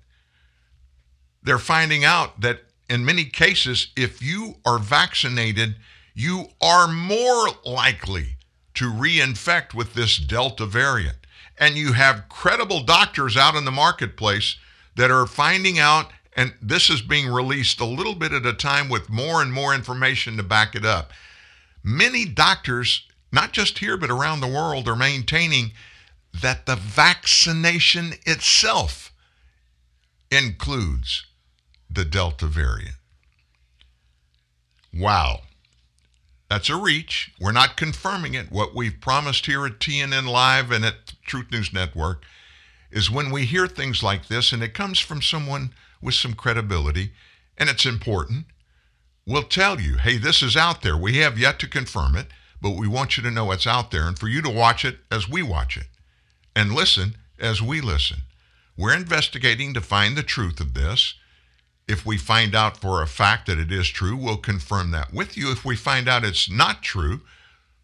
They're 1.43 1.59
finding 1.59 2.05
out 2.05 2.41
that 2.41 2.65
in 2.89 3.05
many 3.05 3.25
cases, 3.25 3.89
if 3.97 4.21
you 4.21 4.57
are 4.67 4.79
vaccinated, 4.79 5.77
you 6.15 6.47
are 6.61 6.87
more 6.87 7.49
likely 7.65 8.37
to 8.75 8.87
reinfect 8.87 9.75
with 9.75 9.95
this 9.95 10.17
Delta 10.17 10.67
variant. 10.67 11.17
And 11.59 11.77
you 11.77 11.93
have 11.93 12.29
credible 12.29 12.83
doctors 12.83 13.37
out 13.37 13.55
in 13.55 13.65
the 13.65 13.71
marketplace 13.71 14.57
that 14.97 15.11
are 15.11 15.27
finding 15.27 15.79
out, 15.79 16.11
and 16.37 16.55
this 16.61 16.91
is 16.91 17.01
being 17.01 17.29
released 17.29 17.81
a 17.81 17.85
little 17.85 18.15
bit 18.15 18.33
at 18.33 18.47
a 18.47 18.53
time 18.53 18.89
with 18.89 19.11
more 19.11 19.43
and 19.43 19.53
more 19.53 19.75
information 19.75 20.37
to 20.37 20.43
back 20.43 20.75
it 20.75 20.85
up. 20.85 21.13
Many 21.83 22.25
doctors, 22.25 23.07
not 23.31 23.53
just 23.53 23.79
here, 23.79 23.97
but 23.97 24.11
around 24.11 24.41
the 24.41 24.49
world, 24.49 24.89
are 24.89 24.97
maintaining 24.97 25.73
that 26.43 26.67
the 26.67 26.77
vaccination 26.77 28.15
itself 28.27 29.13
includes 30.31 31.27
the 31.89 32.05
Delta 32.05 32.47
variant. 32.47 32.97
Wow. 34.93 35.43
That's 36.49 36.69
a 36.69 36.77
reach. 36.77 37.33
We're 37.41 37.53
not 37.53 37.77
confirming 37.77 38.35
it. 38.35 38.53
What 38.53 38.75
we've 38.75 39.01
promised 39.01 39.47
here 39.47 39.67
at 39.67 39.81
TNN 39.81 40.29
Live 40.29 40.71
and 40.71 40.85
at 40.85 41.15
Truth 41.25 41.51
News 41.51 41.73
Network 41.73 42.25
is 42.91 43.11
when 43.11 43.31
we 43.31 43.45
hear 43.45 43.67
things 43.67 44.03
like 44.03 44.29
this 44.29 44.53
and 44.53 44.63
it 44.63 44.75
comes 44.75 44.99
from 44.99 45.23
someone 45.23 45.73
with 46.01 46.15
some 46.15 46.35
credibility 46.35 47.13
and 47.57 47.69
it's 47.69 47.87
important, 47.87 48.47
we'll 49.27 49.43
tell 49.43 49.81
you, 49.81 49.97
hey, 49.97 50.19
this 50.19 50.43
is 50.43 50.57
out 50.57 50.83
there. 50.83 50.97
We 50.97 51.17
have 51.19 51.39
yet 51.39 51.59
to 51.61 51.69
confirm 51.69 52.15
it, 52.17 52.27
but 52.61 52.77
we 52.77 52.87
want 52.87 53.17
you 53.17 53.23
to 53.23 53.31
know 53.31 53.51
it's 53.51 53.67
out 53.67 53.91
there 53.91 54.07
and 54.07 54.19
for 54.19 54.29
you 54.29 54.43
to 54.43 54.51
watch 54.51 54.85
it 54.85 54.99
as 55.11 55.29
we 55.29 55.43
watch 55.43 55.77
it 55.77 55.87
and 56.55 56.73
listen 56.73 57.17
as 57.39 57.61
we 57.61 57.81
listen. 57.81 58.19
We're 58.77 58.95
investigating 58.95 59.75
to 59.75 59.81
find 59.81 60.17
the 60.17 60.23
truth 60.23 60.61
of 60.61 60.75
this. 60.75 61.15
If 61.87 62.07
we 62.07 62.17
find 62.17 62.55
out 62.55 62.79
for 62.79 63.03
a 63.03 63.07
fact 63.07 63.47
that 63.47 63.59
it 63.59 63.71
is 63.71 63.89
true, 63.89 64.17
we'll 64.17 64.39
confirm 64.39 64.91
that 64.93 65.13
with 65.13 65.37
you. 65.37 65.51
If 65.51 65.65
we 65.65 65.77
find 65.77 66.09
out 66.09 66.25
it's 66.25 66.51
not 66.51 66.83
true, 66.83 67.21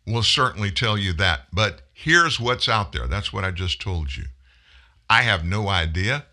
we'll 0.07 0.23
certainly 0.23 0.71
tell 0.71 0.97
you 0.97 1.13
that. 1.15 1.47
But 1.53 1.83
here's 1.93 2.41
what's 2.41 2.69
out 2.69 2.93
there. 2.93 3.07
That's 3.07 3.33
what 3.33 3.45
I 3.45 3.51
just 3.51 3.81
told 3.81 4.17
you. 4.17 4.25
I 5.09 5.23
have 5.23 5.45
no 5.45 5.69
idea 5.69 6.27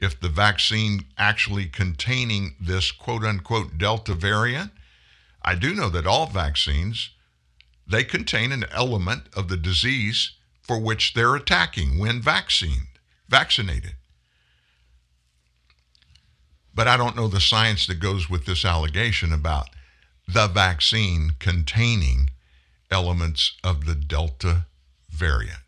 if 0.00 0.20
the 0.20 0.28
vaccine 0.28 1.06
actually 1.16 1.66
containing 1.66 2.54
this 2.60 2.90
quote 2.90 3.24
unquote 3.24 3.78
Delta 3.78 4.14
variant. 4.14 4.70
I 5.42 5.54
do 5.54 5.74
know 5.74 5.88
that 5.90 6.06
all 6.06 6.26
vaccines 6.26 7.10
they 7.86 8.04
contain 8.04 8.52
an 8.52 8.64
element 8.70 9.24
of 9.34 9.48
the 9.48 9.56
disease 9.56 10.32
for 10.62 10.78
which 10.78 11.14
they're 11.14 11.34
attacking 11.34 11.98
when 11.98 12.22
vaccinated. 12.22 12.86
Vaccinated. 13.28 13.94
But 16.74 16.88
I 16.88 16.96
don't 16.96 17.16
know 17.16 17.28
the 17.28 17.40
science 17.40 17.86
that 17.86 18.00
goes 18.00 18.30
with 18.30 18.46
this 18.46 18.64
allegation 18.64 19.32
about 19.32 19.68
the 20.26 20.46
vaccine 20.46 21.32
containing 21.38 22.30
elements 22.90 23.56
of 23.64 23.86
the 23.86 23.94
Delta 23.94 24.66
variant. 25.10 25.58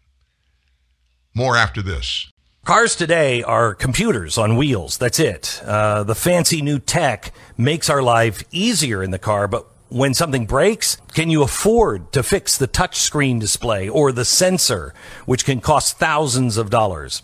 More 1.35 1.57
after 1.57 1.83
this. 1.83 2.29
Cars 2.65 2.95
today 2.95 3.43
are 3.43 3.75
computers 3.75 4.39
on 4.39 4.57
wheels. 4.57 4.97
That's 4.97 5.19
it. 5.19 5.61
Uh, 5.65 6.05
the 6.05 6.15
fancy 6.15 6.63
new 6.63 6.79
tech 6.79 7.33
makes 7.57 7.91
our 7.91 8.03
life 8.03 8.45
easier 8.53 9.03
in 9.03 9.11
the 9.11 9.19
car, 9.19 9.49
but 9.49 9.67
when 9.89 10.15
something 10.15 10.47
breaks, 10.47 10.97
can 11.13 11.29
you 11.29 11.43
afford 11.43 12.13
to 12.13 12.23
fix 12.23 12.57
the 12.57 12.69
touchscreen 12.69 13.41
display 13.41 13.89
or 13.89 14.13
the 14.13 14.25
sensor, 14.25 14.95
which 15.27 15.45
can 15.45 15.61
cost 15.61 15.99
thousands 15.99 16.57
of 16.57 16.71
dollars? 16.71 17.23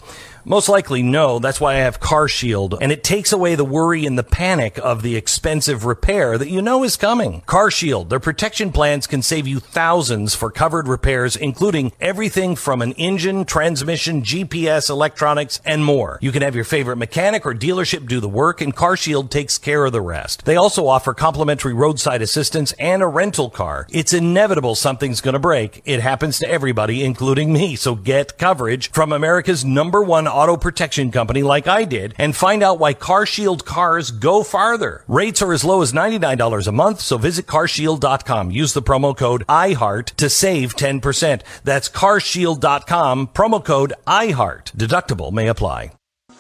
Most 0.49 0.71
likely 0.71 1.03
no. 1.03 1.39
That's 1.39 1.61
why 1.61 1.75
I 1.75 1.81
have 1.81 2.01
Car 2.01 2.27
Shield, 2.27 2.79
and 2.81 2.91
it 2.91 3.05
takes 3.05 3.33
away 3.33 3.55
the 3.55 3.67
worry 3.67 4.07
and 4.07 4.19
the 4.19 4.23
panic 4.23 4.79
of 4.79 5.03
the 5.03 5.15
expensive 5.15 5.85
repair 5.85 6.39
that 6.39 6.49
you 6.49 6.63
know 6.63 6.85
is 6.85 6.97
coming. 6.97 7.43
Car 7.43 7.71
Shield, 7.71 8.09
their 8.09 8.19
protection 8.19 8.73
plans 8.73 9.07
can 9.07 9.21
save 9.21 9.47
you 9.47 9.61
thousands 9.61 10.35
for 10.35 10.51
covered 10.51 10.89
repairs, 10.89 11.37
including 11.37 11.93
everything 12.01 12.57
from 12.57 12.81
an 12.81 12.93
engine, 12.93 13.45
transmission, 13.45 14.23
GPS, 14.23 14.89
electronics, 14.89 15.61
and 15.67 15.85
more. 15.85 16.19
You 16.23 16.33
can 16.33 16.41
have 16.41 16.55
your 16.55 16.65
favorite 16.65 16.97
mechanic 16.97 17.45
or 17.45 17.53
dealership 17.53 18.09
do 18.09 18.19
the 18.19 18.27
work, 18.27 18.63
and 18.63 18.75
Car 18.75 18.97
Shield 18.97 19.31
takes 19.31 19.59
care 19.59 19.85
of 19.85 19.93
the 19.93 20.01
rest. 20.01 20.47
They 20.47 20.57
also 20.57 20.87
offer 20.87 21.13
complimentary 21.13 21.75
roadside 21.75 22.23
assistance 22.23 22.73
and 22.79 23.03
a 23.03 23.07
rental 23.07 23.51
car. 23.51 23.87
It's 23.91 24.15
inevitable 24.15 24.77
something's 24.77 25.21
going 25.21 25.35
to 25.35 25.39
break. 25.39 25.83
It 25.85 26.01
happens 26.01 26.39
to 26.39 26.49
everybody, 26.49 27.05
including 27.05 27.53
me. 27.53 27.77
So 27.77 27.95
get 27.95 28.39
coverage 28.39 28.91
from 28.93 29.13
America's 29.13 29.63
number 29.63 30.03
one 30.03 30.27
auto 30.39 30.57
protection 30.57 31.11
company 31.11 31.43
like 31.43 31.67
I 31.67 31.85
did 31.85 32.15
and 32.17 32.35
find 32.35 32.63
out 32.63 32.79
why 32.79 32.95
CarShield 32.95 33.65
cars 33.65 34.11
go 34.11 34.43
farther. 34.43 35.05
Rates 35.09 35.43
are 35.43 35.53
as 35.53 35.65
low 35.65 35.83
as 35.83 35.93
$99 35.93 36.67
a 36.67 36.73
month, 36.73 37.01
so 37.01 37.19
visit 37.19 37.47
carshield.com. 37.47 38.51
Use 38.51 38.73
the 38.73 38.83
promo 38.83 39.17
code 39.17 39.45
IHEART 39.49 40.15
to 40.17 40.31
save 40.31 40.77
10%. 40.77 41.43
That's 41.65 41.89
carshield.com, 41.89 43.29
promo 43.29 43.65
code 43.65 43.95
IHEART. 44.07 44.73
Deductible 44.77 45.33
may 45.33 45.49
apply. 45.49 45.91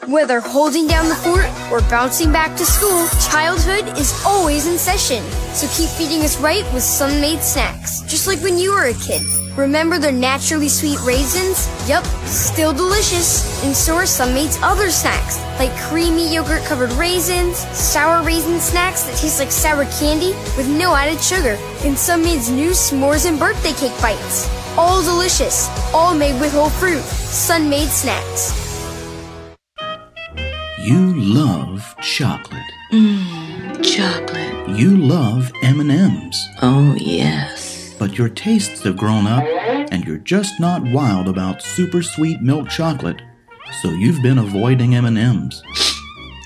Whether 0.06 0.40
holding 0.40 0.86
down 0.86 1.08
the 1.08 1.16
fort 1.16 1.50
or 1.72 1.80
bouncing 1.90 2.30
back 2.30 2.56
to 2.56 2.64
school, 2.64 3.08
childhood 3.30 3.98
is 3.98 4.14
always 4.24 4.66
in 4.66 4.78
session. 4.78 5.22
So 5.52 5.66
keep 5.76 5.90
feeding 5.90 6.22
us 6.24 6.40
right 6.40 6.64
with 6.72 6.84
Sun-Maid 6.84 7.40
snacks, 7.40 8.00
just 8.02 8.26
like 8.28 8.38
when 8.40 8.58
you 8.58 8.70
were 8.72 8.86
a 8.86 8.94
kid. 8.94 9.22
Remember 9.58 9.98
their 9.98 10.12
naturally 10.12 10.68
sweet 10.68 11.00
raisins? 11.02 11.66
Yup, 11.88 12.04
still 12.24 12.72
delicious. 12.72 13.64
And 13.64 13.74
so 13.74 13.96
are 13.96 14.06
Sun-Maid's 14.06 14.56
other 14.62 14.88
snacks, 14.88 15.40
like 15.58 15.76
creamy 15.76 16.32
yogurt 16.32 16.62
covered 16.62 16.92
raisins, 16.92 17.58
sour 17.76 18.24
raisin 18.24 18.60
snacks 18.60 19.02
that 19.02 19.16
taste 19.16 19.40
like 19.40 19.50
sour 19.50 19.84
candy 19.98 20.28
with 20.56 20.68
no 20.68 20.94
added 20.94 21.20
sugar, 21.20 21.58
and 21.84 21.98
Sun-Maid's 21.98 22.48
new 22.48 22.70
s'mores 22.70 23.26
and 23.28 23.36
birthday 23.36 23.72
cake 23.72 24.00
bites. 24.00 24.48
All 24.78 25.02
delicious, 25.02 25.68
all 25.92 26.14
made 26.14 26.40
with 26.40 26.52
whole 26.52 26.70
fruit. 26.70 27.02
Sun-Maid 27.02 27.88
snacks. 27.88 28.54
You 30.78 31.16
love 31.16 31.96
chocolate. 32.00 32.62
Mmm, 32.92 33.84
chocolate. 33.84 34.78
You 34.78 34.96
love 34.96 35.50
M&Ms. 35.64 36.48
Oh, 36.62 36.94
yes. 36.96 37.77
But 37.98 38.16
your 38.16 38.28
tastes 38.28 38.82
have 38.84 38.96
grown 38.96 39.26
up 39.26 39.44
and 39.90 40.04
you're 40.04 40.18
just 40.18 40.60
not 40.60 40.82
wild 40.82 41.28
about 41.28 41.62
super 41.62 42.02
sweet 42.02 42.40
milk 42.40 42.68
chocolate. 42.68 43.22
So 43.82 43.90
you've 43.90 44.22
been 44.22 44.38
avoiding 44.38 44.94
M&Ms. 44.94 45.62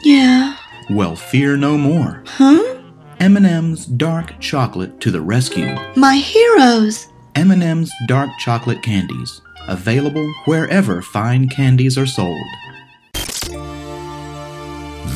Yeah. 0.04 0.56
Well, 0.90 1.14
fear 1.14 1.56
no 1.56 1.78
more. 1.78 2.22
Huh? 2.26 2.78
M&M's 3.20 3.86
dark 3.86 4.38
chocolate 4.40 5.00
to 5.00 5.10
the 5.10 5.20
rescue. 5.20 5.76
My 5.94 6.16
heroes. 6.16 7.08
M&M's 7.34 7.92
dark 8.08 8.30
chocolate 8.40 8.82
candies, 8.82 9.40
available 9.68 10.28
wherever 10.44 11.00
fine 11.00 11.48
candies 11.48 11.96
are 11.96 12.06
sold. 12.06 12.44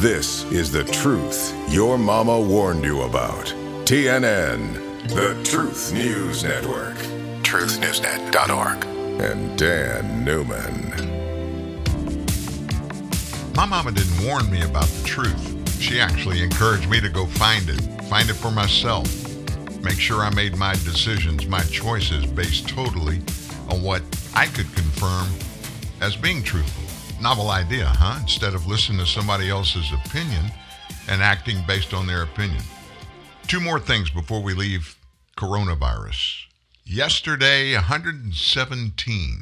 This 0.01 0.45
is 0.53 0.70
the 0.70 0.84
truth 0.84 1.55
your 1.68 1.99
mama 1.99 2.39
warned 2.39 2.84
you 2.84 3.03
about. 3.03 3.47
TNN, 3.87 4.86
the 5.09 5.40
Truth 5.44 5.92
News 5.92 6.42
Network. 6.42 6.96
TruthNewsNet.org. 7.42 8.84
And 9.20 9.57
Dan 9.57 10.24
Newman. 10.24 10.90
My 13.54 13.64
mama 13.64 13.92
didn't 13.92 14.26
warn 14.26 14.50
me 14.50 14.62
about 14.62 14.86
the 14.86 15.07
truth. 15.07 15.80
She 15.80 16.00
actually 16.00 16.42
encouraged 16.42 16.90
me 16.90 17.00
to 17.00 17.09
go 17.09 17.26
find 17.26 17.68
it, 17.68 17.80
find 18.04 18.28
it 18.28 18.34
for 18.34 18.50
myself. 18.50 19.07
Make 19.82 20.00
sure 20.00 20.22
I 20.22 20.34
made 20.34 20.57
my 20.57 20.72
decisions, 20.72 21.46
my 21.46 21.62
choices 21.62 22.26
based 22.26 22.68
totally 22.68 23.20
on 23.70 23.82
what 23.82 24.02
I 24.34 24.46
could 24.46 24.72
confirm 24.74 25.28
as 26.00 26.16
being 26.16 26.42
truthful. 26.42 26.82
Novel 27.22 27.50
idea, 27.50 27.86
huh? 27.86 28.18
Instead 28.20 28.54
of 28.54 28.66
listening 28.66 28.98
to 28.98 29.07
somebody 29.07 29.50
else's 29.50 29.92
opinion 29.92 30.46
and 31.09 31.22
acting 31.22 31.62
based 31.66 31.94
on 31.94 32.07
their 32.07 32.22
opinion. 32.22 32.62
Two 33.49 33.61
more 33.61 33.78
things 33.78 34.11
before 34.11 34.42
we 34.42 34.55
leave 34.55 34.97
coronavirus. 35.36 36.47
Yesterday, 36.84 37.74
117, 37.74 39.38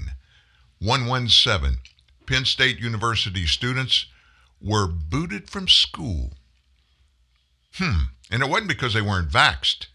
117 0.78 1.78
Penn 2.26 2.44
State 2.44 2.78
University 2.80 3.46
students 3.46 4.04
were 4.60 4.86
booted 4.86 5.48
from 5.48 5.68
school. 5.68 6.34
Hmm. 7.76 8.08
And 8.30 8.42
it 8.42 8.50
wasn't 8.50 8.68
because 8.68 8.92
they 8.92 9.00
weren't 9.00 9.30
vaxxed. 9.30 9.86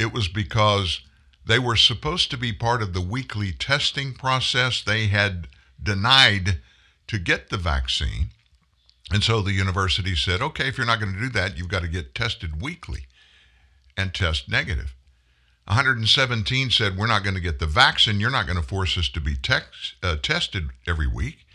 It 0.00 0.12
was 0.12 0.26
because 0.26 1.02
they 1.46 1.60
were 1.60 1.76
supposed 1.76 2.32
to 2.32 2.36
be 2.36 2.52
part 2.52 2.82
of 2.82 2.92
the 2.92 3.00
weekly 3.00 3.52
testing 3.52 4.14
process. 4.14 4.82
They 4.82 5.06
had 5.06 5.46
denied 5.80 6.58
to 7.06 7.20
get 7.20 7.50
the 7.50 7.56
vaccine. 7.56 8.30
And 9.12 9.22
so 9.22 9.42
the 9.42 9.52
university 9.52 10.16
said, 10.16 10.42
okay, 10.42 10.66
if 10.66 10.76
you're 10.76 10.88
not 10.88 10.98
going 10.98 11.14
to 11.14 11.20
do 11.20 11.28
that, 11.30 11.56
you've 11.56 11.68
got 11.68 11.82
to 11.82 11.88
get 11.88 12.16
tested 12.16 12.60
weekly 12.60 13.06
and 13.96 14.14
test 14.14 14.48
negative. 14.48 14.94
117 15.66 16.70
said, 16.70 16.96
we're 16.96 17.06
not 17.06 17.22
going 17.22 17.34
to 17.34 17.40
get 17.40 17.58
the 17.58 17.66
vaccine. 17.66 18.20
You're 18.20 18.30
not 18.30 18.46
going 18.46 18.60
to 18.60 18.66
force 18.66 18.98
us 18.98 19.08
to 19.10 19.20
be 19.20 19.34
tex- 19.34 19.94
uh, 20.02 20.16
tested 20.16 20.68
every 20.86 21.06
week. 21.06 21.46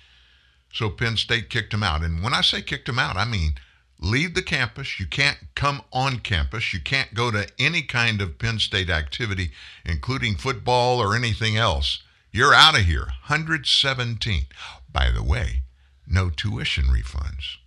So 0.74 0.90
Penn 0.90 1.18
State 1.18 1.50
kicked 1.50 1.74
him 1.74 1.84
out. 1.84 2.04
And 2.04 2.24
when 2.24 2.34
I 2.34 2.42
say 2.42 2.62
kicked 2.62 2.90
him 2.90 3.00
out, 3.00 3.18
I 3.18 3.26
mean 3.26 3.54
leave 4.00 4.34
the 4.34 4.42
campus. 4.42 5.00
You 5.00 5.06
can't 5.06 5.38
come 5.56 5.82
on 5.92 6.20
campus. 6.20 6.74
You 6.74 6.80
can't 6.80 7.14
go 7.14 7.32
to 7.32 7.48
any 7.60 7.82
kind 7.82 8.22
of 8.22 8.40
Penn 8.40 8.60
State 8.60 8.90
activity, 8.90 9.52
including 9.86 10.36
football 10.36 11.00
or 11.00 11.16
anything 11.16 11.58
else. 11.58 12.02
You're 12.32 12.54
out 12.54 12.80
of 12.80 12.86
here. 12.86 13.06
117. 13.28 14.46
By 14.92 15.12
the 15.12 15.24
way, 15.24 15.62
no 16.08 16.30
tuition 16.30 16.86
refunds. 16.86 17.58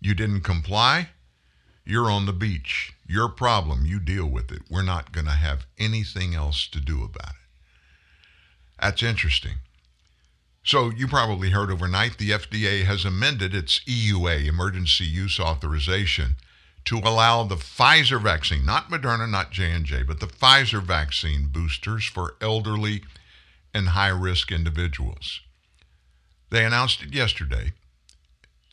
You 0.00 0.14
didn't 0.14 0.42
comply? 0.42 1.10
You're 1.84 2.10
on 2.10 2.26
the 2.26 2.32
beach. 2.32 2.93
Your 3.06 3.28
problem. 3.28 3.84
You 3.84 4.00
deal 4.00 4.26
with 4.26 4.50
it. 4.50 4.62
We're 4.70 4.82
not 4.82 5.12
going 5.12 5.26
to 5.26 5.32
have 5.32 5.66
anything 5.78 6.34
else 6.34 6.66
to 6.68 6.80
do 6.80 7.04
about 7.04 7.30
it. 7.30 7.60
That's 8.80 9.02
interesting. 9.02 9.56
So 10.64 10.90
you 10.90 11.06
probably 11.06 11.50
heard 11.50 11.70
overnight 11.70 12.16
the 12.16 12.30
FDA 12.30 12.84
has 12.84 13.04
amended 13.04 13.54
its 13.54 13.80
EUA, 13.80 14.46
emergency 14.46 15.04
use 15.04 15.38
authorization, 15.38 16.36
to 16.86 16.98
allow 16.98 17.44
the 17.44 17.56
Pfizer 17.56 18.20
vaccine, 18.20 18.64
not 18.64 18.90
Moderna, 18.90 19.28
not 19.28 19.50
J&J, 19.50 20.02
but 20.04 20.20
the 20.20 20.26
Pfizer 20.26 20.82
vaccine 20.82 21.48
boosters 21.48 22.04
for 22.04 22.34
elderly 22.40 23.02
and 23.74 23.88
high-risk 23.88 24.50
individuals. 24.50 25.40
They 26.50 26.64
announced 26.64 27.02
it 27.02 27.14
yesterday 27.14 27.72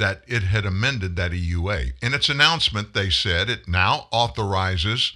that 0.01 0.23
it 0.27 0.41
had 0.41 0.65
amended 0.65 1.15
that 1.15 1.31
EUA. 1.31 1.93
In 2.01 2.15
its 2.15 2.27
announcement, 2.27 2.95
they 2.95 3.11
said 3.11 3.51
it 3.51 3.67
now 3.67 4.07
authorizes 4.09 5.13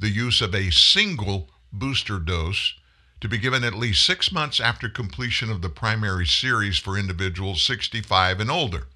the 0.00 0.08
use 0.08 0.40
of 0.40 0.54
a 0.54 0.70
single 0.70 1.50
booster 1.70 2.18
dose 2.18 2.72
to 3.20 3.28
be 3.28 3.36
given 3.36 3.62
at 3.62 3.74
least 3.74 4.06
six 4.06 4.32
months 4.32 4.58
after 4.58 4.88
completion 4.88 5.50
of 5.50 5.60
the 5.60 5.68
primary 5.68 6.26
series 6.26 6.78
for 6.78 6.96
individuals 6.96 7.62
65 7.62 8.40
and 8.40 8.50
older. 8.50 8.86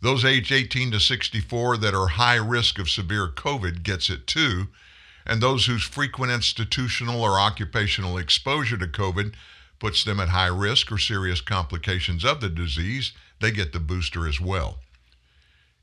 Those 0.00 0.24
age 0.24 0.50
18 0.50 0.90
to 0.90 0.98
64 0.98 1.76
that 1.76 1.94
are 1.94 2.08
high 2.08 2.34
risk 2.34 2.80
of 2.80 2.90
severe 2.90 3.28
COVID 3.28 3.84
gets 3.84 4.10
it 4.10 4.26
too, 4.26 4.66
and 5.24 5.40
those 5.40 5.66
whose 5.66 5.84
frequent 5.84 6.32
institutional 6.32 7.22
or 7.22 7.38
occupational 7.38 8.18
exposure 8.18 8.78
to 8.78 8.88
COVID 8.88 9.32
puts 9.78 10.02
them 10.02 10.18
at 10.18 10.30
high 10.30 10.48
risk 10.48 10.90
or 10.90 10.98
serious 10.98 11.40
complications 11.40 12.24
of 12.24 12.40
the 12.40 12.48
disease, 12.48 13.12
they 13.40 13.50
get 13.50 13.72
the 13.72 13.80
booster 13.80 14.26
as 14.26 14.40
well. 14.40 14.78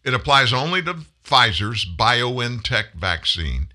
It 0.03 0.13
applies 0.13 0.51
only 0.51 0.81
to 0.83 1.05
Pfizer's 1.23 1.85
BioNTech 1.85 2.93
vaccine 2.93 3.69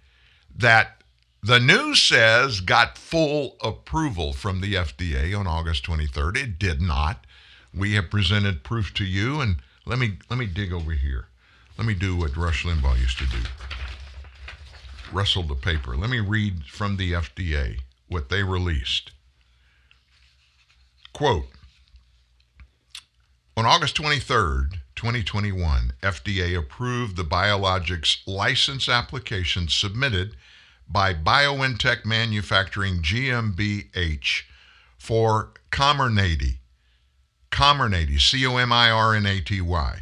that 0.54 1.02
the 1.42 1.60
news 1.60 2.02
says 2.02 2.60
got 2.60 2.98
full 2.98 3.56
approval 3.62 4.32
from 4.32 4.60
the 4.60 4.74
FDA 4.74 5.38
on 5.38 5.46
August 5.46 5.86
23rd. 5.86 6.36
It 6.36 6.58
did 6.58 6.80
not. 6.82 7.24
We 7.72 7.94
have 7.94 8.10
presented 8.10 8.64
proof 8.64 8.92
to 8.94 9.04
you, 9.04 9.40
and 9.40 9.56
let 9.86 9.98
me 9.98 10.18
let 10.28 10.38
me 10.38 10.46
dig 10.46 10.72
over 10.72 10.92
here. 10.92 11.28
Let 11.76 11.86
me 11.86 11.94
do 11.94 12.16
what 12.16 12.36
Rush 12.36 12.64
Limbaugh 12.64 13.00
used 13.00 13.18
to 13.18 13.26
do. 13.26 13.38
Rustle 15.12 15.44
the 15.44 15.54
paper. 15.54 15.96
Let 15.96 16.10
me 16.10 16.20
read 16.20 16.64
from 16.64 16.96
the 16.96 17.12
FDA 17.12 17.78
what 18.08 18.28
they 18.28 18.42
released. 18.42 19.12
Quote 21.12 21.46
On 23.58 23.66
August 23.66 23.96
23rd, 23.96 24.74
2021, 24.94 25.94
FDA 26.00 26.56
approved 26.56 27.16
the 27.16 27.24
biologics 27.24 28.18
license 28.24 28.88
application 28.88 29.66
submitted 29.66 30.36
by 30.88 31.12
BioNTech 31.12 32.04
Manufacturing 32.04 33.02
GmbH 33.02 34.42
for 34.96 35.54
Comirnaty, 35.72 36.58
Comirnaty, 37.50 38.20
C-O-M-I-R-N-A-T-Y, 38.20 39.98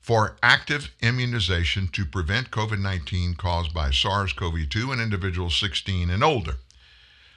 for 0.00 0.36
active 0.42 0.90
immunization 1.02 1.88
to 1.88 2.06
prevent 2.06 2.50
COVID-19 2.50 3.36
caused 3.36 3.74
by 3.74 3.90
SARS-CoV-2 3.90 4.90
in 4.90 5.00
individuals 5.00 5.60
16 5.60 6.08
and 6.08 6.24
older. 6.24 6.54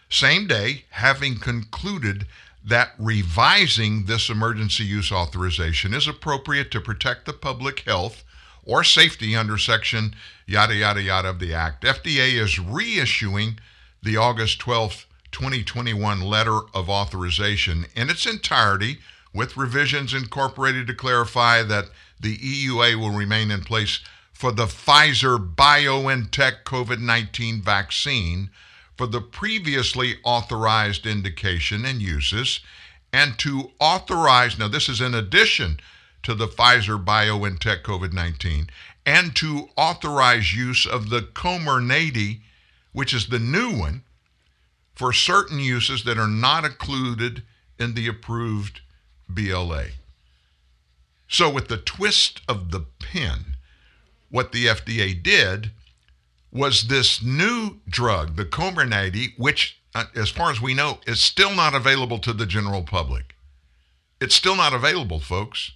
Same 0.10 0.48
day, 0.48 0.86
having 0.92 1.38
concluded 1.38 2.28
that 2.64 2.92
revising 2.98 4.06
this 4.06 4.30
emergency 4.30 4.84
use 4.84 5.12
authorization 5.12 5.94
is 5.94 6.08
appropriate 6.08 6.72
to 6.72 6.82
protect 6.82 7.26
the 7.26 7.34
public 7.34 7.82
health 7.82 8.24
or 8.66 8.84
safety 8.84 9.36
under 9.36 9.58
section 9.58 10.14
yada, 10.46 10.76
yada, 10.76 11.02
yada 11.02 11.30
of 11.30 11.40
the 11.40 11.54
Act, 11.54 11.84
FDA 11.84 12.34
is 12.34 12.56
reissuing 12.56 13.58
the 14.04 14.18
August 14.18 14.60
12th, 14.60 15.06
2021 15.32 16.22
letter 16.22 16.60
of 16.74 16.90
authorization 16.90 17.86
in 17.96 18.10
its 18.10 18.26
entirety 18.26 19.00
with 19.34 19.58
revisions 19.58 20.14
incorporated 20.14 20.88
to 20.88 20.94
clarify 20.94 21.62
that 21.64 21.90
the 22.20 22.38
EUA 22.38 22.96
will 22.96 23.12
remain 23.12 23.52
in 23.52 23.62
place 23.62 24.00
for 24.34 24.52
the 24.52 24.66
Pfizer 24.66 25.38
BioNTech 25.56 26.64
COVID 26.64 27.00
19 27.00 27.62
vaccine 27.62 28.50
for 28.98 29.08
the 29.08 29.22
previously 29.22 30.16
authorized 30.24 31.06
indication 31.06 31.86
and 31.86 32.02
uses, 32.02 32.60
and 33.14 33.38
to 33.40 33.72
authorize, 33.80 34.58
now 34.58 34.68
this 34.68 34.90
is 34.90 35.00
in 35.00 35.14
addition 35.14 35.80
to 36.24 36.34
the 36.34 36.48
Pfizer 36.48 37.04
BioNTech 37.04 37.84
COVID 37.84 38.12
19 38.12 38.70
and 39.06 39.34
to 39.38 39.70
authorize 39.78 40.54
use 40.54 40.86
of 40.86 41.10
the 41.10 41.22
Comirnaty, 41.22 42.42
which 42.92 43.14
is 43.14 43.28
the 43.28 43.40
new 43.40 43.72
one, 43.72 44.04
for 44.94 45.14
certain 45.14 45.60
uses 45.60 46.04
that 46.04 46.18
are 46.18 46.28
not 46.28 46.66
included 46.66 47.44
in 47.80 47.94
the 47.94 48.08
approved 48.08 48.82
BLA. 49.30 49.86
So, 51.30 51.50
with 51.50 51.70
the 51.70 51.78
twist 51.78 52.42
of 52.50 52.72
the 52.72 52.82
pen, 53.00 53.58
what 54.30 54.52
the 54.52 54.66
FDA 54.66 55.22
did 55.22 55.72
was 56.52 56.88
this 56.88 57.22
new 57.22 57.80
drug, 57.88 58.36
the 58.36 58.46
Comirnaty, 58.46 59.38
which, 59.38 59.80
uh, 59.94 60.06
as 60.16 60.30
far 60.30 60.52
as 60.52 60.62
we 60.62 60.74
know, 60.74 61.00
is 61.06 61.20
still 61.20 61.54
not 61.54 61.76
available 61.76 62.20
to 62.20 62.34
the 62.34 62.46
general 62.46 62.84
public. 62.84 63.36
It's 64.20 64.36
still 64.36 64.56
not 64.56 64.74
available, 64.74 65.20
folks. 65.20 65.72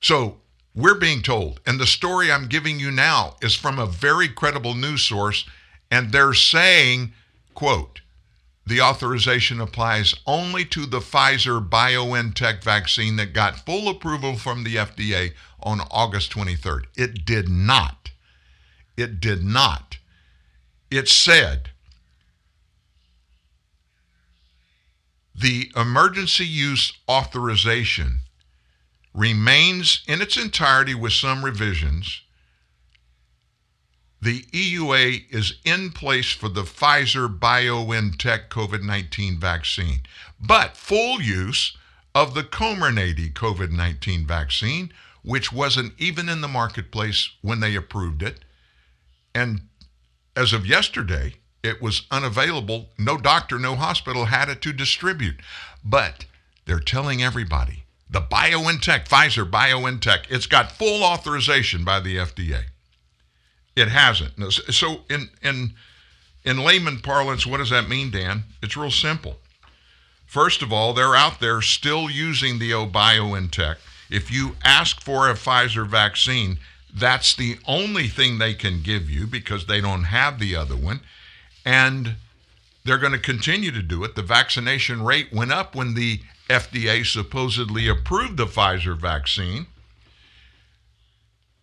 So 0.00 0.38
we're 0.74 0.98
being 0.98 1.22
told, 1.22 1.60
and 1.66 1.80
the 1.80 1.86
story 1.86 2.30
I'm 2.30 2.48
giving 2.48 2.78
you 2.78 2.90
now 2.90 3.36
is 3.42 3.54
from 3.54 3.78
a 3.78 3.86
very 3.86 4.28
credible 4.28 4.74
news 4.74 5.02
source, 5.02 5.44
and 5.90 6.12
they're 6.12 6.34
saying, 6.34 7.12
quote, 7.54 8.00
the 8.66 8.82
authorization 8.82 9.62
applies 9.62 10.14
only 10.26 10.64
to 10.66 10.84
the 10.84 11.00
Pfizer 11.00 11.66
BioNTech 11.66 12.62
vaccine 12.62 13.16
that 13.16 13.32
got 13.32 13.64
full 13.64 13.88
approval 13.88 14.36
from 14.36 14.62
the 14.62 14.76
FDA 14.76 15.32
on 15.62 15.80
August 15.90 16.30
23rd. 16.32 16.84
It 16.94 17.24
did 17.24 17.48
not. 17.48 18.10
It 18.98 19.20
did 19.20 19.44
not. 19.44 19.98
It 20.90 21.08
said 21.08 21.70
the 25.32 25.70
emergency 25.76 26.44
use 26.44 26.92
authorization 27.08 28.22
remains 29.14 30.02
in 30.08 30.20
its 30.20 30.36
entirety 30.36 30.96
with 30.96 31.12
some 31.12 31.44
revisions. 31.44 32.22
The 34.20 34.42
EUA 34.46 35.30
is 35.30 35.60
in 35.64 35.92
place 35.92 36.32
for 36.32 36.48
the 36.48 36.64
Pfizer 36.64 37.28
BioNTech 37.28 38.48
COVID 38.48 38.82
19 38.82 39.38
vaccine, 39.38 40.00
but 40.40 40.76
full 40.76 41.22
use 41.22 41.76
of 42.16 42.34
the 42.34 42.42
Comirnaty 42.42 43.32
COVID 43.32 43.70
19 43.70 44.26
vaccine, 44.26 44.92
which 45.22 45.52
wasn't 45.52 45.92
even 45.98 46.28
in 46.28 46.40
the 46.40 46.48
marketplace 46.48 47.30
when 47.42 47.60
they 47.60 47.76
approved 47.76 48.24
it. 48.24 48.42
And 49.34 49.62
as 50.36 50.52
of 50.52 50.66
yesterday, 50.66 51.34
it 51.62 51.82
was 51.82 52.02
unavailable. 52.10 52.88
No 52.98 53.16
doctor, 53.16 53.58
no 53.58 53.74
hospital 53.76 54.26
had 54.26 54.48
it 54.48 54.62
to 54.62 54.72
distribute. 54.72 55.36
But 55.84 56.24
they're 56.64 56.80
telling 56.80 57.22
everybody 57.22 57.84
the 58.10 58.20
BioNTech, 58.20 59.08
Pfizer 59.08 59.48
BioNTech, 59.48 60.24
it's 60.30 60.46
got 60.46 60.72
full 60.72 61.02
authorization 61.02 61.84
by 61.84 62.00
the 62.00 62.16
FDA. 62.16 62.64
It 63.76 63.88
hasn't. 63.88 64.52
So 64.52 65.02
in 65.10 65.30
in 65.42 65.74
in 66.44 66.58
layman 66.58 67.00
parlance, 67.00 67.46
what 67.46 67.58
does 67.58 67.70
that 67.70 67.88
mean, 67.88 68.10
Dan? 68.10 68.44
It's 68.62 68.76
real 68.76 68.90
simple. 68.90 69.38
First 70.26 70.62
of 70.62 70.72
all, 70.72 70.92
they're 70.92 71.16
out 71.16 71.40
there 71.40 71.62
still 71.62 72.10
using 72.10 72.58
the 72.58 72.72
BioNTech. 72.72 73.76
If 74.10 74.30
you 74.30 74.56
ask 74.64 75.00
for 75.00 75.28
a 75.28 75.34
Pfizer 75.34 75.86
vaccine, 75.86 76.58
that's 76.98 77.34
the 77.34 77.58
only 77.66 78.08
thing 78.08 78.38
they 78.38 78.54
can 78.54 78.82
give 78.82 79.10
you 79.10 79.26
because 79.26 79.66
they 79.66 79.80
don't 79.80 80.04
have 80.04 80.38
the 80.38 80.56
other 80.56 80.76
one. 80.76 81.00
And 81.64 82.16
they're 82.84 82.98
going 82.98 83.12
to 83.12 83.18
continue 83.18 83.70
to 83.72 83.82
do 83.82 84.04
it. 84.04 84.14
The 84.14 84.22
vaccination 84.22 85.02
rate 85.02 85.32
went 85.32 85.52
up 85.52 85.74
when 85.74 85.94
the 85.94 86.20
FDA 86.48 87.04
supposedly 87.04 87.88
approved 87.88 88.36
the 88.36 88.46
Pfizer 88.46 88.98
vaccine. 88.98 89.66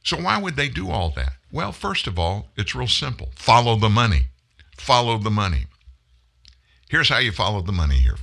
So, 0.03 0.17
why 0.17 0.39
would 0.39 0.55
they 0.55 0.69
do 0.69 0.91
all 0.91 1.09
that? 1.15 1.33
Well, 1.51 1.71
first 1.71 2.05
of 2.05 2.19
all, 2.19 2.49
it's 2.55 2.75
real 2.75 2.87
simple 2.87 3.29
follow 3.35 3.75
the 3.75 3.89
money. 3.89 4.27
Follow 4.77 5.17
the 5.17 5.31
money. 5.31 5.65
Here's 6.89 7.09
how 7.09 7.17
you 7.17 7.31
follow 7.31 7.61
the 7.61 7.71
money 7.71 7.95
here 7.95 8.17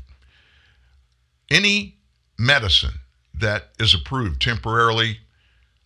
any 1.51 1.97
medicine 2.39 3.01
that 3.35 3.71
is 3.79 3.95
approved 3.95 4.41
temporarily 4.41 5.19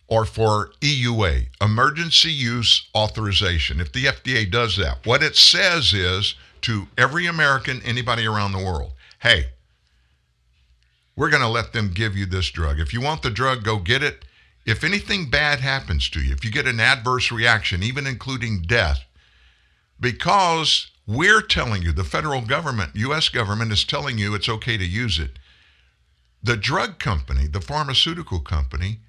or 0.07 0.25
for 0.25 0.71
EUA, 0.81 1.47
emergency 1.61 2.31
use 2.31 2.87
authorization. 2.95 3.81
If 3.81 3.91
the 3.91 4.05
FDA 4.05 4.49
does 4.49 4.77
that, 4.77 5.05
what 5.05 5.21
it 5.21 5.35
says 5.35 5.93
is 5.93 6.35
to 6.61 6.87
every 6.97 7.25
American, 7.25 7.81
anybody 7.83 8.25
around 8.25 8.53
the 8.53 8.63
world, 8.63 8.93
hey, 9.19 9.47
we're 11.15 11.29
going 11.29 11.41
to 11.41 11.49
let 11.49 11.73
them 11.73 11.91
give 11.93 12.15
you 12.15 12.25
this 12.25 12.49
drug. 12.49 12.79
If 12.79 12.93
you 12.93 13.01
want 13.01 13.21
the 13.21 13.29
drug, 13.29 13.63
go 13.63 13.77
get 13.79 14.03
it. 14.03 14.23
If 14.65 14.83
anything 14.83 15.29
bad 15.29 15.59
happens 15.59 16.09
to 16.11 16.21
you, 16.21 16.33
if 16.33 16.45
you 16.45 16.51
get 16.51 16.67
an 16.67 16.79
adverse 16.79 17.31
reaction, 17.31 17.83
even 17.83 18.05
including 18.05 18.61
death, 18.61 19.03
because 19.99 20.91
we're 21.07 21.41
telling 21.41 21.81
you, 21.81 21.91
the 21.91 22.03
federal 22.03 22.41
government, 22.41 22.91
U.S. 22.95 23.29
government 23.29 23.71
is 23.71 23.83
telling 23.83 24.17
you 24.17 24.35
it's 24.35 24.49
okay 24.49 24.77
to 24.77 24.85
use 24.85 25.19
it, 25.19 25.39
the 26.43 26.57
drug 26.57 26.99
company, 26.99 27.47
the 27.47 27.61
pharmaceutical 27.61 28.41
company, 28.41 28.99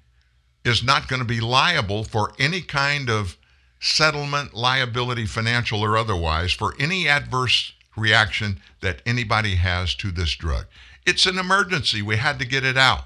is 0.69 0.83
not 0.83 1.07
going 1.07 1.21
to 1.21 1.27
be 1.27 1.41
liable 1.41 2.03
for 2.05 2.31
any 2.39 2.61
kind 2.61 3.09
of 3.09 3.37
settlement, 3.79 4.53
liability, 4.53 5.25
financial 5.25 5.81
or 5.81 5.97
otherwise, 5.97 6.53
for 6.53 6.73
any 6.79 7.07
adverse 7.07 7.73
reaction 7.97 8.61
that 8.81 9.01
anybody 9.05 9.55
has 9.55 9.95
to 9.95 10.11
this 10.11 10.35
drug. 10.35 10.65
It's 11.05 11.25
an 11.25 11.37
emergency. 11.37 12.01
We 12.01 12.17
had 12.17 12.39
to 12.39 12.45
get 12.45 12.63
it 12.63 12.77
out. 12.77 13.05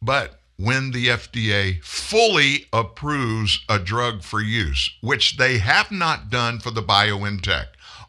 But 0.00 0.40
when 0.56 0.90
the 0.92 1.08
FDA 1.08 1.82
fully 1.82 2.66
approves 2.72 3.60
a 3.68 3.78
drug 3.78 4.22
for 4.22 4.40
use, 4.40 4.90
which 5.00 5.36
they 5.36 5.58
have 5.58 5.90
not 5.90 6.30
done 6.30 6.60
for 6.60 6.70
the 6.70 6.82
BioNTech, 6.82 7.66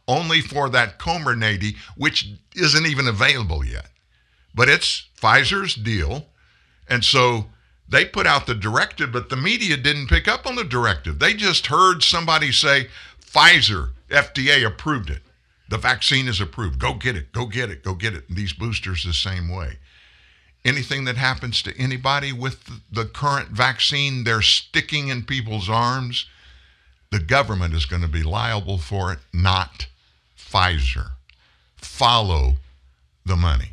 only 0.08 0.42
for 0.42 0.70
that 0.70 1.00
Comirnaty, 1.00 1.78
which 1.96 2.30
isn't 2.56 2.86
even 2.86 3.08
available 3.08 3.66
yet. 3.66 3.90
But 4.54 4.70
it's 4.70 5.08
Pfizer's 5.20 5.76
deal. 5.76 6.28
And 6.94 7.04
so 7.04 7.48
they 7.90 8.06
put 8.06 8.28
out 8.28 8.46
the 8.46 8.54
directive, 8.54 9.12
but 9.12 9.30
the 9.30 9.36
media 9.36 9.78
didn't 9.78 10.10
pick 10.10 10.28
up 10.28 10.46
on 10.46 10.56
the 10.56 10.64
directive. 10.64 11.18
They 11.18 11.34
just 11.34 11.66
heard 11.66 12.04
somebody 12.04 12.52
say, 12.52 12.88
Pfizer, 13.20 13.94
FDA 14.10 14.64
approved 14.64 15.10
it. 15.10 15.24
The 15.70 15.80
vaccine 15.80 16.28
is 16.28 16.40
approved. 16.40 16.78
Go 16.78 16.94
get 16.94 17.16
it. 17.16 17.32
Go 17.32 17.48
get 17.48 17.72
it. 17.72 17.84
Go 17.84 17.96
get 17.96 18.14
it. 18.14 18.30
And 18.30 18.38
these 18.38 18.54
boosters 18.54 19.04
the 19.04 19.12
same 19.12 19.50
way. 19.50 19.80
Anything 20.64 21.06
that 21.06 21.18
happens 21.18 21.64
to 21.64 21.76
anybody 21.80 22.32
with 22.32 22.70
the 22.92 23.06
current 23.06 23.50
vaccine, 23.50 24.24
they're 24.24 24.44
sticking 24.44 25.08
in 25.08 25.24
people's 25.24 25.68
arms. 25.68 26.28
The 27.10 27.18
government 27.18 27.74
is 27.74 27.86
going 27.86 28.04
to 28.04 28.08
be 28.08 28.22
liable 28.22 28.78
for 28.78 29.12
it, 29.12 29.20
not 29.34 29.88
Pfizer. 30.38 31.14
Follow 31.76 32.58
the 33.26 33.36
money. 33.36 33.73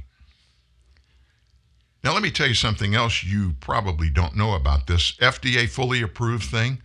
Now, 2.03 2.15
let 2.15 2.23
me 2.23 2.31
tell 2.31 2.47
you 2.47 2.55
something 2.55 2.95
else 2.95 3.23
you 3.23 3.55
probably 3.61 4.09
don't 4.09 4.37
know 4.37 4.55
about 4.55 4.87
this 4.87 5.13
FDA 5.17 5.69
fully 5.69 6.01
approved 6.01 6.45
thing. 6.45 6.81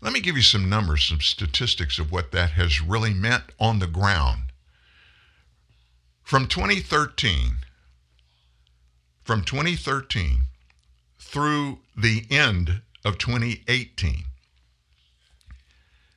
Let 0.00 0.12
me 0.12 0.20
give 0.20 0.36
you 0.36 0.42
some 0.42 0.68
numbers, 0.68 1.04
some 1.04 1.20
statistics 1.20 2.00
of 2.00 2.10
what 2.10 2.32
that 2.32 2.50
has 2.50 2.80
really 2.80 3.14
meant 3.14 3.44
on 3.60 3.78
the 3.78 3.86
ground. 3.86 4.52
From 6.24 6.48
2013, 6.48 7.58
from 9.22 9.44
2013 9.44 10.42
through 11.20 11.78
the 11.96 12.26
end 12.28 12.82
of 13.04 13.18
2018, 13.18 14.24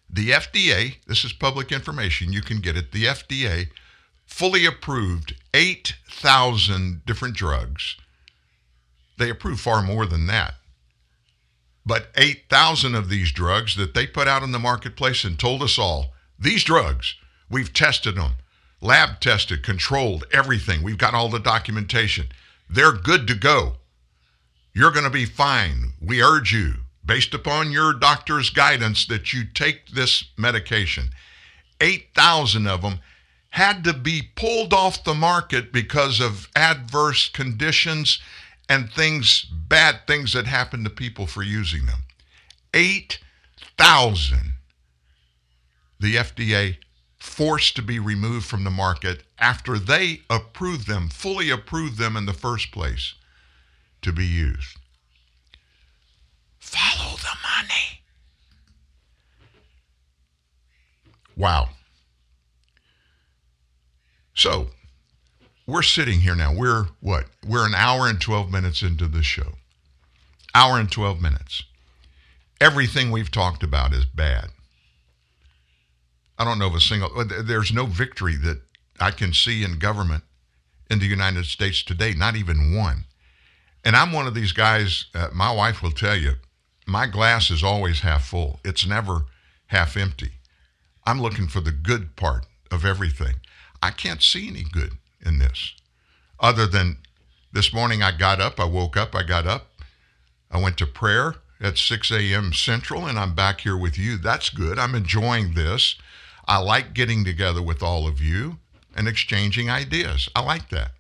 the 0.09 0.29
FDA, 0.29 0.95
this 1.05 1.23
is 1.23 1.33
public 1.33 1.71
information, 1.71 2.33
you 2.33 2.41
can 2.41 2.61
get 2.61 2.77
it, 2.77 2.91
the 2.91 3.05
FDA 3.05 3.67
fully 4.25 4.65
approved 4.65 5.35
8,000 5.53 7.01
different 7.05 7.35
drugs. 7.35 7.95
They 9.17 9.29
approved 9.29 9.61
far 9.61 9.81
more 9.81 10.05
than 10.05 10.27
that. 10.27 10.55
But 11.85 12.07
8,000 12.15 12.95
of 12.95 13.09
these 13.09 13.31
drugs 13.31 13.75
that 13.75 13.93
they 13.93 14.07
put 14.07 14.27
out 14.27 14.43
in 14.43 14.51
the 14.51 14.59
marketplace 14.59 15.23
and 15.23 15.39
told 15.39 15.61
us 15.61 15.77
all 15.77 16.13
these 16.37 16.63
drugs, 16.63 17.15
we've 17.49 17.71
tested 17.71 18.15
them, 18.15 18.33
lab 18.81 19.19
tested, 19.19 19.63
controlled, 19.63 20.25
everything. 20.31 20.81
We've 20.81 20.97
got 20.97 21.13
all 21.13 21.29
the 21.29 21.39
documentation. 21.39 22.27
They're 22.69 22.91
good 22.91 23.27
to 23.27 23.35
go. 23.35 23.75
You're 24.73 24.91
going 24.91 25.05
to 25.05 25.11
be 25.11 25.25
fine. 25.25 25.93
We 26.01 26.21
urge 26.21 26.51
you, 26.51 26.73
based 27.05 27.33
upon 27.33 27.71
your 27.71 27.93
doctor's 27.93 28.49
guidance, 28.49 29.05
that 29.05 29.31
you 29.31 29.43
take 29.45 29.89
this 29.89 30.25
medication. 30.37 31.11
8,000 31.79 32.67
of 32.67 32.81
them 32.81 32.99
had 33.55 33.85
to 33.85 33.93
be 33.93 34.21
pulled 34.35 34.73
off 34.73 35.05
the 35.05 35.13
market 35.13 35.71
because 35.71 36.19
of 36.19 36.49
adverse 36.57 37.29
conditions 37.29 38.19
and 38.67 38.91
things, 38.91 39.45
bad 39.45 40.05
things 40.05 40.33
that 40.33 40.45
happened 40.45 40.83
to 40.83 40.89
people 40.89 41.25
for 41.25 41.41
using 41.41 41.85
them. 41.85 41.99
8,000 42.73 44.55
the 46.01 46.15
FDA 46.17 46.75
forced 47.17 47.77
to 47.77 47.81
be 47.81 47.97
removed 47.97 48.45
from 48.45 48.65
the 48.65 48.69
market 48.69 49.23
after 49.39 49.79
they 49.79 50.19
approved 50.29 50.85
them, 50.85 51.07
fully 51.07 51.49
approved 51.49 51.97
them 51.97 52.17
in 52.17 52.25
the 52.25 52.33
first 52.33 52.73
place 52.73 53.13
to 54.01 54.11
be 54.11 54.25
used. 54.25 54.75
Follow 56.59 57.15
the 57.15 57.37
money. 57.41 58.01
Wow. 61.37 61.69
So 64.35 64.67
we're 65.65 65.81
sitting 65.81 66.19
here 66.19 66.35
now. 66.35 66.53
We're 66.53 66.87
what? 66.99 67.25
We're 67.45 67.65
an 67.65 67.73
hour 67.73 68.07
and 68.07 68.21
12 68.21 68.51
minutes 68.51 68.83
into 68.83 69.07
the 69.07 69.23
show. 69.23 69.53
Hour 70.53 70.77
and 70.79 70.91
12 70.91 71.21
minutes. 71.21 71.63
Everything 72.61 73.11
we've 73.11 73.31
talked 73.31 73.63
about 73.63 73.93
is 73.93 74.05
bad. 74.05 74.49
I 76.37 76.43
don't 76.43 76.59
know 76.59 76.67
of 76.67 76.75
a 76.75 76.81
single, 76.81 77.09
there's 77.25 77.71
no 77.71 77.85
victory 77.85 78.35
that 78.37 78.61
I 78.99 79.11
can 79.11 79.33
see 79.33 79.63
in 79.63 79.79
government 79.79 80.23
in 80.89 80.99
the 80.99 81.05
United 81.05 81.45
States 81.45 81.81
today, 81.81 82.13
not 82.13 82.35
even 82.35 82.75
one. 82.75 83.05
And 83.83 83.95
I'm 83.95 84.11
one 84.11 84.27
of 84.27 84.33
these 84.33 84.51
guys, 84.51 85.05
uh, 85.13 85.29
my 85.33 85.51
wife 85.51 85.81
will 85.81 85.91
tell 85.91 86.15
you, 86.15 86.33
my 86.85 87.07
glass 87.07 87.49
is 87.49 87.63
always 87.63 88.01
half 88.01 88.25
full, 88.25 88.59
it's 88.65 88.85
never 88.85 89.25
half 89.67 89.95
empty. 89.95 90.31
I'm 91.05 91.21
looking 91.21 91.47
for 91.47 91.61
the 91.61 91.71
good 91.71 92.15
part 92.15 92.45
of 92.71 92.85
everything. 92.85 93.35
I 93.85 93.91
can't 93.91 94.21
see 94.21 94.47
any 94.47 94.63
good 94.63 94.93
in 95.25 95.39
this 95.39 95.73
other 96.39 96.67
than 96.67 96.97
this 97.51 97.73
morning 97.73 98.03
I 98.03 98.11
got 98.11 98.41
up, 98.41 98.59
I 98.59 98.65
woke 98.65 98.97
up, 98.97 99.15
I 99.15 99.23
got 99.23 99.47
up, 99.47 99.67
I 100.51 100.61
went 100.61 100.77
to 100.77 100.85
prayer 100.85 101.35
at 101.61 101.77
6 101.77 102.11
a.m. 102.11 102.53
Central, 102.53 103.05
and 103.05 103.17
I'm 103.17 103.33
back 103.33 103.61
here 103.61 103.77
with 103.77 103.97
you. 103.97 104.17
That's 104.17 104.49
good. 104.49 104.77
I'm 104.77 104.95
enjoying 104.95 105.53
this. 105.53 105.95
I 106.47 106.57
like 106.57 106.93
getting 106.93 107.23
together 107.23 107.61
with 107.61 107.81
all 107.81 108.07
of 108.07 108.21
you 108.21 108.57
and 108.95 109.07
exchanging 109.07 109.69
ideas. 109.69 110.29
I 110.35 110.41
like 110.41 110.69
that. 110.69 110.91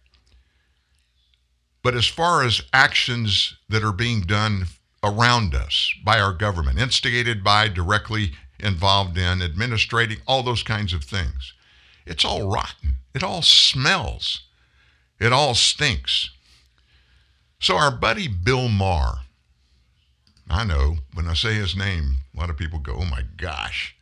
But 1.83 1.95
as 1.95 2.07
far 2.07 2.43
as 2.43 2.61
actions 2.73 3.57
that 3.69 3.83
are 3.83 3.91
being 3.91 4.21
done 4.21 4.65
around 5.03 5.53
us 5.53 5.93
by 6.03 6.19
our 6.19 6.33
government, 6.33 6.79
instigated 6.79 7.43
by, 7.43 7.67
directly 7.67 8.31
involved 8.59 9.17
in, 9.17 9.41
administrating, 9.41 10.17
all 10.25 10.41
those 10.41 10.63
kinds 10.63 10.93
of 10.93 11.03
things, 11.03 11.53
it's 12.05 12.25
all 12.25 12.49
rotten. 12.49 12.95
It 13.13 13.23
all 13.23 13.41
smells. 13.41 14.43
It 15.19 15.31
all 15.33 15.55
stinks. 15.55 16.29
So, 17.59 17.77
our 17.77 17.91
buddy 17.91 18.27
Bill 18.27 18.67
Maher, 18.67 19.19
I 20.49 20.65
know 20.65 20.97
when 21.13 21.27
I 21.27 21.33
say 21.33 21.53
his 21.53 21.75
name, 21.75 22.17
a 22.35 22.39
lot 22.39 22.49
of 22.49 22.57
people 22.57 22.79
go, 22.79 22.97
oh 22.99 23.05
my 23.05 23.23
gosh. 23.37 23.95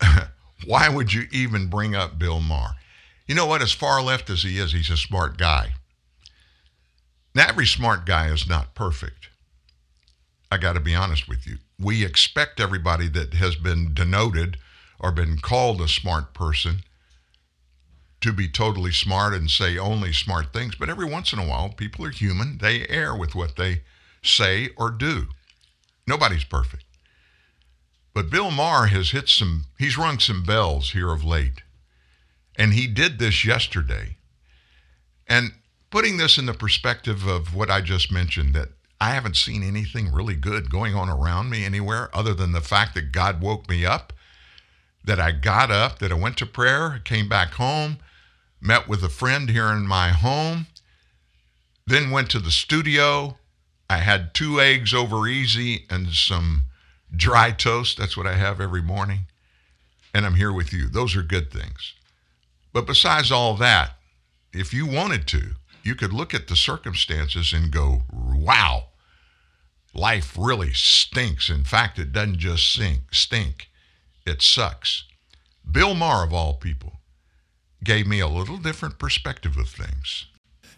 Why 0.66 0.88
would 0.88 1.12
you 1.12 1.24
even 1.32 1.68
bring 1.68 1.94
up 1.94 2.18
Bill 2.18 2.40
Maher? 2.40 2.74
You 3.26 3.34
know 3.34 3.46
what? 3.46 3.62
As 3.62 3.72
far 3.72 4.02
left 4.02 4.30
as 4.30 4.42
he 4.42 4.58
is, 4.58 4.72
he's 4.72 4.90
a 4.90 4.96
smart 4.96 5.38
guy. 5.38 5.74
Now, 7.34 7.48
every 7.48 7.66
smart 7.66 8.04
guy 8.04 8.28
is 8.28 8.46
not 8.46 8.74
perfect. 8.74 9.28
I 10.50 10.58
got 10.58 10.74
to 10.74 10.80
be 10.80 10.94
honest 10.94 11.28
with 11.28 11.46
you. 11.46 11.56
We 11.80 12.04
expect 12.04 12.60
everybody 12.60 13.08
that 13.08 13.34
has 13.34 13.56
been 13.56 13.94
denoted 13.94 14.58
or 15.00 15.10
been 15.10 15.38
called 15.38 15.80
a 15.80 15.88
smart 15.88 16.34
person 16.34 16.82
to 18.22 18.32
be 18.32 18.48
totally 18.48 18.92
smart 18.92 19.34
and 19.34 19.50
say 19.50 19.76
only 19.78 20.12
smart 20.12 20.52
things, 20.52 20.74
but 20.74 20.88
every 20.88 21.04
once 21.04 21.32
in 21.32 21.38
a 21.38 21.46
while, 21.46 21.70
people 21.70 22.04
are 22.04 22.10
human. 22.10 22.58
They 22.58 22.86
err 22.88 23.14
with 23.14 23.34
what 23.34 23.56
they 23.56 23.82
say 24.22 24.70
or 24.76 24.90
do. 24.90 25.28
Nobody's 26.06 26.44
perfect. 26.44 26.84
But 28.14 28.30
Bill 28.30 28.50
Maher 28.50 28.86
has 28.88 29.10
hit 29.10 29.28
some, 29.28 29.64
he's 29.78 29.96
rung 29.96 30.18
some 30.18 30.44
bells 30.44 30.92
here 30.92 31.12
of 31.12 31.24
late. 31.24 31.62
And 32.56 32.74
he 32.74 32.86
did 32.86 33.18
this 33.18 33.44
yesterday. 33.44 34.16
And 35.26 35.52
putting 35.90 36.18
this 36.18 36.36
in 36.38 36.46
the 36.46 36.54
perspective 36.54 37.26
of 37.26 37.54
what 37.54 37.70
I 37.70 37.80
just 37.80 38.12
mentioned, 38.12 38.54
that 38.54 38.68
I 39.00 39.10
haven't 39.10 39.36
seen 39.36 39.62
anything 39.62 40.12
really 40.12 40.36
good 40.36 40.70
going 40.70 40.94
on 40.94 41.08
around 41.08 41.50
me 41.50 41.64
anywhere 41.64 42.10
other 42.14 42.34
than 42.34 42.52
the 42.52 42.60
fact 42.60 42.94
that 42.94 43.12
God 43.12 43.40
woke 43.40 43.68
me 43.68 43.86
up, 43.86 44.12
that 45.04 45.18
I 45.18 45.32
got 45.32 45.70
up, 45.70 45.98
that 45.98 46.12
I 46.12 46.14
went 46.14 46.36
to 46.38 46.46
prayer, 46.46 47.00
came 47.04 47.28
back 47.28 47.54
home, 47.54 47.98
met 48.62 48.88
with 48.88 49.02
a 49.02 49.08
friend 49.08 49.50
here 49.50 49.68
in 49.68 49.86
my 49.86 50.10
home, 50.10 50.68
then 51.86 52.12
went 52.12 52.30
to 52.30 52.38
the 52.38 52.52
studio, 52.52 53.36
I 53.90 53.98
had 53.98 54.32
two 54.32 54.60
eggs 54.60 54.94
over 54.94 55.26
easy 55.26 55.84
and 55.90 56.12
some 56.12 56.64
dry 57.14 57.50
toast. 57.50 57.98
That's 57.98 58.16
what 58.16 58.26
I 58.26 58.36
have 58.36 58.60
every 58.60 58.80
morning. 58.80 59.26
And 60.14 60.24
I'm 60.24 60.36
here 60.36 60.52
with 60.52 60.72
you. 60.72 60.88
Those 60.88 61.16
are 61.16 61.22
good 61.22 61.50
things. 61.50 61.94
But 62.72 62.86
besides 62.86 63.32
all 63.32 63.56
that, 63.56 63.96
if 64.52 64.72
you 64.72 64.86
wanted 64.86 65.26
to, 65.28 65.56
you 65.82 65.94
could 65.94 66.12
look 66.12 66.32
at 66.32 66.46
the 66.46 66.56
circumstances 66.56 67.52
and 67.52 67.72
go, 67.72 68.02
wow, 68.12 68.84
life 69.92 70.36
really 70.38 70.72
stinks. 70.72 71.50
In 71.50 71.64
fact, 71.64 71.98
it 71.98 72.12
doesn't 72.12 72.38
just 72.38 72.72
sink, 72.72 73.12
stink, 73.12 73.68
it 74.24 74.40
sucks. 74.40 75.04
Bill 75.68 75.94
Maher, 75.94 76.24
of 76.24 76.32
all 76.32 76.54
people, 76.54 77.00
gave 77.84 78.06
me 78.06 78.20
a 78.20 78.28
little 78.28 78.58
different 78.58 78.98
perspective 78.98 79.56
of 79.56 79.68
things. 79.68 80.26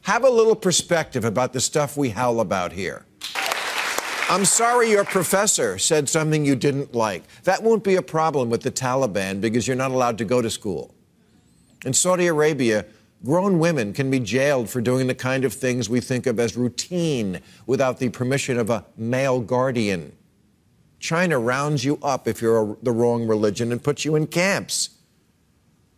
Have 0.02 0.24
a 0.24 0.30
little 0.30 0.56
perspective 0.56 1.24
about 1.24 1.52
the 1.52 1.60
stuff 1.60 1.96
we 1.96 2.10
howl 2.10 2.40
about 2.40 2.72
here. 2.72 3.06
I'm 4.30 4.46
sorry 4.46 4.90
your 4.90 5.04
professor 5.04 5.78
said 5.78 6.08
something 6.08 6.46
you 6.46 6.56
didn't 6.56 6.94
like. 6.94 7.24
That 7.42 7.62
won't 7.62 7.84
be 7.84 7.96
a 7.96 8.02
problem 8.02 8.48
with 8.48 8.62
the 8.62 8.70
Taliban 8.70 9.40
because 9.40 9.66
you're 9.66 9.76
not 9.76 9.90
allowed 9.90 10.16
to 10.18 10.24
go 10.24 10.40
to 10.40 10.48
school. 10.48 10.94
In 11.84 11.92
Saudi 11.92 12.26
Arabia, 12.26 12.86
grown 13.22 13.58
women 13.58 13.92
can 13.92 14.10
be 14.10 14.20
jailed 14.20 14.70
for 14.70 14.80
doing 14.80 15.06
the 15.06 15.14
kind 15.14 15.44
of 15.44 15.52
things 15.52 15.90
we 15.90 16.00
think 16.00 16.26
of 16.26 16.40
as 16.40 16.56
routine 16.56 17.40
without 17.66 17.98
the 17.98 18.08
permission 18.08 18.58
of 18.58 18.70
a 18.70 18.86
male 18.96 19.40
guardian. 19.40 20.12
China 20.98 21.38
rounds 21.38 21.84
you 21.84 21.98
up 22.02 22.26
if 22.26 22.40
you're 22.40 22.72
a, 22.72 22.76
the 22.82 22.92
wrong 22.92 23.26
religion 23.26 23.72
and 23.72 23.84
puts 23.84 24.06
you 24.06 24.16
in 24.16 24.26
camps. 24.26 24.93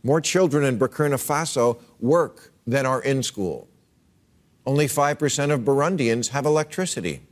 More 0.07 0.21
children 0.21 0.63
in 0.63 0.79
Burkina 0.79 1.19
Faso 1.19 1.81
work 1.99 2.53
than 2.65 2.87
are 2.87 3.03
in 3.03 3.25
school. 3.25 3.67
Only 4.65 4.87
5% 4.87 5.51
of 5.51 5.63
Burundians 5.63 6.29
have 6.29 6.47
electricity. 6.47 7.23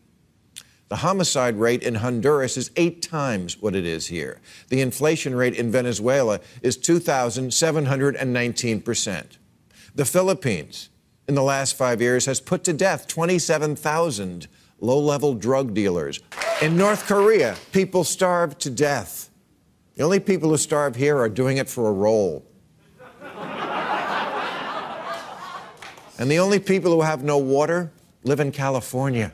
The 0.88 0.96
homicide 0.96 1.54
rate 1.54 1.84
in 1.84 1.94
Honduras 1.94 2.56
is 2.56 2.72
eight 2.74 3.00
times 3.00 3.62
what 3.62 3.76
it 3.76 3.86
is 3.86 4.08
here. 4.08 4.40
The 4.70 4.80
inflation 4.80 5.36
rate 5.36 5.54
in 5.54 5.70
Venezuela 5.70 6.40
is 6.62 6.76
2,719%. 6.76 9.24
The 9.94 10.04
Philippines, 10.04 10.88
in 11.28 11.36
the 11.36 11.44
last 11.44 11.76
five 11.76 12.02
years, 12.02 12.26
has 12.26 12.40
put 12.40 12.64
to 12.64 12.72
death 12.72 13.06
27,000 13.06 14.48
low 14.80 14.98
level 14.98 15.34
drug 15.34 15.74
dealers. 15.74 16.18
In 16.60 16.76
North 16.76 17.06
Korea, 17.06 17.54
people 17.70 18.02
starve 18.02 18.58
to 18.58 18.68
death. 18.68 19.30
The 19.94 20.02
only 20.02 20.18
people 20.18 20.50
who 20.50 20.56
starve 20.56 20.96
here 20.96 21.18
are 21.18 21.28
doing 21.28 21.58
it 21.58 21.68
for 21.68 21.88
a 21.88 21.92
role. 21.92 22.44
And 26.18 26.30
the 26.30 26.38
only 26.38 26.58
people 26.58 26.92
who 26.92 27.02
have 27.02 27.22
no 27.22 27.38
water 27.38 27.90
live 28.22 28.40
in 28.40 28.52
California. 28.52 29.32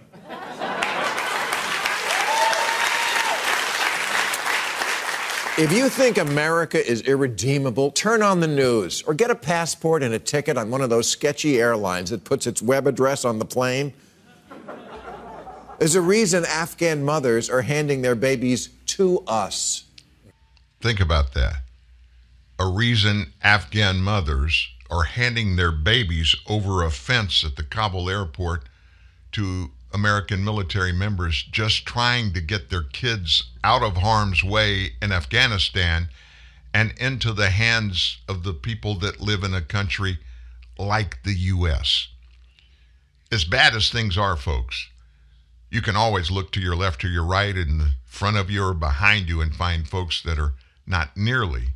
If 5.59 5.73
you 5.73 5.91
think 5.91 6.17
America 6.17 6.83
is 6.85 7.03
irredeemable, 7.03 7.91
turn 7.91 8.23
on 8.23 8.41
the 8.41 8.47
news 8.47 9.03
or 9.03 9.13
get 9.13 9.31
a 9.31 9.35
passport 9.35 10.03
and 10.03 10.15
a 10.15 10.19
ticket 10.19 10.57
on 10.57 10.71
one 10.71 10.81
of 10.81 10.89
those 10.89 11.07
sketchy 11.07 11.61
airlines 11.61 12.09
that 12.09 12.25
puts 12.25 12.47
its 12.47 12.63
web 12.63 12.87
address 12.87 13.27
on 13.27 13.39
the 13.39 13.45
plane. 13.45 13.93
There's 15.79 15.97
a 15.97 16.01
reason 16.01 16.47
Afghan 16.47 17.05
mothers 17.05 17.51
are 17.51 17.61
handing 17.61 18.01
their 18.01 18.15
babies 18.15 18.71
to 18.87 19.23
us. 19.27 19.85
Think 20.81 20.99
about 20.99 21.35
that. 21.35 21.57
A 22.61 22.67
reason 22.67 23.33
Afghan 23.41 24.03
mothers 24.03 24.69
are 24.91 25.05
handing 25.05 25.57
their 25.57 25.73
babies 25.73 26.37
over 26.47 26.85
a 26.85 26.91
fence 26.91 27.43
at 27.43 27.57
the 27.57 27.63
Kabul 27.63 28.11
airport 28.11 28.69
to 29.33 29.71
American 29.95 30.45
military 30.45 30.93
members 30.93 31.43
just 31.43 31.87
trying 31.87 32.35
to 32.35 32.41
get 32.43 32.69
their 32.69 32.83
kids 32.83 33.45
out 33.65 33.83
of 33.83 33.97
harm's 33.97 34.45
way 34.45 34.91
in 35.01 35.11
Afghanistan 35.11 36.11
and 36.75 36.93
into 36.99 37.33
the 37.33 37.49
hands 37.49 38.19
of 38.29 38.43
the 38.43 38.53
people 38.53 38.95
that 38.97 39.23
live 39.23 39.43
in 39.43 39.55
a 39.55 39.63
country 39.63 40.19
like 40.79 41.23
the 41.23 41.33
U.S. 41.35 42.09
As 43.33 43.47
bad 43.47 43.75
as 43.75 43.89
things 43.89 44.19
are, 44.19 44.37
folks, 44.37 44.87
you 45.71 45.81
can 45.81 45.97
always 45.97 46.31
look 46.31 46.53
to 46.53 46.61
your 46.61 46.77
left 46.77 47.03
or 47.07 47.09
your 47.09 47.25
right, 47.25 47.57
in 47.57 47.93
front 48.05 48.37
of 48.37 48.51
you 48.51 48.63
or 48.63 48.75
behind 48.75 49.31
you, 49.31 49.41
and 49.41 49.57
find 49.57 49.89
folks 49.89 50.21
that 50.25 50.39
are 50.39 50.53
not 50.87 51.17
nearly 51.17 51.69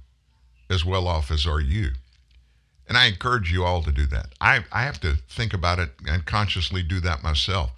as 0.69 0.85
well 0.85 1.07
off 1.07 1.31
as 1.31 1.47
are 1.47 1.61
you. 1.61 1.91
And 2.87 2.99
I 2.99 3.07
encourage 3.07 3.53
you 3.53 3.65
all 3.65 3.83
to 3.83 3.93
do 3.93 4.07
that. 4.07 4.35
I, 4.41 4.65
I 4.71 4.83
have 4.83 5.01
to 5.01 5.17
think 5.29 5.55
about 5.55 5.79
it 5.79 5.91
and 6.07 6.27
consciously 6.27 6.83
do 6.83 7.01
that 7.01 7.23
myself. 7.23 7.73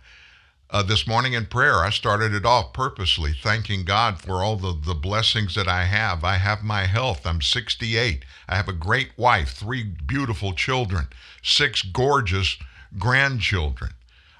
Uh, 0.69 0.83
this 0.83 1.07
morning 1.07 1.33
in 1.33 1.47
prayer, 1.47 1.77
I 1.77 1.91
started 1.91 2.35
it 2.35 2.45
off 2.45 2.73
purposely, 2.73 3.33
thanking 3.33 3.85
God 3.85 4.21
for 4.21 4.43
all 4.43 4.57
the, 4.57 4.77
the 4.85 4.95
blessings 4.95 5.55
that 5.55 5.69
I 5.69 5.85
have. 5.85 6.25
I 6.25 6.39
have 6.39 6.65
my 6.65 6.87
health. 6.87 7.25
I'm 7.25 7.41
68. 7.41 8.25
I 8.49 8.57
have 8.57 8.69
a 8.69 8.73
great 8.73 9.17
wife, 9.17 9.51
three 9.51 9.85
beautiful 9.85 10.53
children, 10.53 11.07
six 11.41 11.83
gorgeous 11.83 12.57
grandchildren. 12.99 13.93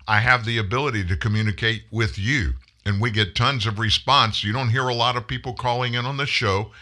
I 0.09 0.19
have 0.19 0.45
the 0.45 0.59
ability 0.59 1.05
to 1.07 1.17
communicate 1.17 1.85
with 1.93 2.19
you, 2.19 2.55
and 2.85 3.01
we 3.01 3.13
get 3.13 3.37
tons 3.37 3.65
of 3.65 3.79
response. 3.79 4.43
You 4.43 4.53
don't 4.53 4.71
hear 4.71 4.89
a 4.89 4.95
lot 4.95 5.17
of 5.17 5.29
people 5.29 5.55
calling 5.55 5.95
in 5.95 6.07
on 6.07 6.17
the 6.17 6.27
show. 6.27 6.73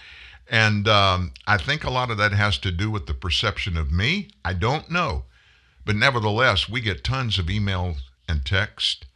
And 0.51 0.87
um, 0.89 1.33
I 1.47 1.57
think 1.57 1.85
a 1.85 1.91
lot 1.91 2.11
of 2.11 2.19
that 2.19 2.33
has 2.33 2.59
to 2.59 2.71
do 2.71 2.91
with 2.91 3.07
the 3.07 3.15
perception 3.15 3.77
of 3.77 3.91
me. 3.91 4.29
I 4.45 4.53
don't 4.53 4.91
know. 4.91 5.25
But 5.85 5.97
nevertheless, 5.97 6.69
we 6.69 6.81
get 6.81 7.05
tons 7.05 7.39
of 7.39 7.47
emails 7.47 7.99
and 8.29 8.45
text 8.45 9.07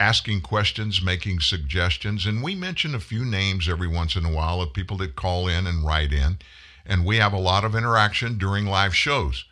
asking 0.00 0.40
questions, 0.40 1.02
making 1.02 1.40
suggestions. 1.40 2.24
And 2.24 2.42
we 2.42 2.54
mention 2.54 2.94
a 2.94 3.00
few 3.00 3.24
names 3.24 3.68
every 3.68 3.86
once 3.86 4.16
in 4.16 4.24
a 4.24 4.32
while 4.32 4.62
of 4.62 4.72
people 4.72 4.96
that 4.96 5.14
call 5.14 5.46
in 5.46 5.66
and 5.66 5.84
write 5.84 6.12
in. 6.12 6.38
And 6.86 7.04
we 7.04 7.18
have 7.18 7.34
a 7.34 7.38
lot 7.38 7.64
of 7.64 7.76
interaction 7.76 8.38
during 8.38 8.64
live 8.64 8.96
shows. 8.96 9.44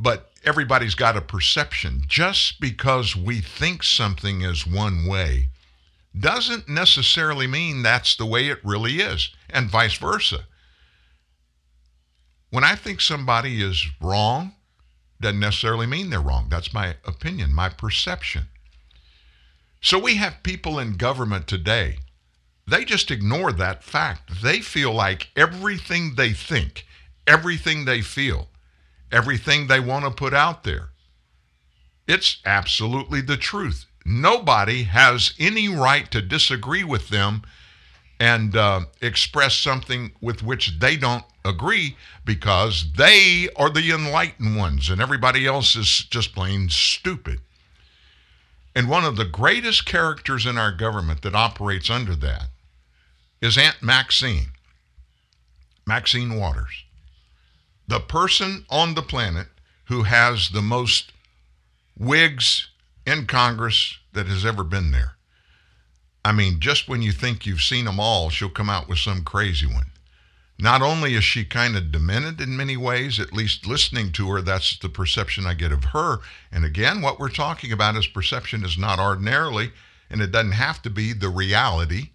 But 0.00 0.32
everybody's 0.42 0.94
got 0.94 1.16
a 1.16 1.20
perception. 1.20 2.02
Just 2.08 2.60
because 2.60 3.14
we 3.14 3.40
think 3.40 3.82
something 3.82 4.40
is 4.40 4.66
one 4.66 5.06
way 5.06 5.50
doesn't 6.18 6.68
necessarily 6.68 7.46
mean 7.46 7.82
that's 7.82 8.16
the 8.16 8.26
way 8.26 8.48
it 8.48 8.64
really 8.64 8.96
is, 8.96 9.30
and 9.50 9.70
vice 9.70 9.96
versa. 9.96 10.46
When 12.50 12.64
I 12.64 12.74
think 12.74 13.00
somebody 13.00 13.62
is 13.62 13.86
wrong, 14.00 14.52
doesn't 15.20 15.40
necessarily 15.40 15.86
mean 15.86 16.10
they're 16.10 16.20
wrong. 16.20 16.48
That's 16.50 16.74
my 16.74 16.96
opinion, 17.06 17.54
my 17.54 17.68
perception. 17.68 18.48
So 19.80 19.98
we 19.98 20.16
have 20.16 20.42
people 20.42 20.78
in 20.78 20.96
government 20.96 21.46
today, 21.48 21.98
they 22.66 22.84
just 22.84 23.10
ignore 23.10 23.52
that 23.52 23.82
fact. 23.82 24.42
They 24.42 24.60
feel 24.60 24.92
like 24.92 25.30
everything 25.34 26.14
they 26.14 26.32
think, 26.32 26.86
everything 27.26 27.84
they 27.84 28.02
feel, 28.02 28.48
everything 29.10 29.66
they 29.66 29.80
want 29.80 30.04
to 30.04 30.10
put 30.10 30.32
out 30.32 30.62
there, 30.62 30.90
it's 32.06 32.38
absolutely 32.44 33.20
the 33.20 33.36
truth. 33.36 33.86
Nobody 34.04 34.84
has 34.84 35.34
any 35.38 35.68
right 35.68 36.10
to 36.10 36.20
disagree 36.20 36.84
with 36.84 37.08
them 37.08 37.42
and 38.18 38.56
uh, 38.56 38.82
express 39.00 39.56
something 39.56 40.12
with 40.20 40.42
which 40.42 40.78
they 40.78 40.96
don't 40.96 41.24
agree 41.44 41.96
because 42.24 42.92
they 42.96 43.48
are 43.56 43.70
the 43.70 43.90
enlightened 43.90 44.56
ones 44.56 44.90
and 44.90 45.00
everybody 45.00 45.46
else 45.46 45.74
is 45.74 46.06
just 46.10 46.34
plain 46.34 46.68
stupid. 46.68 47.40
And 48.74 48.88
one 48.88 49.04
of 49.04 49.16
the 49.16 49.24
greatest 49.24 49.84
characters 49.84 50.46
in 50.46 50.56
our 50.56 50.72
government 50.72 51.22
that 51.22 51.34
operates 51.34 51.90
under 51.90 52.14
that 52.16 52.48
is 53.40 53.58
Aunt 53.58 53.82
Maxine, 53.82 54.52
Maxine 55.84 56.36
Waters, 56.36 56.84
the 57.88 58.00
person 58.00 58.64
on 58.70 58.94
the 58.94 59.02
planet 59.02 59.48
who 59.86 60.04
has 60.04 60.50
the 60.50 60.62
most 60.62 61.12
wigs 61.98 62.68
in 63.06 63.26
Congress 63.26 63.98
that 64.12 64.26
has 64.26 64.44
ever 64.44 64.64
been 64.64 64.90
there. 64.90 65.12
I 66.24 66.32
mean, 66.32 66.60
just 66.60 66.88
when 66.88 67.02
you 67.02 67.12
think 67.12 67.44
you've 67.44 67.62
seen 67.62 67.86
them 67.86 67.98
all, 67.98 68.30
she'll 68.30 68.48
come 68.48 68.70
out 68.70 68.88
with 68.88 68.98
some 68.98 69.24
crazy 69.24 69.66
one. 69.66 69.86
Not 70.58 70.82
only 70.82 71.14
is 71.14 71.24
she 71.24 71.44
kind 71.44 71.76
of 71.76 71.90
demented 71.90 72.40
in 72.40 72.56
many 72.56 72.76
ways, 72.76 73.18
at 73.18 73.32
least 73.32 73.66
listening 73.66 74.12
to 74.12 74.30
her, 74.30 74.40
that's 74.40 74.78
the 74.78 74.88
perception 74.88 75.44
I 75.44 75.54
get 75.54 75.72
of 75.72 75.86
her. 75.86 76.20
And 76.52 76.64
again, 76.64 77.02
what 77.02 77.18
we're 77.18 77.30
talking 77.30 77.72
about 77.72 77.96
is 77.96 78.06
perception 78.06 78.64
is 78.64 78.78
not 78.78 79.00
ordinarily, 79.00 79.72
and 80.08 80.20
it 80.20 80.30
doesn't 80.30 80.52
have 80.52 80.80
to 80.82 80.90
be 80.90 81.12
the 81.12 81.30
reality 81.30 82.10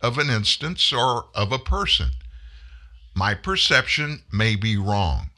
of 0.00 0.16
an 0.16 0.30
instance 0.30 0.92
or 0.94 1.26
of 1.34 1.52
a 1.52 1.58
person. 1.58 2.12
My 3.14 3.34
perception 3.34 4.22
may 4.32 4.56
be 4.56 4.78
wrong. 4.78 5.30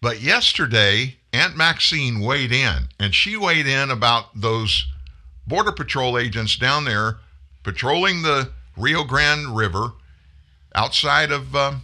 But 0.00 0.20
yesterday, 0.20 1.17
Aunt 1.32 1.56
Maxine 1.56 2.20
weighed 2.20 2.52
in, 2.52 2.88
and 2.98 3.14
she 3.14 3.36
weighed 3.36 3.66
in 3.66 3.90
about 3.90 4.40
those 4.40 4.86
Border 5.46 5.72
Patrol 5.72 6.18
agents 6.18 6.56
down 6.56 6.84
there 6.84 7.18
patrolling 7.62 8.22
the 8.22 8.50
Rio 8.76 9.04
Grande 9.04 9.54
River 9.54 9.92
outside 10.74 11.30
of 11.30 11.54
um, 11.54 11.82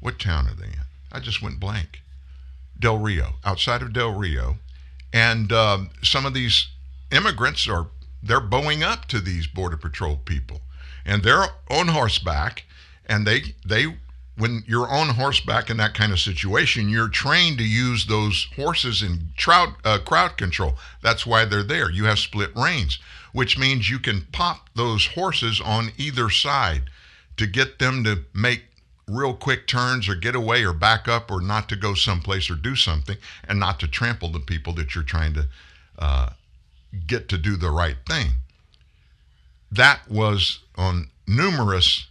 what 0.00 0.18
town 0.18 0.48
are 0.48 0.54
they 0.54 0.66
in? 0.66 0.86
I 1.12 1.20
just 1.20 1.42
went 1.42 1.60
blank. 1.60 2.02
Del 2.78 2.98
Rio, 2.98 3.34
outside 3.44 3.82
of 3.82 3.92
Del 3.92 4.12
Rio, 4.12 4.58
and 5.12 5.52
um, 5.52 5.90
some 6.02 6.24
of 6.24 6.34
these 6.34 6.68
immigrants 7.10 7.66
are 7.68 7.88
they're 8.22 8.40
bowing 8.40 8.82
up 8.82 9.06
to 9.06 9.20
these 9.20 9.46
border 9.46 9.76
patrol 9.76 10.16
people, 10.16 10.60
and 11.04 11.22
they're 11.22 11.46
on 11.68 11.88
horseback, 11.88 12.64
and 13.06 13.26
they 13.26 13.54
they 13.66 13.96
when 14.38 14.62
you're 14.66 14.88
on 14.88 15.08
horseback 15.10 15.68
in 15.68 15.76
that 15.78 15.94
kind 15.94 16.12
of 16.12 16.20
situation, 16.20 16.88
you're 16.88 17.08
trained 17.08 17.58
to 17.58 17.64
use 17.64 18.06
those 18.06 18.46
horses 18.54 19.02
in 19.02 19.30
trout, 19.36 19.70
uh, 19.84 19.98
crowd 19.98 20.36
control. 20.36 20.74
That's 21.02 21.26
why 21.26 21.44
they're 21.44 21.64
there. 21.64 21.90
You 21.90 22.04
have 22.04 22.20
split 22.20 22.50
reins, 22.54 22.98
which 23.32 23.58
means 23.58 23.90
you 23.90 23.98
can 23.98 24.26
pop 24.32 24.70
those 24.74 25.06
horses 25.06 25.60
on 25.60 25.90
either 25.98 26.30
side 26.30 26.84
to 27.36 27.46
get 27.46 27.78
them 27.78 28.04
to 28.04 28.24
make 28.32 28.62
real 29.08 29.34
quick 29.34 29.66
turns 29.66 30.08
or 30.08 30.14
get 30.14 30.34
away 30.34 30.64
or 30.64 30.72
back 30.72 31.08
up 31.08 31.30
or 31.30 31.40
not 31.40 31.68
to 31.70 31.76
go 31.76 31.94
someplace 31.94 32.50
or 32.50 32.54
do 32.54 32.76
something 32.76 33.16
and 33.48 33.58
not 33.58 33.80
to 33.80 33.88
trample 33.88 34.30
the 34.30 34.40
people 34.40 34.72
that 34.74 34.94
you're 34.94 35.02
trying 35.02 35.34
to 35.34 35.46
uh, 35.98 36.30
get 37.06 37.28
to 37.28 37.38
do 37.38 37.56
the 37.56 37.70
right 37.70 37.96
thing. 38.06 38.32
That 39.72 40.08
was 40.08 40.60
on 40.76 41.10
numerous 41.26 42.07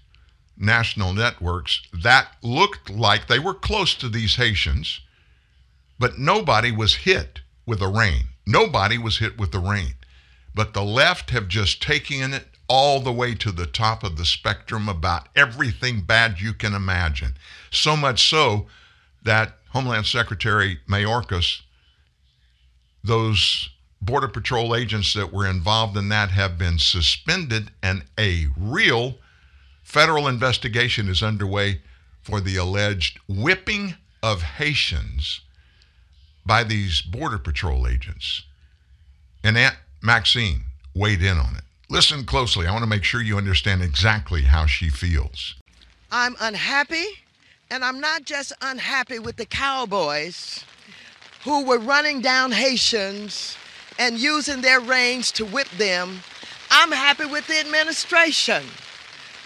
national 0.58 1.14
networks 1.14 1.82
that 1.94 2.32
looked 2.42 2.90
like 2.90 3.28
they 3.28 3.40
were 3.40 3.54
close 3.54 3.94
to 3.96 4.10
these 4.10 4.36
Haitians, 4.36 5.02
but 6.00 6.18
nobody 6.18 6.72
was 6.72 6.96
hit 6.96 7.42
with 7.66 7.80
the 7.80 7.88
rein. 7.88 8.26
Nobody 8.46 8.98
was 8.98 9.18
hit 9.18 9.38
with 9.38 9.52
the 9.52 9.60
rein. 9.60 9.94
But 10.56 10.74
the 10.74 10.84
left 10.84 11.30
have 11.32 11.48
just 11.48 11.82
taken 11.82 12.34
it 12.34 12.48
all 12.68 13.00
the 13.00 13.12
way 13.12 13.34
to 13.36 13.52
the 13.52 13.66
top 13.66 14.04
of 14.04 14.18
the 14.18 14.26
spectrum 14.26 14.90
about 14.90 15.28
everything 15.36 16.02
bad 16.02 16.40
you 16.40 16.54
can 16.54 16.74
imagine. 16.74 17.36
So 17.72 17.96
much 17.96 18.28
so 18.30 18.68
that 19.24 19.58
Homeland 19.70 20.06
Secretary 20.06 20.80
Mayorkas, 20.88 21.62
those 23.04 23.70
Border 24.02 24.28
Patrol 24.28 24.76
agents 24.76 25.14
that 25.14 25.34
were 25.34 25.48
involved 25.48 25.98
in 25.98 26.10
that 26.10 26.32
have 26.32 26.58
been 26.58 26.80
suspended, 26.80 27.72
and 27.82 28.04
a 28.18 28.48
real 28.58 29.16
federal 29.88 30.28
investigation 30.28 31.08
is 31.08 31.24
underway 31.24 31.80
for 32.22 32.42
the 32.42 32.58
alleged 32.58 33.22
whipping 33.26 33.96
of 34.22 34.42
Haitians 34.42 35.40
by 36.46 36.66
these 36.66 37.02
Border 37.02 37.38
Patrol 37.38 37.88
agents. 37.88 38.44
And 39.46 39.58
Aunt 39.58 39.78
Maxine 40.04 40.66
weighed 40.94 41.24
in 41.24 41.38
on 41.38 41.56
it. 41.56 41.64
Listen 41.90 42.26
closely. 42.26 42.68
I 42.68 42.72
want 42.74 42.84
to 42.84 42.90
make 42.90 43.06
sure 43.06 43.22
you 43.22 43.38
understand 43.38 43.82
exactly 43.82 44.42
how 44.42 44.66
she 44.66 44.90
feels. 44.90 45.56
I'm 46.12 46.36
unhappy, 46.42 47.06
and 47.72 47.82
I'm 47.82 48.02
not 48.02 48.26
just 48.26 48.52
unhappy 48.62 49.20
with 49.20 49.38
the 49.38 49.46
cowboys 49.46 50.66
who 51.46 51.64
were 51.64 51.80
running 51.80 52.20
down 52.20 52.52
Haitians 52.52 53.58
and 53.98 54.20
using 54.20 54.60
their 54.60 54.82
reins 54.82 55.32
to 55.32 55.46
whip 55.46 55.70
them. 55.78 56.20
I'm 56.70 56.92
happy 56.92 57.26
with 57.26 57.48
the 57.48 57.58
administration. 57.62 58.64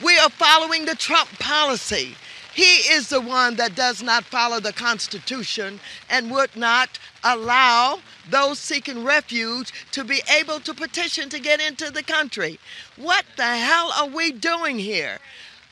We 0.04 0.18
are 0.18 0.30
following 0.32 0.86
the 0.86 0.96
Trump 0.96 1.30
policy. 1.38 2.16
He 2.54 2.78
is 2.92 3.10
the 3.10 3.22
one 3.22 3.56
that 3.58 3.76
does 3.76 4.02
not 4.02 4.24
follow 4.24 4.60
the 4.60 4.74
Constitution 4.74 5.80
and 6.10 6.32
would 6.32 6.56
not 6.56 6.98
allow 7.24 8.00
those 8.28 8.58
seeking 8.58 9.04
refuge 9.04 9.72
to 9.92 10.04
be 10.04 10.24
able 10.28 10.60
to 10.62 10.74
petition 10.74 11.30
to 11.30 11.40
get 11.40 11.62
into 11.62 11.92
the 11.92 12.02
country. 12.02 12.60
What 12.96 13.26
the 13.38 13.58
hell 13.58 13.94
are 13.96 14.08
we 14.08 14.32
doing 14.32 14.80
here? 14.80 15.20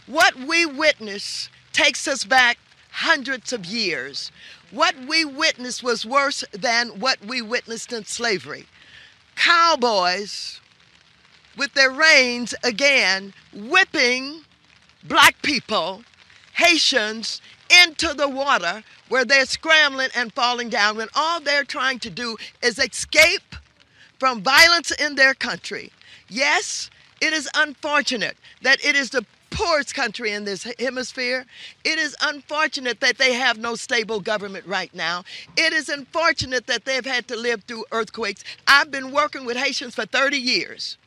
What 0.05 0.35
we 0.35 0.65
witness 0.65 1.49
takes 1.73 2.07
us 2.07 2.23
back 2.23 2.59
hundreds 2.91 3.51
of 3.51 3.65
years. 3.65 4.31
What 4.69 4.95
we 5.07 5.25
witnessed 5.25 5.81
was 5.81 6.05
worse 6.05 6.43
than 6.51 6.99
what 6.99 7.25
we 7.25 7.41
witnessed 7.41 7.91
in 7.91 8.05
slavery. 8.05 8.67
Cowboys 9.35 10.58
with 11.59 11.73
their 11.73 11.91
reins 11.91 12.55
again 12.63 13.33
whipping 13.53 14.41
black 15.03 15.39
people 15.41 16.01
Haitians 16.53 17.41
into 17.83 18.13
the 18.13 18.27
water 18.27 18.83
where 19.09 19.25
they're 19.25 19.45
scrambling 19.45 20.09
and 20.15 20.33
falling 20.33 20.69
down 20.69 20.97
when 20.97 21.09
all 21.15 21.39
they're 21.39 21.63
trying 21.63 21.99
to 21.99 22.09
do 22.09 22.37
is 22.63 22.79
escape 22.79 23.55
from 24.19 24.41
violence 24.41 24.91
in 24.91 25.15
their 25.15 25.33
country. 25.33 25.91
Yes, 26.27 26.89
it 27.21 27.33
is 27.33 27.49
unfortunate 27.55 28.37
that 28.61 28.83
it 28.83 28.95
is 28.95 29.09
the 29.09 29.25
poorest 29.49 29.93
country 29.93 30.31
in 30.31 30.45
this 30.45 30.67
hemisphere. 30.79 31.45
It 31.83 31.97
is 31.97 32.15
unfortunate 32.21 32.99
that 33.01 33.17
they 33.17 33.33
have 33.33 33.57
no 33.57 33.75
stable 33.75 34.19
government 34.19 34.65
right 34.65 34.93
now. 34.93 35.23
It 35.57 35.73
is 35.73 35.89
unfortunate 35.89 36.67
that 36.67 36.85
they've 36.85 37.05
had 37.05 37.27
to 37.27 37.35
live 37.35 37.63
through 37.63 37.85
earthquakes. 37.91 38.43
I've 38.67 38.91
been 38.91 39.11
working 39.11 39.45
with 39.45 39.57
Haitians 39.57 39.95
for 39.95 40.05
30 40.05 40.37
years. 40.37 40.97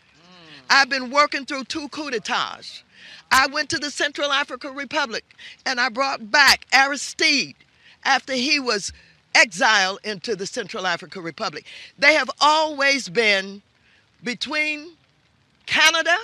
I've 0.70 0.88
been 0.88 1.10
working 1.10 1.44
through 1.44 1.64
two 1.64 1.88
coups 1.88 2.12
d'etats. 2.12 2.82
I 3.30 3.46
went 3.46 3.70
to 3.70 3.78
the 3.78 3.90
Central 3.90 4.30
African 4.30 4.74
Republic 4.74 5.24
and 5.64 5.80
I 5.80 5.88
brought 5.88 6.30
back 6.30 6.66
Aristide 6.72 7.54
after 8.04 8.34
he 8.34 8.60
was 8.60 8.92
exiled 9.34 10.00
into 10.04 10.36
the 10.36 10.46
Central 10.46 10.86
African 10.86 11.22
Republic. 11.22 11.64
They 11.98 12.14
have 12.14 12.30
always 12.40 13.08
been 13.08 13.62
between 14.22 14.92
Canada 15.66 16.16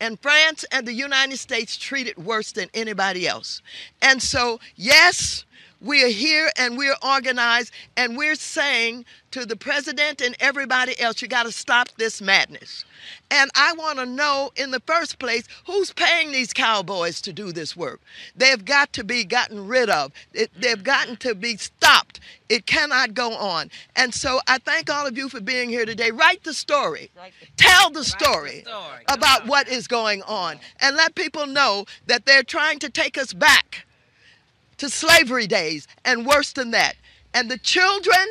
and 0.00 0.18
France 0.20 0.64
and 0.72 0.86
the 0.86 0.92
United 0.92 1.38
States 1.38 1.76
treated 1.76 2.16
worse 2.16 2.52
than 2.52 2.68
anybody 2.74 3.26
else. 3.26 3.62
And 4.00 4.22
so, 4.22 4.60
yes, 4.76 5.44
we 5.82 6.04
are 6.04 6.08
here 6.08 6.50
and 6.56 6.78
we're 6.78 6.96
organized 7.02 7.72
and 7.96 8.16
we're 8.16 8.36
saying 8.36 9.04
to 9.32 9.44
the 9.44 9.56
president 9.56 10.20
and 10.20 10.36
everybody 10.38 10.98
else, 11.00 11.20
you 11.20 11.28
got 11.28 11.44
to 11.44 11.52
stop 11.52 11.88
this 11.96 12.22
madness. 12.22 12.84
And 13.30 13.50
I 13.56 13.72
want 13.72 13.98
to 13.98 14.06
know 14.06 14.52
in 14.54 14.70
the 14.70 14.80
first 14.80 15.18
place 15.18 15.48
who's 15.66 15.92
paying 15.92 16.30
these 16.30 16.52
cowboys 16.52 17.20
to 17.22 17.32
do 17.32 17.50
this 17.50 17.76
work. 17.76 18.00
They've 18.36 18.64
got 18.64 18.92
to 18.92 19.04
be 19.04 19.24
gotten 19.24 19.66
rid 19.66 19.90
of, 19.90 20.12
it, 20.32 20.50
they've 20.56 20.82
gotten 20.82 21.16
to 21.16 21.34
be 21.34 21.56
stopped. 21.56 22.20
It 22.48 22.66
cannot 22.66 23.14
go 23.14 23.32
on. 23.32 23.70
And 23.96 24.14
so 24.14 24.40
I 24.46 24.58
thank 24.58 24.88
all 24.88 25.06
of 25.06 25.16
you 25.16 25.28
for 25.28 25.40
being 25.40 25.68
here 25.68 25.86
today. 25.86 26.10
Write 26.10 26.44
the 26.44 26.54
story, 26.54 27.10
tell 27.56 27.90
the 27.90 28.04
story, 28.04 28.64
about 29.08 29.46
what 29.46 29.66
is 29.66 29.88
going 29.88 30.22
on, 30.22 30.60
and 30.80 30.94
let 30.94 31.14
people 31.14 31.46
know 31.46 31.86
that 32.06 32.26
they're 32.26 32.44
trying 32.44 32.78
to 32.80 32.90
take 32.90 33.18
us 33.18 33.32
back 33.32 33.86
to 34.82 34.88
slavery 34.88 35.46
days 35.46 35.86
and 36.04 36.26
worse 36.26 36.52
than 36.52 36.72
that. 36.72 36.96
And 37.32 37.48
the 37.48 37.58
children 37.58 38.26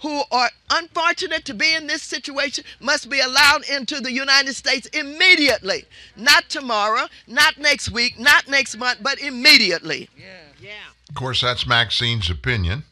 who 0.00 0.22
are 0.30 0.50
unfortunate 0.70 1.44
to 1.46 1.52
be 1.52 1.74
in 1.74 1.88
this 1.88 2.02
situation 2.02 2.62
must 2.78 3.10
be 3.10 3.18
allowed 3.18 3.68
into 3.68 4.00
the 4.00 4.12
United 4.12 4.54
States 4.54 4.86
immediately. 4.92 5.84
Not 6.16 6.48
tomorrow, 6.48 7.08
not 7.26 7.58
next 7.58 7.90
week, 7.90 8.20
not 8.20 8.46
next 8.46 8.76
month, 8.76 9.00
but 9.02 9.20
immediately. 9.20 10.08
Yeah. 10.16 10.26
Yeah. 10.60 10.70
Of 11.08 11.16
course, 11.16 11.40
that's 11.40 11.66
Maxine's 11.66 12.30
opinion. 12.30 12.84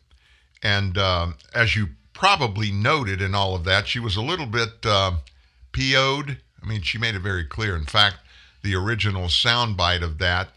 And 0.60 0.98
um, 0.98 1.36
as 1.54 1.76
you 1.76 1.90
probably 2.14 2.72
noted 2.72 3.22
in 3.22 3.32
all 3.32 3.54
of 3.54 3.62
that, 3.62 3.86
she 3.86 4.00
was 4.00 4.16
a 4.16 4.22
little 4.22 4.46
bit 4.46 4.70
uh, 4.84 5.12
PO'd. 5.70 6.38
I 6.60 6.66
mean, 6.66 6.82
she 6.82 6.98
made 6.98 7.14
it 7.14 7.22
very 7.22 7.44
clear. 7.44 7.76
In 7.76 7.86
fact, 7.86 8.16
the 8.62 8.74
original 8.74 9.26
soundbite 9.26 10.02
of 10.02 10.18
that 10.18 10.48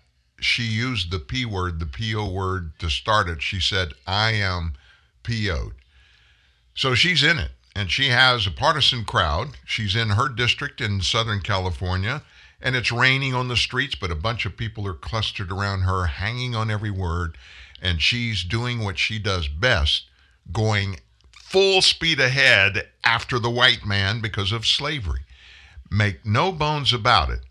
she 0.44 0.64
used 0.64 1.12
the 1.12 1.20
P 1.20 1.46
word, 1.46 1.80
the 1.80 1.86
PO 1.86 2.30
word 2.30 2.78
to 2.80 2.90
start 2.90 3.30
it. 3.30 3.42
She 3.42 3.60
said, 3.60 3.94
I 4.06 4.32
am 4.32 4.74
PO'd. 5.24 5.74
So 6.76 6.96
she's 6.96 7.24
in 7.24 7.38
it, 7.38 7.52
and 7.76 7.92
she 7.92 8.10
has 8.10 8.46
a 8.46 8.52
partisan 8.52 9.06
crowd. 9.06 9.50
She's 9.66 9.96
in 9.96 10.10
her 10.12 10.28
district 10.28 10.82
in 10.82 11.02
Southern 11.02 11.42
California, 11.42 12.24
and 12.62 12.76
it's 12.76 12.92
raining 12.92 13.34
on 13.34 13.48
the 13.48 13.58
streets, 13.58 13.96
but 13.96 14.12
a 14.12 14.16
bunch 14.16 14.46
of 14.46 14.58
people 14.58 14.88
are 14.88 14.94
clustered 14.94 15.52
around 15.52 15.82
her, 15.82 16.06
hanging 16.06 16.56
on 16.56 16.72
every 16.72 16.92
word, 16.92 17.38
and 17.82 18.02
she's 18.02 18.44
doing 18.44 18.84
what 18.84 18.98
she 18.98 19.20
does 19.20 19.48
best, 19.48 20.06
going 20.52 21.00
full 21.32 21.82
speed 21.82 22.20
ahead 22.20 22.90
after 23.04 23.38
the 23.38 23.50
white 23.50 23.86
man 23.86 24.22
because 24.22 24.52
of 24.52 24.66
slavery. 24.66 25.22
Make 25.92 26.26
no 26.26 26.52
bones 26.52 26.92
about 26.92 27.30
it. 27.30 27.42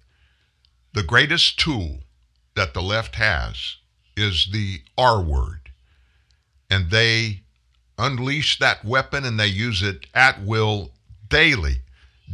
The 0.94 1.04
greatest 1.04 1.58
tool 1.58 2.00
that 2.54 2.74
the 2.74 2.82
left 2.82 3.16
has 3.16 3.76
is 4.16 4.48
the 4.52 4.82
R 4.96 5.22
word. 5.22 5.70
And 6.70 6.90
they 6.90 7.42
unleash 7.98 8.58
that 8.58 8.84
weapon 8.84 9.24
and 9.24 9.38
they 9.38 9.46
use 9.46 9.82
it 9.82 10.06
at 10.14 10.42
will 10.42 10.90
daily, 11.28 11.80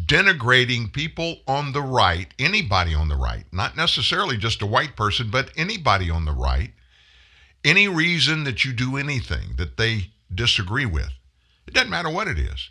denigrating 0.07 0.93
people 0.93 1.39
on 1.47 1.73
the 1.73 1.83
right, 1.83 2.33
anybody 2.39 2.95
on 2.95 3.09
the 3.09 3.17
right, 3.17 3.45
not 3.53 3.77
necessarily 3.77 4.37
just 4.37 4.63
a 4.63 4.67
white 4.67 4.97
person, 4.97 5.31
but 5.31 5.51
anybody 5.57 6.11
on 6.11 6.25
the 6.25 6.33
right, 6.33 6.73
any 7.65 7.89
reason 7.89 8.45
that 8.45 8.65
you 8.65 8.73
do 8.73 8.97
anything 8.97 9.55
that 9.57 9.77
they 9.77 10.11
disagree 10.35 10.87
with. 10.87 11.11
It 11.67 11.75
doesn't 11.75 11.91
matter 11.91 12.11
what 12.11 12.29
it 12.29 12.39
is. 12.39 12.71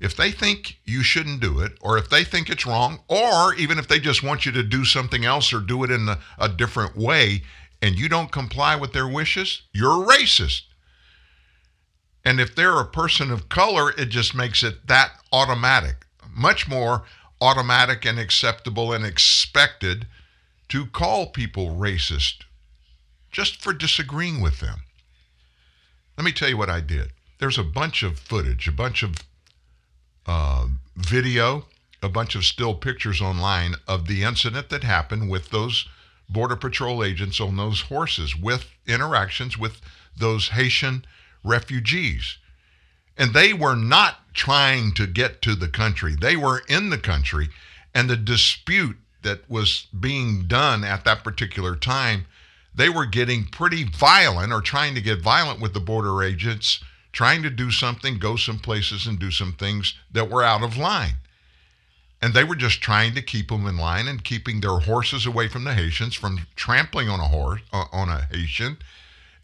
If 0.00 0.16
they 0.16 0.30
think 0.30 0.78
you 0.84 1.02
shouldn't 1.02 1.40
do 1.40 1.60
it, 1.60 1.72
or 1.80 1.98
if 1.98 2.08
they 2.08 2.22
think 2.24 2.48
it's 2.48 2.66
wrong, 2.66 3.00
or 3.08 3.54
even 3.54 3.78
if 3.78 3.88
they 3.88 3.98
just 3.98 4.22
want 4.22 4.46
you 4.46 4.52
to 4.52 4.62
do 4.62 4.84
something 4.84 5.24
else 5.24 5.52
or 5.52 5.60
do 5.60 5.82
it 5.82 5.90
in 5.90 6.08
a, 6.08 6.18
a 6.38 6.48
different 6.48 6.96
way, 6.96 7.42
and 7.82 7.98
you 7.98 8.08
don't 8.08 8.30
comply 8.30 8.76
with 8.76 8.92
their 8.92 9.08
wishes, 9.08 9.62
you're 9.72 10.06
racist. 10.06 10.62
And 12.24 12.40
if 12.40 12.54
they're 12.54 12.78
a 12.78 12.86
person 12.86 13.30
of 13.30 13.48
color, 13.48 13.90
it 13.90 14.06
just 14.06 14.34
makes 14.34 14.62
it 14.62 14.86
that 14.86 15.12
automatic, 15.32 16.06
much 16.30 16.68
more 16.68 17.04
automatic 17.40 18.04
and 18.04 18.18
acceptable 18.18 18.92
and 18.92 19.04
expected 19.04 20.06
to 20.68 20.86
call 20.86 21.26
people 21.26 21.76
racist 21.76 22.42
just 23.30 23.60
for 23.60 23.72
disagreeing 23.72 24.40
with 24.40 24.60
them. 24.60 24.80
Let 26.16 26.24
me 26.24 26.32
tell 26.32 26.48
you 26.48 26.56
what 26.56 26.70
I 26.70 26.80
did. 26.80 27.12
There's 27.38 27.58
a 27.58 27.64
bunch 27.64 28.02
of 28.02 28.18
footage, 28.18 28.66
a 28.66 28.72
bunch 28.72 29.02
of 29.02 29.14
uh, 30.28 30.66
video, 30.94 31.64
a 32.02 32.08
bunch 32.08 32.36
of 32.36 32.44
still 32.44 32.74
pictures 32.74 33.20
online 33.20 33.74
of 33.88 34.06
the 34.06 34.22
incident 34.22 34.68
that 34.68 34.84
happened 34.84 35.28
with 35.30 35.50
those 35.50 35.88
Border 36.28 36.56
Patrol 36.56 37.02
agents 37.02 37.40
on 37.40 37.56
those 37.56 37.80
horses 37.82 38.36
with 38.36 38.66
interactions 38.86 39.56
with 39.56 39.80
those 40.16 40.50
Haitian 40.50 41.04
refugees. 41.42 42.36
And 43.16 43.32
they 43.32 43.52
were 43.52 43.74
not 43.74 44.34
trying 44.34 44.92
to 44.94 45.06
get 45.06 45.42
to 45.42 45.54
the 45.54 45.68
country, 45.68 46.14
they 46.14 46.36
were 46.36 46.62
in 46.68 46.90
the 46.90 46.98
country. 46.98 47.48
And 47.94 48.08
the 48.08 48.16
dispute 48.16 48.98
that 49.22 49.48
was 49.50 49.86
being 49.98 50.46
done 50.46 50.84
at 50.84 51.04
that 51.04 51.24
particular 51.24 51.74
time, 51.74 52.26
they 52.74 52.88
were 52.88 53.06
getting 53.06 53.44
pretty 53.44 53.82
violent 53.82 54.52
or 54.52 54.60
trying 54.60 54.94
to 54.94 55.00
get 55.00 55.22
violent 55.22 55.60
with 55.60 55.72
the 55.74 55.80
border 55.80 56.22
agents, 56.22 56.84
trying 57.12 57.42
to 57.42 57.50
do 57.50 57.70
something, 57.70 58.18
go 58.18 58.36
some 58.36 58.58
places, 58.58 59.06
and 59.06 59.18
do 59.18 59.30
some 59.30 59.52
things 59.52 59.94
that 60.12 60.30
were 60.30 60.42
out 60.42 60.62
of 60.62 60.76
line. 60.76 61.14
And 62.20 62.34
they 62.34 62.44
were 62.44 62.56
just 62.56 62.80
trying 62.80 63.14
to 63.14 63.22
keep 63.22 63.48
them 63.48 63.66
in 63.66 63.76
line 63.76 64.08
and 64.08 64.24
keeping 64.24 64.60
their 64.60 64.78
horses 64.80 65.24
away 65.24 65.48
from 65.48 65.64
the 65.64 65.74
Haitians 65.74 66.14
from 66.14 66.46
trampling 66.56 67.08
on 67.08 67.20
a 67.20 67.28
horse 67.28 67.60
uh, 67.72 67.84
on 67.92 68.08
a 68.08 68.28
Haitian, 68.32 68.78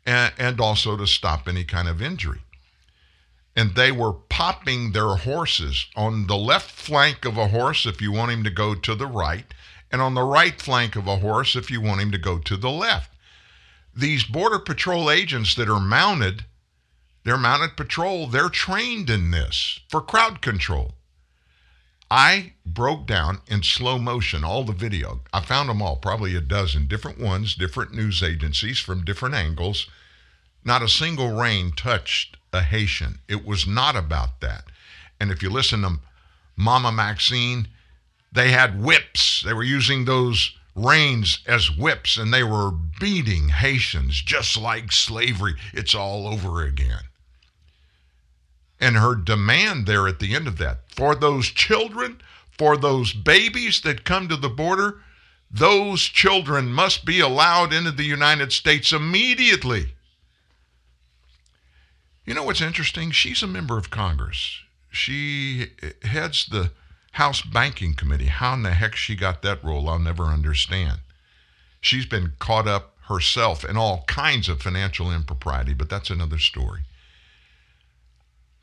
and, 0.04 0.32
and 0.38 0.60
also 0.60 0.96
to 0.96 1.06
stop 1.06 1.48
any 1.48 1.64
kind 1.64 1.88
of 1.88 2.02
injury. 2.02 2.40
And 3.56 3.76
they 3.76 3.92
were 3.92 4.12
popping 4.12 4.92
their 4.92 5.14
horses 5.14 5.86
on 5.94 6.26
the 6.26 6.36
left 6.36 6.70
flank 6.70 7.24
of 7.24 7.38
a 7.38 7.48
horse 7.48 7.86
if 7.86 8.02
you 8.02 8.10
want 8.10 8.32
him 8.32 8.42
to 8.42 8.50
go 8.50 8.74
to 8.74 8.94
the 8.96 9.06
right, 9.06 9.46
and 9.92 10.02
on 10.02 10.14
the 10.14 10.24
right 10.24 10.60
flank 10.60 10.96
of 10.96 11.06
a 11.06 11.18
horse 11.18 11.54
if 11.54 11.70
you 11.70 11.80
want 11.80 12.00
him 12.00 12.10
to 12.10 12.18
go 12.18 12.38
to 12.38 12.56
the 12.56 12.70
left. 12.70 13.12
These 13.96 14.24
Border 14.24 14.58
Patrol 14.58 15.08
agents 15.08 15.54
that 15.54 15.68
are 15.68 15.78
mounted, 15.78 16.44
they're 17.24 17.38
mounted 17.38 17.76
patrol, 17.76 18.26
they're 18.26 18.50
trained 18.50 19.08
in 19.08 19.30
this 19.30 19.80
for 19.88 20.00
crowd 20.00 20.42
control. 20.42 20.94
I 22.10 22.52
broke 22.66 23.06
down 23.06 23.40
in 23.46 23.62
slow 23.62 23.98
motion 23.98 24.44
all 24.44 24.62
the 24.62 24.72
video. 24.72 25.20
I 25.32 25.40
found 25.40 25.68
them 25.68 25.80
all, 25.80 25.96
probably 25.96 26.36
a 26.36 26.40
dozen 26.40 26.86
different 26.86 27.18
ones, 27.18 27.54
different 27.54 27.94
news 27.94 28.22
agencies 28.22 28.78
from 28.78 29.04
different 29.04 29.34
angles. 29.34 29.88
Not 30.64 30.82
a 30.82 30.88
single 30.88 31.32
rein 31.32 31.72
touched 31.72 32.36
a 32.52 32.62
Haitian. 32.62 33.18
It 33.26 33.44
was 33.44 33.66
not 33.66 33.96
about 33.96 34.40
that. 34.40 34.64
And 35.18 35.30
if 35.30 35.42
you 35.42 35.50
listen 35.50 35.82
to 35.82 35.98
Mama 36.56 36.92
Maxine, 36.92 37.68
they 38.32 38.50
had 38.50 38.82
whips. 38.82 39.42
They 39.42 39.52
were 39.52 39.64
using 39.64 40.04
those 40.04 40.56
reins 40.76 41.38
as 41.46 41.70
whips 41.70 42.16
and 42.16 42.32
they 42.32 42.42
were 42.42 42.70
beating 42.70 43.48
Haitians 43.48 44.20
just 44.20 44.56
like 44.56 44.92
slavery. 44.92 45.54
It's 45.72 45.94
all 45.94 46.26
over 46.26 46.62
again. 46.62 47.02
And 48.84 48.96
her 48.98 49.14
demand 49.14 49.86
there 49.86 50.06
at 50.06 50.18
the 50.18 50.34
end 50.34 50.46
of 50.46 50.58
that 50.58 50.80
for 50.94 51.14
those 51.14 51.46
children, 51.46 52.20
for 52.58 52.76
those 52.76 53.14
babies 53.14 53.80
that 53.80 54.04
come 54.04 54.28
to 54.28 54.36
the 54.36 54.50
border, 54.50 55.00
those 55.50 56.02
children 56.02 56.70
must 56.70 57.06
be 57.06 57.18
allowed 57.18 57.72
into 57.72 57.92
the 57.92 58.04
United 58.04 58.52
States 58.52 58.92
immediately. 58.92 59.94
You 62.26 62.34
know 62.34 62.42
what's 62.42 62.60
interesting? 62.60 63.10
She's 63.10 63.42
a 63.42 63.46
member 63.46 63.78
of 63.78 63.88
Congress. 63.88 64.60
She 64.90 65.68
heads 66.02 66.44
the 66.44 66.70
House 67.12 67.40
Banking 67.40 67.94
Committee. 67.94 68.26
How 68.26 68.52
in 68.52 68.64
the 68.64 68.72
heck 68.72 68.96
she 68.96 69.16
got 69.16 69.40
that 69.40 69.64
role, 69.64 69.88
I'll 69.88 69.98
never 69.98 70.24
understand. 70.24 70.98
She's 71.80 72.04
been 72.04 72.34
caught 72.38 72.68
up 72.68 72.96
herself 73.08 73.64
in 73.64 73.78
all 73.78 74.04
kinds 74.06 74.50
of 74.50 74.60
financial 74.60 75.10
impropriety, 75.10 75.72
but 75.72 75.88
that's 75.88 76.10
another 76.10 76.38
story. 76.38 76.82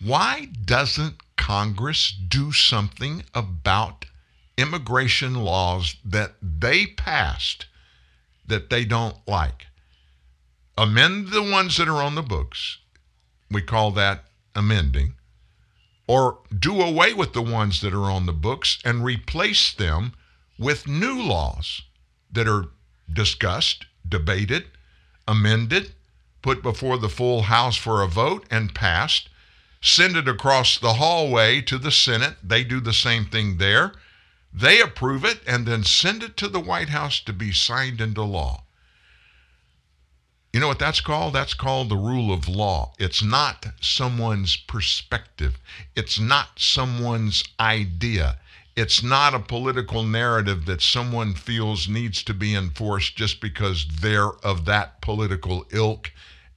Why 0.03 0.45
doesn't 0.65 1.18
Congress 1.36 2.11
do 2.11 2.52
something 2.52 3.23
about 3.36 4.06
immigration 4.57 5.36
laws 5.36 5.95
that 6.03 6.34
they 6.41 6.88
passed 6.88 7.68
that 8.48 8.72
they 8.72 8.84
don't 8.84 9.18
like? 9.28 9.68
Amend 10.76 11.30
the 11.30 11.44
ones 11.44 11.78
that 11.78 11.88
are 11.88 12.02
on 12.02 12.15
the 12.15 12.23
books. 12.23 12.80
We 13.52 13.61
call 13.61 13.91
that 13.91 14.26
amending. 14.56 15.14
Or 16.07 16.40
do 16.57 16.82
away 16.82 17.14
with 17.14 17.34
the 17.34 17.44
ones 17.44 17.82
that 17.82 17.94
are 17.94 18.10
on 18.10 18.26
the 18.26 18.34
books 18.34 18.80
and 18.84 19.03
replace 19.03 19.72
them 19.72 20.14
with 20.57 20.88
new 20.88 21.22
laws 21.22 21.84
that 22.32 22.48
are 22.48 22.69
discussed, 23.11 23.86
debated, 24.07 24.65
amended, 25.28 25.94
put 26.41 26.64
before 26.64 26.98
the 26.98 27.10
full 27.10 27.44
House 27.44 27.76
for 27.76 28.02
a 28.02 28.07
vote, 28.07 28.45
and 28.49 28.73
passed 28.73 29.30
send 29.82 30.16
it 30.16 30.28
across 30.28 30.78
the 30.78 30.94
hallway 30.94 31.62
to 31.62 31.78
the 31.78 31.91
Senate. 31.91 32.36
They 32.44 32.64
do 32.64 32.80
the 32.80 32.94
same 32.94 33.26
thing 33.26 33.58
there. 33.58 33.94
They 34.53 34.80
approve 34.80 35.26
it 35.26 35.41
and 35.48 35.66
then 35.66 35.84
send 35.84 36.24
it 36.24 36.38
to 36.38 36.48
the 36.48 36.60
White 36.60 36.90
House 36.90 37.20
to 37.22 37.34
be 37.34 37.52
signed 37.52 37.99
into 37.99 38.24
law. 38.24 38.64
You 40.53 40.60
know 40.60 40.68
what 40.68 40.80
that's 40.80 40.99
called? 40.99 41.34
That's 41.34 41.53
called 41.53 41.90
the 41.90 41.95
rule 41.95 42.34
of 42.34 42.49
law. 42.49 42.94
It's 42.99 43.24
not 43.24 43.68
someone's 43.80 44.58
perspective, 44.58 45.58
it's 45.95 46.20
not 46.20 46.60
someone's 46.60 47.44
idea. 47.60 48.38
It's 48.74 49.03
not 49.03 49.34
a 49.34 49.40
political 49.40 50.03
narrative 50.03 50.66
that 50.66 50.82
someone 50.82 51.34
feels 51.34 51.90
needs 51.90 52.24
to 52.24 52.34
be 52.34 52.56
enforced 52.56 53.18
just 53.18 53.41
because 53.41 53.86
they're 53.86 54.32
of 54.45 54.64
that 54.64 55.02
political 55.02 55.66
ilk 55.72 56.12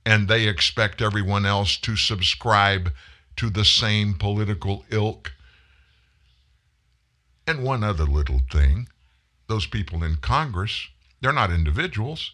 and 0.06 0.28
they 0.28 0.46
expect 0.46 1.02
everyone 1.02 1.44
else 1.44 1.76
to 1.78 1.96
subscribe 1.96 2.92
to 3.36 3.50
the 3.50 3.64
same 3.64 4.14
political 4.14 4.84
ilk. 4.90 5.32
And 7.46 7.62
one 7.62 7.84
other 7.84 8.04
little 8.04 8.40
thing 8.50 8.88
those 9.46 9.66
people 9.66 10.02
in 10.02 10.16
Congress, 10.16 10.88
they're 11.20 11.32
not 11.32 11.50
individuals. 11.50 12.32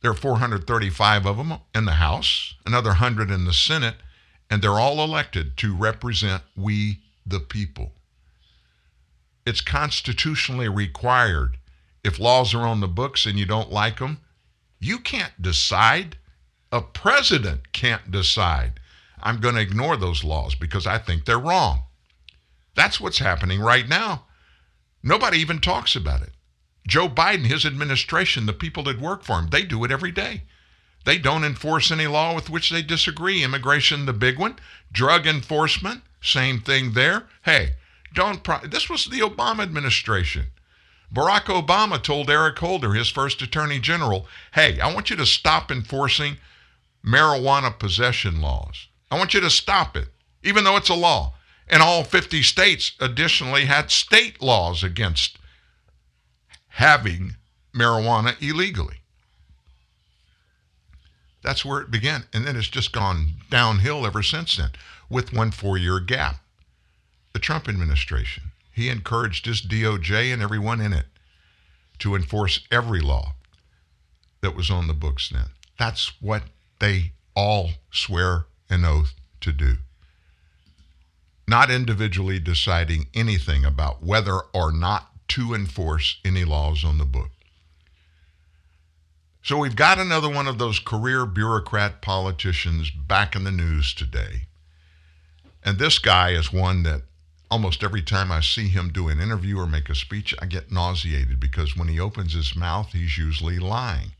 There 0.00 0.10
are 0.10 0.14
435 0.14 1.26
of 1.26 1.36
them 1.36 1.58
in 1.74 1.84
the 1.84 1.92
House, 1.92 2.54
another 2.64 2.90
100 2.90 3.30
in 3.30 3.44
the 3.44 3.52
Senate, 3.52 3.96
and 4.50 4.62
they're 4.62 4.72
all 4.72 5.02
elected 5.02 5.56
to 5.58 5.74
represent 5.74 6.42
we 6.56 7.00
the 7.26 7.40
people. 7.40 7.92
It's 9.46 9.60
constitutionally 9.60 10.68
required. 10.68 11.58
If 12.02 12.18
laws 12.18 12.54
are 12.54 12.66
on 12.66 12.80
the 12.80 12.88
books 12.88 13.26
and 13.26 13.38
you 13.38 13.46
don't 13.46 13.72
like 13.72 13.98
them, 13.98 14.18
you 14.78 14.98
can't 14.98 15.40
decide. 15.40 16.16
A 16.70 16.80
president 16.80 17.72
can't 17.72 18.10
decide. 18.10 18.80
I'm 19.24 19.40
going 19.40 19.54
to 19.56 19.60
ignore 19.60 19.96
those 19.96 20.22
laws 20.22 20.54
because 20.54 20.86
I 20.86 20.98
think 20.98 21.24
they're 21.24 21.38
wrong. 21.38 21.84
That's 22.76 23.00
what's 23.00 23.18
happening 23.18 23.60
right 23.60 23.88
now. 23.88 24.26
Nobody 25.02 25.38
even 25.38 25.60
talks 25.60 25.96
about 25.96 26.22
it. 26.22 26.30
Joe 26.86 27.08
Biden, 27.08 27.46
his 27.46 27.64
administration, 27.64 28.46
the 28.46 28.52
people 28.52 28.82
that 28.84 29.00
work 29.00 29.24
for 29.24 29.38
him, 29.38 29.48
they 29.48 29.62
do 29.62 29.82
it 29.84 29.90
every 29.90 30.12
day. 30.12 30.42
They 31.04 31.18
don't 31.18 31.44
enforce 31.44 31.90
any 31.90 32.06
law 32.06 32.34
with 32.34 32.50
which 32.50 32.70
they 32.70 32.82
disagree. 32.82 33.42
Immigration, 33.42 34.06
the 34.06 34.12
big 34.12 34.38
one. 34.38 34.56
Drug 34.92 35.26
enforcement, 35.26 36.02
same 36.20 36.60
thing 36.60 36.92
there. 36.92 37.26
Hey, 37.42 37.74
don't. 38.14 38.42
Pro- 38.42 38.66
this 38.66 38.88
was 38.88 39.06
the 39.06 39.20
Obama 39.20 39.62
administration. 39.62 40.46
Barack 41.12 41.44
Obama 41.44 42.02
told 42.02 42.30
Eric 42.30 42.58
Holder, 42.58 42.94
his 42.94 43.10
first 43.10 43.40
attorney 43.42 43.78
general, 43.78 44.26
hey, 44.54 44.80
I 44.80 44.92
want 44.92 45.10
you 45.10 45.16
to 45.16 45.26
stop 45.26 45.70
enforcing 45.70 46.38
marijuana 47.04 47.78
possession 47.78 48.40
laws. 48.40 48.88
I 49.14 49.18
want 49.18 49.32
you 49.32 49.40
to 49.42 49.50
stop 49.50 49.96
it, 49.96 50.08
even 50.42 50.64
though 50.64 50.76
it's 50.76 50.88
a 50.88 50.94
law. 50.94 51.34
And 51.68 51.80
all 51.80 52.02
50 52.02 52.42
states 52.42 52.92
additionally 52.98 53.66
had 53.66 53.92
state 53.92 54.42
laws 54.42 54.82
against 54.82 55.38
having 56.70 57.36
marijuana 57.72 58.34
illegally. 58.42 59.02
That's 61.42 61.64
where 61.64 61.80
it 61.80 61.92
began. 61.92 62.24
And 62.32 62.44
then 62.44 62.56
it's 62.56 62.66
just 62.66 62.90
gone 62.90 63.34
downhill 63.50 64.04
ever 64.04 64.20
since 64.20 64.56
then 64.56 64.70
with 65.08 65.32
one 65.32 65.52
four 65.52 65.78
year 65.78 66.00
gap. 66.00 66.40
The 67.34 67.38
Trump 67.38 67.68
administration, 67.68 68.50
he 68.72 68.88
encouraged 68.88 69.46
his 69.46 69.62
DOJ 69.62 70.32
and 70.32 70.42
everyone 70.42 70.80
in 70.80 70.92
it 70.92 71.06
to 72.00 72.16
enforce 72.16 72.66
every 72.68 73.00
law 73.00 73.34
that 74.40 74.56
was 74.56 74.70
on 74.70 74.88
the 74.88 74.92
books 74.92 75.28
then. 75.28 75.50
That's 75.78 76.20
what 76.20 76.42
they 76.80 77.12
all 77.36 77.70
swear 77.92 78.46
an 78.74 78.84
oath 78.84 79.14
to 79.40 79.52
do. 79.52 79.76
Not 81.48 81.70
individually 81.70 82.38
deciding 82.38 83.06
anything 83.14 83.64
about 83.64 84.02
whether 84.02 84.40
or 84.52 84.72
not 84.72 85.10
to 85.28 85.54
enforce 85.54 86.18
any 86.24 86.44
laws 86.44 86.84
on 86.84 86.98
the 86.98 87.04
book. 87.04 87.30
So 89.42 89.58
we've 89.58 89.76
got 89.76 89.98
another 89.98 90.28
one 90.30 90.48
of 90.48 90.58
those 90.58 90.78
career 90.78 91.26
bureaucrat 91.26 92.00
politicians 92.00 92.90
back 92.90 93.36
in 93.36 93.44
the 93.44 93.50
news 93.50 93.92
today. 93.92 94.46
And 95.62 95.78
this 95.78 95.98
guy 95.98 96.30
is 96.30 96.52
one 96.52 96.82
that 96.84 97.02
almost 97.50 97.84
every 97.84 98.02
time 98.02 98.32
I 98.32 98.40
see 98.40 98.68
him 98.68 98.90
do 98.90 99.08
an 99.08 99.20
interview 99.20 99.58
or 99.58 99.66
make 99.66 99.90
a 99.90 99.94
speech, 99.94 100.34
I 100.40 100.46
get 100.46 100.72
nauseated 100.72 101.38
because 101.40 101.76
when 101.76 101.88
he 101.88 102.00
opens 102.00 102.32
his 102.32 102.56
mouth, 102.56 102.92
he's 102.92 103.18
usually 103.18 103.58
lying. 103.58 104.12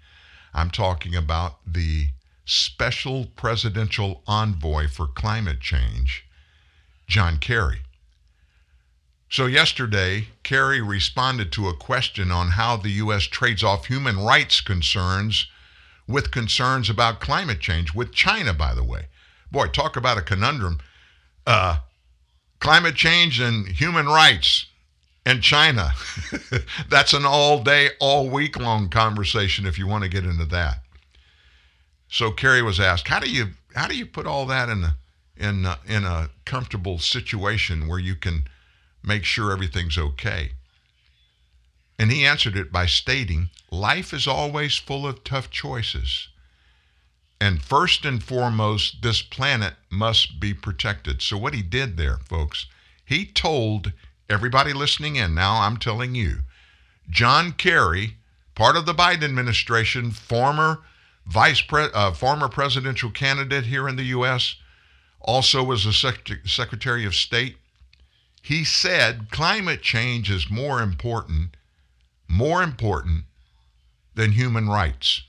I'm 0.53 0.71
talking 0.71 1.17
about 1.17 1.59
the 1.67 2.09
special 2.45 3.27
presidential 3.37 4.23
envoy 4.27 4.89
for 4.89 5.07
climate 5.07 5.61
change, 5.61 6.27
John 7.07 7.39
Kerry. 7.39 7.81
So, 9.31 9.47
yesterday, 9.47 10.29
Kerry 10.43 10.81
responded 10.81 11.51
to 11.53 11.69
a 11.69 11.75
question 11.75 12.31
on 12.31 12.51
how 12.51 12.77
the 12.77 12.91
U.S. 12.91 13.25
trades 13.25 13.65
off 13.65 13.87
human 13.87 14.19
rights 14.19 14.61
concerns 14.61 15.47
with 16.07 16.31
concerns 16.31 16.91
about 16.91 17.21
climate 17.21 17.61
change, 17.61 17.95
with 17.95 18.13
China, 18.13 18.53
by 18.53 18.75
the 18.75 18.85
way. 18.85 19.07
Boy, 19.51 19.69
talk 19.69 19.97
about 19.97 20.19
a 20.19 20.23
conundrum. 20.23 20.79
Uh, 21.47 21.79
climate 22.61 22.95
change 22.95 23.41
and 23.41 23.67
human 23.67 24.07
rights 24.07 24.67
and 25.27 25.43
China. 25.43 25.91
That's 26.89 27.13
an 27.13 27.25
all 27.25 27.63
day, 27.63 27.91
all 28.01 28.29
week 28.29 28.59
long 28.59 28.89
conversation 28.89 29.67
if 29.67 29.79
you 29.79 29.87
want 29.87 30.05
to 30.05 30.11
get 30.11 30.25
into 30.25 30.45
that. 30.47 30.84
So 32.15 32.31
Kerry 32.31 32.63
was 32.63 32.79
asked, 32.79 33.09
"How 33.09 33.19
do 33.19 33.29
you 33.29 33.55
how 33.75 33.89
do 33.89 33.97
you 33.97 34.07
put 34.07 34.25
all 34.25 34.47
that 34.47 34.69
in 34.69 34.85
a, 34.85 34.97
in 35.37 35.67
a, 35.67 35.81
in 35.85 36.05
a 36.05 36.31
comfortable 36.45 37.01
situation 37.01 37.89
where 37.89 37.99
you 37.99 38.15
can 38.15 38.47
make 39.03 39.25
sure 39.25 39.51
everything's 39.51 39.99
okay?" 39.99 40.53
And 41.99 42.13
he 42.13 42.25
answered 42.25 42.57
it 42.57 42.71
by 42.71 42.87
stating, 42.87 43.51
"Life 43.69 44.15
is 44.15 44.29
always 44.29 44.77
full 44.77 45.09
of 45.09 45.25
tough 45.25 45.51
choices." 45.51 46.29
And 47.41 47.61
first 47.61 48.05
and 48.05 48.23
foremost, 48.23 49.03
this 49.03 49.21
planet 49.21 49.75
must 49.91 50.39
be 50.39 50.55
protected. 50.55 51.21
So, 51.21 51.37
what 51.37 51.53
he 51.53 51.63
did 51.63 51.97
there, 51.97 52.19
folks, 52.19 52.67
he 53.05 53.27
told 53.27 53.91
everybody 54.31 54.73
listening 54.73 55.17
in, 55.17 55.35
now 55.35 55.63
I'm 55.63 55.79
telling 55.79 56.15
you, 56.15 56.45
John 57.11 57.51
Kerry, 57.51 58.19
part 58.55 58.77
of 58.77 58.87
the 58.87 58.95
Biden 58.95 59.25
administration, 59.25 60.13
former 60.13 60.85
vice 61.27 61.61
pre- 61.61 61.91
uh, 61.95 62.13
former 62.13 62.49
presidential 62.49 63.11
candidate 63.11 63.67
here 63.67 63.89
in 63.89 63.97
the 63.97 64.05
U.S., 64.05 64.57
also 65.21 65.63
was 65.63 65.87
a 65.87 65.93
sec- 65.93 66.47
Secretary 66.47 67.05
of 67.05 67.15
State. 67.15 67.57
He 68.43 68.65
said 68.65 69.31
climate 69.31 69.81
change 69.81 70.31
is 70.31 70.51
more 70.51 70.83
important, 70.83 71.57
more 72.29 72.63
important 72.63 73.25
than 74.15 74.33
human 74.33 74.69
rights. 74.69 75.23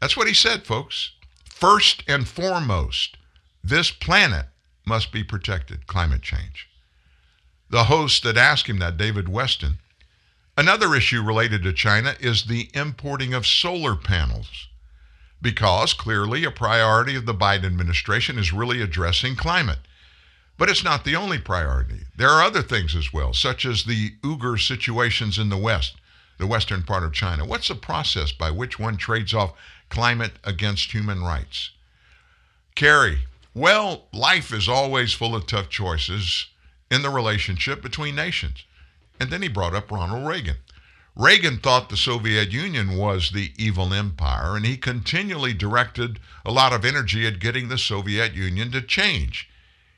That's 0.00 0.16
what 0.16 0.26
he 0.26 0.34
said, 0.34 0.66
folks. 0.66 1.12
First 1.44 2.02
and 2.08 2.26
foremost, 2.26 3.16
this 3.62 3.92
planet 3.92 4.46
must 4.84 5.12
be 5.12 5.22
protected, 5.22 5.86
climate 5.86 6.22
change. 6.22 6.68
The 7.70 7.84
host 7.84 8.24
that 8.24 8.36
asked 8.36 8.66
him 8.66 8.80
that, 8.80 8.96
David 8.96 9.26
Westin, 9.26 9.76
another 10.56 10.94
issue 10.94 11.22
related 11.22 11.62
to 11.62 11.72
China 11.72 12.14
is 12.20 12.44
the 12.44 12.68
importing 12.74 13.34
of 13.34 13.46
solar 13.46 13.96
panels, 13.96 14.68
because 15.40 15.92
clearly 15.92 16.44
a 16.44 16.50
priority 16.50 17.16
of 17.16 17.26
the 17.26 17.34
Biden 17.34 17.64
administration 17.64 18.38
is 18.38 18.52
really 18.52 18.80
addressing 18.80 19.36
climate. 19.36 19.80
But 20.58 20.68
it's 20.70 20.84
not 20.84 21.04
the 21.04 21.16
only 21.16 21.38
priority. 21.38 22.02
There 22.16 22.28
are 22.28 22.42
other 22.42 22.62
things 22.62 22.94
as 22.94 23.12
well, 23.12 23.32
such 23.32 23.64
as 23.64 23.84
the 23.84 24.12
Uyghur 24.22 24.60
situations 24.60 25.38
in 25.38 25.48
the 25.48 25.56
West, 25.56 25.96
the 26.38 26.46
western 26.46 26.82
part 26.82 27.02
of 27.02 27.12
China. 27.12 27.44
What's 27.44 27.68
the 27.68 27.74
process 27.74 28.32
by 28.32 28.50
which 28.50 28.78
one 28.78 28.96
trades 28.96 29.34
off 29.34 29.54
climate 29.88 30.32
against 30.44 30.92
human 30.92 31.22
rights? 31.22 31.70
Kerry, 32.74 33.26
well, 33.54 34.06
life 34.12 34.52
is 34.52 34.68
always 34.68 35.12
full 35.12 35.34
of 35.34 35.46
tough 35.46 35.68
choices 35.68 36.46
in 36.90 37.02
the 37.02 37.10
relationship 37.10 37.82
between 37.82 38.14
nations. 38.14 38.64
And 39.20 39.30
then 39.30 39.42
he 39.42 39.48
brought 39.48 39.74
up 39.74 39.90
Ronald 39.90 40.26
Reagan. 40.26 40.56
Reagan 41.14 41.58
thought 41.58 41.90
the 41.90 41.96
Soviet 41.96 42.52
Union 42.52 42.96
was 42.96 43.30
the 43.30 43.52
evil 43.58 43.92
empire, 43.92 44.56
and 44.56 44.64
he 44.64 44.78
continually 44.78 45.52
directed 45.52 46.18
a 46.44 46.50
lot 46.50 46.72
of 46.72 46.84
energy 46.84 47.26
at 47.26 47.38
getting 47.38 47.68
the 47.68 47.76
Soviet 47.76 48.32
Union 48.34 48.70
to 48.72 48.80
change. 48.80 49.48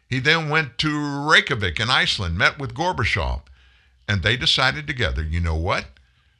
He 0.09 0.19
then 0.19 0.49
went 0.49 0.77
to 0.78 1.28
Reykjavik 1.28 1.78
in 1.78 1.89
Iceland, 1.89 2.36
met 2.36 2.59
with 2.59 2.74
Gorbachev, 2.74 3.43
and 4.09 4.23
they 4.23 4.36
decided 4.36 4.86
together 4.86 5.23
you 5.23 5.41
know 5.41 5.55
what? 5.55 5.86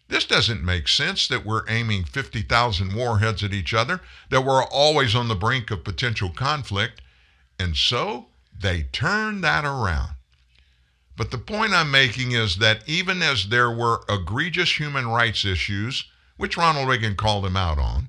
This 0.09 0.27
doesn't 0.27 0.65
make 0.65 0.87
sense 0.87 1.27
that 1.29 1.47
we're 1.47 1.69
aiming 1.69 2.05
50,000 2.05 2.95
warheads 2.95 3.43
at 3.43 3.55
each 3.55 3.73
other, 3.73 4.01
that 4.29 4.45
we're 4.45 4.65
always 4.65 5.15
on 5.15 5.29
the 5.29 5.35
brink 5.35 5.71
of 5.71 5.83
potential 5.83 6.31
conflict. 6.31 7.01
And 7.59 7.77
so 7.77 8.27
they 8.57 8.83
turned 8.83 9.43
that 9.45 9.65
around. 9.65 10.17
But 11.17 11.31
the 11.31 11.39
point 11.39 11.73
I'm 11.73 11.91
making 11.91 12.33
is 12.33 12.57
that 12.57 12.83
even 12.89 13.23
as 13.23 13.49
there 13.49 13.71
were 13.71 14.05
egregious 14.09 14.79
human 14.79 15.07
rights 15.07 15.45
issues, 15.45 16.07
which 16.37 16.57
Ronald 16.57 16.89
Reagan 16.89 17.15
called 17.15 17.47
him 17.47 17.57
out 17.57 17.79
on, 17.79 18.09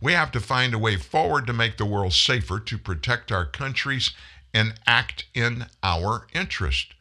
we 0.00 0.12
have 0.14 0.32
to 0.32 0.40
find 0.40 0.74
a 0.74 0.78
way 0.78 0.96
forward 0.96 1.46
to 1.46 1.52
make 1.52 1.76
the 1.76 1.86
world 1.86 2.12
safer, 2.12 2.58
to 2.58 2.78
protect 2.78 3.30
our 3.30 3.46
countries, 3.46 4.10
and 4.52 4.74
act 4.86 5.24
in 5.32 5.66
our 5.84 6.26
interest. 6.34 6.94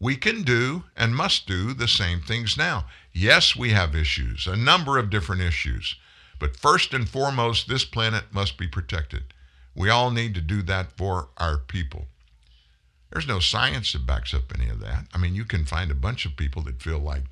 We 0.00 0.16
can 0.16 0.42
do 0.42 0.84
and 0.96 1.14
must 1.14 1.46
do 1.46 1.74
the 1.74 1.86
same 1.86 2.22
things 2.22 2.56
now. 2.56 2.86
Yes, 3.12 3.54
we 3.54 3.70
have 3.70 3.94
issues, 3.94 4.46
a 4.46 4.56
number 4.56 4.96
of 4.96 5.10
different 5.10 5.42
issues, 5.42 5.96
but 6.38 6.56
first 6.56 6.94
and 6.94 7.06
foremost, 7.06 7.68
this 7.68 7.84
planet 7.84 8.32
must 8.32 8.56
be 8.56 8.66
protected. 8.66 9.34
We 9.74 9.90
all 9.90 10.10
need 10.10 10.34
to 10.34 10.40
do 10.40 10.62
that 10.62 10.96
for 10.96 11.28
our 11.36 11.58
people. 11.58 12.06
There's 13.10 13.26
no 13.26 13.40
science 13.40 13.92
that 13.92 14.06
backs 14.06 14.32
up 14.32 14.52
any 14.54 14.68
of 14.68 14.80
that. 14.80 15.06
I 15.12 15.18
mean, 15.18 15.34
you 15.34 15.44
can 15.44 15.64
find 15.64 15.90
a 15.90 15.96
bunch 15.96 16.24
of 16.26 16.36
people 16.36 16.62
that 16.62 16.82
feel 16.82 16.98
like 16.98 17.24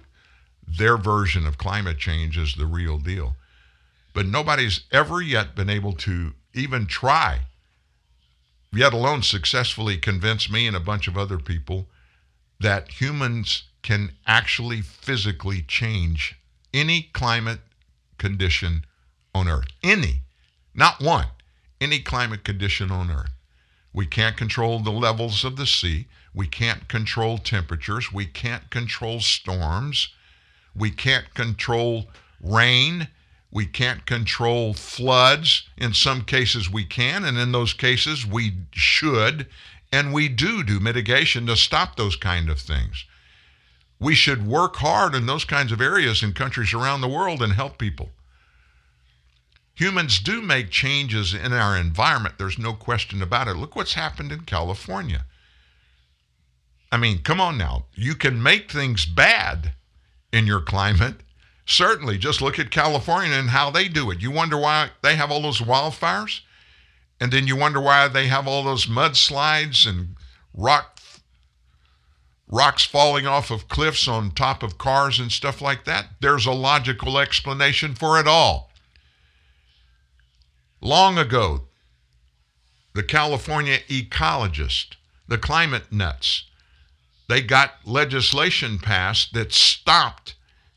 their 0.66 0.96
version 0.96 1.46
of 1.46 1.56
climate 1.56 1.98
change 1.98 2.36
is 2.36 2.54
the 2.54 2.66
real 2.66 2.98
deal. 2.98 3.36
But 4.12 4.26
nobody's 4.26 4.80
ever 4.90 5.22
yet 5.22 5.54
been 5.54 5.70
able 5.70 5.92
to 5.92 6.34
even 6.52 6.86
try, 6.86 7.42
yet 8.72 8.92
alone 8.92 9.22
successfully 9.22 9.96
convince 9.96 10.50
me 10.50 10.66
and 10.66 10.76
a 10.76 10.80
bunch 10.80 11.06
of 11.06 11.16
other 11.16 11.38
people 11.38 11.86
that 12.60 13.00
humans 13.00 13.64
can 13.82 14.12
actually 14.26 14.82
physically 14.82 15.62
change 15.62 16.36
any 16.74 17.02
climate 17.12 17.60
condition 18.18 18.84
on 19.34 19.48
Earth. 19.48 19.68
Any, 19.82 20.22
not 20.74 21.00
one, 21.00 21.26
any 21.80 22.00
climate 22.00 22.44
condition 22.44 22.90
on 22.90 23.10
Earth. 23.10 23.30
We 23.92 24.06
can't 24.06 24.36
control 24.36 24.80
the 24.80 24.90
levels 24.90 25.44
of 25.44 25.56
the 25.56 25.66
sea. 25.66 26.06
We 26.34 26.46
can't 26.46 26.88
control 26.88 27.38
temperatures. 27.38 28.12
We 28.12 28.26
can't 28.26 28.70
control 28.70 29.20
storms. 29.20 30.08
We 30.74 30.90
can't 30.90 31.32
control 31.34 32.08
rain. 32.40 33.08
We 33.50 33.66
can't 33.66 34.04
control 34.06 34.74
floods. 34.74 35.68
In 35.76 35.94
some 35.94 36.22
cases, 36.22 36.70
we 36.70 36.84
can, 36.84 37.24
and 37.24 37.38
in 37.38 37.52
those 37.52 37.72
cases, 37.72 38.26
we 38.26 38.52
should, 38.72 39.46
and 39.90 40.12
we 40.12 40.28
do 40.28 40.62
do 40.62 40.80
mitigation 40.80 41.46
to 41.46 41.56
stop 41.56 41.96
those 41.96 42.14
kind 42.14 42.50
of 42.50 42.60
things. 42.60 43.04
We 43.98 44.14
should 44.14 44.46
work 44.46 44.76
hard 44.76 45.14
in 45.14 45.26
those 45.26 45.44
kinds 45.44 45.72
of 45.72 45.80
areas 45.80 46.22
in 46.22 46.34
countries 46.34 46.72
around 46.72 47.00
the 47.00 47.08
world 47.08 47.42
and 47.42 47.54
help 47.54 47.78
people. 47.78 48.10
Humans 49.78 50.18
do 50.18 50.42
make 50.42 50.70
changes 50.70 51.32
in 51.32 51.52
our 51.52 51.76
environment. 51.76 52.34
There's 52.36 52.58
no 52.58 52.72
question 52.72 53.22
about 53.22 53.46
it. 53.46 53.54
Look 53.54 53.76
what's 53.76 53.94
happened 53.94 54.32
in 54.32 54.40
California. 54.40 55.24
I 56.90 56.96
mean, 56.96 57.22
come 57.22 57.40
on 57.40 57.56
now. 57.56 57.86
You 57.94 58.16
can 58.16 58.42
make 58.42 58.72
things 58.72 59.06
bad 59.06 59.74
in 60.32 60.48
your 60.48 60.60
climate. 60.60 61.20
Certainly, 61.64 62.18
just 62.18 62.42
look 62.42 62.58
at 62.58 62.72
California 62.72 63.36
and 63.36 63.50
how 63.50 63.70
they 63.70 63.86
do 63.86 64.10
it. 64.10 64.20
You 64.20 64.32
wonder 64.32 64.58
why 64.58 64.90
they 65.00 65.14
have 65.14 65.30
all 65.30 65.42
those 65.42 65.60
wildfires? 65.60 66.40
And 67.20 67.32
then 67.32 67.46
you 67.46 67.54
wonder 67.54 67.80
why 67.80 68.08
they 68.08 68.26
have 68.26 68.48
all 68.48 68.64
those 68.64 68.86
mudslides 68.86 69.86
and 69.86 70.16
rock 70.52 70.98
rocks 72.48 72.84
falling 72.84 73.28
off 73.28 73.52
of 73.52 73.68
cliffs 73.68 74.08
on 74.08 74.32
top 74.32 74.64
of 74.64 74.76
cars 74.76 75.20
and 75.20 75.30
stuff 75.30 75.62
like 75.62 75.84
that. 75.84 76.08
There's 76.20 76.46
a 76.46 76.52
logical 76.52 77.18
explanation 77.18 77.94
for 77.94 78.18
it 78.18 78.26
all. 78.26 78.67
Long 80.80 81.18
ago, 81.18 81.62
the 82.94 83.02
California 83.02 83.78
ecologists, 83.88 84.94
the 85.26 85.38
climate 85.38 85.90
nuts, 85.92 86.44
they 87.28 87.42
got 87.42 87.74
legislation 87.84 88.78
passed 88.78 89.34
that 89.34 89.52
stopped 89.52 90.34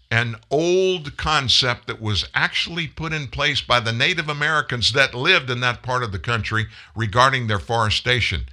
an 0.10 0.36
old 0.50 1.16
concept 1.16 1.88
that 1.88 2.02
was 2.02 2.28
actually 2.34 2.88
put 2.88 3.14
in 3.14 3.28
place 3.28 3.62
by 3.62 3.80
the 3.80 3.94
Native 3.94 4.28
Americans 4.28 4.92
that 4.92 5.14
lived 5.14 5.50
in 5.50 5.62
that 5.62 5.82
part 5.82 6.04
of 6.04 6.12
the 6.12 6.20
country 6.20 6.68
regarding 6.96 7.48
their 7.48 7.60
forestation 7.60 8.48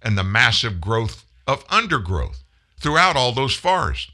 and 0.00 0.16
the 0.16 0.24
massive 0.24 0.80
growth 0.80 1.24
of 1.46 1.64
undergrowth 1.68 2.42
throughout 2.80 3.16
all 3.16 3.32
those 3.32 3.54
forests. 3.54 4.10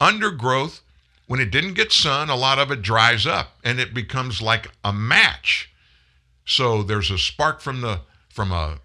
Undergrowth 0.00 0.82
when 1.26 1.40
it 1.40 1.50
didn't 1.50 1.74
get 1.74 1.92
sun, 1.92 2.30
a 2.30 2.36
lot 2.36 2.58
of 2.58 2.70
it 2.70 2.82
dries 2.82 3.26
up 3.26 3.56
and 3.64 3.80
it 3.80 3.92
becomes 3.92 4.40
like 4.40 4.70
a 4.84 4.92
match. 4.92 5.70
So 6.46 6.82
there's 6.82 7.10
a 7.10 7.18
spark 7.18 7.60
from 7.60 7.82
the 7.82 8.00
from 8.30 8.52
a 8.52 8.78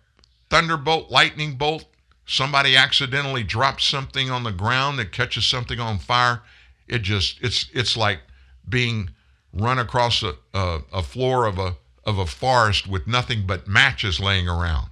thunderbolt, 0.49 1.11
lightning 1.11 1.55
bolt. 1.55 1.85
Somebody 2.25 2.75
accidentally 2.75 3.43
drops 3.43 3.85
something 3.85 4.29
on 4.29 4.43
the 4.43 4.51
ground 4.51 4.99
that 4.99 5.11
catches 5.11 5.45
something 5.45 5.79
on 5.79 5.99
fire. 5.99 6.41
It 6.87 6.99
just 7.03 7.39
it's 7.41 7.69
it's 7.73 7.95
like 7.95 8.19
being 8.67 9.11
run 9.53 9.79
across 9.79 10.23
a, 10.23 10.35
a, 10.53 10.79
a 10.91 11.03
floor 11.03 11.45
of 11.45 11.59
a 11.59 11.77
of 12.03 12.17
a 12.17 12.25
forest 12.25 12.87
with 12.87 13.07
nothing 13.07 13.45
but 13.45 13.67
matches 13.67 14.19
laying 14.19 14.47
around. 14.47 14.89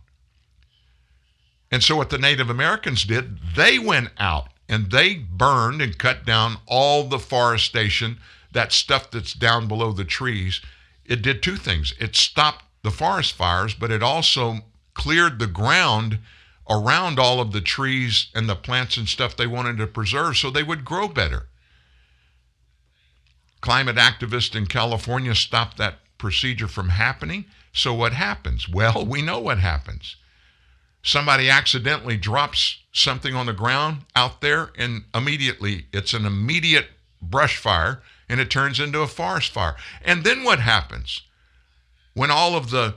And 1.71 1.83
so 1.83 1.95
what 1.95 2.09
the 2.09 2.17
Native 2.17 2.49
Americans 2.49 3.03
did, 3.03 3.39
they 3.55 3.79
went 3.79 4.09
out 4.17 4.49
and 4.67 4.91
they 4.91 5.15
burned 5.15 5.81
and 5.81 5.97
cut 5.97 6.25
down 6.25 6.57
all 6.67 7.03
the 7.03 7.19
forestation, 7.19 8.19
that 8.51 8.71
stuff 8.71 9.09
that's 9.11 9.33
down 9.33 9.67
below 9.67 9.91
the 9.91 10.03
trees. 10.03 10.61
It 11.09 11.23
did 11.23 11.41
two 11.41 11.57
things. 11.57 11.93
It 11.99 12.15
stopped 12.15 12.65
the 12.83 12.91
forest 12.91 13.33
fires, 13.33 13.73
but 13.73 13.91
it 13.91 14.03
also 14.03 14.59
cleared 14.93 15.39
the 15.39 15.47
ground 15.47 16.19
around 16.69 17.17
all 17.17 17.41
of 17.41 17.51
the 17.51 17.61
trees 17.61 18.27
and 18.35 18.47
the 18.47 18.55
plants 18.55 18.95
and 18.95 19.09
stuff 19.09 19.35
they 19.35 19.47
wanted 19.47 19.77
to 19.77 19.87
preserve 19.87 20.37
so 20.37 20.51
they 20.51 20.61
would 20.61 20.85
grow 20.85 21.07
better. 21.07 21.47
Climate 23.59 23.95
activists 23.95 24.55
in 24.55 24.67
California 24.67 25.33
stopped 25.33 25.77
that 25.77 25.99
procedure 26.19 26.67
from 26.67 26.89
happening. 26.89 27.45
So 27.73 27.93
what 27.93 28.13
happens? 28.13 28.69
Well, 28.79 29.03
we 29.03 29.23
know 29.23 29.39
what 29.39 29.57
happens. 29.57 30.15
Somebody 31.01 31.49
accidentally 31.49 32.17
drops 32.17 32.77
something 32.91 33.33
on 33.33 33.47
the 33.47 33.53
ground 33.53 34.03
out 34.15 34.41
there, 34.41 34.71
and 34.77 35.05
immediately 35.15 35.87
it's 35.91 36.13
an 36.13 36.25
immediate 36.25 36.89
brush 37.21 37.57
fire 37.57 38.03
and 38.29 38.39
it 38.39 38.51
turns 38.51 38.79
into 38.79 39.01
a 39.01 39.07
forest 39.07 39.51
fire. 39.51 39.75
And 40.05 40.23
then 40.23 40.43
what 40.43 40.59
happens? 40.59 41.23
When 42.13 42.31
all 42.31 42.55
of 42.55 42.69
the 42.69 42.95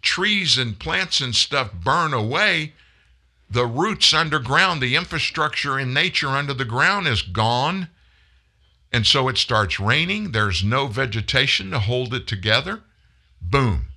trees 0.00 0.56
and 0.56 0.78
plants 0.78 1.20
and 1.20 1.34
stuff 1.34 1.72
burn 1.72 2.14
away, 2.14 2.74
the 3.50 3.66
roots 3.66 4.14
underground, 4.14 4.80
the 4.80 4.94
infrastructure 4.94 5.78
in 5.78 5.92
nature 5.92 6.28
under 6.28 6.54
the 6.54 6.64
ground 6.64 7.08
is 7.08 7.22
gone. 7.22 7.88
And 8.92 9.06
so 9.06 9.28
it 9.28 9.36
starts 9.36 9.80
raining. 9.80 10.32
There's 10.32 10.62
no 10.62 10.86
vegetation 10.86 11.70
to 11.72 11.78
hold 11.78 12.14
it 12.14 12.26
together. 12.26 12.82
Boom. 13.40 13.88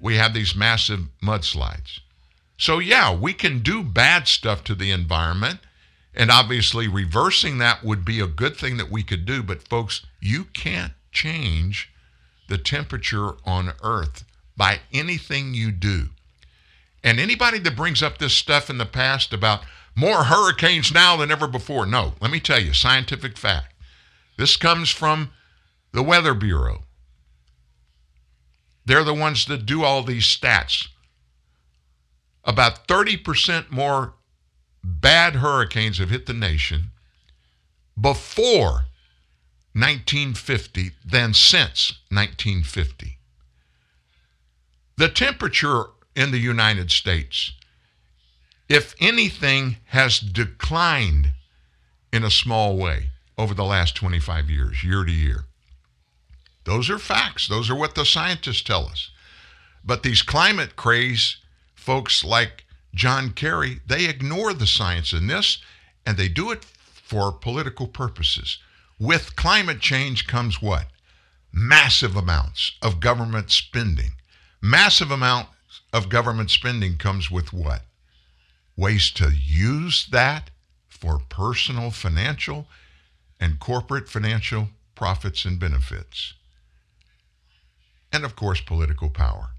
We 0.00 0.16
have 0.16 0.34
these 0.34 0.54
massive 0.54 1.08
mudslides. 1.22 2.00
So, 2.58 2.78
yeah, 2.78 3.14
we 3.14 3.32
can 3.32 3.60
do 3.60 3.82
bad 3.82 4.28
stuff 4.28 4.62
to 4.64 4.74
the 4.74 4.90
environment. 4.90 5.60
And 6.14 6.30
obviously, 6.30 6.88
reversing 6.88 7.58
that 7.58 7.82
would 7.82 8.04
be 8.04 8.20
a 8.20 8.26
good 8.26 8.56
thing 8.56 8.76
that 8.76 8.90
we 8.90 9.02
could 9.02 9.24
do. 9.24 9.42
But, 9.42 9.66
folks, 9.66 10.04
you 10.20 10.44
can't 10.44 10.92
change 11.10 11.90
the 12.48 12.58
temperature 12.58 13.32
on 13.44 13.72
Earth 13.82 14.24
by 14.56 14.80
anything 14.92 15.54
you 15.54 15.72
do. 15.72 16.10
And 17.02 17.18
anybody 17.18 17.58
that 17.60 17.76
brings 17.76 18.02
up 18.02 18.18
this 18.18 18.34
stuff 18.34 18.70
in 18.70 18.78
the 18.78 18.86
past 18.86 19.32
about 19.32 19.62
more 19.94 20.24
hurricanes 20.24 20.92
now 20.92 21.16
than 21.16 21.30
ever 21.30 21.48
before, 21.48 21.86
no, 21.86 22.14
let 22.20 22.30
me 22.30 22.40
tell 22.40 22.60
you, 22.60 22.72
scientific 22.72 23.36
fact. 23.36 23.74
This 24.36 24.56
comes 24.56 24.90
from 24.90 25.30
the 25.92 26.02
Weather 26.02 26.34
Bureau. 26.34 26.84
They're 28.84 29.04
the 29.04 29.14
ones 29.14 29.46
that 29.46 29.66
do 29.66 29.84
all 29.84 30.02
these 30.02 30.24
stats. 30.24 30.88
About 32.44 32.88
30% 32.88 33.70
more 33.70 34.14
bad 34.84 35.36
hurricanes 35.36 35.98
have 35.98 36.10
hit 36.10 36.26
the 36.26 36.32
nation 36.32 36.90
before 38.00 38.84
1950 39.74 40.90
than 41.04 41.32
since 41.34 41.92
1950. 42.10 43.18
The 44.96 45.08
temperature 45.08 45.84
in 46.14 46.30
the 46.30 46.38
United 46.38 46.90
States, 46.90 47.52
if 48.68 48.94
anything, 49.00 49.76
has 49.86 50.18
declined 50.18 51.32
in 52.12 52.24
a 52.24 52.30
small 52.30 52.76
way 52.76 53.10
over 53.38 53.54
the 53.54 53.64
last 53.64 53.96
25 53.96 54.50
years, 54.50 54.84
year 54.84 55.04
to 55.04 55.12
year. 55.12 55.44
Those 56.64 56.90
are 56.90 56.98
facts. 56.98 57.48
Those 57.48 57.70
are 57.70 57.74
what 57.74 57.94
the 57.94 58.04
scientists 58.04 58.62
tell 58.62 58.86
us. 58.86 59.10
But 59.84 60.02
these 60.02 60.22
climate 60.22 60.76
craze 60.76 61.38
folks 61.74 62.22
like 62.22 62.64
John 62.94 63.30
Kerry, 63.32 63.80
they 63.86 64.06
ignore 64.06 64.52
the 64.52 64.66
science 64.66 65.12
in 65.12 65.26
this 65.26 65.58
and 66.04 66.16
they 66.16 66.28
do 66.28 66.50
it 66.50 66.64
for 66.64 67.32
political 67.32 67.86
purposes. 67.86 68.58
With 68.98 69.36
climate 69.36 69.80
change 69.80 70.26
comes 70.26 70.60
what? 70.60 70.86
Massive 71.52 72.16
amounts 72.16 72.72
of 72.82 73.00
government 73.00 73.50
spending. 73.50 74.12
Massive 74.60 75.10
amounts 75.10 75.50
of 75.92 76.08
government 76.08 76.50
spending 76.50 76.96
comes 76.96 77.30
with 77.30 77.52
what? 77.52 77.82
Ways 78.76 79.10
to 79.12 79.30
use 79.30 80.06
that 80.10 80.50
for 80.88 81.18
personal 81.28 81.90
financial 81.90 82.68
and 83.40 83.58
corporate 83.58 84.08
financial 84.08 84.68
profits 84.94 85.44
and 85.44 85.58
benefits. 85.58 86.34
And 88.12 88.24
of 88.24 88.36
course, 88.36 88.60
political 88.60 89.10
power. 89.10 89.51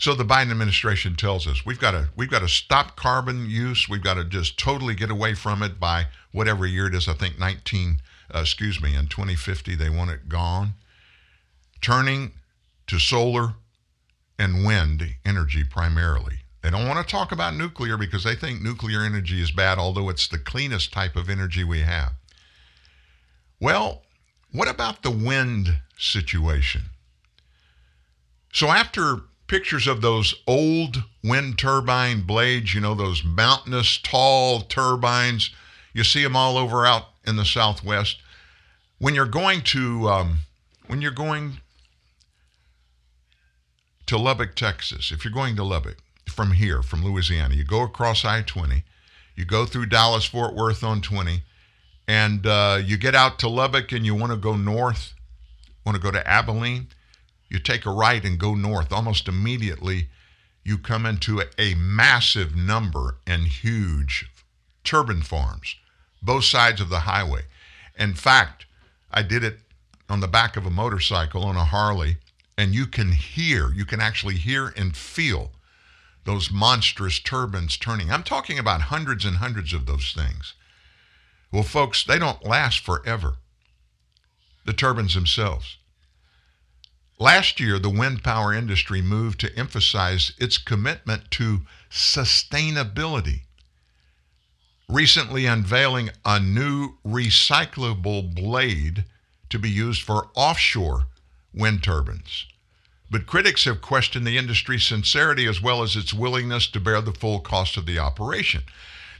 So 0.00 0.14
the 0.14 0.24
Biden 0.24 0.50
administration 0.50 1.14
tells 1.14 1.46
us 1.46 1.66
we've 1.66 1.78
got 1.78 1.90
to 1.90 2.08
we've 2.16 2.30
got 2.30 2.38
to 2.38 2.48
stop 2.48 2.96
carbon 2.96 3.50
use. 3.50 3.86
We've 3.86 4.02
got 4.02 4.14
to 4.14 4.24
just 4.24 4.58
totally 4.58 4.94
get 4.94 5.10
away 5.10 5.34
from 5.34 5.62
it 5.62 5.78
by 5.78 6.06
whatever 6.32 6.66
year 6.66 6.86
it 6.86 6.94
is. 6.94 7.06
I 7.06 7.12
think 7.12 7.38
19, 7.38 7.98
uh, 8.34 8.38
excuse 8.38 8.80
me, 8.80 8.96
in 8.96 9.08
2050 9.08 9.74
they 9.74 9.90
want 9.90 10.10
it 10.10 10.26
gone. 10.26 10.72
Turning 11.82 12.32
to 12.86 12.98
solar 12.98 13.56
and 14.38 14.64
wind 14.64 15.16
energy 15.26 15.64
primarily. 15.64 16.38
They 16.62 16.70
don't 16.70 16.88
want 16.88 17.06
to 17.06 17.10
talk 17.10 17.30
about 17.30 17.54
nuclear 17.54 17.98
because 17.98 18.24
they 18.24 18.34
think 18.34 18.62
nuclear 18.62 19.02
energy 19.02 19.42
is 19.42 19.50
bad, 19.50 19.76
although 19.76 20.08
it's 20.08 20.28
the 20.28 20.38
cleanest 20.38 20.94
type 20.94 21.14
of 21.14 21.28
energy 21.28 21.62
we 21.62 21.80
have. 21.80 22.12
Well, 23.60 24.00
what 24.50 24.66
about 24.66 25.02
the 25.02 25.10
wind 25.10 25.76
situation? 25.98 26.84
So 28.50 28.68
after 28.68 29.24
pictures 29.50 29.88
of 29.88 30.00
those 30.00 30.32
old 30.46 31.02
wind 31.24 31.58
turbine 31.58 32.20
blades, 32.20 32.72
you 32.72 32.80
know, 32.80 32.94
those 32.94 33.24
mountainous, 33.24 33.98
tall 33.98 34.60
turbines. 34.60 35.50
You 35.92 36.04
see 36.04 36.22
them 36.22 36.36
all 36.36 36.56
over 36.56 36.86
out 36.86 37.08
in 37.26 37.34
the 37.34 37.44
Southwest. 37.44 38.18
When 39.00 39.12
you're 39.12 39.26
going 39.26 39.62
to, 39.62 40.08
um, 40.08 40.38
when 40.86 41.02
you're 41.02 41.10
going 41.10 41.54
to 44.06 44.16
Lubbock, 44.16 44.54
Texas, 44.54 45.10
if 45.10 45.24
you're 45.24 45.34
going 45.34 45.56
to 45.56 45.64
Lubbock 45.64 45.96
from 46.28 46.52
here, 46.52 46.80
from 46.80 47.04
Louisiana, 47.04 47.56
you 47.56 47.64
go 47.64 47.82
across 47.82 48.24
I 48.24 48.42
20, 48.42 48.84
you 49.34 49.44
go 49.44 49.66
through 49.66 49.86
Dallas, 49.86 50.26
Fort 50.26 50.54
Worth 50.54 50.84
on 50.84 51.00
20, 51.00 51.42
and 52.06 52.46
uh, 52.46 52.80
you 52.84 52.96
get 52.96 53.16
out 53.16 53.40
to 53.40 53.48
Lubbock 53.48 53.90
and 53.90 54.06
you 54.06 54.14
want 54.14 54.30
to 54.30 54.38
go 54.38 54.56
north, 54.56 55.12
want 55.84 55.96
to 55.96 56.02
go 56.02 56.12
to 56.12 56.24
Abilene 56.24 56.86
you 57.50 57.58
take 57.58 57.84
a 57.84 57.90
right 57.90 58.24
and 58.24 58.38
go 58.38 58.54
north, 58.54 58.92
almost 58.92 59.28
immediately 59.28 60.08
you 60.64 60.78
come 60.78 61.04
into 61.04 61.42
a, 61.58 61.74
massive 61.74 62.54
number 62.54 63.16
and 63.26 63.46
huge 63.48 64.30
turbine 64.84 65.22
farms, 65.22 65.76
both 66.22 66.44
sides 66.44 66.80
of 66.80 66.88
the 66.88 67.00
highway. 67.00 67.42
In 67.98 68.14
fact, 68.14 68.66
I 69.10 69.22
did 69.22 69.42
it 69.42 69.58
on 70.08 70.20
the 70.20 70.28
back 70.28 70.56
of 70.56 70.66
a 70.66 70.70
motorcycle 70.70 71.44
on 71.44 71.56
a 71.56 71.64
Harley, 71.64 72.18
and 72.56 72.74
you 72.74 72.86
can 72.86 73.12
hear, 73.12 73.72
you 73.72 73.84
can 73.84 74.00
actually 74.00 74.36
hear 74.36 74.72
and 74.76 74.96
feel 74.96 75.50
those 76.24 76.50
monstrous 76.50 77.18
turbines 77.18 77.76
turning. 77.76 78.10
I'm 78.10 78.22
talking 78.22 78.58
about 78.58 78.82
hundreds 78.82 79.24
and 79.24 79.36
hundreds 79.36 79.72
of 79.72 79.86
those 79.86 80.12
things. 80.12 80.54
Well, 81.50 81.62
folks, 81.62 82.04
they 82.04 82.18
don't 82.18 82.44
last 82.44 82.80
forever. 82.80 83.36
The 84.66 84.72
turbines 84.72 85.14
themselves. 85.14 85.78
Last 87.20 87.60
year, 87.60 87.78
the 87.78 87.90
wind 87.90 88.24
power 88.24 88.54
industry 88.54 89.02
moved 89.02 89.40
to 89.40 89.54
emphasize 89.54 90.32
its 90.38 90.56
commitment 90.56 91.30
to 91.32 91.66
sustainability, 91.90 93.42
recently 94.88 95.44
unveiling 95.44 96.12
a 96.24 96.40
new 96.40 96.94
recyclable 97.06 98.34
blade 98.34 99.04
to 99.50 99.58
be 99.58 99.68
used 99.68 100.00
for 100.00 100.30
offshore 100.34 101.08
wind 101.52 101.82
turbines. 101.82 102.46
But 103.10 103.26
critics 103.26 103.64
have 103.64 103.82
questioned 103.82 104.26
the 104.26 104.38
industry's 104.38 104.86
sincerity 104.86 105.44
as 105.44 105.60
well 105.60 105.82
as 105.82 105.96
its 105.96 106.14
willingness 106.14 106.68
to 106.68 106.80
bear 106.80 107.02
the 107.02 107.12
full 107.12 107.40
cost 107.40 107.76
of 107.76 107.84
the 107.84 107.98
operation. 107.98 108.62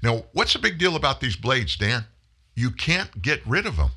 Now, 0.03 0.25
what's 0.33 0.55
the 0.55 0.59
big 0.59 0.79
deal 0.79 0.97
about 0.97 1.21
these 1.21 1.37
blades, 1.37 1.77
Dan? 1.77 2.07
You 2.55 2.71
can't 2.71 3.21
get 3.21 3.47
rid 3.47 3.67
of 3.67 3.77
them. 3.77 3.91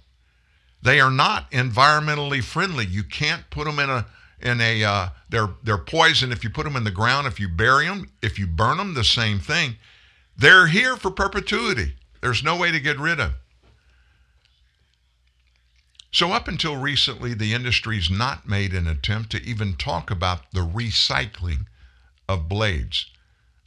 They 0.83 0.99
are 0.99 1.09
not 1.09 1.49
environmentally 1.51 2.43
friendly. 2.43 2.85
You 2.85 3.03
can't 3.03 3.49
put 3.49 3.65
them 3.65 3.79
in 3.79 3.89
a 3.89 4.05
in 4.41 4.59
a 4.59 4.83
uh, 4.83 5.09
they're 5.29 5.49
they're 5.63 5.77
poison 5.77 6.33
if 6.33 6.43
you 6.43 6.49
put 6.49 6.65
them 6.65 6.75
in 6.75 6.83
the 6.83 6.91
ground. 6.91 7.25
If 7.25 7.39
you 7.39 7.47
bury 7.47 7.85
them, 7.85 8.11
if 8.21 8.37
you 8.37 8.45
burn 8.45 8.77
them, 8.77 8.93
the 8.93 9.05
same 9.05 9.39
thing. 9.39 9.77
They're 10.35 10.67
here 10.67 10.97
for 10.97 11.09
perpetuity. 11.09 11.93
There's 12.19 12.43
no 12.43 12.57
way 12.57 12.69
to 12.71 12.81
get 12.81 12.99
rid 12.99 13.13
of. 13.13 13.17
Them. 13.17 13.33
So, 16.11 16.33
up 16.33 16.49
until 16.49 16.75
recently, 16.75 17.33
the 17.33 17.53
industry's 17.53 18.09
not 18.09 18.47
made 18.47 18.73
an 18.73 18.85
attempt 18.85 19.31
to 19.31 19.41
even 19.41 19.75
talk 19.75 20.11
about 20.11 20.51
the 20.51 20.67
recycling 20.67 21.65
of 22.27 22.49
blades 22.49 23.05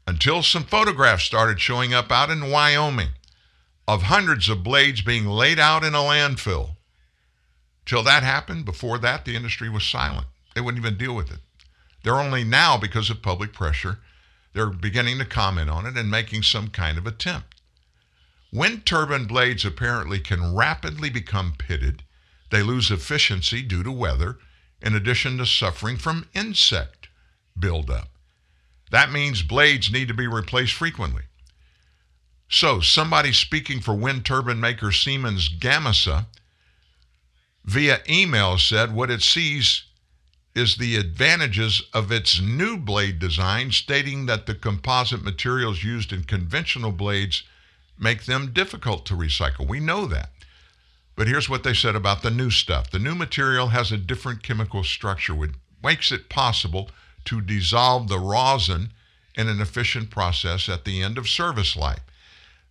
until 0.07 0.43
some 0.43 0.65
photographs 0.65 1.25
started 1.25 1.61
showing 1.61 1.95
up 1.95 2.13
out 2.13 2.31
in 2.31 2.51
Wyoming 2.51 3.11
of 3.89 4.03
hundreds 4.03 4.51
of 4.51 4.63
blades 4.63 5.01
being 5.01 5.27
laid 5.27 5.59
out 5.59 5.83
in 5.83 5.95
a 5.95 5.99
landfill. 5.99 6.76
Till 7.87 8.03
that 8.03 8.25
happened, 8.25 8.65
before 8.65 8.99
that, 8.99 9.25
the 9.25 9.37
industry 9.37 9.71
was 9.71 9.85
silent. 9.85 10.27
They 10.55 10.61
wouldn't 10.61 10.85
even 10.85 10.99
deal 10.99 11.15
with 11.15 11.31
it. 11.31 11.39
They're 12.03 12.21
only 12.21 12.45
now, 12.45 12.77
because 12.77 13.11
of 13.11 13.23
public 13.23 13.53
pressure, 13.53 14.01
they're 14.53 14.67
beginning 14.67 15.19
to 15.19 15.25
comment 15.25 15.71
on 15.71 15.87
it 15.87 15.97
and 15.97 16.11
making 16.11 16.43
some 16.43 16.69
kind 16.69 16.99
of 16.99 17.07
attempt. 17.07 17.61
Wind 18.53 18.87
turbine 18.87 19.27
blades 19.27 19.65
apparently 19.65 20.19
can 20.19 20.55
rapidly 20.55 21.11
become 21.11 21.55
pitted. 21.57 22.03
They 22.51 22.63
lose 22.63 22.91
efficiency 22.91 23.63
due 23.63 23.83
to 23.83 23.93
weather, 23.93 24.39
in 24.81 24.95
addition 24.95 25.39
to 25.39 25.47
suffering 25.47 25.97
from 25.97 26.29
insect 26.35 27.09
buildup. 27.59 28.09
That 28.91 29.11
means 29.11 29.43
blades 29.43 29.91
need 29.91 30.09
to 30.09 30.15
be 30.15 30.27
replaced 30.27 30.73
frequently. 30.75 31.25
So, 32.49 32.81
somebody 32.81 33.33
speaking 33.33 33.81
for 33.81 33.95
wind 33.95 34.25
turbine 34.25 34.61
maker 34.61 34.93
Siemens 34.93 35.49
Gamesa 35.49 36.27
via 37.67 38.01
email 38.09 38.57
said 38.59 38.95
what 38.95 39.11
it 39.11 39.23
sees 39.23 39.85
is 40.55 40.77
the 40.77 40.97
advantages 40.97 41.83
of 41.93 42.11
its 42.11 42.41
new 42.41 42.79
blade 42.79 43.19
design, 43.19 43.71
stating 43.71 44.25
that 44.27 44.47
the 44.47 44.55
composite 44.55 45.23
materials 45.23 45.85
used 45.85 46.13
in 46.13 46.25
conventional 46.25 46.93
blades 46.93 47.43
make 47.99 48.25
them 48.25 48.53
difficult 48.53 49.05
to 49.05 49.15
recycle. 49.15 49.69
We 49.69 49.81
know 49.81 50.07
that. 50.07 50.31
But 51.15 51.29
here's 51.29 51.49
what 51.49 51.63
they 51.63 51.75
said 51.75 51.97
about 51.97 52.23
the 52.23 52.31
new 52.31 52.51
stuff 52.51 52.91
the 52.91 52.99
new 52.99 53.15
material 53.15 53.69
has 53.69 53.91
a 53.91 53.97
different 53.97 54.43
chemical 54.43 54.85
structure, 54.85 55.35
which 55.35 55.53
makes 55.83 56.13
it 56.13 56.29
possible 56.29 56.91
to 57.27 57.41
dissolve 57.41 58.09
the 58.09 58.19
resin 58.19 58.93
in 59.35 59.49
an 59.49 59.61
efficient 59.61 60.11
process 60.11 60.69
at 60.69 60.85
the 60.85 61.03
end 61.03 61.19
of 61.19 61.29
service 61.29 61.77
life. 61.77 62.01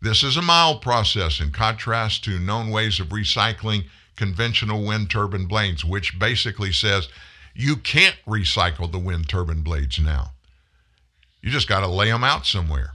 This 0.01 0.23
is 0.23 0.38
a 0.38 0.41
mild 0.41 0.81
process 0.81 1.39
in 1.39 1.51
contrast 1.51 2.23
to 2.23 2.39
known 2.39 2.69
ways 2.69 2.99
of 2.99 3.07
recycling 3.07 3.85
conventional 4.16 4.84
wind 4.84 5.10
turbine 5.10 5.46
blades, 5.46 5.84
which 5.84 6.18
basically 6.20 6.72
says 6.72 7.10
you 7.54 7.76
can't 7.76 8.18
recycle 8.28 8.92
the 8.92 9.00
wind 9.00 9.30
turbine 9.30 9.62
blades 9.62 10.00
now. 10.00 10.32
You 11.42 11.52
just 11.52 11.68
got 11.68 11.82
to 11.82 11.88
lay 11.88 12.10
them 12.10 12.24
out 12.24 12.46
somewhere. 12.46 12.94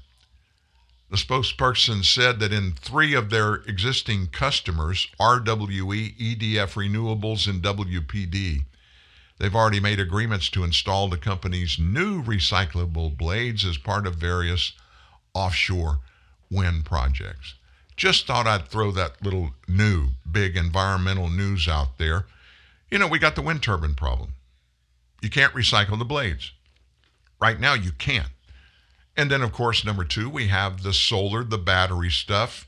The 1.10 1.16
spokesperson 1.16 2.04
said 2.04 2.38
that 2.38 2.52
in 2.52 2.72
three 2.72 3.14
of 3.14 3.30
their 3.30 3.54
existing 3.54 4.28
customers, 4.28 5.08
RWE, 5.18 6.16
EDF 6.16 6.74
Renewables, 6.74 7.48
and 7.48 7.60
WPD, 7.62 8.64
they've 9.38 9.54
already 9.54 9.80
made 9.80 9.98
agreements 9.98 10.48
to 10.50 10.62
install 10.62 11.08
the 11.08 11.16
company's 11.16 11.78
new 11.80 12.22
recyclable 12.22 13.16
blades 13.16 13.64
as 13.64 13.76
part 13.76 14.06
of 14.06 14.16
various 14.16 14.72
offshore 15.34 15.98
wind 16.48 16.84
projects. 16.84 17.54
Just 18.00 18.26
thought 18.26 18.46
I'd 18.46 18.66
throw 18.66 18.92
that 18.92 19.22
little 19.22 19.50
new, 19.68 20.12
big 20.32 20.56
environmental 20.56 21.28
news 21.28 21.68
out 21.68 21.98
there. 21.98 22.24
You 22.90 22.96
know, 22.98 23.06
we 23.06 23.18
got 23.18 23.34
the 23.34 23.42
wind 23.42 23.62
turbine 23.62 23.94
problem. 23.94 24.32
You 25.20 25.28
can't 25.28 25.52
recycle 25.52 25.98
the 25.98 26.06
blades. 26.06 26.52
Right 27.42 27.60
now, 27.60 27.74
you 27.74 27.92
can't. 27.92 28.30
And 29.18 29.30
then, 29.30 29.42
of 29.42 29.52
course, 29.52 29.84
number 29.84 30.04
two, 30.04 30.30
we 30.30 30.48
have 30.48 30.82
the 30.82 30.94
solar, 30.94 31.44
the 31.44 31.58
battery 31.58 32.08
stuff. 32.08 32.66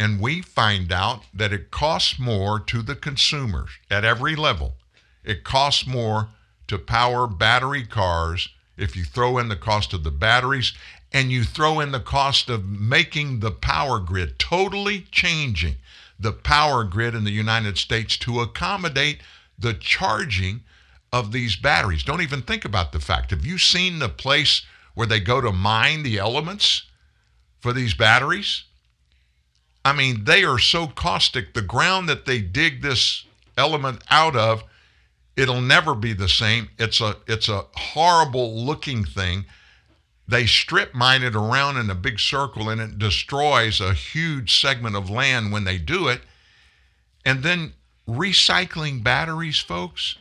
And 0.00 0.20
we 0.20 0.42
find 0.42 0.90
out 0.90 1.22
that 1.32 1.52
it 1.52 1.70
costs 1.70 2.18
more 2.18 2.58
to 2.58 2.82
the 2.82 2.96
consumers 2.96 3.70
at 3.88 4.04
every 4.04 4.34
level. 4.34 4.74
It 5.22 5.44
costs 5.44 5.86
more 5.86 6.30
to 6.66 6.76
power 6.76 7.28
battery 7.28 7.86
cars 7.86 8.48
if 8.76 8.96
you 8.96 9.04
throw 9.04 9.38
in 9.38 9.48
the 9.48 9.54
cost 9.54 9.92
of 9.92 10.02
the 10.02 10.10
batteries 10.10 10.72
and 11.16 11.32
you 11.32 11.44
throw 11.44 11.80
in 11.80 11.92
the 11.92 11.98
cost 11.98 12.50
of 12.50 12.66
making 12.66 13.40
the 13.40 13.50
power 13.50 13.98
grid, 13.98 14.38
totally 14.38 15.00
changing 15.10 15.74
the 16.20 16.30
power 16.30 16.84
grid 16.84 17.14
in 17.14 17.24
the 17.24 17.30
United 17.30 17.78
States 17.78 18.18
to 18.18 18.40
accommodate 18.40 19.22
the 19.58 19.72
charging 19.72 20.60
of 21.10 21.32
these 21.32 21.56
batteries. 21.56 22.02
Don't 22.02 22.20
even 22.20 22.42
think 22.42 22.66
about 22.66 22.92
the 22.92 23.00
fact. 23.00 23.30
Have 23.30 23.46
you 23.46 23.56
seen 23.56 23.98
the 23.98 24.10
place 24.10 24.60
where 24.92 25.06
they 25.06 25.18
go 25.18 25.40
to 25.40 25.52
mine 25.52 26.02
the 26.02 26.18
elements 26.18 26.82
for 27.60 27.72
these 27.72 27.94
batteries? 27.94 28.64
I 29.86 29.94
mean, 29.94 30.24
they 30.24 30.44
are 30.44 30.58
so 30.58 30.86
caustic. 30.86 31.54
The 31.54 31.62
ground 31.62 32.10
that 32.10 32.26
they 32.26 32.42
dig 32.42 32.82
this 32.82 33.24
element 33.56 34.04
out 34.10 34.36
of, 34.36 34.64
it'll 35.34 35.62
never 35.62 35.94
be 35.94 36.12
the 36.12 36.28
same. 36.28 36.68
It's 36.78 37.00
a 37.00 37.16
it's 37.26 37.48
a 37.48 37.64
horrible 37.74 38.54
looking 38.54 39.02
thing. 39.02 39.46
They 40.28 40.46
strip 40.46 40.94
mine 40.94 41.22
it 41.22 41.36
around 41.36 41.76
in 41.76 41.88
a 41.88 41.94
big 41.94 42.18
circle 42.18 42.68
and 42.68 42.80
it 42.80 42.98
destroys 42.98 43.80
a 43.80 43.94
huge 43.94 44.60
segment 44.60 44.96
of 44.96 45.08
land 45.08 45.52
when 45.52 45.64
they 45.64 45.78
do 45.78 46.08
it. 46.08 46.22
And 47.24 47.42
then 47.42 47.74
recycling 48.08 49.02
batteries, 49.02 49.58
folks. 49.58 50.16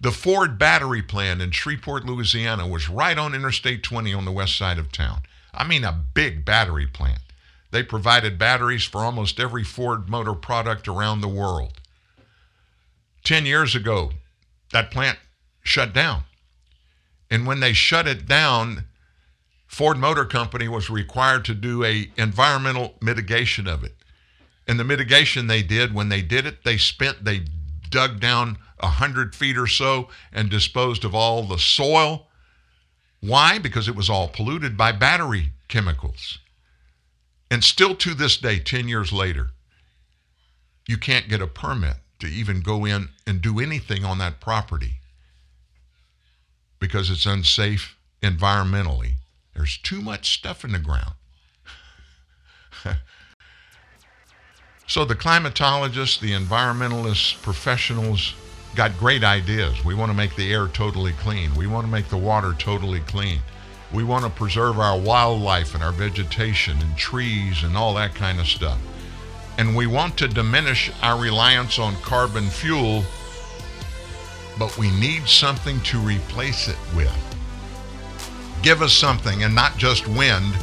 The 0.00 0.12
Ford 0.12 0.58
battery 0.58 1.02
plant 1.02 1.42
in 1.42 1.50
Shreveport, 1.50 2.06
Louisiana 2.06 2.66
was 2.66 2.88
right 2.88 3.18
on 3.18 3.34
Interstate 3.34 3.82
20 3.82 4.14
on 4.14 4.24
the 4.24 4.32
west 4.32 4.56
side 4.56 4.78
of 4.78 4.92
town. 4.92 5.22
I 5.52 5.66
mean, 5.66 5.84
a 5.84 6.04
big 6.14 6.44
battery 6.44 6.86
plant. 6.86 7.20
They 7.70 7.82
provided 7.82 8.38
batteries 8.38 8.84
for 8.84 8.98
almost 8.98 9.40
every 9.40 9.64
Ford 9.64 10.08
motor 10.08 10.34
product 10.34 10.88
around 10.88 11.20
the 11.20 11.28
world. 11.28 11.80
10 13.24 13.44
years 13.44 13.74
ago, 13.74 14.12
that 14.72 14.90
plant 14.90 15.18
shut 15.62 15.92
down. 15.92 16.22
And 17.30 17.46
when 17.46 17.60
they 17.60 17.72
shut 17.72 18.06
it 18.06 18.26
down, 18.26 18.84
Ford 19.66 19.98
Motor 19.98 20.24
Company 20.24 20.66
was 20.66 20.88
required 20.88 21.44
to 21.44 21.54
do 21.54 21.84
a 21.84 22.10
environmental 22.16 22.94
mitigation 23.02 23.66
of 23.66 23.84
it. 23.84 23.94
And 24.66 24.78
the 24.78 24.84
mitigation 24.84 25.46
they 25.46 25.62
did, 25.62 25.94
when 25.94 26.08
they 26.08 26.22
did 26.22 26.46
it, 26.46 26.64
they 26.64 26.78
spent, 26.78 27.24
they 27.24 27.42
dug 27.90 28.20
down 28.20 28.58
a 28.80 28.86
100 28.86 29.34
feet 29.34 29.58
or 29.58 29.66
so 29.66 30.08
and 30.32 30.50
disposed 30.50 31.04
of 31.04 31.14
all 31.14 31.42
the 31.42 31.58
soil. 31.58 32.26
Why? 33.20 33.58
Because 33.58 33.88
it 33.88 33.96
was 33.96 34.10
all 34.10 34.28
polluted 34.28 34.76
by 34.76 34.92
battery 34.92 35.50
chemicals. 35.68 36.38
And 37.50 37.64
still 37.64 37.94
to 37.96 38.14
this 38.14 38.36
day, 38.36 38.58
10 38.58 38.88
years 38.88 39.12
later, 39.12 39.50
you 40.86 40.96
can't 40.98 41.28
get 41.28 41.42
a 41.42 41.46
permit 41.46 41.96
to 42.20 42.26
even 42.26 42.60
go 42.60 42.84
in 42.84 43.08
and 43.26 43.40
do 43.40 43.60
anything 43.60 44.04
on 44.04 44.18
that 44.18 44.40
property 44.40 44.97
because 46.78 47.10
it's 47.10 47.26
unsafe 47.26 47.96
environmentally. 48.22 49.14
There's 49.54 49.78
too 49.78 50.00
much 50.00 50.34
stuff 50.34 50.64
in 50.64 50.72
the 50.72 50.78
ground. 50.78 51.14
so 54.86 55.04
the 55.04 55.14
climatologists, 55.14 56.20
the 56.20 56.32
environmentalists, 56.32 57.40
professionals 57.42 58.34
got 58.74 58.96
great 58.98 59.24
ideas. 59.24 59.84
We 59.84 59.94
want 59.94 60.10
to 60.10 60.16
make 60.16 60.36
the 60.36 60.52
air 60.52 60.68
totally 60.68 61.12
clean. 61.12 61.54
We 61.54 61.66
want 61.66 61.86
to 61.86 61.90
make 61.90 62.08
the 62.08 62.16
water 62.16 62.54
totally 62.58 63.00
clean. 63.00 63.40
We 63.92 64.04
want 64.04 64.24
to 64.24 64.30
preserve 64.30 64.78
our 64.78 64.98
wildlife 64.98 65.74
and 65.74 65.82
our 65.82 65.92
vegetation 65.92 66.78
and 66.80 66.96
trees 66.96 67.62
and 67.62 67.76
all 67.76 67.94
that 67.94 68.14
kind 68.14 68.38
of 68.38 68.46
stuff. 68.46 68.78
And 69.56 69.74
we 69.74 69.86
want 69.86 70.16
to 70.18 70.28
diminish 70.28 70.92
our 71.02 71.20
reliance 71.20 71.78
on 71.78 71.96
carbon 71.96 72.48
fuel, 72.48 73.02
but 74.58 74.76
we 74.76 74.90
need 74.98 75.26
something 75.28 75.80
to 75.82 75.98
replace 75.98 76.68
it 76.68 76.78
with. 76.94 77.12
Give 78.62 78.82
us 78.82 78.92
something, 78.92 79.44
and 79.44 79.54
not 79.54 79.76
just 79.76 80.06
wind 80.08 80.54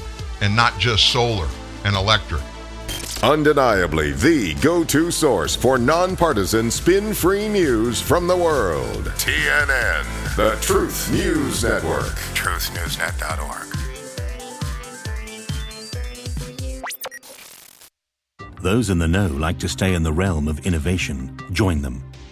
and 0.42 0.56
not 0.56 0.78
just 0.80 1.12
solar 1.12 1.48
and 1.84 1.96
electric. 1.96 2.42
Undeniably 3.24 4.12
the 4.12 4.54
go 4.56 4.84
to 4.84 5.10
source 5.10 5.56
for 5.56 5.78
nonpartisan, 5.78 6.70
spin 6.70 7.14
free 7.14 7.48
news 7.48 8.02
from 8.02 8.28
the 8.28 8.36
world. 8.36 9.06
TNN, 9.18 10.36
the 10.36 10.58
Truth 10.62 11.12
News 11.12 11.64
Network. 11.64 12.14
TruthNewsNet.org. 12.36 13.76
Those 18.62 18.90
in 18.90 18.98
the 18.98 19.08
know 19.08 19.28
like 19.28 19.60
to 19.60 19.70
stay 19.70 19.94
in 19.94 20.04
the 20.04 20.12
realm 20.12 20.48
of 20.48 20.66
innovation. 20.66 21.40
Join 21.52 21.82
them. 21.82 22.04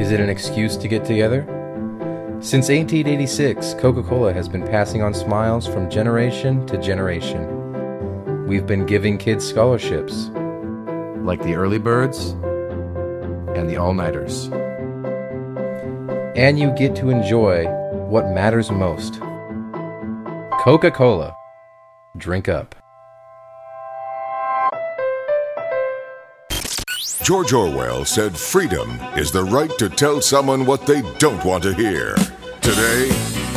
Is 0.00 0.12
it 0.12 0.18
an 0.18 0.30
excuse 0.30 0.78
to 0.78 0.88
get 0.88 1.04
together? 1.04 1.42
Since 2.40 2.70
1886, 2.70 3.74
Coca 3.74 4.02
Cola 4.02 4.32
has 4.32 4.48
been 4.48 4.66
passing 4.66 5.02
on 5.02 5.12
smiles 5.12 5.66
from 5.66 5.90
generation 5.90 6.66
to 6.68 6.78
generation. 6.78 8.46
We've 8.46 8.66
been 8.66 8.86
giving 8.86 9.18
kids 9.18 9.46
scholarships, 9.46 10.30
like 11.22 11.42
the 11.42 11.54
early 11.54 11.76
birds 11.76 12.30
and 13.54 13.68
the 13.68 13.76
all 13.76 13.92
nighters. 13.92 14.46
And 16.34 16.58
you 16.58 16.70
get 16.78 16.96
to 16.96 17.10
enjoy 17.10 17.66
what 18.08 18.30
matters 18.30 18.70
most 18.70 19.20
Coca 20.64 20.90
Cola. 20.90 21.36
Drink 22.16 22.48
up. 22.48 22.74
George 27.22 27.52
Orwell 27.52 28.04
said 28.04 28.36
freedom 28.36 28.98
is 29.16 29.30
the 29.30 29.44
right 29.44 29.70
to 29.78 29.88
tell 29.88 30.20
someone 30.20 30.66
what 30.66 30.86
they 30.86 31.02
don't 31.18 31.44
want 31.44 31.62
to 31.64 31.74
hear. 31.74 32.14
Today, 32.60 33.08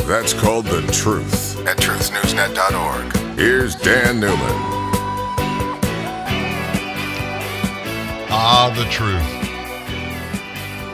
that's 0.06 0.32
called 0.32 0.66
the 0.66 0.82
truth 0.92 1.58
at 1.66 1.78
truthnewsnet.org. 1.78 3.38
Here's 3.38 3.74
Dan 3.76 4.20
Newman. 4.20 4.38
Ah, 8.30 8.72
the 8.76 8.84
truth. 8.90 9.22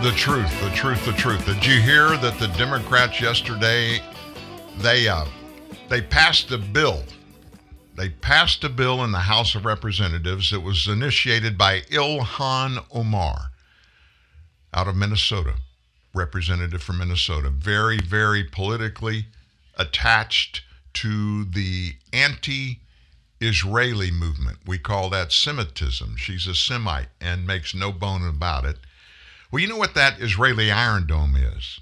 The 0.02 0.12
truth, 0.16 0.60
the 0.62 0.70
truth, 0.70 1.04
the 1.04 1.12
truth. 1.12 1.44
Did 1.44 1.66
you 1.66 1.80
hear 1.80 2.16
that 2.18 2.38
the 2.38 2.48
Democrats 2.56 3.20
yesterday 3.20 4.00
they 4.78 5.08
uh, 5.08 5.26
they 5.88 6.00
passed 6.00 6.50
a 6.52 6.58
bill. 6.58 7.02
They 8.00 8.08
passed 8.08 8.64
a 8.64 8.70
bill 8.70 9.04
in 9.04 9.12
the 9.12 9.28
House 9.28 9.54
of 9.54 9.66
Representatives 9.66 10.52
that 10.52 10.60
was 10.60 10.88
initiated 10.88 11.58
by 11.58 11.82
Ilhan 11.82 12.82
Omar 12.90 13.50
out 14.72 14.88
of 14.88 14.96
Minnesota, 14.96 15.56
representative 16.14 16.82
from 16.82 16.96
Minnesota, 16.96 17.50
very, 17.50 17.98
very 17.98 18.42
politically 18.42 19.26
attached 19.76 20.62
to 20.94 21.44
the 21.44 21.96
anti 22.10 22.80
Israeli 23.38 24.10
movement. 24.10 24.60
We 24.64 24.78
call 24.78 25.10
that 25.10 25.30
Semitism. 25.30 26.16
She's 26.16 26.46
a 26.46 26.54
Semite 26.54 27.10
and 27.20 27.46
makes 27.46 27.74
no 27.74 27.92
bone 27.92 28.26
about 28.26 28.64
it. 28.64 28.78
Well, 29.52 29.60
you 29.60 29.68
know 29.68 29.76
what 29.76 29.92
that 29.92 30.22
Israeli 30.22 30.70
Iron 30.70 31.06
Dome 31.06 31.36
is? 31.36 31.80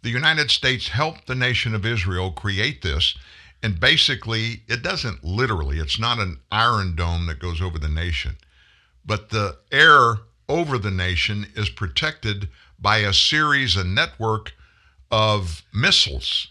The 0.00 0.08
United 0.08 0.50
States 0.50 0.88
helped 0.88 1.26
the 1.26 1.34
nation 1.34 1.74
of 1.74 1.84
Israel 1.84 2.30
create 2.30 2.80
this 2.80 3.18
and 3.62 3.80
basically, 3.80 4.62
it 4.68 4.82
doesn't 4.82 5.24
literally, 5.24 5.78
it's 5.78 5.98
not 5.98 6.18
an 6.18 6.40
iron 6.50 6.94
dome 6.94 7.26
that 7.26 7.40
goes 7.40 7.60
over 7.60 7.78
the 7.78 7.88
nation, 7.88 8.36
but 9.04 9.30
the 9.30 9.58
air 9.72 10.18
over 10.48 10.78
the 10.78 10.90
nation 10.90 11.46
is 11.54 11.68
protected 11.68 12.48
by 12.78 12.98
a 12.98 13.12
series, 13.12 13.76
a 13.76 13.84
network 13.84 14.52
of 15.10 15.62
missiles. 15.74 16.48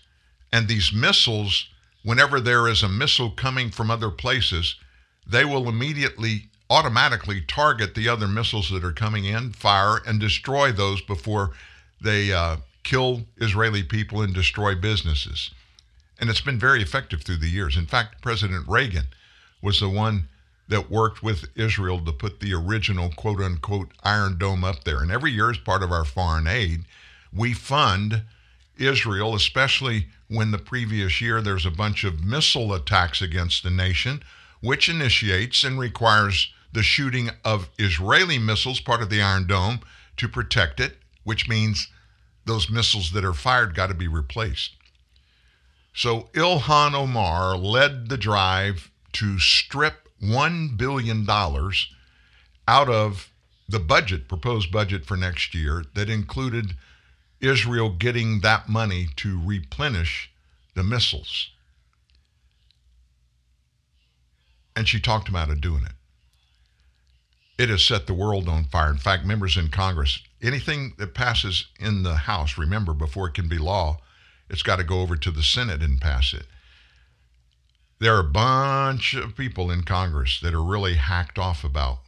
And 0.52 0.68
these 0.68 0.92
missiles, 0.92 1.70
whenever 2.04 2.40
there 2.40 2.68
is 2.68 2.84
a 2.84 2.90
missile 2.90 3.32
coming 3.32 3.70
from 3.70 3.90
other 3.90 4.10
places, 4.10 4.76
they 5.26 5.46
will 5.46 5.70
immediately, 5.70 6.50
automatically 6.70 7.42
target 7.42 7.96
the 7.96 8.10
other 8.10 8.28
missiles 8.28 8.70
that 8.72 8.84
are 8.84 8.94
coming 8.94 9.26
in, 9.26 9.54
fire, 9.54 10.02
and 10.06 10.20
destroy 10.20 10.72
those 10.72 11.02
before 11.02 11.52
they 12.02 12.34
uh, 12.34 12.58
kill 12.84 13.22
Israeli 13.38 13.84
people 13.84 14.22
and 14.22 14.34
destroy 14.34 14.76
businesses. 14.76 15.52
And 16.20 16.30
it's 16.30 16.42
been 16.42 16.60
very 16.60 16.82
effective 16.82 17.22
through 17.22 17.38
the 17.38 17.50
years. 17.50 17.78
In 17.78 17.86
fact, 17.86 18.22
President 18.22 18.68
Reagan 18.68 19.08
was 19.62 19.80
the 19.80 19.90
one 19.90 20.30
that 20.68 20.92
worked 20.92 21.24
with 21.24 21.46
Israel 21.56 22.00
to 22.04 22.12
put 22.12 22.40
the 22.40 22.54
original 22.54 23.10
quote 23.16 23.40
unquote 23.40 23.92
Iron 24.04 24.38
Dome 24.38 24.64
up 24.64 24.84
there. 24.84 25.02
And 25.02 25.12
every 25.12 25.32
year, 25.32 25.50
as 25.50 25.58
part 25.58 25.84
of 25.84 25.92
our 25.92 26.06
foreign 26.06 26.48
aid, 26.48 26.86
we 27.34 27.54
fund 27.54 28.24
Israel, 28.78 29.36
especially 29.36 30.08
when 30.28 30.52
the 30.52 30.58
previous 30.58 31.22
year 31.22 31.42
there's 31.42 31.66
a 31.66 31.72
bunch 31.72 32.04
of 32.04 32.24
missile 32.24 32.74
attacks 32.74 33.22
against 33.22 33.64
the 33.64 33.70
nation, 33.70 34.22
which 34.62 34.90
initiates 34.90 35.64
and 35.64 35.80
requires 35.80 36.52
the 36.74 36.84
shooting 36.84 37.30
of 37.46 37.70
Israeli 37.80 38.38
missiles, 38.38 38.80
part 38.80 39.02
of 39.02 39.10
the 39.10 39.22
Iron 39.22 39.48
Dome, 39.48 39.80
to 40.18 40.28
protect 40.28 40.80
it, 40.80 40.98
which 41.24 41.48
means 41.48 41.88
those 42.46 42.70
missiles 42.70 43.12
that 43.12 43.26
are 43.26 43.34
fired 43.34 43.76
got 43.76 43.88
to 43.88 43.94
be 43.94 44.08
replaced. 44.08 44.77
So 45.98 46.30
Ilhan 46.34 46.94
Omar 46.94 47.58
led 47.58 48.08
the 48.08 48.20
drive 48.20 48.92
to 49.14 49.40
strip 49.40 50.08
$1 50.22 50.78
billion 50.78 51.28
out 51.28 52.88
of 52.88 53.32
the 53.68 53.80
budget, 53.80 54.28
proposed 54.28 54.72
budget 54.72 55.08
for 55.08 55.18
next 55.18 55.56
year, 55.56 55.84
that 55.96 56.08
included 56.08 56.76
Israel 57.42 57.90
getting 57.90 58.42
that 58.42 58.70
money 58.70 59.08
to 59.16 59.42
replenish 59.44 60.32
the 60.76 60.84
missiles. 60.84 61.50
And 64.76 64.88
she 64.88 65.00
talked 65.00 65.28
about 65.28 65.50
it 65.50 65.62
doing 65.62 65.82
it. 65.84 65.94
It 67.58 67.70
has 67.70 67.82
set 67.82 68.06
the 68.06 68.14
world 68.14 68.48
on 68.48 68.66
fire. 68.66 68.92
In 68.92 68.98
fact, 68.98 69.26
members 69.26 69.58
in 69.58 69.70
Congress, 69.70 70.22
anything 70.44 70.94
that 71.00 71.16
passes 71.16 71.66
in 71.80 72.04
the 72.04 72.18
House, 72.18 72.56
remember, 72.56 72.94
before 72.94 73.30
it 73.30 73.34
can 73.34 73.48
be 73.48 73.58
law, 73.58 73.98
it's 74.50 74.64
got 74.64 74.78
to 74.78 74.84
go 74.84 75.02
over 75.02 75.16
to 75.16 75.32
the 75.32 75.44
Senate 75.44 75.82
and 75.82 76.00
pass 76.00 76.34
it. 76.34 76.46
There 78.00 78.16
are 78.16 78.20
a 78.20 78.24
bunch 78.24 79.14
of 79.16 79.36
people 79.36 79.72
in 79.72 79.84
Congress 79.84 80.40
that 80.42 80.54
are 80.54 80.64
really 80.64 80.96
hacked 80.96 81.40
off 81.40 81.64
about 81.64 82.00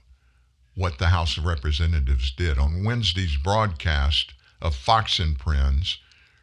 what 0.76 1.00
the 1.00 1.08
House 1.08 1.38
of 1.38 1.46
Representatives 1.46 2.32
did. 2.32 2.58
On 2.58 2.84
Wednesday's 2.84 3.36
broadcast 3.36 4.34
of 4.62 4.76
Fox 4.76 5.20
and 5.20 5.40
Friends, 5.40 5.98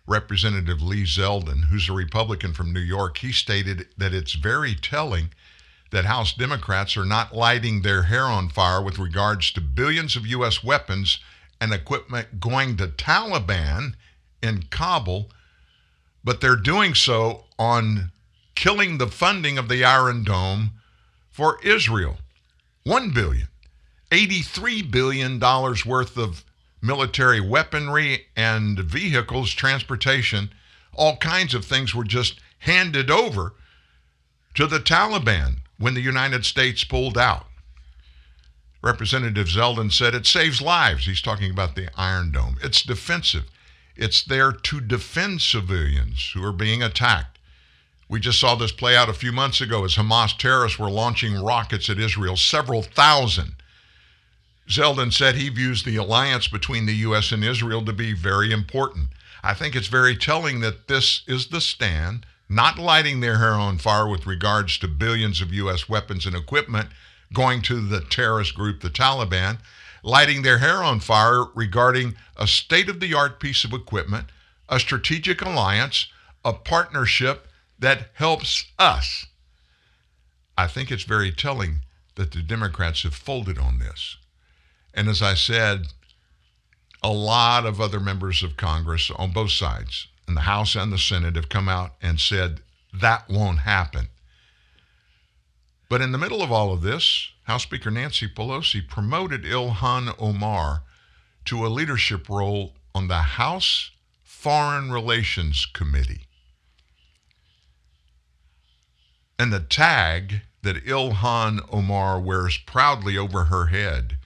Representative 0.07 0.83
Lee 0.83 1.05
Zeldin, 1.05 1.65
who's 1.67 1.89
a 1.89 1.93
Republican 1.93 2.53
from 2.53 2.73
New 2.73 2.81
York, 2.81 3.19
he 3.19 3.33
stated 3.33 3.89
that 3.97 4.13
it's 4.13 4.35
very 4.35 4.75
telling 4.75 5.31
that 5.91 6.05
House 6.05 6.33
Democrats 6.33 6.97
are 6.97 7.05
not 7.05 7.35
lighting 7.35 7.83
their 7.83 8.03
hair 8.03 8.25
on 8.25 8.49
fire 8.49 8.83
with 8.83 8.99
regards 8.99 9.53
to 9.53 9.61
billions 9.61 10.17
of 10.17 10.27
U.S. 10.27 10.63
weapons 10.63 11.19
and 11.61 11.73
equipment 11.73 12.41
going 12.41 12.77
to 12.77 12.89
Taliban 12.89 13.95
in 14.43 14.65
Kabul 14.65 15.31
but 16.27 16.41
they're 16.41 16.57
doing 16.57 16.93
so 16.93 17.45
on 17.57 18.11
killing 18.57 18.99
the 18.99 19.07
funding 19.07 19.57
of 19.57 19.69
the 19.69 19.85
Iron 19.85 20.25
Dome 20.25 20.73
for 21.31 21.59
Israel. 21.63 22.17
1 22.83 23.13
billion, 23.13 23.47
83 24.11 24.83
billion 24.83 25.39
dollars 25.39 25.87
worth 25.87 26.19
of 26.19 26.45
military 26.83 27.41
weaponry 27.41 28.27
and 28.37 28.79
vehicles, 28.81 29.53
transportation, 29.53 30.51
all 30.93 31.17
kinds 31.17 31.55
of 31.55 31.65
things 31.65 31.95
were 31.95 32.05
just 32.05 32.41
handed 32.59 33.09
over 33.09 33.55
to 34.55 34.67
the 34.67 34.81
Taliban 34.81 35.59
when 35.79 35.95
the 35.95 36.01
United 36.01 36.45
States 36.45 36.83
pulled 36.83 37.17
out. 37.17 37.47
Representative 38.83 39.47
Zeldin 39.47 39.93
said 39.93 40.15
it 40.15 40.27
saves 40.27 40.61
lives. 40.61 41.07
He's 41.07 41.23
talking 41.23 41.53
about 41.53 41.77
the 41.77 41.89
Iron 41.97 42.33
Dome. 42.33 42.57
It's 42.63 42.83
defensive. 42.83 43.45
It's 43.97 44.23
there 44.23 44.53
to 44.53 44.81
defend 44.81 45.41
civilians 45.41 46.33
who 46.33 46.45
are 46.45 46.53
being 46.53 46.83
attacked. 46.83 47.39
We 48.09 48.21
just 48.21 48.39
saw 48.39 48.55
this 48.55 48.73
play 48.73 48.97
out 48.97 49.09
a 49.09 49.15
few 49.15 49.33
months 49.33 49.61
ago 49.61 49.85
as 49.85 49.97
Hamas 49.97 50.37
terrorists 50.37 50.79
were 50.79 50.91
launching 50.91 51.43
rockets 51.43 51.91
at 51.91 51.99
Israel, 51.99 52.37
several 52.37 52.83
thousand. 52.83 53.57
Zeldin 54.69 55.13
said 55.13 55.35
he 55.35 55.49
views 55.49 55.83
the 55.83 55.97
alliance 55.97 56.49
between 56.49 56.87
the 56.87 56.95
U.S. 56.97 57.33
and 57.33 57.43
Israel 57.43 57.85
to 57.85 57.93
be 57.93 58.13
very 58.13 58.53
important. 58.53 59.09
I 59.43 59.55
think 59.55 59.75
it's 59.75 59.87
very 59.87 60.17
telling 60.17 60.61
that 60.61 60.89
this 60.89 61.23
is 61.27 61.49
the 61.49 61.61
stand, 61.61 62.27
not 62.49 62.79
lighting 62.79 63.21
their 63.21 63.39
hair 63.39 63.55
on 63.55 63.79
fire 63.79 64.09
with 64.09 64.27
regards 64.27 64.79
to 64.79 64.89
billions 64.89 65.41
of 65.41 65.53
U.S. 65.53 65.89
weapons 65.89 66.27
and 66.27 66.37
equipment 66.37 66.89
going 67.33 67.63
to 67.63 67.81
the 67.81 68.01
terrorist 68.01 68.55
group, 68.55 68.81
the 68.81 68.91
Taliban, 68.91 69.59
lighting 70.07 70.43
their 70.43 70.59
hair 70.59 70.85
on 70.85 71.01
fire 71.01 71.47
regarding 71.57 72.15
a 72.37 72.47
state 72.47 72.89
of 72.89 73.01
the 73.01 73.13
art 73.13 73.41
piece 73.41 73.65
of 73.65 73.73
equipment, 73.73 74.27
a 74.69 74.79
strategic 74.79 75.43
alliance, 75.43 76.07
a 76.45 76.53
partnership 76.53 77.49
that 77.77 78.11
helps 78.15 78.67
us. 78.79 79.27
I 80.57 80.69
think 80.69 80.93
it's 80.93 81.03
very 81.03 81.33
telling 81.33 81.81
that 82.15 82.31
the 82.31 82.41
Democrats 82.41 83.03
have 83.03 83.17
folded 83.17 83.59
on 83.59 83.81
this. 83.81 84.17
And 84.95 85.09
as 85.09 85.23
I 85.23 85.35
said, 85.35 85.89
a 87.03 87.13
lot 87.13 87.67
of 87.67 87.81
other 87.81 87.99
members 87.99 88.45
of 88.45 88.57
Congress 88.57 89.11
on 89.11 89.33
both 89.33 89.51
sides, 89.51 90.07
in 90.29 90.35
the 90.35 90.43
House 90.43 90.77
and 90.77 90.93
the 90.93 90.99
Senate, 90.99 91.35
have 91.35 91.49
come 91.49 91.69
out 91.69 91.95
and 92.01 92.21
said 92.21 92.61
that 92.95 93.29
won't 93.29 93.59
happen. 93.59 94.07
But 95.89 96.01
in 96.01 96.13
the 96.13 96.19
middle 96.19 96.43
of 96.43 96.53
all 96.53 96.73
of 96.73 96.83
this, 96.83 97.31
House 97.47 97.63
Speaker 97.63 97.93
Nancy 97.93 98.27
Pelosi 98.27 98.87
promoted 98.87 99.45
Ilhan 99.45 100.13
Omar 100.19 100.83
to 101.45 101.65
a 101.65 101.69
leadership 101.69 102.29
role 102.29 102.75
on 102.93 103.07
the 103.07 103.23
House 103.39 103.93
Foreign 104.25 104.91
Relations 104.91 105.65
Committee. 105.65 106.27
And 109.39 109.53
the 109.53 109.61
tag 109.61 110.41
that 110.63 110.85
Ilhan 110.85 111.61
Omar 111.73 112.19
wears 112.19 112.59
proudly 112.59 113.17
over 113.17 113.45
her 113.45 113.67
head 113.67 114.19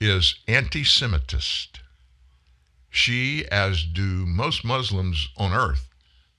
is 0.00 0.36
anti 0.46 0.84
Semitist. 0.84 1.80
She, 2.88 3.44
as 3.50 3.82
do 3.82 4.26
most 4.26 4.64
Muslims 4.64 5.28
on 5.36 5.52
earth, 5.52 5.88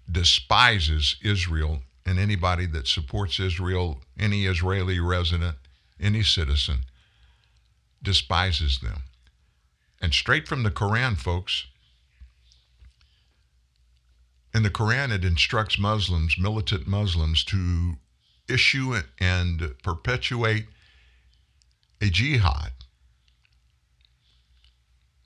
despises 0.10 1.18
Israel 1.22 1.84
and 2.06 2.20
anybody 2.20 2.66
that 2.68 2.88
supports 2.88 3.40
Israel, 3.40 4.02
any 4.20 4.46
Israeli 4.46 5.00
resident, 5.00 5.56
any 6.00 6.24
citizen, 6.24 6.80
despises 8.02 8.80
them. 8.80 9.04
And 10.02 10.14
straight 10.14 10.48
from 10.48 10.64
the 10.64 10.72
Quran, 10.72 11.18
folks, 11.18 11.68
in 14.54 14.64
the 14.64 14.70
Quran, 14.70 15.12
it 15.12 15.24
instructs 15.24 15.80
Muslims, 15.80 16.38
militant 16.38 16.88
Muslims, 16.88 17.44
to 17.46 17.96
issue 18.50 18.96
and 19.20 19.76
perpetuate 19.84 20.66
a 22.02 22.10
jihad 22.10 22.72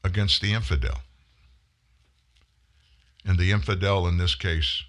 against 0.03 0.41
the 0.41 0.53
infidel. 0.53 0.99
And 3.25 3.39
the 3.39 3.51
infidel 3.51 4.07
in 4.07 4.17
this 4.17 4.35
case 4.35 4.83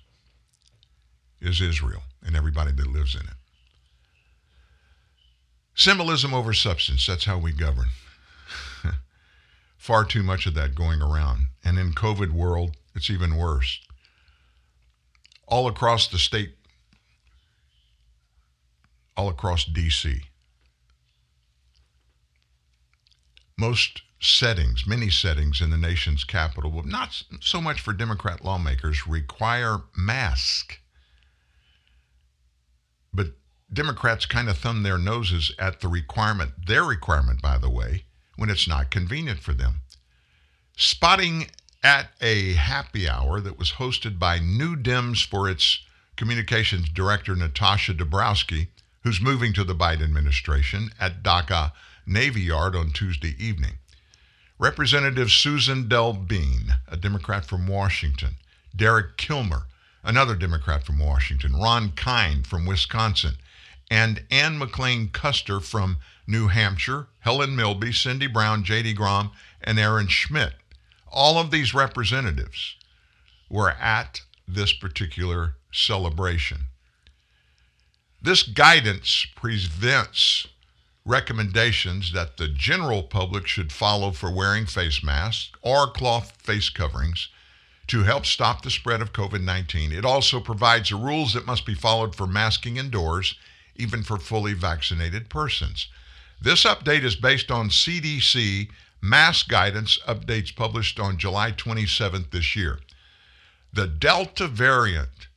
is 1.41 1.61
Israel 1.61 2.03
and 2.25 2.37
everybody 2.37 2.73
that 2.73 2.87
lives 2.87 3.15
in 3.15 3.23
it. 3.23 3.37
Symbolism 5.75 6.33
over 6.33 6.55
substance, 6.55 7.07
that's 7.07 7.27
how 7.27 7.39
we 7.39 7.53
govern. 7.53 7.89
Far 9.77 10.05
too 10.05 10.23
much 10.23 10.47
of 10.47 10.55
that 10.55 10.75
going 10.75 11.03
around. 11.03 11.49
And 11.63 11.79
in 11.79 11.93
COVID 11.93 12.31
world, 12.31 12.77
it's 12.95 13.11
even 13.11 13.37
worse. 13.37 13.81
All 15.47 15.69
across 15.69 16.09
the 16.09 16.19
state, 16.19 16.55
all 19.17 19.29
across 19.29 19.65
DC. 19.65 20.21
Most 23.59 24.03
settings, 24.21 24.87
many 24.87 25.11
settings 25.11 25.61
in 25.61 25.71
the 25.71 25.77
nation's 25.77 26.25
capital, 26.25 26.83
not 26.85 27.23
so 27.41 27.61
much 27.61 27.81
for 27.81 27.93
Democrat 27.93 28.45
lawmakers, 28.45 29.07
require 29.07 29.83
masks. 29.97 30.79
Democrats 33.73 34.27
kind 34.27 34.49
of 34.49 34.57
thumb 34.57 34.83
their 34.83 34.99
noses 34.99 35.53
at 35.59 35.81
the 35.81 35.89
requirement, 35.89 36.67
their 36.67 36.85
requirement, 36.85 37.43
by 37.43 37.59
the 37.59 37.71
way, 37.71 38.05
when 38.37 38.49
it's 38.49 38.69
not 38.69 38.91
convenient 38.91 39.41
for 39.41 39.53
them. 39.53 39.81
Spotting 40.77 41.49
at 41.83 42.11
a 42.21 42.55
happy 42.55 43.09
hour 43.09 43.41
that 43.41 43.59
was 43.59 43.73
hosted 43.73 44.19
by 44.19 44.39
New 44.39 44.77
Dems 44.77 45.27
for 45.27 45.49
its 45.49 45.81
communications 46.17 46.89
director, 46.89 47.37
Natasha 47.37 47.93
Dabrowski, 47.93 48.69
who's 49.03 49.21
moving 49.21 49.53
to 49.53 49.65
the 49.65 49.75
Biden 49.75 50.03
administration 50.03 50.91
at 50.99 51.23
Dacha 51.23 51.73
Navy 52.07 52.43
Yard 52.43 52.75
on 52.75 52.91
Tuesday 52.91 53.37
evening. 53.39 53.79
Representative 54.59 55.29
Suzan 55.29 55.89
DelBene, 55.89 56.79
a 56.89 56.97
Democrat 56.97 57.45
from 57.45 57.67
Washington, 57.67 58.37
Derek 58.75 59.17
Kilmer, 59.17 59.67
another 60.03 60.35
Democrat 60.35 60.85
from 60.85 60.99
Washington, 60.99 61.55
Ron 61.55 61.93
Kind 61.93 62.47
from 62.47 62.65
Wisconsin, 62.65 63.37
and 63.91 64.25
Ann 64.31 64.59
McLane 64.59 65.11
Kuster 65.11 65.63
from 65.63 65.99
New 66.27 66.49
Hampshire, 66.49 67.09
Helen 67.21 67.55
Milby, 67.55 67.93
Cindy 67.93 68.27
Brown, 68.27 68.65
J.D. 68.65 68.95
Grom, 68.95 69.31
and 69.61 69.79
Aaron 69.79 70.09
Schmidt. 70.09 70.55
All 71.11 71.39
of 71.39 71.51
these 71.51 71.73
representatives 71.73 72.77
were 73.49 73.71
at 73.71 74.23
this 74.47 74.73
particular 74.73 75.57
celebration. 75.73 76.67
This 78.21 78.43
guidance 78.43 79.27
prevents 79.37 80.49
recommendations 81.05 82.13
that 82.13 82.37
the 82.37 82.49
general 82.49 83.05
public 83.05 83.47
should 83.47 83.71
follow 83.73 84.11
for 84.11 84.31
wearing 84.31 84.67
face 84.67 85.03
masks 85.05 85.53
or 85.63 85.89
cloth 85.89 86.33
face 86.43 86.69
coverings 86.69 87.29
to 87.87 88.03
help 88.03 88.27
stop 88.27 88.63
the 88.63 88.71
spread 88.71 89.01
of 89.01 89.13
COVID 89.13 89.43
19. 89.43 89.93
It 89.93 90.05
also 90.05 90.41
provides 90.41 90.91
the 90.91 90.97
rules 90.97 91.35
that 91.35 91.47
must 91.47 91.65
be 91.65 91.75
followed 91.75 92.17
for 92.17 92.27
masking 92.27 92.77
indoors, 92.77 93.37
even 93.79 94.03
for 94.03 94.19
fully 94.19 94.55
vaccinated 94.55 95.29
persons. 95.29 95.89
This 96.41 96.65
update 96.65 97.03
is 97.03 97.17
based 97.17 97.51
on 97.51 97.71
CDC 97.71 98.69
mass 99.01 99.43
guidance 99.43 99.99
updates 100.07 100.55
published 100.55 100.99
on 100.99 101.19
July 101.19 101.53
27th 101.53 102.31
this 102.31 102.57
year. 102.57 102.81
The 103.73 103.87
Delta 103.87 104.49
variant 104.49 105.29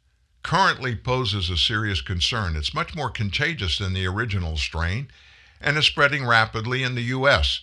currently 0.44 0.96
poses 0.96 1.50
a 1.50 1.58
serious 1.58 2.02
concern. 2.02 2.56
It's 2.56 2.74
much 2.74 2.96
more 2.96 3.10
contagious 3.10 3.78
than 3.78 3.94
the 3.94 4.08
original 4.08 4.58
strain 4.58 5.10
and 5.62 5.78
is 5.78 5.86
spreading 5.86 6.26
rapidly 6.26 6.84
in 6.84 6.96
the 6.96 7.04
U.S. 7.04 7.62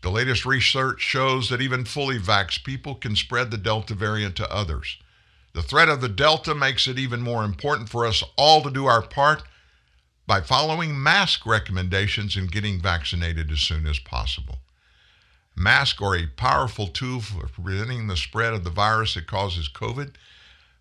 The 0.00 0.10
latest 0.10 0.44
research 0.44 1.00
shows 1.00 1.48
that 1.48 1.60
even 1.60 1.84
fully 1.84 2.18
vaxxed 2.18 2.64
people 2.64 2.94
can 2.94 3.16
spread 3.16 3.50
the 3.50 3.58
Delta 3.58 3.94
variant 3.94 4.36
to 4.36 4.50
others. 4.50 4.98
The 5.52 5.62
threat 5.62 5.88
of 5.88 6.00
the 6.00 6.08
Delta 6.08 6.54
makes 6.54 6.86
it 6.86 6.98
even 6.98 7.20
more 7.20 7.44
important 7.44 7.88
for 7.88 8.04
us 8.04 8.24
all 8.36 8.62
to 8.62 8.70
do 8.70 8.86
our 8.86 9.02
part 9.02 9.42
by 10.26 10.40
following 10.40 11.02
mask 11.02 11.44
recommendations 11.44 12.36
and 12.36 12.50
getting 12.50 12.80
vaccinated 12.80 13.50
as 13.50 13.60
soon 13.60 13.86
as 13.86 13.98
possible. 13.98 14.58
Masks 15.56 16.02
are 16.02 16.16
a 16.16 16.26
powerful 16.26 16.88
tool 16.88 17.20
for 17.20 17.46
preventing 17.46 18.06
the 18.06 18.16
spread 18.16 18.52
of 18.52 18.64
the 18.64 18.70
virus 18.70 19.14
that 19.14 19.26
causes 19.26 19.68
COVID. 19.68 20.14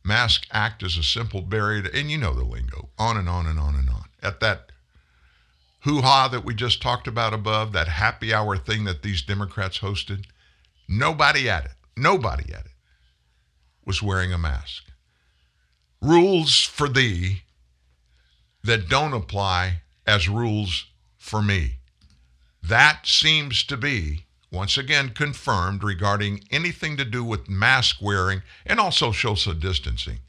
Masks 0.03 0.47
act 0.51 0.83
as 0.83 0.97
a 0.97 1.03
simple 1.03 1.41
barrier, 1.41 1.83
to, 1.83 1.97
and 1.97 2.09
you 2.09 2.17
know 2.17 2.33
the 2.33 2.43
lingo, 2.43 2.89
on 2.97 3.17
and 3.17 3.29
on 3.29 3.45
and 3.45 3.59
on 3.59 3.75
and 3.75 3.89
on. 3.89 4.05
At 4.21 4.39
that 4.39 4.71
hoo 5.81 6.01
ha 6.01 6.27
that 6.29 6.43
we 6.43 6.55
just 6.55 6.81
talked 6.81 7.07
about 7.07 7.33
above, 7.33 7.71
that 7.73 7.87
happy 7.87 8.33
hour 8.33 8.57
thing 8.57 8.85
that 8.85 9.03
these 9.03 9.21
Democrats 9.21 9.79
hosted, 9.79 10.25
nobody 10.87 11.49
at 11.49 11.65
it, 11.65 11.71
nobody 11.95 12.53
at 12.53 12.65
it 12.65 12.71
was 13.85 14.01
wearing 14.01 14.33
a 14.33 14.37
mask. 14.37 14.85
Rules 16.01 16.63
for 16.63 16.89
thee 16.89 17.43
that 18.63 18.89
don't 18.89 19.13
apply 19.13 19.81
as 20.05 20.29
rules 20.29 20.85
for 21.17 21.41
me. 21.41 21.75
That 22.61 23.05
seems 23.05 23.63
to 23.65 23.77
be, 23.77 24.25
once 24.51 24.77
again, 24.77 25.09
confirmed 25.09 25.83
regarding 25.83 26.43
anything 26.49 26.95
to 26.97 27.05
do 27.05 27.23
with 27.23 27.49
mask 27.49 27.97
wearing 28.01 28.41
and 28.65 28.79
also 28.79 29.11
social 29.11 29.53
distancing 29.53 30.19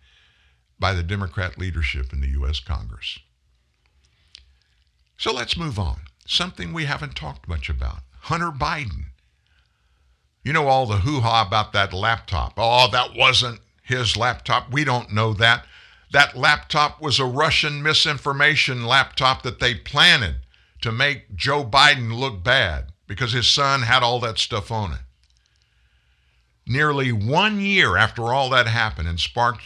by 0.79 0.93
the 0.93 1.03
Democrat 1.03 1.59
leadership 1.59 2.13
in 2.13 2.21
the 2.21 2.31
U.S. 2.31 2.59
Congress. 2.59 3.19
So 5.17 5.33
let's 5.33 5.57
move 5.57 5.79
on. 5.79 6.03
Something 6.27 6.73
we 6.73 6.87
haven't 6.87 7.15
talked 7.15 7.49
much 7.49 7.69
about 7.69 7.99
Hunter 8.23 8.51
Biden. 8.51 9.07
You 10.43 10.53
know, 10.53 10.67
all 10.67 10.87
the 10.87 10.99
hoo 10.99 11.21
ha 11.21 11.47
about 11.47 11.73
that 11.73 11.93
laptop. 11.93 12.55
Oh, 12.57 12.89
that 12.91 13.15
wasn't 13.15 13.61
his 13.83 14.17
laptop. 14.17 14.73
We 14.73 14.85
don't 14.85 15.13
know 15.13 15.33
that. 15.35 15.65
That 16.15 16.37
laptop 16.37 17.03
was 17.03 17.19
a 17.19 17.25
Russian 17.25 17.83
misinformation 17.83 18.87
laptop 18.87 19.43
that 19.43 19.59
they 19.59 19.75
planted 19.75 20.37
to 20.81 20.93
make 20.93 21.35
Joe 21.35 21.65
Biden 21.65 22.17
look 22.17 22.45
bad 22.45 22.93
because 23.09 23.33
his 23.33 23.51
son 23.51 23.83
had 23.83 24.05
all 24.05 24.21
that 24.21 24.39
stuff 24.39 24.71
on 24.71 24.93
it. 24.93 25.01
Nearly 26.69 27.11
one 27.11 27.59
year 27.59 27.97
after 27.97 28.33
all 28.33 28.49
that 28.51 28.69
happened 28.69 29.09
and 29.09 29.19
sparked 29.19 29.65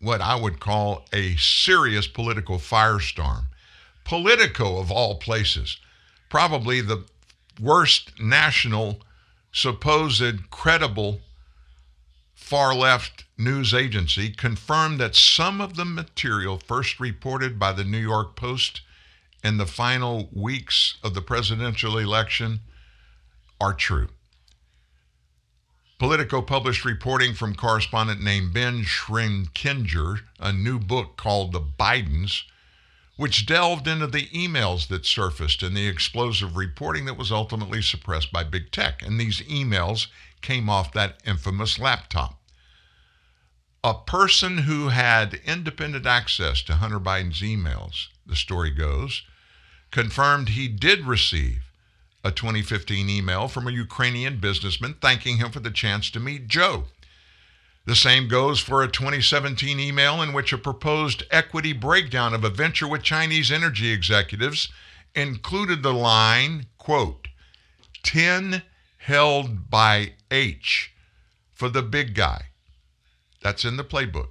what 0.00 0.20
I 0.20 0.36
would 0.36 0.60
call 0.60 1.06
a 1.12 1.34
serious 1.34 2.06
political 2.06 2.58
firestorm, 2.58 3.46
Politico, 4.04 4.78
of 4.78 4.92
all 4.92 5.16
places, 5.16 5.76
probably 6.28 6.80
the 6.80 7.04
worst 7.60 8.12
national, 8.20 9.00
supposed 9.50 10.50
credible 10.50 11.20
far 12.36 12.76
left 12.76 13.24
news 13.40 13.74
agency, 13.74 14.30
confirmed 14.30 15.00
that 15.00 15.16
some 15.16 15.60
of 15.60 15.76
the 15.76 15.84
material 15.84 16.58
first 16.58 17.00
reported 17.00 17.58
by 17.58 17.72
the 17.72 17.84
New 17.84 17.98
York 17.98 18.36
Post 18.36 18.82
in 19.42 19.56
the 19.56 19.66
final 19.66 20.28
weeks 20.32 20.98
of 21.02 21.14
the 21.14 21.22
presidential 21.22 21.98
election 21.98 22.60
are 23.60 23.74
true. 23.74 24.08
Politico 25.98 26.40
published 26.40 26.86
reporting 26.86 27.34
from 27.34 27.54
correspondent 27.54 28.22
named 28.22 28.54
Ben 28.54 28.84
Schreckinger, 28.84 30.20
a 30.38 30.50
new 30.50 30.78
book 30.78 31.18
called 31.18 31.52
The 31.52 31.60
Bidens, 31.60 32.44
which 33.16 33.44
delved 33.44 33.86
into 33.86 34.06
the 34.06 34.28
emails 34.28 34.88
that 34.88 35.04
surfaced 35.04 35.62
and 35.62 35.76
the 35.76 35.86
explosive 35.86 36.56
reporting 36.56 37.04
that 37.04 37.18
was 37.18 37.30
ultimately 37.30 37.82
suppressed 37.82 38.32
by 38.32 38.42
big 38.44 38.72
tech. 38.72 39.02
And 39.02 39.20
these 39.20 39.42
emails 39.42 40.06
came 40.40 40.70
off 40.70 40.90
that 40.94 41.20
infamous 41.26 41.78
laptop. 41.78 42.39
A 43.82 43.94
person 43.94 44.58
who 44.58 44.88
had 44.88 45.40
independent 45.46 46.04
access 46.04 46.60
to 46.62 46.74
Hunter 46.74 47.00
Biden's 47.00 47.40
emails, 47.40 48.08
the 48.26 48.36
story 48.36 48.70
goes, 48.70 49.22
confirmed 49.90 50.50
he 50.50 50.68
did 50.68 51.06
receive 51.06 51.62
a 52.22 52.30
2015 52.30 53.08
email 53.08 53.48
from 53.48 53.66
a 53.66 53.72
Ukrainian 53.72 54.38
businessman 54.38 54.96
thanking 55.00 55.38
him 55.38 55.50
for 55.50 55.60
the 55.60 55.70
chance 55.70 56.10
to 56.10 56.20
meet 56.20 56.46
Joe. 56.46 56.88
The 57.86 57.96
same 57.96 58.28
goes 58.28 58.60
for 58.60 58.82
a 58.82 58.88
2017 58.88 59.80
email 59.80 60.20
in 60.20 60.34
which 60.34 60.52
a 60.52 60.58
proposed 60.58 61.22
equity 61.30 61.72
breakdown 61.72 62.34
of 62.34 62.44
a 62.44 62.50
venture 62.50 62.86
with 62.86 63.02
Chinese 63.02 63.50
energy 63.50 63.92
executives 63.92 64.68
included 65.14 65.82
the 65.82 65.94
line, 65.94 66.66
quote, 66.76 67.28
10 68.02 68.62
held 68.98 69.70
by 69.70 70.12
H, 70.30 70.92
for 71.54 71.70
the 71.70 71.82
big 71.82 72.14
guy. 72.14 72.49
That's 73.42 73.64
in 73.64 73.76
the 73.76 73.84
playbook. 73.84 74.28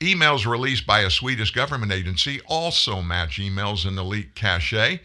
Emails 0.00 0.46
released 0.46 0.86
by 0.86 1.00
a 1.00 1.10
Swedish 1.10 1.50
government 1.52 1.92
agency 1.92 2.40
also 2.46 3.02
match 3.02 3.38
emails 3.38 3.86
in 3.86 3.96
the 3.96 4.04
leaked 4.04 4.34
cache, 4.34 5.00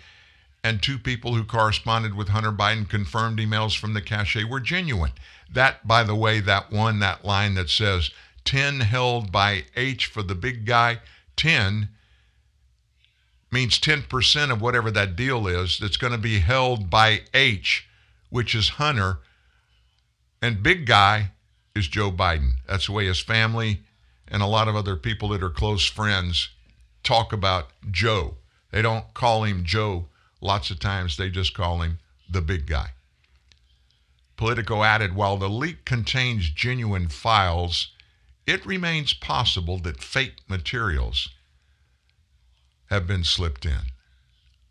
and 0.64 0.82
two 0.82 0.98
people 0.98 1.36
who 1.36 1.44
corresponded 1.44 2.16
with 2.16 2.30
Hunter 2.30 2.52
Biden 2.52 2.90
confirmed 2.90 3.40
emails 3.40 3.78
from 3.78 3.94
the 3.94 4.02
cache 4.02 4.44
were 4.46 4.60
genuine. 4.60 5.12
That, 5.52 5.86
by 5.88 6.04
the 6.04 6.16
way, 6.16 6.40
that 6.40 6.72
one, 6.72 7.00
that 7.00 7.26
line 7.26 7.56
that 7.56 7.70
says 7.70 8.10
10 8.46 8.82
held 8.82 9.32
by 9.32 9.66
H 9.76 10.06
for 10.06 10.24
the 10.24 10.36
big 10.36 10.66
guy, 10.66 11.00
10 11.36 11.90
means 13.52 13.80
10% 13.80 14.52
of 14.52 14.62
whatever 14.62 14.92
that 14.92 15.16
deal 15.16 15.48
is 15.48 15.78
that's 15.78 15.98
going 15.98 16.14
to 16.14 16.20
be 16.20 16.40
held 16.40 16.90
by 16.90 17.22
H, 17.34 17.88
which 18.30 18.56
is 18.56 18.70
Hunter, 18.70 19.20
and 20.42 20.64
big 20.64 20.86
guy 20.86 21.32
is 21.76 21.88
Joe 21.88 22.12
Biden. 22.12 22.54
That's 22.68 22.86
the 22.86 22.94
way 22.94 23.06
his 23.06 23.20
family 23.20 23.82
and 24.28 24.42
a 24.42 24.48
lot 24.48 24.68
of 24.68 24.76
other 24.76 24.96
people 24.96 25.30
that 25.30 25.44
are 25.44 25.50
close 25.50 25.86
friends 25.86 26.50
talk 27.04 27.34
about 27.34 27.70
Joe. 27.92 28.36
They 28.72 28.82
don't 28.82 29.14
call 29.14 29.44
him 29.44 29.66
Joe 29.66 30.08
lots 30.42 30.72
of 30.72 30.80
times, 30.80 31.18
they 31.18 31.30
just 31.30 31.54
call 31.54 31.82
him 31.82 32.00
the 32.30 32.42
big 32.42 32.66
guy. 32.66 32.92
Politico 34.38 34.84
added 34.84 35.16
while 35.16 35.38
the 35.38 35.50
leak 35.50 35.86
contains 35.86 36.50
genuine 36.50 37.08
files, 37.08 37.92
it 38.46 38.66
remains 38.66 39.14
possible 39.14 39.78
that 39.80 40.04
fake 40.04 40.36
materials 40.48 41.30
have 42.90 43.08
been 43.08 43.24
slipped 43.24 43.66
in. 43.66 43.92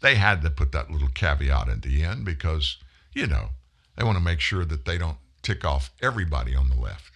They 0.01 0.16
had 0.16 0.43
to 0.43 0.51
put 0.51 0.72
that 0.72 0.90
little 0.90 1.09
caveat 1.09 1.68
at 1.68 1.82
the 1.82 2.02
end 2.02 2.24
because, 2.24 2.76
you 3.12 3.26
know, 3.26 3.51
they 3.97 4.05
want 4.05 4.18
to 4.18 4.24
make 4.24 4.40
sure 4.40 4.64
that 4.64 4.85
they 4.85 4.98
don't 4.98 5.16
tick 5.45 5.65
off 5.65 5.93
everybody 6.03 6.55
on 6.57 6.69
the 6.69 6.81
left. 6.81 7.12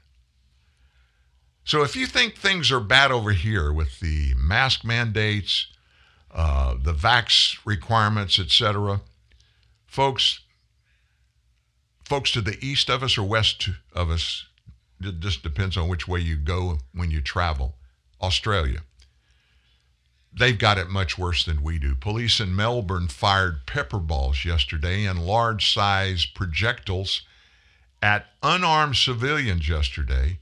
So 1.64 1.82
if 1.82 1.96
you 1.96 2.06
think 2.06 2.36
things 2.36 2.72
are 2.72 2.80
bad 2.80 3.10
over 3.10 3.32
here 3.32 3.72
with 3.72 4.00
the 4.00 4.32
mask 4.36 4.84
mandates, 4.84 5.66
uh, 6.30 6.76
the 6.82 6.94
vax 6.94 7.58
requirements, 7.64 8.38
etc., 8.38 9.02
folks, 9.86 10.40
folks 12.04 12.30
to 12.32 12.40
the 12.40 12.56
east 12.64 12.88
of 12.88 13.02
us 13.02 13.18
or 13.18 13.24
west 13.24 13.68
of 13.92 14.10
us, 14.10 14.46
it 15.00 15.20
just 15.20 15.42
depends 15.42 15.76
on 15.76 15.88
which 15.88 16.08
way 16.08 16.20
you 16.20 16.36
go 16.36 16.78
when 16.94 17.10
you 17.10 17.20
travel. 17.20 17.74
Australia, 18.20 18.80
they've 20.32 20.58
got 20.58 20.78
it 20.78 20.88
much 20.88 21.18
worse 21.18 21.44
than 21.44 21.62
we 21.62 21.78
do. 21.78 21.94
Police 21.94 22.40
in 22.40 22.56
Melbourne 22.56 23.08
fired 23.08 23.66
pepper 23.66 23.98
balls 23.98 24.44
yesterday 24.44 25.04
and 25.04 25.26
large 25.26 25.72
size 25.72 26.24
projectiles 26.24 27.22
at 28.02 28.26
unarmed 28.42 28.96
civilians 28.96 29.68
yesterday 29.68 30.38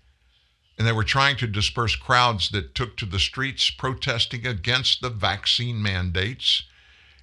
and 0.78 0.87
they 0.87 0.93
were 0.93 1.05
trying 1.05 1.37
to 1.37 1.47
disperse 1.47 1.97
crowds 1.97 2.51
that 2.51 2.74
took 2.74 2.97
to 2.97 3.07
the 3.07 3.19
streets 3.19 3.70
protesting 3.70 4.47
against 4.47 5.01
the 5.01 5.11
vaccine 5.11 5.83
mandates 5.83 6.65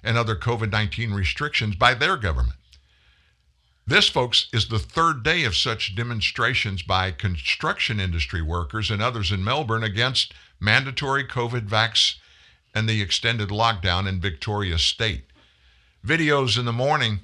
and 0.02 0.18
other 0.18 0.34
COVID 0.34 0.70
19 0.70 1.12
restrictions 1.12 1.76
by 1.76 1.94
their 1.94 2.16
government. 2.16 2.58
This, 3.86 4.08
folks, 4.08 4.48
is 4.52 4.68
the 4.68 4.78
third 4.78 5.22
day 5.22 5.44
of 5.44 5.54
such 5.54 5.94
demonstrations 5.94 6.82
by 6.82 7.10
construction 7.10 8.00
industry 8.00 8.42
workers 8.42 8.90
and 8.90 9.02
others 9.02 9.30
in 9.30 9.44
Melbourne 9.44 9.84
against 9.84 10.32
mandatory 10.58 11.24
COVID 11.24 11.68
vax 11.68 12.16
and 12.74 12.88
the 12.88 13.02
extended 13.02 13.50
lockdown 13.50 14.08
in 14.08 14.20
Victoria 14.20 14.78
State. 14.78 15.26
Videos 16.04 16.58
in 16.58 16.64
the 16.64 16.72
morning 16.72 17.20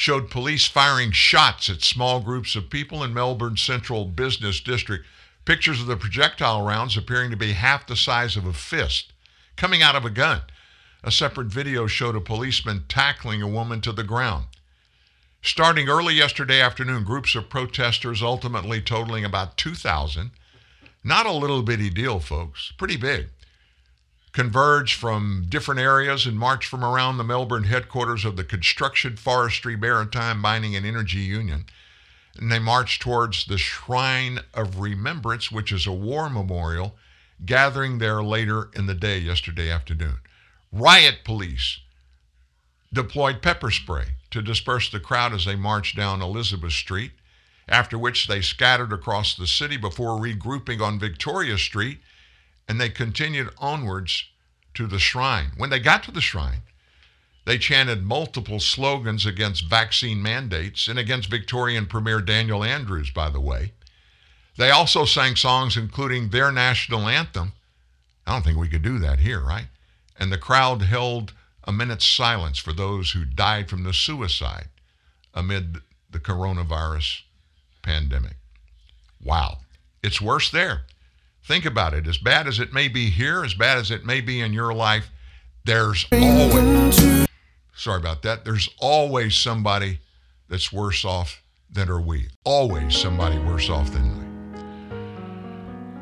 showed 0.00 0.30
police 0.30 0.66
firing 0.66 1.12
shots 1.12 1.68
at 1.68 1.82
small 1.82 2.20
groups 2.20 2.56
of 2.56 2.70
people 2.70 3.04
in 3.04 3.12
Melbourne's 3.12 3.60
central 3.60 4.06
business 4.06 4.58
district 4.60 5.04
Pictures 5.44 5.80
of 5.80 5.86
the 5.86 5.96
projectile 5.96 6.62
rounds 6.62 6.96
appearing 6.96 7.30
to 7.30 7.36
be 7.36 7.52
half 7.52 7.86
the 7.86 7.96
size 7.96 8.36
of 8.36 8.46
a 8.46 8.52
fist 8.52 9.12
coming 9.56 9.82
out 9.82 9.96
of 9.96 10.04
a 10.04 10.10
gun. 10.10 10.42
A 11.02 11.10
separate 11.10 11.48
video 11.48 11.86
showed 11.86 12.14
a 12.14 12.20
policeman 12.20 12.84
tackling 12.88 13.42
a 13.42 13.48
woman 13.48 13.80
to 13.82 13.92
the 13.92 14.04
ground. 14.04 14.46
Starting 15.42 15.88
early 15.88 16.14
yesterday 16.14 16.60
afternoon, 16.60 17.04
groups 17.04 17.34
of 17.34 17.50
protesters, 17.50 18.22
ultimately 18.22 18.80
totaling 18.80 19.24
about 19.24 19.56
2,000, 19.56 20.30
not 21.02 21.26
a 21.26 21.32
little 21.32 21.62
bitty 21.62 21.90
deal, 21.90 22.20
folks, 22.20 22.72
pretty 22.78 22.96
big, 22.96 23.28
converged 24.32 24.98
from 24.98 25.46
different 25.48 25.80
areas 25.80 26.26
and 26.26 26.38
march 26.38 26.66
from 26.66 26.84
around 26.84 27.16
the 27.16 27.24
Melbourne 27.24 27.64
headquarters 27.64 28.24
of 28.24 28.36
the 28.36 28.44
Construction, 28.44 29.16
Forestry, 29.16 29.76
Maritime, 29.76 30.38
Mining, 30.38 30.76
and 30.76 30.86
Energy 30.86 31.18
Union 31.18 31.64
and 32.38 32.50
they 32.50 32.58
marched 32.58 33.02
towards 33.02 33.44
the 33.44 33.58
Shrine 33.58 34.40
of 34.54 34.80
Remembrance, 34.80 35.50
which 35.50 35.72
is 35.72 35.86
a 35.86 35.92
war 35.92 36.30
memorial, 36.30 36.96
gathering 37.44 37.98
there 37.98 38.22
later 38.22 38.70
in 38.74 38.86
the 38.86 38.94
day, 38.94 39.18
yesterday 39.18 39.70
afternoon. 39.70 40.18
Riot 40.72 41.18
police 41.24 41.80
deployed 42.92 43.42
pepper 43.42 43.70
spray 43.70 44.14
to 44.30 44.42
disperse 44.42 44.90
the 44.90 45.00
crowd 45.00 45.32
as 45.32 45.44
they 45.44 45.56
marched 45.56 45.96
down 45.96 46.22
Elizabeth 46.22 46.72
Street, 46.72 47.12
after 47.68 47.98
which 47.98 48.26
they 48.26 48.40
scattered 48.40 48.92
across 48.92 49.34
the 49.34 49.46
city 49.46 49.76
before 49.76 50.20
regrouping 50.20 50.80
on 50.80 50.98
Victoria 50.98 51.58
Street, 51.58 51.98
and 52.70 52.80
they 52.80 52.88
continued 52.88 53.50
onwards 53.58 54.26
to 54.74 54.86
the 54.86 55.00
shrine. 55.00 55.50
When 55.56 55.70
they 55.70 55.80
got 55.80 56.04
to 56.04 56.12
the 56.12 56.20
shrine, 56.20 56.60
they 57.44 57.58
chanted 57.58 58.04
multiple 58.04 58.60
slogans 58.60 59.26
against 59.26 59.68
vaccine 59.68 60.22
mandates 60.22 60.86
and 60.86 60.96
against 60.96 61.28
Victorian 61.28 61.86
Premier 61.86 62.20
Daniel 62.20 62.62
Andrews, 62.62 63.10
by 63.10 63.28
the 63.28 63.40
way. 63.40 63.72
They 64.56 64.70
also 64.70 65.04
sang 65.04 65.34
songs 65.34 65.76
including 65.76 66.28
their 66.28 66.52
national 66.52 67.08
anthem. 67.08 67.54
I 68.24 68.34
don't 68.34 68.44
think 68.44 68.56
we 68.56 68.68
could 68.68 68.82
do 68.82 69.00
that 69.00 69.18
here, 69.18 69.40
right? 69.40 69.66
And 70.16 70.30
the 70.30 70.38
crowd 70.38 70.82
held 70.82 71.32
a 71.64 71.72
minute's 71.72 72.06
silence 72.06 72.60
for 72.60 72.72
those 72.72 73.10
who 73.10 73.24
died 73.24 73.68
from 73.68 73.82
the 73.82 73.92
suicide 73.92 74.68
amid 75.34 75.78
the 76.08 76.20
coronavirus 76.20 77.22
pandemic. 77.82 78.36
Wow. 79.20 79.58
It's 80.04 80.20
worse 80.20 80.52
there. 80.52 80.82
Think 81.44 81.64
about 81.64 81.94
it. 81.94 82.06
As 82.06 82.18
bad 82.18 82.46
as 82.46 82.58
it 82.58 82.72
may 82.72 82.88
be 82.88 83.10
here, 83.10 83.44
as 83.44 83.54
bad 83.54 83.78
as 83.78 83.90
it 83.90 84.04
may 84.04 84.20
be 84.20 84.40
in 84.40 84.52
your 84.52 84.72
life, 84.72 85.10
there's 85.64 86.06
always 86.12 87.26
Sorry 87.80 87.98
about 87.98 88.20
that. 88.24 88.44
There's 88.44 88.68
always 88.78 89.34
somebody 89.38 90.00
that's 90.50 90.70
worse 90.70 91.02
off 91.02 91.42
than 91.72 91.88
are 91.88 91.98
we. 91.98 92.28
Always 92.44 92.94
somebody 92.94 93.38
worse 93.38 93.70
off 93.70 93.90
than 93.90 94.18
we. 94.18 94.24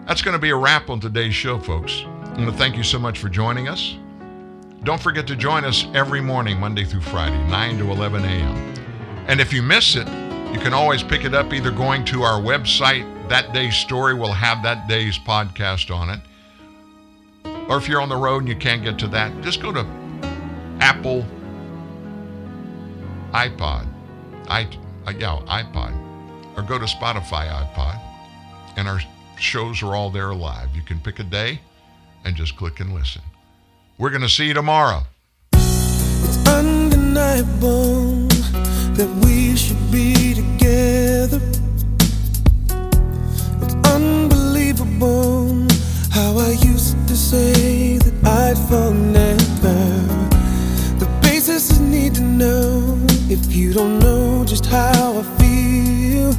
That's 0.05 0.21
going 0.21 0.33
to 0.33 0.41
be 0.41 0.51
a 0.51 0.57
wrap 0.57 0.91
on 0.91 0.99
today's 0.99 1.37
show, 1.37 1.57
folks. 1.57 2.03
I 2.05 2.31
want 2.31 2.51
to 2.51 2.53
thank 2.53 2.77
you 2.77 2.83
so 2.83 2.99
much 2.99 3.21
for 3.21 3.29
joining 3.29 3.69
us. 3.69 3.95
Don't 4.83 5.01
forget 5.01 5.25
to 5.29 5.37
join 5.37 5.65
us 5.65 5.87
every 5.95 6.21
morning, 6.21 6.59
Monday 6.59 6.85
through 6.85 7.03
Friday, 7.03 7.41
9 7.49 7.79
to 7.79 7.93
11 7.93 8.25
a.m. 8.25 8.75
And 9.29 9.41
if 9.41 9.53
you 9.53 9.63
miss 9.63 9.95
it, 9.95 10.09
you 10.53 10.59
can 10.59 10.75
always 10.75 11.05
pick 11.05 11.25
it 11.25 11.33
up 11.33 11.53
either 11.53 11.71
going 11.71 12.05
to 12.07 12.23
our 12.23 12.41
website. 12.41 13.07
That 13.29 13.53
day's 13.53 13.77
story 13.77 14.15
will 14.15 14.33
have 14.33 14.63
that 14.63 14.89
day's 14.89 15.19
podcast 15.19 15.95
on 15.95 16.11
it. 16.11 16.21
Or 17.69 17.77
if 17.77 17.87
you're 17.87 18.01
on 18.01 18.09
the 18.09 18.17
road 18.17 18.39
and 18.39 18.49
you 18.49 18.57
can't 18.57 18.83
get 18.83 18.99
to 19.01 19.09
that, 19.09 19.39
just 19.43 19.61
go 19.61 19.73
to 19.73 19.87
Apple 20.81 21.27
iPod, 23.33 23.87
i 24.49 24.63
uh, 25.07 25.13
yeah, 25.19 25.39
iPod, 25.47 25.93
or 26.57 26.63
go 26.63 26.79
to 26.79 26.87
Spotify 26.87 27.49
iPod, 27.51 28.01
and 28.77 28.89
our 28.89 29.01
shows 29.39 29.83
are 29.83 29.95
all 29.95 30.11
there 30.11 30.35
live. 30.35 30.75
You 30.75 30.83
can 30.83 30.99
pick 31.01 31.19
a 31.19 31.25
day 31.25 31.61
and 32.25 32.35
just 32.35 32.57
click 32.57 32.81
and 32.81 32.95
listen. 32.95 33.23
We're 33.99 34.11
going 34.11 34.23
to 34.23 34.29
see 34.29 34.47
you 34.47 34.55
tomorrow. 34.55 35.03
It's 35.53 36.49
undeniable 36.49 38.29
that 38.97 39.25
we 39.25 39.57
should 39.57 39.93
be 39.93 40.35
together. 40.35 41.08
I 46.41 46.53
used 46.53 46.97
to 47.09 47.17
say 47.17 47.99
that 47.99 48.15
I'd 48.25 48.59
fall 48.69 48.93
never. 48.93 49.79
The 50.99 51.09
basis 51.21 51.79
need 51.81 52.15
to 52.17 52.23
know 52.23 52.99
if 53.29 53.55
you 53.55 53.73
don't 53.73 53.99
know 53.99 54.45
just 54.45 54.67
how 54.67 55.19
I 55.19 55.23
feel, 55.39 56.33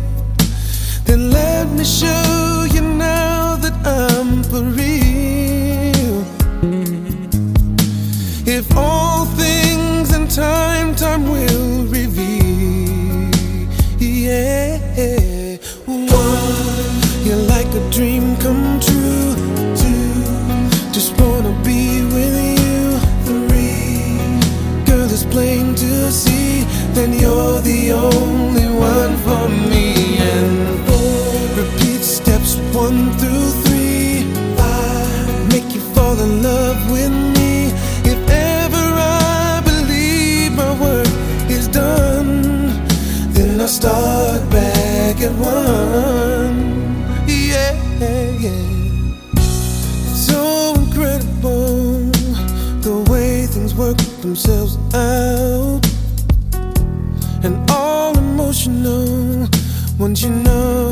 then 1.05 1.31
let 1.31 1.69
me 1.71 1.83
show 1.83 2.65
you 2.71 2.81
now 2.81 3.55
that 3.57 3.75
I'm 3.85 4.43
for 4.43 4.63
real. 4.63 6.23
If 8.47 8.75
all 8.77 9.25
things 9.25 10.13
in 10.15 10.27
time, 10.27 10.95
time 10.95 11.23
will 11.29 11.85
reveal. 11.85 13.29
Yeah. 13.99 15.57
One, 15.85 17.25
you're 17.25 17.45
like 17.55 17.67
a 17.73 17.89
dream 17.91 18.28
then 26.99 27.13
you're 27.13 27.61
the 27.61 27.93
only 27.93 28.67
one 28.67 29.15
for 29.23 29.47
me 29.47 29.78
once 60.09 60.23
you 60.23 60.31
know 60.31 60.88